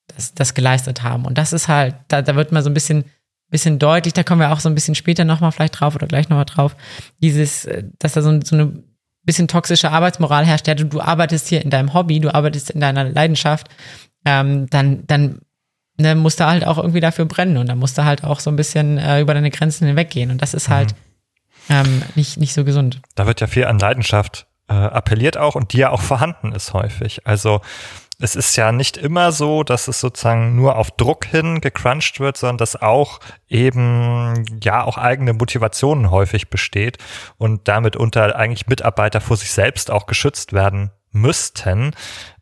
das, 0.07 0.33
das 0.33 0.53
geleistet 0.53 1.03
haben. 1.03 1.25
Und 1.25 1.37
das 1.37 1.53
ist 1.53 1.67
halt, 1.67 1.95
da, 2.07 2.21
da 2.21 2.35
wird 2.35 2.51
mal 2.51 2.63
so 2.63 2.69
ein 2.69 2.73
bisschen 2.73 3.05
bisschen 3.51 3.79
deutlich, 3.79 4.13
da 4.13 4.23
kommen 4.23 4.41
wir 4.41 4.51
auch 4.51 4.59
so 4.59 4.69
ein 4.69 4.75
bisschen 4.75 4.93
später 4.93 5.25
nochmal 5.25 5.51
vielleicht 5.51 5.79
drauf 5.79 5.95
oder 5.95 6.05
gleich 6.05 6.29
nochmal 6.29 6.45
drauf, 6.45 6.75
dieses, 7.17 7.65
äh, 7.65 7.83
dass 7.97 8.13
da 8.13 8.21
so, 8.21 8.39
so 8.43 8.55
eine 8.55 8.83
bisschen 9.23 9.47
toxische 9.47 9.91
Arbeitsmoral 9.91 10.45
herrscht, 10.45 10.67
ja, 10.67 10.75
du, 10.75 10.85
du 10.85 11.01
arbeitest 11.01 11.47
hier 11.47 11.63
in 11.63 11.71
deinem 11.71 11.93
Hobby, 11.93 12.19
du 12.19 12.33
arbeitest 12.33 12.69
in 12.69 12.79
deiner 12.79 13.05
Leidenschaft, 13.05 13.67
ähm, 14.23 14.69
dann, 14.69 15.05
dann 15.07 15.39
ne, 15.97 16.15
musst 16.15 16.39
du 16.39 16.45
halt 16.45 16.65
auch 16.65 16.77
irgendwie 16.77 16.99
dafür 16.99 17.25
brennen 17.25 17.57
und 17.57 17.67
dann 17.67 17.79
musst 17.79 17.97
du 17.97 18.05
halt 18.05 18.23
auch 18.23 18.39
so 18.39 18.51
ein 18.51 18.55
bisschen 18.55 18.99
äh, 18.99 19.19
über 19.19 19.33
deine 19.33 19.49
Grenzen 19.49 19.87
hinweggehen 19.87 20.31
und 20.31 20.41
das 20.41 20.53
ist 20.53 20.69
halt 20.69 20.91
mhm. 20.91 21.08
Ähm, 21.69 22.03
nicht, 22.15 22.37
nicht 22.37 22.53
so 22.53 22.63
gesund. 22.63 23.01
Da 23.15 23.27
wird 23.27 23.41
ja 23.41 23.47
viel 23.47 23.65
an 23.65 23.79
Leidenschaft 23.79 24.47
äh, 24.67 24.73
appelliert 24.73 25.37
auch 25.37 25.55
und 25.55 25.73
die 25.73 25.79
ja 25.79 25.89
auch 25.89 26.01
vorhanden 26.01 26.51
ist 26.51 26.73
häufig. 26.73 27.25
Also 27.25 27.61
es 28.21 28.35
ist 28.35 28.55
ja 28.57 28.71
nicht 28.71 28.97
immer 28.97 29.31
so, 29.31 29.63
dass 29.63 29.87
es 29.87 30.01
sozusagen 30.01 30.55
nur 30.55 30.75
auf 30.75 30.91
Druck 30.91 31.25
hin 31.25 31.61
gecrunched 31.61 32.19
wird, 32.19 32.35
sondern 32.35 32.57
dass 32.57 32.81
auch 32.81 33.19
eben 33.47 34.45
ja 34.61 34.83
auch 34.83 34.97
eigene 34.97 35.33
Motivationen 35.33 36.11
häufig 36.11 36.49
besteht 36.49 36.97
und 37.37 37.67
damit 37.69 37.95
unter 37.95 38.35
eigentlich 38.35 38.67
Mitarbeiter 38.67 39.21
vor 39.21 39.37
sich 39.37 39.51
selbst 39.51 39.89
auch 39.89 40.05
geschützt 40.05 40.51
werden 40.51 40.91
müssten, 41.11 41.93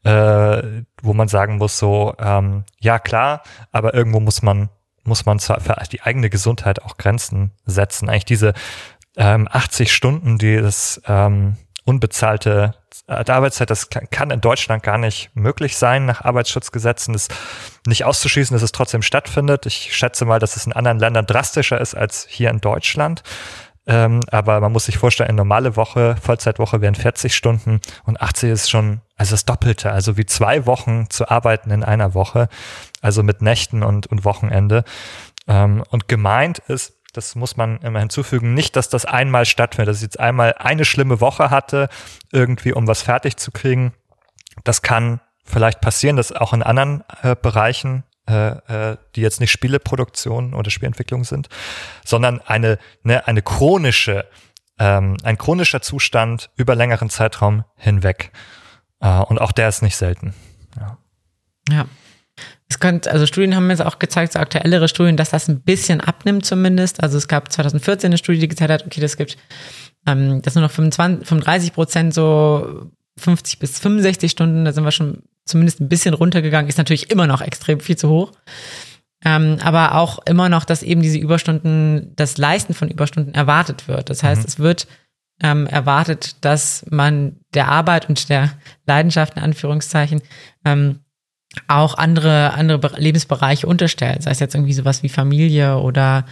äh, 0.03 0.61
wo 1.01 1.13
man 1.13 1.27
sagen 1.27 1.57
muss 1.57 1.77
so 1.77 2.15
ähm, 2.19 2.65
ja 2.79 2.97
klar, 2.97 3.43
aber 3.71 3.93
irgendwo 3.93 4.19
muss 4.19 4.41
man 4.41 4.69
muss 5.03 5.25
man 5.25 5.39
zwar 5.39 5.61
für 5.61 5.75
die 5.89 6.01
eigene 6.01 6.29
Gesundheit 6.29 6.81
auch 6.83 6.97
Grenzen 6.97 7.51
setzen. 7.65 8.09
Eigentlich 8.09 8.25
diese 8.25 8.53
ähm, 9.17 9.47
80 9.51 9.91
Stunden, 9.93 10.37
die 10.37 10.57
das 10.57 11.01
ähm, 11.07 11.57
unbezahlte 11.83 12.75
Arbeitszeit, 13.07 13.69
das 13.69 13.89
kann 13.89 14.31
in 14.31 14.41
Deutschland 14.41 14.83
gar 14.83 14.97
nicht 14.97 15.29
möglich 15.33 15.77
sein 15.77 16.05
nach 16.05 16.25
Arbeitsschutzgesetzen. 16.25 17.13
Das 17.13 17.29
nicht 17.85 18.03
auszuschließen, 18.03 18.53
dass 18.53 18.61
es 18.61 18.73
trotzdem 18.73 19.01
stattfindet. 19.01 19.65
Ich 19.65 19.95
schätze 19.95 20.25
mal, 20.25 20.39
dass 20.39 20.57
es 20.57 20.65
in 20.65 20.73
anderen 20.73 20.99
Ländern 20.99 21.25
drastischer 21.25 21.79
ist 21.79 21.95
als 21.95 22.27
hier 22.29 22.49
in 22.49 22.59
Deutschland. 22.59 23.23
Ähm, 23.87 24.19
aber 24.29 24.59
man 24.59 24.73
muss 24.73 24.85
sich 24.85 24.97
vorstellen, 24.97 25.29
eine 25.29 25.37
normale 25.37 25.77
Woche, 25.77 26.17
Vollzeitwoche 26.21 26.81
wären 26.81 26.95
40 26.95 27.33
Stunden 27.33 27.79
und 28.03 28.21
80 28.21 28.51
ist 28.51 28.69
schon, 28.69 28.99
also 29.15 29.31
das 29.31 29.45
Doppelte, 29.45 29.91
also 29.91 30.17
wie 30.17 30.25
zwei 30.25 30.65
Wochen 30.65 31.09
zu 31.09 31.29
arbeiten 31.29 31.71
in 31.71 31.85
einer 31.85 32.13
Woche, 32.13 32.49
also 33.01 33.23
mit 33.23 33.41
Nächten 33.41 33.83
und, 33.83 34.07
und 34.07 34.25
Wochenende. 34.25 34.83
Ähm, 35.47 35.83
und 35.89 36.09
gemeint 36.09 36.59
ist, 36.59 36.96
das 37.17 37.35
muss 37.35 37.57
man 37.57 37.79
immer 37.79 37.99
hinzufügen. 37.99 38.53
Nicht, 38.53 38.75
dass 38.75 38.89
das 38.89 39.05
einmal 39.05 39.45
stattfindet, 39.45 39.89
dass 39.89 39.97
ich 39.97 40.03
jetzt 40.03 40.19
einmal 40.19 40.53
eine 40.59 40.85
schlimme 40.85 41.19
Woche 41.19 41.49
hatte, 41.49 41.89
irgendwie, 42.31 42.73
um 42.73 42.87
was 42.87 43.01
fertig 43.01 43.37
zu 43.37 43.51
kriegen. 43.51 43.93
Das 44.63 44.83
kann 44.83 45.19
vielleicht 45.43 45.81
passieren, 45.81 46.15
dass 46.15 46.31
auch 46.31 46.53
in 46.53 46.61
anderen 46.61 47.03
äh, 47.23 47.35
Bereichen, 47.35 48.03
äh, 48.29 48.91
äh, 48.91 48.97
die 49.15 49.21
jetzt 49.21 49.39
nicht 49.39 49.51
Spieleproduktion 49.51 50.53
oder 50.53 50.69
Spielentwicklung 50.69 51.23
sind, 51.23 51.49
sondern 52.05 52.39
eine, 52.41 52.77
ne, 53.01 53.27
eine 53.27 53.41
chronische, 53.41 54.27
ähm, 54.77 55.17
ein 55.23 55.39
chronischer 55.39 55.81
Zustand 55.81 56.51
über 56.55 56.75
längeren 56.75 57.09
Zeitraum 57.09 57.63
hinweg. 57.75 58.31
Äh, 58.99 59.21
und 59.21 59.41
auch 59.41 59.51
der 59.51 59.69
ist 59.69 59.81
nicht 59.81 59.95
selten. 59.95 60.35
Ja. 60.79 60.97
ja. 61.69 61.85
Es 62.69 62.79
könnte, 62.79 63.11
also 63.11 63.25
Studien 63.25 63.55
haben 63.55 63.69
jetzt 63.69 63.81
auch 63.81 63.97
gezeigt, 63.97 64.33
so 64.33 64.39
aktuellere 64.39 64.87
Studien, 64.87 65.15
dass 65.15 65.29
das 65.29 65.47
ein 65.47 65.61
bisschen 65.61 66.01
abnimmt 66.01 66.45
zumindest. 66.45 67.01
Also 67.01 67.17
es 67.17 67.27
gab 67.27 67.51
2014 67.51 68.09
eine 68.09 68.17
Studie, 68.17 68.39
die 68.39 68.47
gezeigt 68.49 68.71
hat, 68.71 68.85
okay, 68.85 68.99
das 68.99 69.15
gibt, 69.15 69.37
ähm, 70.05 70.41
das 70.41 70.55
nur 70.55 70.63
noch 70.63 70.71
25, 70.71 71.27
35 71.27 71.73
Prozent 71.73 72.13
so 72.13 72.91
50 73.17 73.59
bis 73.59 73.79
65 73.79 74.31
Stunden, 74.31 74.65
da 74.65 74.73
sind 74.73 74.83
wir 74.83 74.91
schon 74.91 75.23
zumindest 75.45 75.79
ein 75.79 75.89
bisschen 75.89 76.13
runtergegangen, 76.13 76.67
ist 76.67 76.77
natürlich 76.77 77.09
immer 77.09 77.25
noch 77.25 77.41
extrem 77.41 77.79
viel 77.79 77.95
zu 77.95 78.09
hoch. 78.09 78.33
Ähm, 79.23 79.57
aber 79.61 79.95
auch 79.95 80.19
immer 80.25 80.47
noch, 80.49 80.63
dass 80.63 80.83
eben 80.83 81.01
diese 81.01 81.17
Überstunden, 81.17 82.13
das 82.15 82.37
Leisten 82.37 82.73
von 82.73 82.89
Überstunden 82.89 83.33
erwartet 83.33 83.87
wird. 83.87 84.09
Das 84.09 84.21
heißt, 84.21 84.41
mhm. 84.41 84.47
es 84.47 84.59
wird 84.59 84.87
ähm, 85.41 85.67
erwartet, 85.67 86.35
dass 86.41 86.85
man 86.89 87.37
der 87.53 87.67
Arbeit 87.67 88.09
und 88.09 88.29
der 88.29 88.51
Leidenschaft 88.85 89.37
in 89.37 89.43
Anführungszeichen 89.43 90.21
ähm, 90.65 90.99
auch 91.67 91.97
andere, 91.97 92.53
andere 92.53 92.99
Lebensbereiche 92.99 93.67
unterstellt, 93.67 94.23
sei 94.23 94.31
es 94.31 94.39
jetzt 94.39 94.55
irgendwie 94.55 94.73
sowas 94.73 95.03
wie 95.03 95.09
Familie 95.09 95.77
oder 95.77 96.25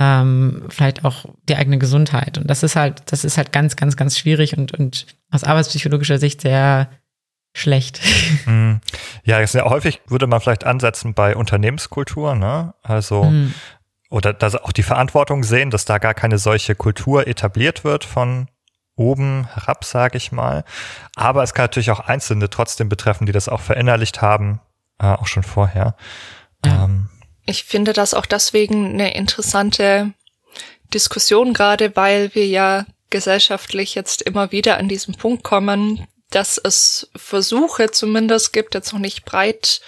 ähm, 0.00 0.64
vielleicht 0.68 1.04
auch 1.04 1.26
die 1.48 1.56
eigene 1.56 1.78
Gesundheit. 1.78 2.38
Und 2.38 2.48
das 2.48 2.62
ist 2.62 2.76
halt, 2.76 3.02
das 3.06 3.24
ist 3.24 3.36
halt 3.36 3.52
ganz, 3.52 3.76
ganz, 3.76 3.96
ganz 3.96 4.18
schwierig 4.18 4.56
und, 4.56 4.72
und 4.72 5.06
aus 5.30 5.44
arbeitspsychologischer 5.44 6.18
Sicht 6.18 6.40
sehr 6.40 6.88
schlecht. 7.54 8.00
Mhm. 8.46 8.80
Ja, 9.26 9.46
sehr 9.46 9.64
häufig 9.64 10.02
würde 10.06 10.26
man 10.26 10.40
vielleicht 10.40 10.64
ansetzen 10.64 11.14
bei 11.14 11.34
Unternehmenskultur, 11.34 12.34
ne? 12.34 12.74
Also 12.82 13.24
mhm. 13.24 13.54
oder 14.10 14.34
dass 14.34 14.54
auch 14.54 14.72
die 14.72 14.82
Verantwortung 14.82 15.44
sehen, 15.44 15.70
dass 15.70 15.86
da 15.86 15.96
gar 15.96 16.12
keine 16.12 16.36
solche 16.36 16.74
Kultur 16.74 17.26
etabliert 17.26 17.84
wird 17.84 18.04
von 18.04 18.48
oben 18.96 19.48
herab, 19.52 19.84
sage 19.84 20.16
ich 20.16 20.32
mal. 20.32 20.64
Aber 21.16 21.42
es 21.42 21.54
kann 21.54 21.64
natürlich 21.64 21.90
auch 21.90 22.00
Einzelne 22.00 22.50
trotzdem 22.50 22.88
betreffen, 22.88 23.26
die 23.26 23.32
das 23.32 23.48
auch 23.48 23.60
verinnerlicht 23.60 24.22
haben, 24.22 24.60
äh, 24.98 25.06
auch 25.06 25.26
schon 25.26 25.42
vorher. 25.42 25.96
Ja. 26.64 26.84
Ähm. 26.84 27.08
Ich 27.46 27.64
finde 27.64 27.92
das 27.92 28.14
auch 28.14 28.26
deswegen 28.26 28.94
eine 28.94 29.14
interessante 29.14 30.12
Diskussion, 30.94 31.52
gerade 31.52 31.94
weil 31.94 32.34
wir 32.34 32.46
ja 32.46 32.86
gesellschaftlich 33.10 33.94
jetzt 33.94 34.22
immer 34.22 34.50
wieder 34.50 34.78
an 34.78 34.88
diesen 34.88 35.14
Punkt 35.14 35.44
kommen, 35.44 36.06
dass 36.30 36.58
es 36.58 37.10
Versuche 37.14 37.90
zumindest 37.90 38.52
gibt, 38.52 38.74
jetzt 38.74 38.92
noch 38.92 39.00
nicht 39.00 39.24
breit 39.24 39.80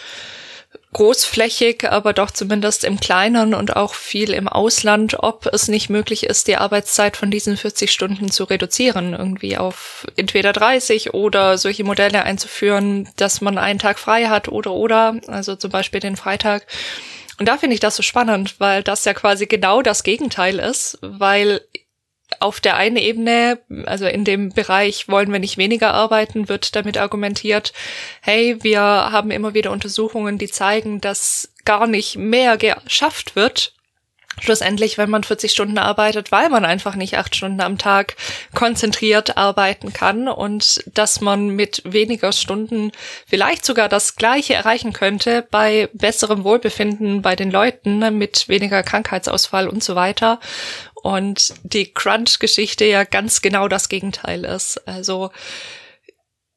großflächig, 0.96 1.90
aber 1.90 2.14
doch 2.14 2.30
zumindest 2.30 2.82
im 2.82 2.98
Kleinen 2.98 3.52
und 3.52 3.76
auch 3.76 3.92
viel 3.92 4.32
im 4.32 4.48
Ausland, 4.48 5.22
ob 5.22 5.44
es 5.44 5.68
nicht 5.68 5.90
möglich 5.90 6.24
ist, 6.24 6.48
die 6.48 6.56
Arbeitszeit 6.56 7.18
von 7.18 7.30
diesen 7.30 7.58
40 7.58 7.92
Stunden 7.92 8.30
zu 8.30 8.44
reduzieren, 8.44 9.12
irgendwie 9.12 9.58
auf 9.58 10.06
entweder 10.16 10.54
30 10.54 11.12
oder 11.12 11.58
solche 11.58 11.84
Modelle 11.84 12.22
einzuführen, 12.22 13.10
dass 13.16 13.42
man 13.42 13.58
einen 13.58 13.78
Tag 13.78 13.98
frei 13.98 14.28
hat 14.28 14.48
oder 14.48 14.72
oder, 14.72 15.20
also 15.26 15.54
zum 15.54 15.70
Beispiel 15.70 16.00
den 16.00 16.16
Freitag. 16.16 16.66
Und 17.38 17.46
da 17.46 17.58
finde 17.58 17.74
ich 17.74 17.80
das 17.80 17.96
so 17.96 18.02
spannend, 18.02 18.58
weil 18.58 18.82
das 18.82 19.04
ja 19.04 19.12
quasi 19.12 19.44
genau 19.44 19.82
das 19.82 20.02
Gegenteil 20.02 20.58
ist, 20.58 20.96
weil 21.02 21.60
auf 22.40 22.60
der 22.60 22.76
einen 22.76 22.96
Ebene, 22.96 23.60
also 23.86 24.06
in 24.06 24.24
dem 24.24 24.50
Bereich 24.50 25.08
wollen 25.08 25.32
wir 25.32 25.38
nicht 25.38 25.58
weniger 25.58 25.94
arbeiten, 25.94 26.48
wird 26.48 26.76
damit 26.76 26.98
argumentiert, 26.98 27.72
hey, 28.22 28.56
wir 28.62 28.80
haben 28.80 29.30
immer 29.30 29.54
wieder 29.54 29.70
Untersuchungen, 29.70 30.38
die 30.38 30.48
zeigen, 30.48 31.00
dass 31.00 31.52
gar 31.64 31.86
nicht 31.86 32.16
mehr 32.16 32.56
geschafft 32.56 33.36
wird. 33.36 33.72
Schlussendlich, 34.38 34.98
wenn 34.98 35.08
man 35.08 35.24
40 35.24 35.50
Stunden 35.50 35.78
arbeitet, 35.78 36.30
weil 36.30 36.50
man 36.50 36.66
einfach 36.66 36.94
nicht 36.94 37.16
acht 37.16 37.34
Stunden 37.34 37.62
am 37.62 37.78
Tag 37.78 38.16
konzentriert 38.54 39.38
arbeiten 39.38 39.94
kann 39.94 40.28
und 40.28 40.84
dass 40.92 41.22
man 41.22 41.48
mit 41.48 41.80
weniger 41.86 42.32
Stunden 42.32 42.92
vielleicht 43.26 43.64
sogar 43.64 43.88
das 43.88 44.16
Gleiche 44.16 44.52
erreichen 44.52 44.92
könnte 44.92 45.46
bei 45.50 45.88
besserem 45.94 46.44
Wohlbefinden 46.44 47.22
bei 47.22 47.34
den 47.34 47.50
Leuten, 47.50 48.18
mit 48.18 48.46
weniger 48.48 48.82
Krankheitsausfall 48.82 49.68
und 49.68 49.82
so 49.82 49.94
weiter 49.94 50.38
und 51.02 51.54
die 51.62 51.92
Crunch-Geschichte 51.92 52.84
ja 52.84 53.04
ganz 53.04 53.42
genau 53.42 53.68
das 53.68 53.88
Gegenteil 53.88 54.44
ist. 54.44 54.86
Also 54.88 55.30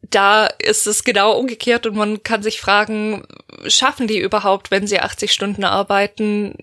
da 0.01 0.47
ist 0.47 0.87
es 0.87 1.03
genau 1.03 1.37
umgekehrt 1.37 1.85
und 1.85 1.95
man 1.95 2.23
kann 2.23 2.41
sich 2.41 2.59
fragen, 2.59 3.25
schaffen 3.67 4.07
die 4.07 4.17
überhaupt, 4.17 4.71
wenn 4.71 4.87
sie 4.87 4.99
80 4.99 5.31
Stunden 5.31 5.63
arbeiten, 5.63 6.55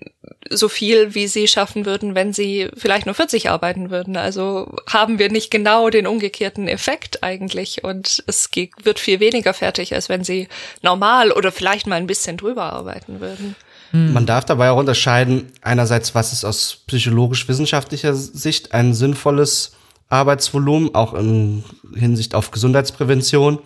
so 0.49 0.69
viel, 0.69 1.15
wie 1.15 1.29
sie 1.29 1.49
schaffen 1.49 1.87
würden, 1.87 2.15
wenn 2.15 2.33
sie 2.33 2.69
vielleicht 2.77 3.07
nur 3.07 3.15
40 3.15 3.51
arbeiten 3.51 3.91
würden? 3.91 4.17
Also 4.17 4.75
haben 4.89 5.19
wir 5.19 5.31
nicht 5.31 5.51
genau 5.51 5.91
den 5.91 6.07
umgekehrten 6.07 6.69
Effekt 6.69 7.23
eigentlich 7.23 7.85
und 7.85 8.23
es 8.27 8.51
wird 8.83 8.99
viel 8.99 9.21
weniger 9.21 9.55
fertig, 9.55 9.95
als 9.95 10.09
wenn 10.09 10.25
sie 10.25 10.49
normal 10.83 11.33
oder 11.33 11.53
vielleicht 11.53 11.87
mal 11.87 11.97
ein 11.97 12.07
bisschen 12.07 12.37
drüber 12.37 12.73
arbeiten 12.73 13.21
würden. 13.21 13.57
Hm. 13.97 14.13
Man 14.13 14.27
darf 14.27 14.45
dabei 14.45 14.71
auch 14.71 14.79
unterscheiden, 14.79 15.47
einerseits, 15.63 16.15
was 16.15 16.33
ist 16.33 16.45
aus 16.45 16.83
psychologisch-wissenschaftlicher 16.87 18.15
Sicht 18.15 18.73
ein 18.75 18.93
sinnvolles 18.93 19.73
Arbeitsvolumen, 20.09 20.95
auch 20.95 21.15
in 21.15 21.65
Hinsicht 21.95 22.35
auf 22.35 22.51
Gesundheitsprävention 22.51 23.59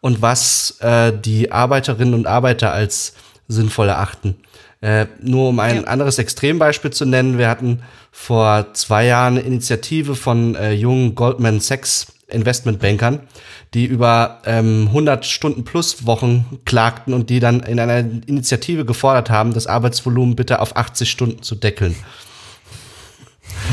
und 0.00 0.20
was 0.22 0.78
äh, 0.80 1.12
die 1.16 1.52
Arbeiterinnen 1.52 2.14
und 2.14 2.26
Arbeiter 2.26 2.72
als 2.72 3.14
sinnvoll 3.48 3.88
erachten. 3.88 4.36
Äh, 4.82 5.06
nur 5.20 5.48
um 5.48 5.60
ein 5.60 5.76
ja. 5.76 5.84
anderes 5.84 6.18
Extrembeispiel 6.18 6.90
zu 6.90 7.06
nennen, 7.06 7.38
wir 7.38 7.48
hatten 7.48 7.82
vor 8.10 8.74
zwei 8.74 9.06
Jahren 9.06 9.38
eine 9.38 9.46
Initiative 9.46 10.16
von 10.16 10.54
äh, 10.54 10.72
jungen 10.72 11.14
Goldman 11.14 11.60
Sachs 11.60 12.08
Investmentbankern, 12.28 13.20
die 13.74 13.84
über 13.86 14.40
ähm, 14.46 14.86
100 14.88 15.24
Stunden 15.26 15.64
plus 15.64 16.06
Wochen 16.06 16.58
klagten 16.64 17.14
und 17.14 17.30
die 17.30 17.40
dann 17.40 17.60
in 17.60 17.78
einer 17.78 17.98
Initiative 17.98 18.84
gefordert 18.84 19.30
haben, 19.30 19.54
das 19.54 19.66
Arbeitsvolumen 19.66 20.34
bitte 20.36 20.60
auf 20.60 20.76
80 20.76 21.10
Stunden 21.10 21.42
zu 21.42 21.54
deckeln. 21.54 21.94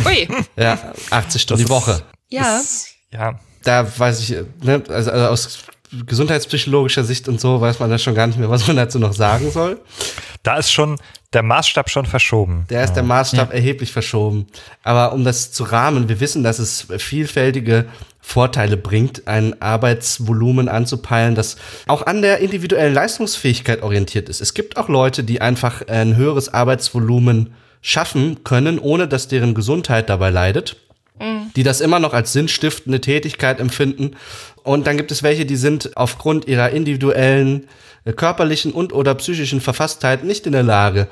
Ui. 0.06 0.28
Ja, 0.56 0.78
80 1.10 1.42
Stunden 1.42 1.64
Das 1.64 1.68
die 1.68 1.74
Woche. 1.74 1.92
ist- 1.92 2.04
Ja. 2.30 2.60
Ist, 2.60 2.88
ja, 3.12 3.40
Da 3.64 3.88
weiß 4.00 4.20
ich, 4.22 4.36
ne, 4.62 4.84
also, 4.90 5.12
also 5.12 5.28
aus 5.28 5.60
gesundheitspsychologischer 6.06 7.04
Sicht 7.04 7.28
und 7.28 7.40
so 7.40 7.62
weiß 7.62 7.80
man 7.80 7.90
da 7.90 7.98
schon 7.98 8.16
gar 8.16 8.28
nicht 8.28 8.38
mehr, 8.40 8.50
was 8.50 8.68
man 8.68 8.76
dazu 8.76 9.00
noch 9.00 9.14
sagen 9.14 9.52
soll. 9.52 9.80
da 10.44 10.58
ist 10.58 10.72
schon 10.72 10.98
der 11.34 11.44
Maßstab 11.44 11.90
schon 11.90 12.06
verschoben. 12.06 12.66
Der 12.70 12.84
ist 12.84 12.94
der 12.94 13.04
Maßstab 13.04 13.54
erheblich 13.54 13.92
verschoben. 13.92 14.48
Aber 14.84 15.14
um 15.14 15.24
das 15.24 15.52
zu 15.52 15.64
rahmen, 15.64 16.10
wir 16.10 16.20
wissen, 16.20 16.44
dass 16.44 16.60
es 16.60 16.88
vielfältige 16.98 17.86
Vorteile 18.22 18.78
bringt, 18.78 19.28
ein 19.28 19.62
Arbeitsvolumen 19.62 20.70
anzupeilen, 20.70 21.36
das 21.36 21.58
auch 21.88 22.06
an 22.06 22.22
der 22.22 22.40
individuellen 22.40 22.94
Leistungsfähigkeit 22.94 23.82
orientiert 23.82 24.30
ist. 24.30 24.42
Es 24.42 24.54
gibt 24.54 24.78
auch 24.78 24.88
Leute, 24.88 25.24
die 25.24 25.42
einfach 25.42 25.88
ein 25.88 26.16
höheres 26.16 26.54
Arbeitsvolumen 26.54 27.54
schaffen 27.82 28.44
können, 28.44 28.80
ohne 28.80 29.08
dass 29.08 29.28
deren 29.28 29.54
Gesundheit 29.54 30.10
dabei 30.10 30.30
leidet 30.30 30.78
die 31.56 31.64
das 31.64 31.82
immer 31.82 32.00
noch 32.00 32.14
als 32.14 32.34
sinnstiftende 32.34 33.00
Tätigkeit 33.00 33.60
empfinden. 33.60 34.16
Und 34.64 34.88
dann 34.88 34.98
gibt 34.98 35.12
es 35.12 35.24
welche, 35.24 35.46
die 35.46 35.56
sind 35.56 35.96
aufgrund 35.96 36.48
ihrer 36.48 36.70
individuellen 36.70 37.68
äh, 38.06 38.14
körperlichen 38.14 38.72
und 38.72 38.94
oder 38.94 39.16
psychischen 39.16 39.62
Verfasstheit 39.62 40.24
nicht 40.24 40.46
in 40.46 40.54
der 40.54 40.64
Lage, 40.64 41.08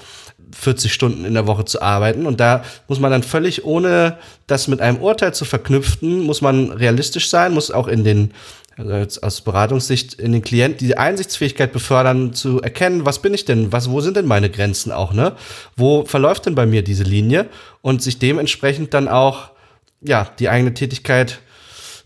40 0.53 0.91
Stunden 0.93 1.25
in 1.25 1.33
der 1.33 1.47
Woche 1.47 1.65
zu 1.65 1.81
arbeiten. 1.81 2.25
Und 2.25 2.39
da 2.39 2.63
muss 2.87 2.99
man 2.99 3.11
dann 3.11 3.23
völlig 3.23 3.65
ohne 3.65 4.17
das 4.47 4.67
mit 4.67 4.81
einem 4.81 4.97
Urteil 4.97 5.33
zu 5.33 5.45
verknüpften, 5.45 6.21
muss 6.21 6.41
man 6.41 6.71
realistisch 6.71 7.29
sein, 7.29 7.53
muss 7.53 7.71
auch 7.71 7.87
in 7.87 8.03
den 8.03 8.33
also 8.77 8.93
jetzt 8.93 9.21
aus 9.21 9.41
Beratungssicht 9.41 10.13
in 10.13 10.31
den 10.31 10.41
Klient 10.41 10.79
die 10.81 10.97
Einsichtsfähigkeit 10.97 11.73
befördern, 11.73 12.33
zu 12.33 12.61
erkennen, 12.61 13.05
was 13.05 13.21
bin 13.21 13.33
ich 13.33 13.45
denn, 13.45 13.71
was, 13.71 13.89
wo 13.89 13.99
sind 13.99 14.15
denn 14.15 14.25
meine 14.25 14.49
Grenzen 14.49 14.91
auch, 14.91 15.13
ne? 15.13 15.33
Wo 15.75 16.05
verläuft 16.05 16.45
denn 16.45 16.55
bei 16.55 16.65
mir 16.65 16.81
diese 16.81 17.03
Linie? 17.03 17.47
Und 17.81 18.01
sich 18.01 18.17
dementsprechend 18.17 18.93
dann 18.93 19.07
auch 19.07 19.51
ja, 20.01 20.27
die 20.39 20.49
eigene 20.49 20.73
Tätigkeit 20.73 21.39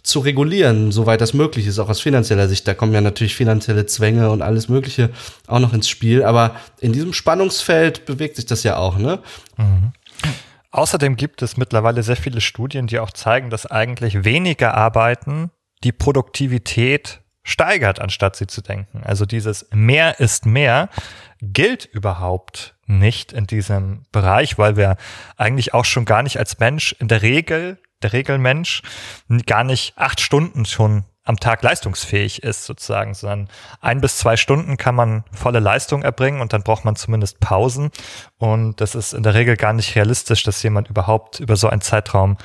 zu 0.06 0.20
regulieren, 0.20 0.92
soweit 0.92 1.20
das 1.22 1.34
möglich 1.34 1.68
ist, 1.68 1.80
auch 1.80 1.90
aus 1.90 2.02
finanzieller 2.02 2.48
Sicht. 2.48 2.68
Da 2.68 2.74
kommen 2.74 2.94
ja 2.94 3.02
natürlich 3.02 3.36
finanzielle 3.36 3.86
Zwänge 3.86 4.30
und 4.30 4.42
alles 4.42 4.70
Mögliche 4.70 5.10
auch 5.48 5.60
noch 5.60 5.74
ins 5.74 5.90
Spiel. 5.90 6.24
Aber 6.24 6.56
in 6.80 6.94
diesem 6.94 7.14
Spannungsfeld 7.14 8.06
bewegt 8.06 8.36
sich 8.36 8.46
das 8.46 8.64
ja 8.64 8.78
auch, 8.78 8.98
ne? 8.98 9.20
Außerdem 10.72 11.16
gibt 11.16 11.42
es 11.42 11.58
mittlerweile 11.58 12.04
sehr 12.04 12.18
viele 12.18 12.42
Studien, 12.42 12.88
die 12.88 13.00
auch 13.00 13.12
zeigen, 13.12 13.50
dass 13.50 13.66
eigentlich 13.66 14.26
weniger 14.26 14.74
Arbeiten 14.74 15.50
die 15.84 15.92
Produktivität 15.92 17.22
steigert, 17.44 18.00
anstatt 18.00 18.36
sie 18.36 18.48
zu 18.48 18.62
denken. 18.62 19.02
Also 19.04 19.26
dieses 19.26 19.68
mehr 19.72 20.20
ist 20.20 20.46
mehr 20.46 20.90
gilt 21.42 21.86
überhaupt 21.86 22.76
nicht 22.88 23.34
in 23.34 23.48
diesem 23.48 24.04
Bereich, 24.12 24.58
weil 24.58 24.76
wir 24.76 24.98
eigentlich 25.38 25.74
auch 25.74 25.86
schon 25.86 26.06
gar 26.06 26.24
nicht 26.24 26.38
als 26.38 26.60
Mensch 26.60 26.96
in 27.00 27.08
der 27.08 27.22
Regel, 27.22 27.78
der 28.02 28.14
Regelmensch, 28.14 28.82
gar 29.46 29.64
nicht 29.64 29.98
acht 29.98 30.20
Stunden 30.20 30.66
schon 30.66 31.06
am 31.26 31.38
Tag 31.38 31.64
leistungsfähig 31.64 32.44
ist 32.44 32.66
sozusagen, 32.66 33.16
sondern 33.16 33.50
ein 33.82 34.00
bis 34.00 34.18
zwei 34.18 34.38
Stunden 34.38 34.78
kann 34.78 34.94
man 34.94 35.24
volle 35.32 35.60
Leistung 35.60 36.04
erbringen 36.04 36.40
und 36.40 36.54
dann 36.54 36.62
braucht 36.62 36.86
man 36.86 36.96
zumindest 36.96 37.40
Pausen. 37.40 37.90
Und 38.38 38.80
das 38.80 38.94
ist 38.94 39.14
in 39.14 39.24
der 39.24 39.34
Regel 39.34 39.58
gar 39.58 39.74
nicht 39.74 39.96
realistisch, 39.96 40.44
dass 40.44 40.62
jemand 40.62 40.88
überhaupt 40.88 41.40
über 41.40 41.56
so 41.56 41.68
einen 41.68 41.82
Zeitraum 41.82 42.38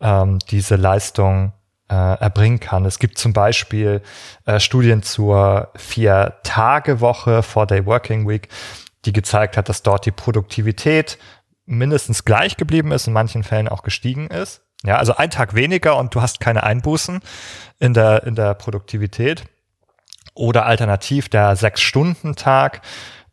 ähm, 0.00 0.38
diese 0.50 0.76
Leistung 0.76 1.52
äh, 1.90 1.94
erbringen 1.94 2.60
kann. 2.60 2.84
Es 2.84 3.00
gibt 3.00 3.18
zum 3.18 3.32
Beispiel 3.32 4.02
äh, 4.44 4.60
Studien 4.60 5.02
zur 5.02 5.72
Vier-Tage-Woche, 5.76 7.42
Four-Day-Working 7.42 8.28
Week, 8.28 8.48
die 9.04 9.12
gezeigt 9.12 9.56
hat, 9.56 9.68
dass 9.68 9.82
dort 9.82 10.06
die 10.06 10.12
Produktivität 10.12 11.18
mindestens 11.66 12.24
gleich 12.24 12.56
geblieben 12.56 12.92
ist, 12.92 13.08
in 13.08 13.12
manchen 13.12 13.42
Fällen 13.42 13.68
auch 13.68 13.82
gestiegen 13.82 14.28
ist. 14.28 14.62
Ja, 14.84 14.96
also 14.96 15.16
ein 15.16 15.30
Tag 15.30 15.54
weniger 15.54 15.96
und 15.96 16.14
du 16.14 16.22
hast 16.22 16.40
keine 16.40 16.62
Einbußen 16.62 17.20
in 17.78 17.94
der, 17.94 18.22
in 18.24 18.34
der 18.34 18.54
Produktivität. 18.54 19.44
Oder 20.34 20.66
alternativ 20.66 21.28
der 21.28 21.56
Sechs-Stunden-Tag, 21.56 22.82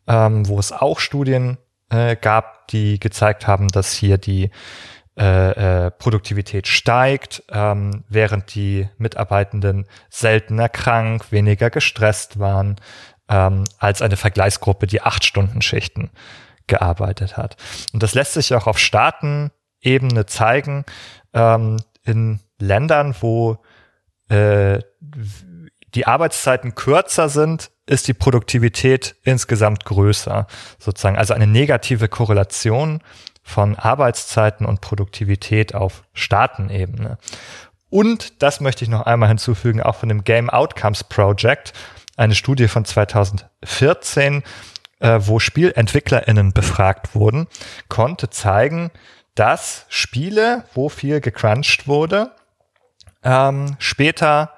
ähm, 0.08 0.48
wo 0.48 0.58
es 0.58 0.72
auch 0.72 0.98
Studien 0.98 1.58
äh, 1.88 2.16
gab, 2.16 2.66
die 2.68 2.98
gezeigt 2.98 3.46
haben, 3.46 3.68
dass 3.68 3.92
hier 3.92 4.18
die 4.18 4.50
äh, 5.18 5.86
äh, 5.86 5.90
Produktivität 5.92 6.66
steigt, 6.66 7.42
ähm, 7.50 8.04
während 8.08 8.54
die 8.54 8.88
Mitarbeitenden 8.98 9.86
seltener 10.10 10.68
krank, 10.68 11.32
weniger 11.32 11.70
gestresst 11.70 12.38
waren, 12.38 12.76
ähm, 13.30 13.64
als 13.78 14.02
eine 14.02 14.16
Vergleichsgruppe, 14.16 14.86
die 14.86 15.00
acht 15.00 15.24
Stunden 15.24 15.62
Schichten 15.62 16.10
gearbeitet 16.66 17.36
hat. 17.36 17.56
Und 17.94 18.02
das 18.02 18.12
lässt 18.12 18.34
sich 18.34 18.54
auch 18.54 18.66
auf 18.66 18.78
Staatenebene 18.78 20.26
zeigen, 20.26 20.84
ähm, 21.36 21.76
in 22.02 22.40
Ländern, 22.58 23.14
wo 23.20 23.58
äh, 24.28 24.80
die 25.94 26.06
Arbeitszeiten 26.06 26.74
kürzer 26.74 27.28
sind, 27.28 27.70
ist 27.86 28.08
die 28.08 28.14
Produktivität 28.14 29.14
insgesamt 29.22 29.84
größer, 29.84 30.46
sozusagen. 30.78 31.16
Also 31.16 31.34
eine 31.34 31.46
negative 31.46 32.08
Korrelation 32.08 33.00
von 33.42 33.76
Arbeitszeiten 33.76 34.66
und 34.66 34.80
Produktivität 34.80 35.74
auf 35.74 36.02
Staatenebene. 36.12 37.18
Und 37.88 38.42
das 38.42 38.60
möchte 38.60 38.84
ich 38.84 38.90
noch 38.90 39.02
einmal 39.02 39.28
hinzufügen, 39.28 39.80
auch 39.80 39.94
von 39.94 40.08
dem 40.08 40.24
Game 40.24 40.50
Outcomes 40.50 41.04
Project, 41.04 41.72
eine 42.16 42.34
Studie 42.34 42.66
von 42.66 42.84
2014, 42.84 44.42
äh, 44.98 45.20
wo 45.22 45.38
SpielentwicklerInnen 45.38 46.52
befragt 46.52 47.14
wurden, 47.14 47.46
konnte 47.88 48.30
zeigen, 48.30 48.90
dass 49.36 49.86
Spiele, 49.88 50.64
wo 50.74 50.88
viel 50.88 51.20
gecrunched 51.20 51.86
wurde, 51.86 52.32
ähm, 53.22 53.76
später 53.78 54.52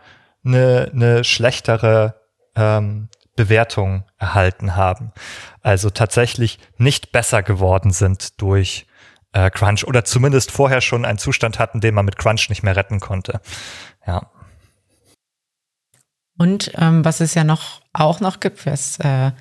eine, 0.44 0.90
eine 0.94 1.24
schlechtere 1.24 2.14
ähm, 2.56 3.08
Bewertung 3.36 4.04
erhalten 4.18 4.76
haben. 4.76 5.12
Also 5.62 5.90
tatsächlich 5.90 6.58
nicht 6.78 7.12
besser 7.12 7.42
geworden 7.42 7.92
sind 7.92 8.40
durch 8.40 8.86
äh, 9.32 9.50
Crunch 9.50 9.84
oder 9.84 10.04
zumindest 10.04 10.50
vorher 10.50 10.80
schon 10.80 11.04
einen 11.04 11.18
Zustand 11.18 11.58
hatten, 11.58 11.80
den 11.80 11.94
man 11.94 12.04
mit 12.04 12.16
Crunch 12.16 12.48
nicht 12.48 12.62
mehr 12.62 12.76
retten 12.76 13.00
konnte. 13.00 13.40
Ja. 14.06 14.30
Und 16.38 16.72
ähm, 16.76 17.04
was 17.04 17.20
es 17.20 17.34
ja 17.34 17.44
noch 17.44 17.82
auch 17.92 18.20
noch 18.20 18.40
gibt, 18.40 18.64
was 18.64 18.98
äh, 19.00 19.32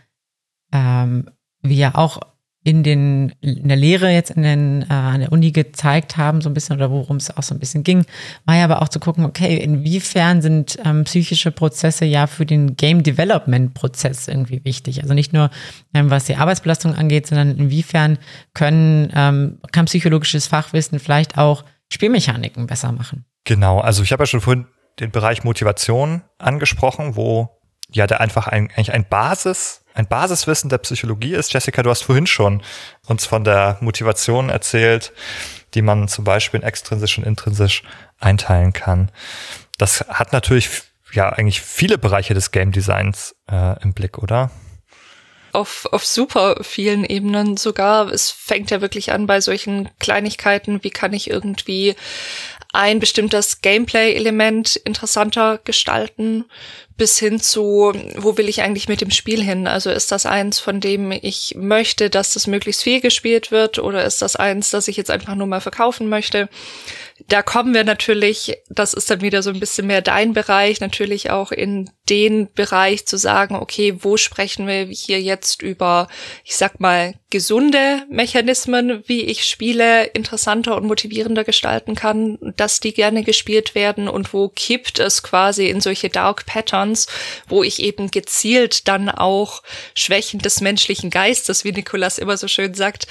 ähm, 0.72 1.30
wir 1.62 1.96
auch 1.96 2.20
in 2.68 2.84
den 2.84 3.30
in 3.40 3.70
der 3.70 3.78
Lehre 3.78 4.12
jetzt 4.12 4.32
in 4.32 4.44
den 4.44 4.82
äh, 4.82 4.94
an 4.94 5.22
der 5.22 5.32
Uni 5.32 5.52
gezeigt 5.54 6.18
haben 6.18 6.42
so 6.42 6.50
ein 6.50 6.54
bisschen 6.54 6.76
oder 6.76 6.92
worum 6.92 7.16
es 7.16 7.36
auch 7.36 7.42
so 7.42 7.56
ein 7.56 7.60
bisschen 7.60 7.84
ging, 7.84 8.06
war 8.44 8.58
ja 8.58 8.66
aber 8.66 8.82
auch 8.82 8.90
zu 8.90 9.00
gucken, 9.00 9.24
okay, 9.24 9.56
inwiefern 9.56 10.42
sind 10.42 10.78
ähm, 10.84 11.06
psychische 11.06 11.52
Prozesse 11.52 12.04
ja 12.04 12.28
für 12.28 12.46
den 12.46 12.76
Game 12.76 13.04
Development 13.04 13.74
Prozess 13.74 14.28
irgendwie 14.28 14.66
wichtig. 14.66 15.02
Also 15.02 15.14
nicht 15.14 15.32
nur 15.32 15.50
ähm, 15.94 16.10
was 16.10 16.26
die 16.26 16.36
Arbeitsbelastung 16.36 16.94
angeht, 16.94 17.28
sondern 17.28 17.58
inwiefern 17.58 18.18
können 18.54 19.14
ähm, 19.16 19.60
kann 19.72 19.86
psychologisches 19.86 20.48
Fachwissen 20.48 21.00
vielleicht 21.00 21.38
auch 21.38 21.64
Spielmechaniken 21.88 22.68
besser 22.68 22.92
machen. 22.92 23.24
Genau, 23.46 23.80
also 23.80 24.04
ich 24.04 24.12
habe 24.12 24.24
ja 24.24 24.28
schon 24.28 24.42
vorhin 24.42 24.66
den 25.00 25.12
Bereich 25.12 25.46
Motivation 25.46 26.22
angesprochen, 26.38 27.16
wo 27.16 27.48
ja 27.90 28.08
der 28.08 28.20
einfach 28.20 28.48
ein, 28.48 28.70
eigentlich 28.72 28.92
ein 28.92 29.08
Basis, 29.08 29.86
ein 29.98 30.08
Basiswissen 30.08 30.70
der 30.70 30.78
Psychologie 30.78 31.34
ist. 31.34 31.52
Jessica, 31.52 31.82
du 31.82 31.90
hast 31.90 32.04
vorhin 32.04 32.28
schon 32.28 32.62
uns 33.08 33.26
von 33.26 33.44
der 33.44 33.78
Motivation 33.82 34.50
erzählt, 34.50 35.12
die 35.74 35.82
man 35.82 36.08
zum 36.08 36.24
Beispiel 36.24 36.60
in 36.60 36.66
extrinsisch 36.66 37.18
und 37.18 37.24
intrinsisch 37.24 37.84
einteilen 38.20 38.74
kann. 38.74 39.12
Das 39.78 40.02
hat 40.08 40.34
natürlich 40.34 40.70
ja 41.14 41.30
eigentlich 41.30 41.62
viele 41.62 41.98
Bereiche 41.98 42.34
des 42.34 42.52
Game 42.52 42.72
Designs 42.72 43.36
äh, 43.50 43.82
im 43.82 43.94
Blick, 43.94 44.18
oder? 44.20 44.52
auf, 45.54 45.88
auf 45.92 46.06
super 46.06 46.58
vielen 46.62 47.04
Ebenen 47.04 47.58
sogar. 47.58 48.12
Es 48.12 48.30
fängt 48.30 48.70
ja 48.70 48.80
wirklich 48.80 49.12
an 49.12 49.26
bei 49.26 49.42
solchen 49.42 49.90
Kleinigkeiten, 50.00 50.84
wie 50.84 50.92
kann 50.92 51.14
ich 51.14 51.30
irgendwie 51.30 51.96
ein 52.74 53.00
bestimmtes 53.00 53.62
Gameplay-Element 53.62 54.76
interessanter 54.76 55.60
gestalten, 55.64 56.46
bis 56.98 57.20
hin 57.20 57.40
zu, 57.40 57.94
wo 58.16 58.38
will 58.38 58.50
ich 58.50 58.62
eigentlich 58.62 58.90
mit 58.90 59.02
dem 59.02 59.12
Spiel 59.12 59.44
hin? 59.44 59.68
Also 59.68 59.92
ist 59.92 60.12
das 60.12 60.26
eins, 60.26 60.60
von 60.60 60.80
dem 60.80 61.12
ich 61.12 61.54
möchte, 61.56 62.10
dass 62.10 62.34
das 62.34 62.48
möglichst 62.48 62.84
viel 62.84 63.02
gespielt 63.02 63.52
wird 63.52 63.78
oder 63.78 64.04
ist 64.04 64.22
das 64.22 64.36
eins, 64.36 64.72
das 64.72 64.88
ich 64.88 64.98
jetzt 64.98 65.12
einfach 65.12 65.36
nur 65.36 65.48
mal 65.48 65.62
verkaufen 65.62 66.10
möchte? 66.10 66.50
Da 67.28 67.42
kommen 67.42 67.74
wir 67.74 67.84
natürlich, 67.84 68.58
das 68.70 68.94
ist 68.94 69.10
dann 69.10 69.22
wieder 69.22 69.42
so 69.42 69.50
ein 69.50 69.60
bisschen 69.60 69.88
mehr 69.88 70.02
dein 70.02 70.34
Bereich, 70.34 70.82
natürlich 70.82 71.32
auch 71.32 71.52
in 71.52 71.90
den 72.10 72.52
Bereich 72.54 73.06
zu 73.06 73.18
sagen, 73.18 73.56
okay, 73.56 73.96
wo 74.00 74.18
sprechen 74.18 74.68
wir 74.68 74.86
hier 74.86 75.20
jetzt 75.22 75.62
über, 75.62 76.08
ich 76.44 76.56
sag 76.56 76.80
mal, 76.80 77.16
gesunde 77.30 78.04
Mechanismen, 78.10 79.04
wie 79.08 79.24
ich 79.24 79.46
Spiele 79.46 80.06
interessanter 80.06 80.78
und 80.78 80.86
motivierender 80.86 81.44
gestalten 81.44 81.96
kann, 81.96 82.38
dass 82.56 82.80
die 82.80 82.94
gerne 82.94 83.24
gespielt 83.24 83.76
werden 83.76 84.08
und 84.08 84.32
wo 84.34 84.48
kippt 84.50 85.00
es 85.00 85.24
quasi 85.24 85.70
in 85.70 85.82
solche 85.82 86.10
Dark 86.10 86.46
Patterns, 86.46 86.87
wo 87.48 87.64
ich 87.64 87.82
eben 87.82 88.12
gezielt 88.12 88.88
dann 88.88 89.10
auch 89.10 89.64
Schwächen 89.96 90.40
des 90.40 90.62
menschlichen 90.62 91.10
Geistes, 91.10 91.64
wie 91.64 91.72
Nikolas 91.72 92.18
immer 92.18 92.38
so 92.38 92.48
schön 92.48 92.74
sagt, 92.74 93.08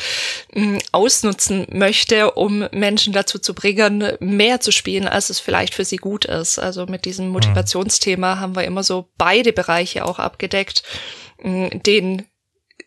mm, 0.55 0.79
ausnutzen 0.93 1.67
möchte, 1.71 2.33
um 2.33 2.69
Menschen 2.73 3.13
dazu 3.13 3.39
zu 3.39 3.55
bringen, 3.55 4.17
mehr 4.21 4.61
zu 4.61 4.73
spielen, 4.73 5.09
als 5.09 5.31
es 5.31 5.41
vielleicht 5.41 5.75
für 5.75 5.85
sie 5.85 5.97
gut 5.97 6.25
ist. 6.25 6.59
Also 6.59 6.87
mit 6.87 7.05
diesem 7.05 7.29
Motivationsthema 7.29 8.39
haben 8.39 8.57
wir 8.57 8.65
immer 8.65 8.83
so 8.83 9.09
beide 9.19 9.53
Bereiche 9.53 10.05
auch 10.05 10.19
abgedeckt, 10.19 10.83
mm, 11.43 11.67
den 11.85 12.27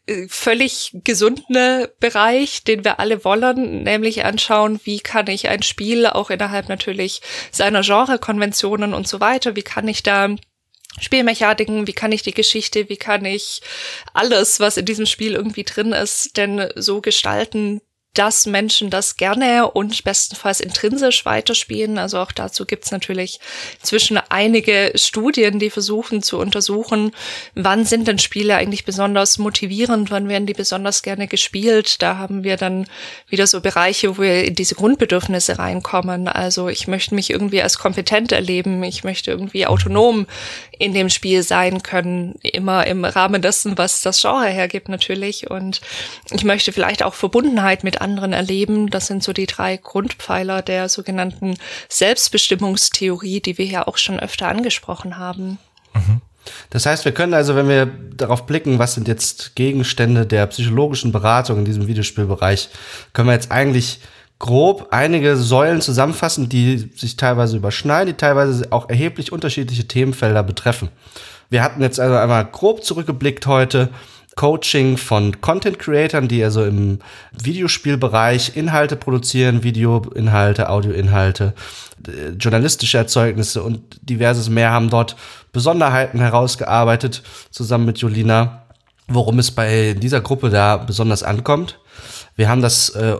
äh, 0.09 0.27
völlig 0.27 0.91
gesunde 1.03 1.93
Bereich, 1.99 2.63
den 2.63 2.83
wir 2.83 2.99
alle 2.99 3.23
wollen, 3.23 3.83
nämlich 3.83 4.25
anschauen, 4.25 4.79
wie 4.83 4.99
kann 4.99 5.27
ich 5.27 5.49
ein 5.49 5.63
Spiel 5.63 6.07
auch 6.07 6.29
innerhalb 6.29 6.69
natürlich 6.69 7.21
seiner 7.51 7.81
Genrekonventionen 7.81 8.93
und 8.93 9.07
so 9.07 9.19
weiter, 9.19 9.55
wie 9.55 9.61
kann 9.61 9.87
ich 9.87 10.03
da 10.03 10.35
Spielmechaniken, 10.99 11.87
wie 11.87 11.93
kann 11.93 12.11
ich 12.11 12.23
die 12.23 12.33
Geschichte, 12.33 12.89
wie 12.89 12.97
kann 12.97 13.25
ich 13.25 13.61
alles, 14.13 14.59
was 14.59 14.77
in 14.77 14.85
diesem 14.85 15.05
Spiel 15.05 15.33
irgendwie 15.33 15.63
drin 15.63 15.91
ist, 15.91 16.37
denn 16.37 16.69
so 16.75 17.01
gestalten, 17.01 17.81
dass 18.15 18.47
Menschen 18.47 18.89
das 18.89 19.17
gerne 19.17 19.69
und 19.69 20.03
bestenfalls 20.03 20.59
intrinsisch 20.59 21.25
weiterspielen. 21.25 21.99
Also 21.99 22.17
auch 22.19 22.31
dazu 22.31 22.65
gibt's 22.65 22.91
natürlich 22.91 23.39
inzwischen 23.79 24.19
einige 24.29 24.91
Studien, 24.95 25.59
die 25.59 25.69
versuchen 25.69 26.23
zu 26.23 26.39
untersuchen, 26.39 27.11
wann 27.53 27.85
sind 27.85 28.07
denn 28.07 28.17
Spiele 28.17 28.55
eigentlich 28.55 28.83
besonders 28.83 29.37
motivierend, 29.37 30.09
wann 30.09 30.27
werden 30.27 30.47
die 30.47 30.53
besonders 30.53 31.03
gerne 31.03 31.27
gespielt. 31.27 32.01
Da 32.01 32.17
haben 32.17 32.43
wir 32.43 32.57
dann 32.57 32.87
wieder 33.27 33.45
so 33.45 33.61
Bereiche, 33.61 34.17
wo 34.17 34.21
wir 34.23 34.43
in 34.43 34.55
diese 34.55 34.75
Grundbedürfnisse 34.75 35.59
reinkommen. 35.59 36.27
Also 36.27 36.67
ich 36.67 36.87
möchte 36.87 37.13
mich 37.13 37.29
irgendwie 37.29 37.61
als 37.61 37.77
kompetent 37.77 38.31
erleben, 38.31 38.81
ich 38.83 39.03
möchte 39.03 39.29
irgendwie 39.29 39.67
autonom 39.67 40.25
in 40.79 40.93
dem 40.93 41.09
Spiel 41.09 41.43
sein 41.43 41.83
können, 41.83 42.35
immer 42.41 42.87
im 42.87 43.05
Rahmen 43.05 43.41
dessen, 43.41 43.77
was 43.77 44.01
das 44.01 44.21
Genre 44.21 44.47
hergibt 44.47 44.89
natürlich. 44.89 45.49
Und 45.51 45.81
ich 46.31 46.43
möchte 46.43 46.71
vielleicht 46.71 47.03
auch 47.03 47.13
Verbundenheit 47.13 47.83
mit 47.83 47.98
anderen 48.01 48.33
erleben. 48.33 48.89
Das 48.89 49.07
sind 49.07 49.23
so 49.23 49.33
die 49.33 49.45
drei 49.45 49.77
Grundpfeiler 49.77 50.61
der 50.61 50.89
sogenannten 50.89 51.57
Selbstbestimmungstheorie, 51.87 53.41
die 53.41 53.57
wir 53.57 53.65
ja 53.65 53.87
auch 53.87 53.97
schon 53.97 54.19
öfter 54.19 54.47
angesprochen 54.47 55.17
haben. 55.17 55.57
Mhm. 55.93 56.21
Das 56.69 56.85
heißt, 56.85 57.05
wir 57.05 57.11
können 57.11 57.33
also, 57.33 57.55
wenn 57.55 57.67
wir 57.67 57.85
darauf 57.85 58.45
blicken, 58.45 58.79
was 58.79 58.93
sind 58.95 59.07
jetzt 59.07 59.55
Gegenstände 59.55 60.25
der 60.25 60.47
psychologischen 60.47 61.11
Beratung 61.11 61.59
in 61.59 61.65
diesem 61.65 61.87
Videospielbereich, 61.87 62.69
können 63.13 63.27
wir 63.27 63.33
jetzt 63.33 63.51
eigentlich 63.51 63.99
grob 64.39 64.87
einige 64.91 65.35
Säulen 65.35 65.81
zusammenfassen, 65.81 66.47
die 66.47 66.89
sich 66.95 67.17
teilweise 67.17 67.57
überschneiden, 67.57 68.13
die 68.13 68.17
teilweise 68.17 68.71
auch 68.71 68.89
erheblich 68.89 69.31
unterschiedliche 69.31 69.87
Themenfelder 69.87 70.43
betreffen. 70.43 70.89
Wir 71.49 71.61
hatten 71.61 71.81
jetzt 71.81 71.99
also 71.99 72.15
einmal 72.15 72.45
grob 72.45 72.83
zurückgeblickt 72.83 73.45
heute 73.47 73.89
Coaching 74.39 74.95
von 74.95 75.41
Content 75.41 75.79
Creatern, 75.79 76.29
die 76.29 76.41
also 76.41 76.63
im 76.63 76.99
Videospielbereich 77.43 78.55
Inhalte 78.55 78.95
produzieren, 78.95 79.63
Videoinhalte, 79.63 80.69
Audioinhalte, 80.69 81.53
äh, 82.07 82.29
journalistische 82.39 82.97
Erzeugnisse 82.97 83.61
und 83.61 83.81
diverses 84.01 84.47
mehr 84.47 84.71
haben 84.71 84.89
dort 84.89 85.17
Besonderheiten 85.51 86.21
herausgearbeitet, 86.21 87.21
zusammen 87.51 87.87
mit 87.87 87.97
Jolina, 87.97 88.63
worum 89.09 89.39
es 89.39 89.51
bei 89.51 89.93
dieser 89.93 90.21
Gruppe 90.21 90.49
da 90.49 90.77
besonders 90.77 91.21
ankommt. 91.21 91.77
Wir 92.37 92.47
haben 92.47 92.61
das 92.61 92.91
äh, 92.91 93.17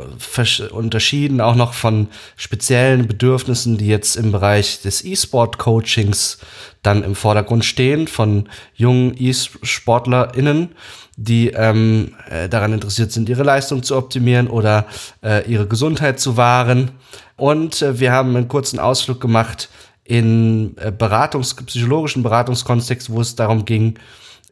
unterschieden 0.71 1.41
auch 1.41 1.55
noch 1.55 1.73
von 1.73 2.07
speziellen 2.37 3.07
Bedürfnissen, 3.07 3.77
die 3.77 3.87
jetzt 3.87 4.15
im 4.15 4.31
Bereich 4.31 4.81
des 4.83 5.03
E-Sport-Coachings 5.03 6.37
dann 6.81 7.03
im 7.03 7.13
Vordergrund 7.13 7.65
stehen, 7.65 8.07
von 8.07 8.47
jungen 8.75 9.13
E-SportlerInnen, 9.21 10.69
die 11.21 11.49
ähm, 11.49 12.15
äh, 12.29 12.47
daran 12.47 12.71
interessiert 12.71 13.11
sind, 13.11 13.27
ihre 13.27 13.43
Leistung 13.43 13.83
zu 13.83 13.97
optimieren 13.97 14.47
oder 14.47 14.85
äh, 15.21 15.45
ihre 15.51 15.67
Gesundheit 15.67 16.19
zu 16.19 16.37
wahren. 16.37 16.91
Und 17.35 17.81
äh, 17.81 17.99
wir 17.99 18.13
haben 18.13 18.35
einen 18.37 18.47
kurzen 18.47 18.79
Ausflug 18.79 19.19
gemacht 19.19 19.69
in 20.05 20.77
äh, 20.77 20.91
Beratungs 20.91 21.55
psychologischen 21.55 22.23
Beratungskontext, 22.23 23.09
wo 23.09 23.19
es 23.19 23.35
darum 23.35 23.65
ging, 23.65 23.99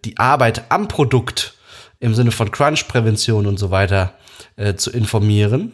die 0.03 0.18
Arbeit 0.18 0.65
am 0.69 0.89
Produkt 0.89 1.53
im 2.02 2.14
Sinne 2.14 2.31
von 2.31 2.52
Crunch-Prävention 2.52 3.48
und 3.48 3.57
so 3.57 3.72
weiter 3.72 4.14
äh, 4.57 4.76
zu 4.76 4.91
informieren. 4.91 5.72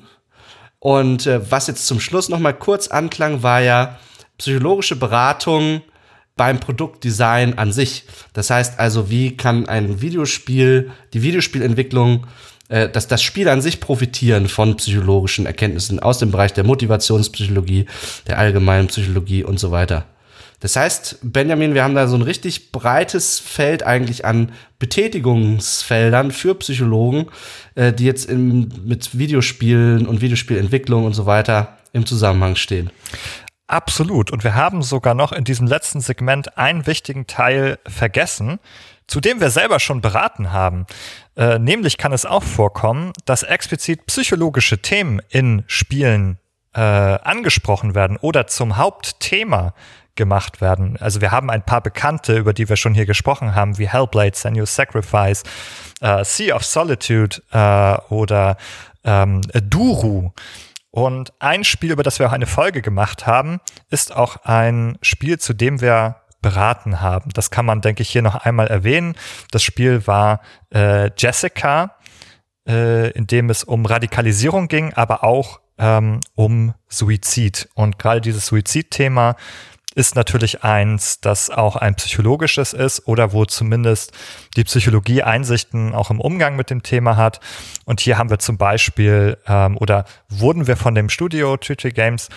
Und 0.78 1.26
äh, 1.26 1.50
was 1.52 1.66
jetzt 1.66 1.88
zum 1.88 2.00
Schluss 2.00 2.30
noch 2.30 2.40
mal 2.40 2.54
kurz 2.54 2.88
anklang, 2.88 3.42
war 3.42 3.62
ja 3.62 3.98
psychologische 4.38 4.96
Beratung 4.96 5.82
beim 6.36 6.60
Produktdesign 6.60 7.58
an 7.58 7.72
sich. 7.72 8.06
Das 8.34 8.50
heißt 8.50 8.80
also, 8.80 9.10
wie 9.10 9.38
kann 9.38 9.68
ein 9.68 10.02
Videospiel, 10.02 10.92
die 11.14 11.22
Videospielentwicklung, 11.22 12.26
äh, 12.70 12.90
dass 12.90 13.08
das 13.08 13.22
Spiel 13.22 13.50
an 13.50 13.62
sich 13.62 13.80
profitieren 13.80 14.48
von 14.48 14.78
psychologischen 14.78 15.46
Erkenntnissen 15.46 16.00
aus 16.00 16.18
dem 16.18 16.32
Bereich 16.32 16.54
der 16.54 16.64
Motivationspsychologie, 16.64 17.86
der 18.28 18.40
allgemeinen 18.40 18.88
Psychologie 18.88 19.44
und 19.44 19.60
so 19.60 19.72
weiter. 19.72 20.06
Das 20.64 20.78
heißt, 20.78 21.20
Benjamin, 21.24 21.74
wir 21.74 21.84
haben 21.84 21.94
da 21.94 22.08
so 22.08 22.16
ein 22.16 22.22
richtig 22.22 22.72
breites 22.72 23.38
Feld 23.40 23.84
eigentlich 23.84 24.24
an 24.24 24.54
Betätigungsfeldern 24.80 26.32
für 26.32 26.56
Psychologen, 26.56 27.28
äh, 27.76 27.92
die 27.92 28.06
jetzt 28.06 28.30
in, 28.30 28.72
mit 28.86 29.18
Videospielen 29.18 30.08
und 30.08 30.22
Videospielentwicklung 30.22 31.04
und 31.04 31.14
so 31.14 31.26
weiter 31.26 31.78
im 31.92 32.06
Zusammenhang 32.06 32.56
stehen. 32.56 32.92
Absolut. 33.68 34.32
Und 34.32 34.44
wir 34.44 34.56
haben 34.56 34.82
sogar 34.82 35.14
noch 35.14 35.32
in 35.32 35.44
diesem 35.44 35.68
letzten 35.68 36.02
Segment 36.02 36.58
einen 36.58 36.86
wichtigen 36.86 37.28
Teil 37.28 37.80
vergessen, 37.88 38.60
zu 39.08 39.22
dem 39.22 39.40
wir 39.40 39.50
selber 39.50 39.80
schon 39.80 40.02
beraten 40.02 40.52
haben. 40.52 40.86
Äh, 41.36 41.60
nämlich 41.60 41.98
kann 41.98 42.14
es 42.14 42.26
auch 42.26 42.44
vorkommen, 42.44 43.14
dass 43.26 43.44
explizit 43.44 44.06
psychologische 44.06 44.82
Themen 44.82 45.22
in 45.30 45.64
Spielen 45.68 46.40
äh, 46.74 46.80
angesprochen 46.80 47.96
werden 47.96 48.18
oder 48.18 48.48
zum 48.48 48.78
Hauptthema 48.78 49.74
gemacht 50.16 50.62
werden. 50.62 50.98
Also 51.00 51.22
wir 51.22 51.32
haben 51.32 51.50
ein 51.50 51.64
paar 51.64 51.82
Bekannte, 51.82 52.38
über 52.38 52.54
die 52.54 52.70
wir 52.70 52.76
schon 52.76 52.94
hier 52.94 53.06
gesprochen 53.06 53.56
haben, 53.56 53.78
wie 53.78 53.88
Hellblade, 53.88 54.36
Senua's 54.36 54.76
Sacrifice, 54.76 55.44
äh, 56.02 56.24
Sea 56.24 56.56
of 56.56 56.66
Solitude 56.66 57.42
äh, 57.52 57.98
oder 58.14 58.58
ähm, 59.04 59.42
Duru. 59.54 60.32
Und 60.96 61.34
ein 61.40 61.64
Spiel, 61.64 61.92
über 61.92 62.04
das 62.04 62.20
wir 62.20 62.28
auch 62.28 62.34
eine 62.34 62.46
Folge 62.46 62.84
gemacht 62.84 63.26
haben, 63.26 63.60
ist 63.90 64.16
auch 64.16 64.38
ein 64.44 65.00
Spiel, 65.02 65.40
zu 65.40 65.54
dem 65.54 65.82
wir 65.82 66.18
beraten 66.40 67.02
haben. 67.02 67.32
Das 67.34 67.50
kann 67.50 67.66
man, 67.66 67.82
denke 67.82 68.04
ich, 68.04 68.10
hier 68.10 68.22
noch 68.22 68.36
einmal 68.36 68.68
erwähnen. 68.68 69.16
Das 69.50 69.64
Spiel 69.64 70.06
war 70.06 70.42
äh, 70.72 71.10
Jessica, 71.18 71.96
äh, 72.68 73.10
in 73.10 73.26
dem 73.26 73.50
es 73.50 73.64
um 73.64 73.88
Radikalisierung 73.88 74.68
ging, 74.68 74.94
aber 74.94 75.24
auch 75.24 75.62
ähm, 75.80 76.20
um 76.36 76.76
Suizid. 76.90 77.70
Und 77.74 77.98
gerade 77.98 78.22
dieses 78.22 78.46
Suizidthema 78.46 79.36
ist 79.96 80.16
natürlich 80.16 80.64
eins, 80.64 81.20
das 81.22 81.50
auch 81.50 81.76
ein 81.76 81.96
psychologisches 81.96 82.74
ist 82.74 83.08
oder 83.08 83.32
wo 83.32 83.46
zumindest 83.46 84.12
die 84.56 84.64
Psychologie 84.64 85.24
Einsichten 85.24 85.94
auch 85.94 86.10
im 86.10 86.20
Umgang 86.20 86.56
mit 86.56 86.70
dem 86.70 86.84
Thema 86.84 87.16
hat. 87.16 87.40
Und 87.86 88.00
hier 88.00 88.18
haben 88.18 88.30
wir 88.30 88.40
zum 88.40 88.58
Beispiel 88.58 89.38
ähm, 89.48 89.78
oder 89.78 90.06
wurden 90.30 90.68
wir 90.68 90.78
von 90.78 90.96
dem 90.96 91.10
Studio 91.10 91.58
Tüte 91.58 91.92
Games 91.92 92.30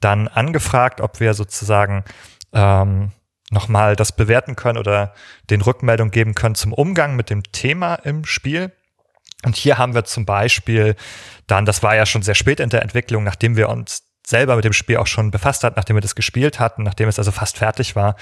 dann 0.00 0.28
angefragt, 0.28 1.00
ob 1.00 1.20
wir 1.20 1.34
sozusagen 1.34 2.04
ähm, 2.52 3.12
nochmal 3.50 3.96
das 3.96 4.12
bewerten 4.12 4.56
können 4.56 4.78
oder 4.78 5.14
den 5.50 5.62
Rückmeldung 5.62 6.10
geben 6.10 6.34
können 6.34 6.54
zum 6.54 6.72
Umgang 6.72 7.16
mit 7.16 7.30
dem 7.30 7.42
Thema 7.44 7.94
im 7.96 8.24
Spiel. 8.24 8.72
Und 9.44 9.56
hier 9.56 9.78
haben 9.78 9.94
wir 9.94 10.04
zum 10.04 10.24
Beispiel 10.24 10.96
dann, 11.46 11.66
das 11.66 11.82
war 11.82 11.94
ja 11.94 12.06
schon 12.06 12.22
sehr 12.22 12.34
spät 12.34 12.60
in 12.60 12.70
der 12.70 12.82
Entwicklung, 12.82 13.24
nachdem 13.24 13.56
wir 13.56 13.68
uns 13.68 14.02
selber 14.26 14.56
mit 14.56 14.64
dem 14.64 14.72
Spiel 14.72 14.96
auch 14.96 15.06
schon 15.06 15.30
befasst 15.30 15.64
hat, 15.64 15.76
nachdem 15.76 15.96
wir 15.96 16.00
das 16.00 16.14
gespielt 16.14 16.58
hatten, 16.58 16.82
nachdem 16.82 17.08
es 17.08 17.18
also 17.18 17.30
fast 17.30 17.58
fertig 17.58 17.94
war. 17.94 18.16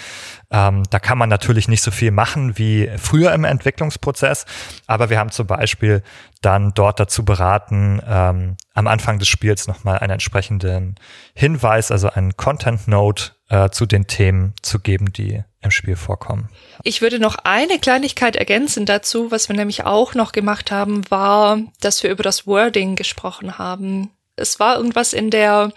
Ähm, 0.51 0.83
da 0.91 0.99
kann 0.99 1.19
man 1.19 1.29
natürlich 1.29 1.69
nicht 1.69 1.83
so 1.83 1.91
viel 1.91 2.11
machen 2.11 2.59
wie 2.59 2.91
früher 2.99 3.33
im 3.33 3.45
Entwicklungsprozess, 3.45 4.47
aber 4.87 5.11
wir 5.11 5.19
haben 5.19 5.31
zum 5.31 5.47
Beispiel 5.47 6.03
dann 6.41 6.73
dort 6.74 6.99
dazu 6.99 7.24
beraten, 7.24 8.03
ähm, 8.07 8.57
am 8.74 8.87
Anfang 8.89 9.20
des 9.20 9.29
Spiels 9.29 9.69
nochmal 9.69 9.99
einen 9.99 10.15
entsprechenden 10.15 10.97
Hinweis, 11.35 11.91
also 11.93 12.11
einen 12.11 12.37
Content 12.37 12.89
Note 12.89 13.33
äh, 13.49 13.70
zu 13.70 13.87
den 13.87 14.09
Themen 14.09 14.55
zu 14.61 14.81
geben, 14.81 15.12
die 15.12 15.45
im 15.61 15.70
Spiel 15.70 15.95
vorkommen. 15.95 16.49
Ich 16.83 17.01
würde 17.01 17.20
noch 17.20 17.37
eine 17.45 17.79
Kleinigkeit 17.79 18.35
ergänzen 18.35 18.85
dazu. 18.87 19.31
Was 19.31 19.49
wir 19.49 19.55
nämlich 19.55 19.85
auch 19.85 20.15
noch 20.15 20.33
gemacht 20.33 20.73
haben, 20.73 21.09
war, 21.11 21.59
dass 21.81 22.03
wir 22.03 22.11
über 22.11 22.24
das 22.24 22.47
Wording 22.49 22.97
gesprochen 22.97 23.59
haben. 23.59 24.11
Es 24.37 24.61
war 24.61 24.77
irgendwas 24.77 25.13
in 25.13 25.31
der 25.31 25.73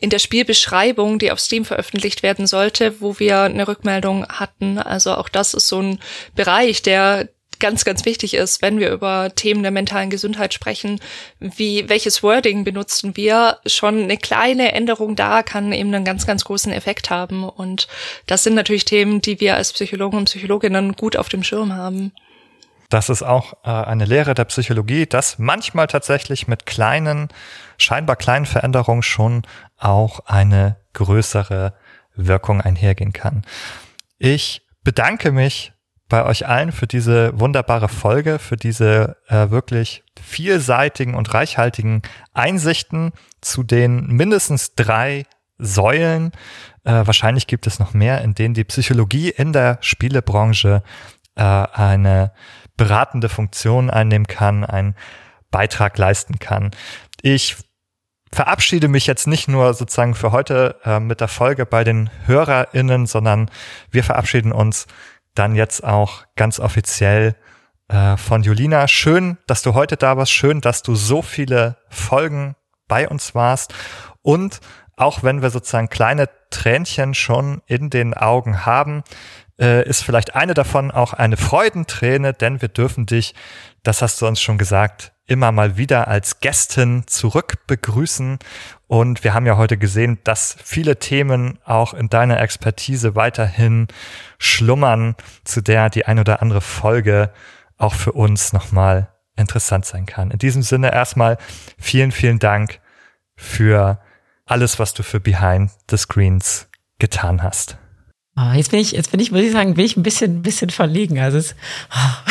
in 0.00 0.10
der 0.10 0.18
Spielbeschreibung, 0.18 1.20
die 1.20 1.30
auf 1.30 1.38
Steam 1.38 1.64
veröffentlicht 1.64 2.24
werden 2.24 2.48
sollte, 2.48 3.00
wo 3.00 3.20
wir 3.20 3.42
eine 3.42 3.68
Rückmeldung 3.68 4.26
hatten. 4.26 4.78
Also 4.78 5.14
auch 5.14 5.28
das 5.28 5.54
ist 5.54 5.68
so 5.68 5.80
ein 5.80 6.00
Bereich, 6.34 6.82
der 6.82 7.28
ganz, 7.60 7.84
ganz 7.84 8.04
wichtig 8.04 8.34
ist, 8.34 8.62
wenn 8.62 8.78
wir 8.78 8.90
über 8.90 9.34
Themen 9.34 9.62
der 9.62 9.70
mentalen 9.70 10.10
Gesundheit 10.10 10.52
sprechen, 10.52 11.00
wie, 11.38 11.88
welches 11.88 12.22
Wording 12.22 12.64
benutzen 12.64 13.16
wir, 13.16 13.58
schon 13.66 14.02
eine 14.02 14.16
kleine 14.16 14.72
Änderung 14.72 15.16
da 15.16 15.42
kann 15.42 15.72
eben 15.72 15.94
einen 15.94 16.04
ganz, 16.04 16.26
ganz 16.26 16.44
großen 16.44 16.72
Effekt 16.72 17.10
haben. 17.10 17.48
Und 17.48 17.88
das 18.26 18.42
sind 18.44 18.54
natürlich 18.54 18.84
Themen, 18.84 19.20
die 19.20 19.40
wir 19.40 19.56
als 19.56 19.72
Psychologen 19.72 20.18
und 20.18 20.24
Psychologinnen 20.24 20.94
gut 20.94 21.16
auf 21.16 21.28
dem 21.28 21.44
Schirm 21.44 21.74
haben. 21.74 22.12
Das 22.88 23.08
ist 23.08 23.22
auch 23.22 23.54
äh, 23.64 23.70
eine 23.70 24.04
Lehre 24.04 24.34
der 24.34 24.44
Psychologie, 24.44 25.06
dass 25.06 25.38
manchmal 25.38 25.86
tatsächlich 25.86 26.48
mit 26.48 26.66
kleinen, 26.66 27.28
scheinbar 27.78 28.16
kleinen 28.16 28.46
Veränderungen 28.46 29.02
schon 29.02 29.42
auch 29.78 30.20
eine 30.26 30.76
größere 30.92 31.74
Wirkung 32.14 32.60
einhergehen 32.60 33.12
kann. 33.12 33.42
Ich 34.18 34.62
bedanke 34.82 35.32
mich 35.32 35.72
bei 36.08 36.24
euch 36.24 36.46
allen 36.46 36.70
für 36.70 36.86
diese 36.86 37.38
wunderbare 37.38 37.88
Folge, 37.88 38.38
für 38.38 38.56
diese 38.56 39.16
äh, 39.28 39.50
wirklich 39.50 40.04
vielseitigen 40.22 41.14
und 41.14 41.32
reichhaltigen 41.32 42.02
Einsichten 42.32 43.12
zu 43.40 43.62
den 43.62 44.06
mindestens 44.08 44.74
drei 44.74 45.24
Säulen. 45.58 46.32
Äh, 46.84 47.06
wahrscheinlich 47.06 47.46
gibt 47.46 47.66
es 47.66 47.78
noch 47.78 47.94
mehr, 47.94 48.20
in 48.20 48.34
denen 48.34 48.54
die 48.54 48.64
Psychologie 48.64 49.30
in 49.30 49.52
der 49.52 49.78
Spielebranche 49.80 50.82
äh, 51.36 51.42
eine 51.42 52.32
beratende 52.76 53.28
Funktion 53.28 53.90
einnehmen 53.90 54.26
kann, 54.26 54.64
einen 54.64 54.94
Beitrag 55.50 55.96
leisten 55.98 56.38
kann. 56.38 56.72
Ich 57.22 57.56
verabschiede 58.32 58.88
mich 58.88 59.06
jetzt 59.06 59.26
nicht 59.26 59.48
nur 59.48 59.74
sozusagen 59.74 60.14
für 60.14 60.32
heute 60.32 60.80
äh, 60.84 60.98
mit 60.98 61.20
der 61.20 61.28
Folge 61.28 61.66
bei 61.66 61.84
den 61.84 62.10
HörerInnen, 62.26 63.06
sondern 63.06 63.50
wir 63.90 64.02
verabschieden 64.02 64.52
uns 64.52 64.86
dann 65.34 65.54
jetzt 65.54 65.84
auch 65.84 66.24
ganz 66.36 66.58
offiziell 66.58 67.36
äh, 67.88 68.16
von 68.16 68.42
Julina. 68.42 68.88
Schön, 68.88 69.38
dass 69.46 69.62
du 69.62 69.74
heute 69.74 69.96
da 69.96 70.16
warst. 70.16 70.32
Schön, 70.32 70.60
dass 70.60 70.82
du 70.82 70.94
so 70.94 71.22
viele 71.22 71.76
Folgen 71.88 72.56
bei 72.88 73.08
uns 73.08 73.34
warst. 73.34 73.72
Und 74.22 74.60
auch 74.96 75.22
wenn 75.22 75.42
wir 75.42 75.50
sozusagen 75.50 75.88
kleine 75.88 76.28
Tränchen 76.50 77.14
schon 77.14 77.62
in 77.66 77.90
den 77.90 78.14
Augen 78.14 78.64
haben, 78.64 79.02
äh, 79.60 79.86
ist 79.88 80.02
vielleicht 80.02 80.34
eine 80.34 80.54
davon 80.54 80.90
auch 80.90 81.12
eine 81.12 81.36
Freudenträne, 81.36 82.32
denn 82.32 82.60
wir 82.60 82.68
dürfen 82.68 83.06
dich, 83.06 83.34
das 83.82 84.02
hast 84.02 84.20
du 84.20 84.26
uns 84.26 84.40
schon 84.40 84.58
gesagt, 84.58 85.12
immer 85.26 85.52
mal 85.52 85.76
wieder 85.76 86.08
als 86.08 86.40
Gästin 86.40 87.04
zurück 87.06 87.66
begrüßen. 87.66 88.38
Und 88.86 89.24
wir 89.24 89.32
haben 89.32 89.46
ja 89.46 89.56
heute 89.56 89.78
gesehen, 89.78 90.18
dass 90.24 90.56
viele 90.62 90.98
Themen 90.98 91.58
auch 91.64 91.94
in 91.94 92.08
deiner 92.08 92.40
Expertise 92.40 93.14
weiterhin 93.14 93.88
schlummern, 94.38 95.16
zu 95.44 95.62
der 95.62 95.88
die 95.88 96.04
ein 96.04 96.18
oder 96.18 96.42
andere 96.42 96.60
Folge 96.60 97.30
auch 97.78 97.94
für 97.94 98.12
uns 98.12 98.52
nochmal 98.52 99.08
interessant 99.36 99.86
sein 99.86 100.06
kann. 100.06 100.30
In 100.30 100.38
diesem 100.38 100.62
Sinne 100.62 100.92
erstmal 100.92 101.38
vielen, 101.78 102.12
vielen 102.12 102.38
Dank 102.38 102.80
für 103.34 104.00
alles, 104.46 104.78
was 104.78 104.94
du 104.94 105.02
für 105.02 105.20
Behind 105.20 105.70
the 105.90 105.96
Screens 105.96 106.68
getan 106.98 107.42
hast. 107.42 107.78
Oh, 108.36 108.52
jetzt 108.54 108.72
bin 108.72 108.80
ich, 108.80 108.92
jetzt 108.92 109.12
bin 109.12 109.20
ich, 109.20 109.30
muss 109.30 109.42
ich 109.42 109.52
sagen, 109.52 109.74
bin 109.74 109.84
ich 109.84 109.96
ein 109.96 110.02
bisschen, 110.02 110.38
ein 110.38 110.42
bisschen 110.42 110.70
verlegen. 110.70 111.20
Also 111.20 111.38
es, 111.38 111.54
oh. 111.94 112.30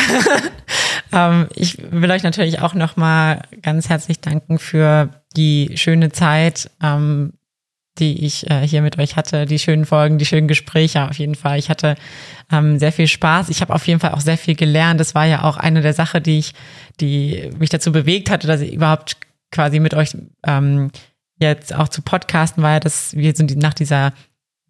ähm, 1.12 1.48
ich 1.54 1.78
will 1.90 2.10
euch 2.10 2.22
natürlich 2.22 2.60
auch 2.60 2.74
nochmal 2.74 3.42
ganz 3.62 3.88
herzlich 3.88 4.20
danken 4.20 4.58
für 4.58 5.08
die 5.34 5.72
schöne 5.76 6.12
Zeit, 6.12 6.70
ähm, 6.82 7.32
die 7.98 8.24
ich 8.26 8.50
äh, 8.50 8.66
hier 8.66 8.82
mit 8.82 8.98
euch 8.98 9.16
hatte, 9.16 9.46
die 9.46 9.58
schönen 9.58 9.86
Folgen, 9.86 10.18
die 10.18 10.26
schönen 10.26 10.48
Gespräche 10.48 11.08
auf 11.08 11.18
jeden 11.18 11.36
Fall. 11.36 11.58
Ich 11.58 11.70
hatte 11.70 11.94
ähm, 12.52 12.78
sehr 12.78 12.92
viel 12.92 13.06
Spaß. 13.06 13.48
Ich 13.48 13.62
habe 13.62 13.72
auf 13.72 13.86
jeden 13.86 14.00
Fall 14.00 14.12
auch 14.12 14.20
sehr 14.20 14.36
viel 14.36 14.56
gelernt. 14.56 15.00
Das 15.00 15.14
war 15.14 15.24
ja 15.24 15.44
auch 15.44 15.56
eine 15.56 15.80
der 15.80 15.94
Sachen, 15.94 16.22
die 16.22 16.38
ich, 16.38 16.52
die 17.00 17.50
mich 17.58 17.70
dazu 17.70 17.92
bewegt 17.92 18.30
hatte, 18.30 18.46
dass 18.46 18.60
ich 18.60 18.74
überhaupt 18.74 19.16
quasi 19.50 19.78
mit 19.78 19.94
euch 19.94 20.16
ähm, 20.44 20.90
jetzt 21.38 21.74
auch 21.74 21.88
zu 21.88 22.02
podcasten, 22.02 22.62
war 22.62 22.80
dass 22.80 23.16
wir 23.16 23.34
sind 23.34 23.56
nach 23.56 23.74
dieser 23.74 24.12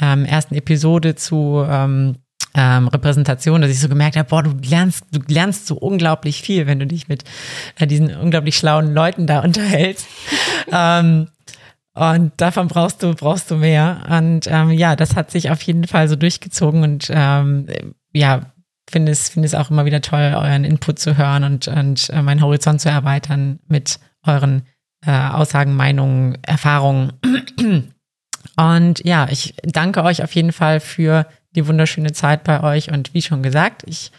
ähm, 0.00 0.24
ersten 0.24 0.54
Episode 0.54 1.14
zu 1.14 1.64
ähm, 1.68 2.16
ähm, 2.54 2.88
Repräsentation, 2.88 3.60
dass 3.60 3.70
ich 3.70 3.80
so 3.80 3.88
gemerkt 3.88 4.16
habe, 4.16 4.28
boah, 4.28 4.42
du 4.42 4.52
lernst, 4.68 5.04
du 5.10 5.20
lernst 5.26 5.66
so 5.66 5.76
unglaublich 5.76 6.42
viel, 6.42 6.66
wenn 6.66 6.78
du 6.78 6.86
dich 6.86 7.08
mit 7.08 7.24
äh, 7.78 7.86
diesen 7.86 8.14
unglaublich 8.14 8.56
schlauen 8.56 8.94
Leuten 8.94 9.26
da 9.26 9.40
unterhältst. 9.40 10.06
ähm, 10.72 11.28
und 11.94 12.32
davon 12.36 12.68
brauchst 12.68 13.02
du, 13.02 13.14
brauchst 13.14 13.50
du 13.50 13.56
mehr. 13.56 14.04
Und 14.08 14.48
ähm, 14.48 14.70
ja, 14.70 14.96
das 14.96 15.14
hat 15.14 15.30
sich 15.30 15.50
auf 15.50 15.62
jeden 15.62 15.86
Fall 15.86 16.08
so 16.08 16.16
durchgezogen 16.16 16.82
und 16.82 17.08
ähm, 17.10 17.66
ja, 18.12 18.52
finde 18.88 19.12
es, 19.12 19.28
finde 19.28 19.46
es 19.46 19.54
auch 19.54 19.70
immer 19.70 19.84
wieder 19.84 20.00
toll, 20.00 20.34
euren 20.36 20.64
Input 20.64 20.98
zu 20.98 21.16
hören 21.16 21.44
und, 21.44 21.68
und 21.68 22.10
äh, 22.10 22.22
meinen 22.22 22.42
Horizont 22.42 22.80
zu 22.80 22.88
erweitern 22.88 23.60
mit 23.68 23.98
euren 24.26 24.62
äh, 25.06 25.10
Aussagen, 25.10 25.74
Meinungen, 25.74 26.38
Erfahrungen. 26.42 27.12
Und 28.56 29.04
ja, 29.04 29.28
ich 29.30 29.54
danke 29.62 30.02
euch 30.02 30.22
auf 30.22 30.34
jeden 30.34 30.52
Fall 30.52 30.80
für 30.80 31.26
die 31.54 31.66
wunderschöne 31.66 32.12
Zeit 32.12 32.44
bei 32.44 32.62
euch. 32.62 32.90
Und 32.90 33.14
wie 33.14 33.22
schon 33.22 33.42
gesagt, 33.42 33.82
ich 33.86 34.12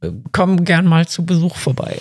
äh, 0.00 0.10
komme 0.32 0.62
gern 0.62 0.86
mal 0.86 1.06
zu 1.06 1.26
Besuch 1.26 1.56
vorbei. 1.56 1.98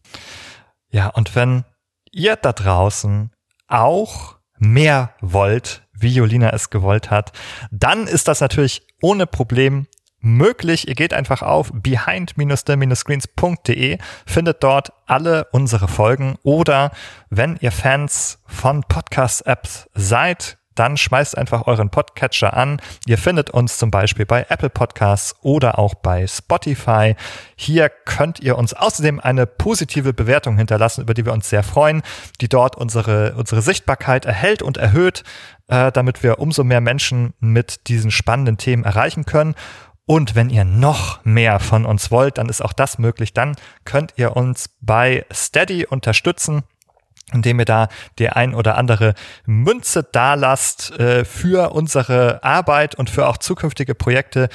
ja, 0.90 1.08
und 1.08 1.34
wenn 1.34 1.64
ihr 2.10 2.36
da 2.36 2.52
draußen 2.52 3.30
auch 3.68 4.36
mehr 4.58 5.14
wollt, 5.20 5.82
wie 5.92 6.14
Jolina 6.14 6.50
es 6.50 6.70
gewollt 6.70 7.10
hat, 7.10 7.32
dann 7.70 8.06
ist 8.06 8.28
das 8.28 8.40
natürlich 8.40 8.82
ohne 9.00 9.26
Problem 9.26 9.86
möglich. 10.20 10.86
Ihr 10.88 10.94
geht 10.94 11.12
einfach 11.14 11.42
auf 11.42 11.70
behind-the-screens.de, 11.72 13.98
findet 14.26 14.62
dort 14.62 14.92
alle 15.06 15.46
unsere 15.52 15.88
Folgen 15.88 16.36
oder 16.42 16.90
wenn 17.30 17.56
ihr 17.60 17.72
Fans 17.72 18.38
von 18.46 18.82
Podcast-Apps 18.82 19.88
seid, 19.94 20.58
dann 20.74 20.96
schmeißt 20.96 21.36
einfach 21.36 21.66
euren 21.66 21.90
Podcatcher 21.90 22.56
an. 22.56 22.80
Ihr 23.06 23.18
findet 23.18 23.50
uns 23.50 23.78
zum 23.78 23.90
Beispiel 23.90 24.26
bei 24.26 24.46
Apple 24.48 24.70
Podcasts 24.70 25.34
oder 25.42 25.78
auch 25.78 25.94
bei 25.94 26.26
Spotify. 26.26 27.16
Hier 27.56 27.88
könnt 27.88 28.40
ihr 28.40 28.56
uns 28.56 28.74
außerdem 28.74 29.20
eine 29.20 29.46
positive 29.46 30.12
Bewertung 30.12 30.56
hinterlassen, 30.56 31.02
über 31.02 31.14
die 31.14 31.26
wir 31.26 31.32
uns 31.32 31.48
sehr 31.48 31.62
freuen, 31.62 32.02
die 32.40 32.48
dort 32.48 32.76
unsere, 32.76 33.34
unsere 33.34 33.62
Sichtbarkeit 33.62 34.24
erhält 34.24 34.62
und 34.62 34.76
erhöht, 34.76 35.24
äh, 35.68 35.92
damit 35.92 36.22
wir 36.22 36.38
umso 36.38 36.64
mehr 36.64 36.80
Menschen 36.80 37.34
mit 37.40 37.88
diesen 37.88 38.10
spannenden 38.10 38.56
Themen 38.56 38.84
erreichen 38.84 39.26
können. 39.26 39.54
Und 40.06 40.34
wenn 40.34 40.50
ihr 40.50 40.64
noch 40.64 41.24
mehr 41.24 41.60
von 41.60 41.86
uns 41.86 42.10
wollt, 42.10 42.38
dann 42.38 42.48
ist 42.48 42.62
auch 42.62 42.72
das 42.72 42.98
möglich. 42.98 43.32
Dann 43.32 43.54
könnt 43.84 44.14
ihr 44.16 44.36
uns 44.36 44.70
bei 44.80 45.24
Steady 45.32 45.86
unterstützen 45.86 46.64
indem 47.32 47.58
ihr 47.58 47.64
da 47.64 47.88
die 48.18 48.28
ein 48.28 48.54
oder 48.54 48.76
andere 48.76 49.14
Münze 49.46 50.02
dalasst 50.02 50.98
äh, 50.98 51.24
für 51.24 51.72
unsere 51.72 52.42
Arbeit 52.42 52.94
und 52.94 53.10
für 53.10 53.26
auch 53.26 53.38
zukünftige 53.38 53.94
Projekte, 53.94 54.48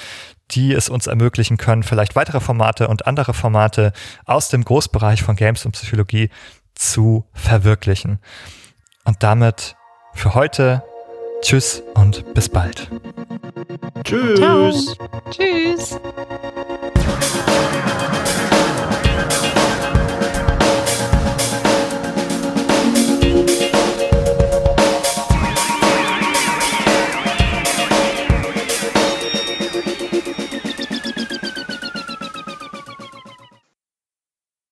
die 0.52 0.74
es 0.74 0.90
uns 0.90 1.08
ermöglichen 1.08 1.58
können, 1.58 1.84
vielleicht 1.84 2.16
weitere 2.16 2.40
Formate 2.40 2.88
und 2.88 3.08
andere 3.08 3.34
Formate 3.34 3.94
aus 4.26 4.50
dem 4.50 4.64
Großbereich 4.64 5.24
von 5.24 5.36
Games 5.36 5.66
und 5.66 5.72
Psychologie 5.72 6.30
zu 6.76 7.26
verwirklichen. 7.34 8.20
Und 9.06 9.24
damit 9.24 9.76
für 10.14 10.36
heute 10.36 10.84
Tschüss 11.42 11.84
und 11.94 12.34
bis 12.34 12.50
bald. 12.50 12.90
Tschüss. 14.04 14.40
Ciao. 14.40 14.72
Tschüss. 15.30 16.00